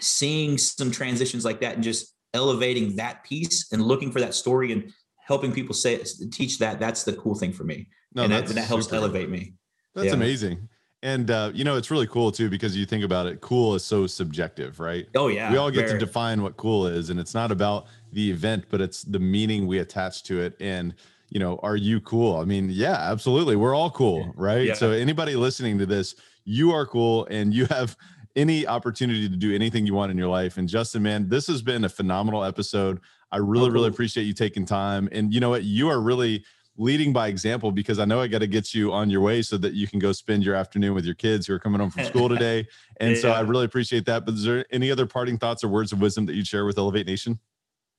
seeing 0.02 0.58
some 0.58 0.92
transitions 0.92 1.46
like 1.46 1.62
that 1.62 1.76
and 1.76 1.84
just 1.84 2.16
elevating 2.34 2.96
that 2.96 3.24
piece 3.24 3.72
and 3.72 3.82
looking 3.82 4.12
for 4.12 4.20
that 4.20 4.34
story 4.34 4.72
and 4.72 4.92
helping 5.18 5.52
people 5.52 5.74
say 5.74 6.02
teach 6.32 6.58
that 6.60 6.80
that's 6.80 7.04
the 7.04 7.14
cool 7.14 7.36
thing 7.36 7.52
for 7.52 7.64
me 7.64 7.88
no, 8.14 8.24
and 8.24 8.32
that, 8.32 8.48
that 8.48 8.66
helps 8.66 8.92
elevate 8.94 9.30
me 9.30 9.54
that's 9.96 10.08
yeah. 10.08 10.14
amazing 10.14 10.68
and 11.02 11.32
uh, 11.32 11.52
you 11.54 11.64
know 11.64 11.78
it's 11.78 11.90
really 11.92 12.08
cool 12.08 12.32
too 12.32 12.50
because 12.50 12.76
you 12.76 12.86
think 12.86 13.04
about 13.04 13.26
it 13.26 13.42
cool 13.42 13.76
is 13.76 13.84
so 13.84 14.06
subjective 14.06 14.80
right 14.80 15.08
oh 15.16 15.28
yeah 15.28 15.52
we 15.52 15.58
all 15.58 15.72
get 15.72 15.88
very. 15.88 16.00
to 16.00 16.06
define 16.06 16.42
what 16.42 16.58
cool 16.58 16.88
is 16.88 17.10
and 17.10 17.20
it's 17.20 17.34
not 17.34 17.52
about 17.52 17.86
the 18.12 18.30
event 18.30 18.66
but 18.70 18.82
it's 18.82 19.04
the 19.04 19.20
meaning 19.20 19.66
we 19.66 19.80
attach 19.80 20.24
to 20.24 20.40
it 20.42 20.56
and 20.60 20.94
you 21.30 21.40
know 21.40 21.60
are 21.64 21.78
you 21.78 22.02
cool 22.02 22.38
i 22.38 22.44
mean 22.44 22.70
yeah 22.70 23.12
absolutely 23.12 23.56
we're 23.56 23.76
all 23.76 23.92
cool 23.92 24.34
right 24.36 24.68
yeah. 24.68 24.74
so 24.74 24.92
anybody 24.92 25.36
listening 25.36 25.78
to 25.78 25.86
this 25.86 26.16
you 26.44 26.72
are 26.72 26.86
cool 26.86 27.26
and 27.28 27.54
you 27.54 27.66
have 27.68 27.96
any 28.36 28.66
opportunity 28.68 29.28
to 29.28 29.36
do 29.36 29.54
anything 29.54 29.86
you 29.86 29.94
want 29.94 30.12
in 30.12 30.18
your 30.18 30.30
life. 30.30 30.58
And 30.58 30.68
Justin, 30.68 31.04
man, 31.04 31.30
this 31.30 31.48
has 31.48 31.62
been 31.62 31.84
a 31.84 31.90
phenomenal 31.90 32.44
episode. 32.44 33.02
I 33.32 33.38
really, 33.38 33.70
really 33.70 33.90
appreciate 33.90 34.24
you 34.24 34.34
taking 34.34 34.66
time. 34.66 35.10
And 35.12 35.34
you 35.34 35.40
know 35.40 35.50
what? 35.50 35.64
You 35.64 35.90
are 35.90 36.00
really 36.00 36.46
leading 36.80 37.12
by 37.12 37.28
example 37.28 37.72
because 37.72 38.00
I 38.00 38.06
know 38.06 38.22
I 38.22 38.28
got 38.28 38.40
to 38.40 38.48
get 38.48 38.74
you 38.74 38.92
on 38.94 39.10
your 39.10 39.20
way 39.20 39.42
so 39.42 39.58
that 39.58 39.74
you 39.74 39.86
can 39.86 40.00
go 40.00 40.14
spend 40.14 40.44
your 40.44 40.56
afternoon 40.56 40.96
with 40.96 41.06
your 41.06 41.14
kids 41.14 41.46
who 41.46 41.54
are 41.54 41.60
coming 41.60 41.82
home 41.82 41.92
from 41.92 42.06
school 42.06 42.30
today. 42.36 42.66
And 43.02 43.16
yeah. 43.16 43.22
so 43.22 43.32
I 43.32 43.42
really 43.42 43.66
appreciate 43.66 44.06
that. 44.06 44.26
But 44.26 44.36
is 44.36 44.44
there 44.46 44.66
any 44.72 44.90
other 44.90 45.06
parting 45.06 45.38
thoughts 45.38 45.64
or 45.64 45.68
words 45.68 45.92
of 45.92 46.00
wisdom 46.00 46.26
that 46.28 46.36
you'd 46.36 46.48
share 46.48 46.66
with 46.66 46.78
Elevate 46.78 47.06
Nation? 47.06 47.38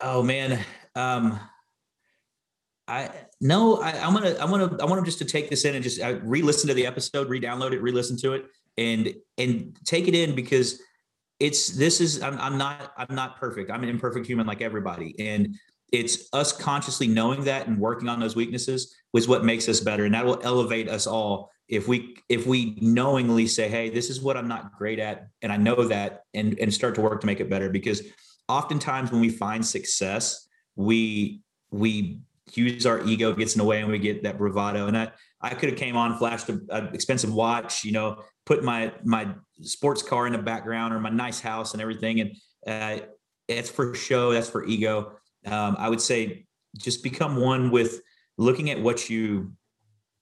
Oh 0.00 0.22
man. 0.22 0.64
Um 0.96 1.38
I 2.88 3.10
no, 3.40 3.80
I, 3.80 3.90
am 3.90 4.14
gonna 4.14 4.34
I'm 4.40 4.50
gonna 4.50 4.76
I 4.80 4.84
want 4.86 4.96
them 4.96 5.04
just 5.04 5.18
to 5.18 5.24
take 5.24 5.50
this 5.50 5.64
in 5.64 5.74
and 5.76 5.84
just 5.84 6.00
uh, 6.00 6.18
re-listen 6.22 6.66
to 6.68 6.74
the 6.74 6.86
episode, 6.86 7.28
re-download 7.28 7.72
it, 7.72 7.80
re-listen 7.80 8.16
to 8.18 8.32
it, 8.32 8.46
and 8.78 9.14
and 9.38 9.78
take 9.84 10.08
it 10.08 10.14
in 10.14 10.34
because 10.34 10.80
it's 11.38 11.68
this 11.68 12.00
is 12.00 12.20
I'm, 12.22 12.36
I'm 12.38 12.58
not 12.58 12.92
I'm 12.96 13.14
not 13.14 13.38
perfect. 13.38 13.70
I'm 13.70 13.82
an 13.84 13.88
imperfect 13.88 14.26
human 14.26 14.46
like 14.46 14.60
everybody, 14.60 15.14
and 15.20 15.56
it's 15.92 16.28
us 16.32 16.52
consciously 16.52 17.06
knowing 17.08 17.44
that 17.44 17.66
and 17.66 17.78
working 17.78 18.08
on 18.08 18.20
those 18.20 18.36
weaknesses 18.36 18.94
was 19.12 19.28
what 19.28 19.44
makes 19.44 19.68
us 19.68 19.80
better, 19.80 20.04
and 20.04 20.14
that 20.14 20.24
will 20.24 20.40
elevate 20.42 20.88
us 20.88 21.06
all 21.06 21.50
if 21.68 21.86
we 21.86 22.16
if 22.28 22.46
we 22.46 22.76
knowingly 22.80 23.46
say, 23.46 23.68
hey, 23.68 23.90
this 23.90 24.10
is 24.10 24.20
what 24.20 24.36
I'm 24.36 24.48
not 24.48 24.72
great 24.76 24.98
at, 24.98 25.28
and 25.42 25.52
I 25.52 25.56
know 25.56 25.84
that, 25.84 26.24
and 26.34 26.58
and 26.58 26.72
start 26.72 26.94
to 26.96 27.00
work 27.00 27.20
to 27.20 27.26
make 27.26 27.40
it 27.40 27.50
better 27.50 27.70
because 27.70 28.02
oftentimes 28.48 29.12
when 29.12 29.20
we 29.20 29.30
find 29.30 29.64
success, 29.64 30.48
we 30.76 31.42
we 31.70 32.20
use 32.54 32.84
our 32.86 33.00
ego 33.04 33.32
gets 33.32 33.54
in 33.54 33.58
the 33.58 33.64
way 33.64 33.80
and 33.80 33.88
we 33.88 33.98
get 33.98 34.24
that 34.24 34.36
bravado 34.36 34.88
and 34.88 34.98
I 34.98 35.12
I 35.40 35.54
could 35.54 35.70
have 35.70 35.78
came 35.78 35.96
on, 35.96 36.18
flashed 36.18 36.48
an 36.48 36.90
expensive 36.92 37.32
watch, 37.32 37.84
you 37.84 37.92
know, 37.92 38.22
put 38.44 38.62
my 38.62 38.92
my 39.04 39.28
sports 39.62 40.02
car 40.02 40.26
in 40.26 40.32
the 40.32 40.38
background 40.38 40.92
or 40.92 41.00
my 41.00 41.08
nice 41.08 41.40
house 41.40 41.72
and 41.72 41.80
everything. 41.80 42.20
And 42.20 42.36
uh, 42.66 43.04
that's 43.48 43.70
for 43.70 43.94
show. 43.94 44.32
That's 44.32 44.50
for 44.50 44.64
ego. 44.64 45.12
Um, 45.46 45.76
I 45.78 45.88
would 45.88 46.00
say 46.00 46.46
just 46.76 47.02
become 47.02 47.36
one 47.36 47.70
with 47.70 48.00
looking 48.36 48.70
at 48.70 48.80
what 48.80 49.10
you 49.10 49.52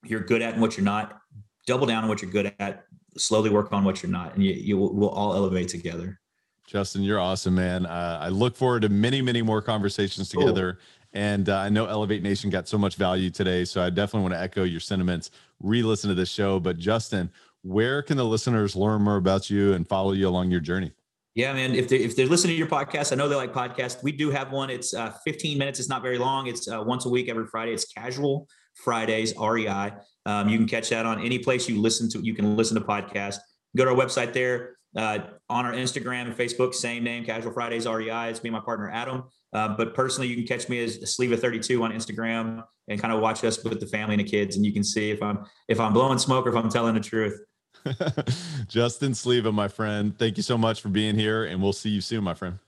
you're 0.04 0.20
good 0.20 0.42
at 0.42 0.54
and 0.54 0.62
what 0.62 0.76
you're 0.76 0.84
not. 0.84 1.18
Double 1.66 1.86
down 1.86 2.04
on 2.04 2.08
what 2.08 2.22
you're 2.22 2.30
good 2.30 2.54
at. 2.58 2.84
Slowly 3.16 3.50
work 3.50 3.72
on 3.72 3.84
what 3.84 4.02
you're 4.02 4.12
not, 4.12 4.34
and 4.34 4.44
you 4.44 4.52
you 4.52 4.76
will, 4.78 4.94
will 4.94 5.10
all 5.10 5.34
elevate 5.34 5.68
together. 5.68 6.20
Justin, 6.66 7.02
you're 7.02 7.18
awesome, 7.18 7.54
man. 7.54 7.86
Uh, 7.86 8.18
I 8.20 8.28
look 8.28 8.54
forward 8.54 8.82
to 8.82 8.90
many, 8.90 9.22
many 9.22 9.40
more 9.40 9.62
conversations 9.62 10.28
together. 10.28 10.74
Cool. 10.74 10.82
And 11.14 11.48
uh, 11.48 11.56
I 11.56 11.70
know 11.70 11.86
Elevate 11.86 12.22
Nation 12.22 12.50
got 12.50 12.68
so 12.68 12.76
much 12.76 12.96
value 12.96 13.30
today. 13.30 13.64
So 13.64 13.82
I 13.82 13.88
definitely 13.88 14.22
want 14.22 14.34
to 14.34 14.40
echo 14.40 14.64
your 14.64 14.80
sentiments, 14.80 15.30
re 15.60 15.82
listen 15.82 16.08
to 16.08 16.14
this 16.14 16.28
show. 16.28 16.60
But 16.60 16.76
Justin, 16.76 17.30
where 17.62 18.02
can 18.02 18.18
the 18.18 18.24
listeners 18.24 18.76
learn 18.76 19.02
more 19.02 19.16
about 19.16 19.48
you 19.48 19.72
and 19.72 19.88
follow 19.88 20.12
you 20.12 20.28
along 20.28 20.50
your 20.50 20.60
journey? 20.60 20.92
Yeah, 21.38 21.52
man. 21.52 21.72
If 21.76 21.88
they 21.88 21.98
if 21.98 22.16
they're 22.16 22.26
listening 22.26 22.54
to 22.54 22.58
your 22.58 22.66
podcast, 22.66 23.12
I 23.12 23.14
know 23.14 23.28
they 23.28 23.36
like 23.36 23.52
podcasts. 23.52 24.02
We 24.02 24.10
do 24.10 24.28
have 24.32 24.50
one. 24.50 24.70
It's 24.70 24.92
uh, 24.92 25.12
15 25.24 25.56
minutes. 25.56 25.78
It's 25.78 25.88
not 25.88 26.02
very 26.02 26.18
long. 26.18 26.48
It's 26.48 26.66
uh, 26.66 26.82
once 26.84 27.06
a 27.06 27.08
week, 27.08 27.28
every 27.28 27.46
Friday. 27.46 27.72
It's 27.72 27.84
Casual 27.84 28.48
Fridays, 28.74 29.32
REI. 29.38 29.92
Um, 30.26 30.48
you 30.48 30.58
can 30.58 30.66
catch 30.66 30.88
that 30.88 31.06
on 31.06 31.24
any 31.24 31.38
place 31.38 31.68
you 31.68 31.80
listen 31.80 32.10
to. 32.10 32.18
You 32.26 32.34
can 32.34 32.56
listen 32.56 32.74
to 32.74 32.84
podcasts. 32.84 33.36
Go 33.76 33.84
to 33.84 33.92
our 33.92 33.96
website 33.96 34.32
there. 34.32 34.78
Uh, 34.96 35.20
on 35.48 35.64
our 35.64 35.74
Instagram 35.74 36.26
and 36.26 36.36
Facebook, 36.36 36.74
same 36.74 37.04
name, 37.04 37.24
Casual 37.24 37.52
Fridays 37.52 37.86
REI. 37.86 38.30
It's 38.30 38.42
me 38.42 38.48
and 38.48 38.54
my 38.54 38.60
partner 38.60 38.90
Adam. 38.90 39.22
Uh, 39.52 39.68
but 39.76 39.94
personally, 39.94 40.26
you 40.26 40.34
can 40.34 40.44
catch 40.44 40.68
me 40.68 40.82
as 40.82 40.98
Sleva32 40.98 41.80
on 41.80 41.92
Instagram 41.92 42.64
and 42.88 43.00
kind 43.00 43.14
of 43.14 43.20
watch 43.20 43.44
us 43.44 43.62
with 43.62 43.78
the 43.78 43.86
family 43.86 44.16
and 44.16 44.26
the 44.26 44.28
kids, 44.28 44.56
and 44.56 44.66
you 44.66 44.72
can 44.72 44.82
see 44.82 45.12
if 45.12 45.22
I'm 45.22 45.44
if 45.68 45.78
I'm 45.78 45.92
blowing 45.92 46.18
smoke 46.18 46.46
or 46.46 46.48
if 46.48 46.56
I'm 46.56 46.68
telling 46.68 46.94
the 46.94 47.00
truth. 47.00 47.38
Justin 48.68 49.12
Sleva, 49.12 49.52
my 49.52 49.68
friend, 49.68 50.16
thank 50.18 50.36
you 50.36 50.42
so 50.42 50.58
much 50.58 50.80
for 50.80 50.88
being 50.88 51.14
here, 51.14 51.44
and 51.44 51.62
we'll 51.62 51.72
see 51.72 51.90
you 51.90 52.00
soon, 52.00 52.24
my 52.24 52.34
friend. 52.34 52.58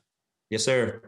Yes, 0.50 0.64
sir. 0.64 1.02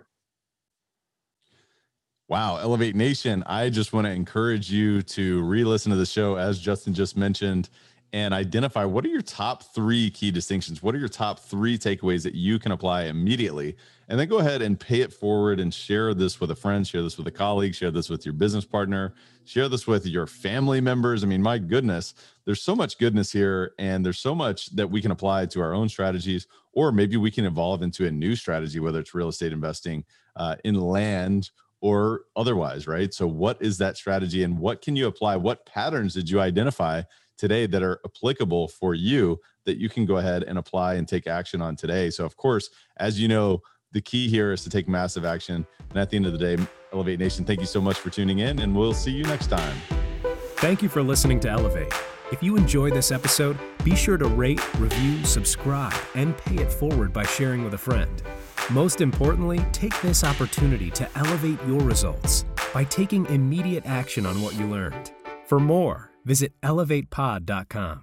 Wow, 2.29 2.57
Elevate 2.57 2.95
Nation. 2.95 3.43
I 3.47 3.69
just 3.69 3.93
want 3.93 4.07
to 4.07 4.13
encourage 4.13 4.71
you 4.71 5.03
to 5.03 5.43
re 5.43 5.65
listen 5.65 5.91
to 5.91 5.97
the 5.97 6.07
show, 6.07 6.37
as 6.37 6.59
Justin 6.59 6.95
just 6.95 7.17
mentioned, 7.17 7.69
and 8.13 8.35
identify 8.35 8.85
what 8.85 9.05
are 9.07 9.09
your 9.09 9.23
top 9.23 9.63
three 9.75 10.11
key 10.11 10.31
distinctions? 10.31 10.83
What 10.83 10.95
are 10.95 10.99
your 10.99 11.09
top 11.09 11.41
three 11.41 11.79
takeaways 11.79 12.23
that 12.25 12.35
you 12.35 12.59
can 12.59 12.73
apply 12.73 13.05
immediately? 13.05 13.77
And 14.09 14.21
then 14.21 14.29
go 14.29 14.39
ahead 14.39 14.61
and 14.61 14.79
pay 14.79 15.01
it 15.01 15.13
forward 15.13 15.59
and 15.59 15.73
share 15.73 16.13
this 16.13 16.39
with 16.39 16.51
a 16.51 16.55
friend, 16.55 16.87
share 16.87 17.03
this 17.03 17.17
with 17.17 17.27
a 17.27 17.33
colleague, 17.33 17.75
share 17.75 17.91
this 17.91 18.11
with 18.11 18.27
your 18.27 18.35
business 18.35 18.67
partner, 18.67 19.15
share 19.47 19.71
this 19.71 19.87
with 19.87 20.07
your 20.07 20.27
family 20.27 20.81
members. 20.83 21.25
I 21.25 21.27
mean, 21.27 21.41
my 21.41 21.57
goodness, 21.57 22.13
there's 22.45 22.61
so 22.61 22.77
much 22.77 22.99
goodness 22.99 23.33
here, 23.33 23.73
and 23.79 24.05
there's 24.05 24.19
so 24.19 24.35
much 24.35 24.67
that 24.77 24.91
we 24.91 25.01
can 25.01 25.11
apply 25.11 25.47
to 25.47 25.63
our 25.63 25.73
own 25.73 25.89
strategies, 25.89 26.47
or 26.75 26.93
maybe 26.93 27.17
we 27.17 27.31
can 27.31 27.47
evolve 27.47 27.83
into 27.83 28.07
a 28.07 28.11
new 28.11 28.37
strategy, 28.37 28.79
whether 28.79 29.01
it's 29.01 29.15
real 29.15 29.29
estate 29.29 29.53
investing 29.53 30.05
uh, 30.37 30.57
in 30.65 30.75
land 30.75 31.51
or 31.81 32.23
otherwise, 32.37 32.87
right? 32.87 33.13
So, 33.13 33.27
what 33.27 33.61
is 33.61 33.79
that 33.79 33.97
strategy 33.97 34.43
and 34.43 34.59
what 34.59 34.83
can 34.83 34.95
you 34.97 35.07
apply? 35.07 35.37
What 35.37 35.67
patterns 35.67 36.15
did 36.15 36.29
you 36.29 36.41
identify 36.41 37.03
today 37.43 37.67
that 37.67 37.83
are 37.83 37.99
applicable 38.05 38.69
for 38.69 38.95
you 38.95 39.37
that 39.65 39.77
you 39.77 39.89
can 39.89 40.07
go 40.07 40.19
ahead 40.19 40.45
and 40.45 40.59
apply 40.59 40.95
and 40.95 41.09
take 41.09 41.27
action 41.27 41.61
on 41.61 41.75
today? 41.75 42.09
So, 42.09 42.25
of 42.25 42.37
course, 42.37 42.71
as 42.99 43.21
you 43.21 43.27
know, 43.27 43.61
the 43.91 44.01
key 44.01 44.29
here 44.29 44.53
is 44.53 44.63
to 44.63 44.71
take 44.71 44.89
massive 44.89 45.25
action. 45.25 45.67
And 45.91 45.99
at 45.99 46.09
the 46.09 46.17
end 46.17 46.27
of 46.27 46.33
the 46.33 46.39
day, 46.39 46.57
Elevate 46.93 47.19
Nation, 47.19 47.45
thank 47.45 47.59
you 47.59 47.67
so 47.67 47.81
much 47.81 47.99
for 47.99 48.11
tuning 48.11 48.39
in, 48.39 48.61
and 48.61 48.77
we'll 48.77 48.95
see 48.95 49.11
you 49.11 49.25
next 49.25 49.49
time. 49.49 49.77
Thank 50.59 50.83
you 50.83 50.89
for 50.89 51.03
listening 51.03 51.41
to 51.41 51.49
Elevate. 51.49 51.93
If 52.31 52.45
you 52.45 52.57
enjoyed 52.57 52.95
this 52.95 53.11
episode, 53.11 53.59
be 53.83 53.97
sure 53.97 54.17
to 54.17 54.29
rate, 54.29 54.61
review, 54.79 55.25
subscribe, 55.25 55.97
and 56.15 56.39
pay 56.39 56.63
it 56.63 56.73
forward 56.73 57.13
by 57.13 57.25
sharing 57.25 57.65
with 57.65 57.75
a 57.75 57.79
friend. 57.79 58.23
Most 58.71 59.01
importantly, 59.01 59.59
take 59.73 60.01
this 60.01 60.23
opportunity 60.23 60.93
to 60.93 61.09
elevate 61.19 61.59
your 61.67 61.81
results 61.81 62.45
by 62.73 62.85
taking 62.85 63.27
immediate 63.27 63.85
action 63.85 64.27
on 64.27 64.41
what 64.41 64.55
you 64.55 64.67
learned. 64.67 65.11
For 65.47 65.59
more, 65.59 66.12
visit 66.25 66.53
elevatepod.com. 66.63 68.01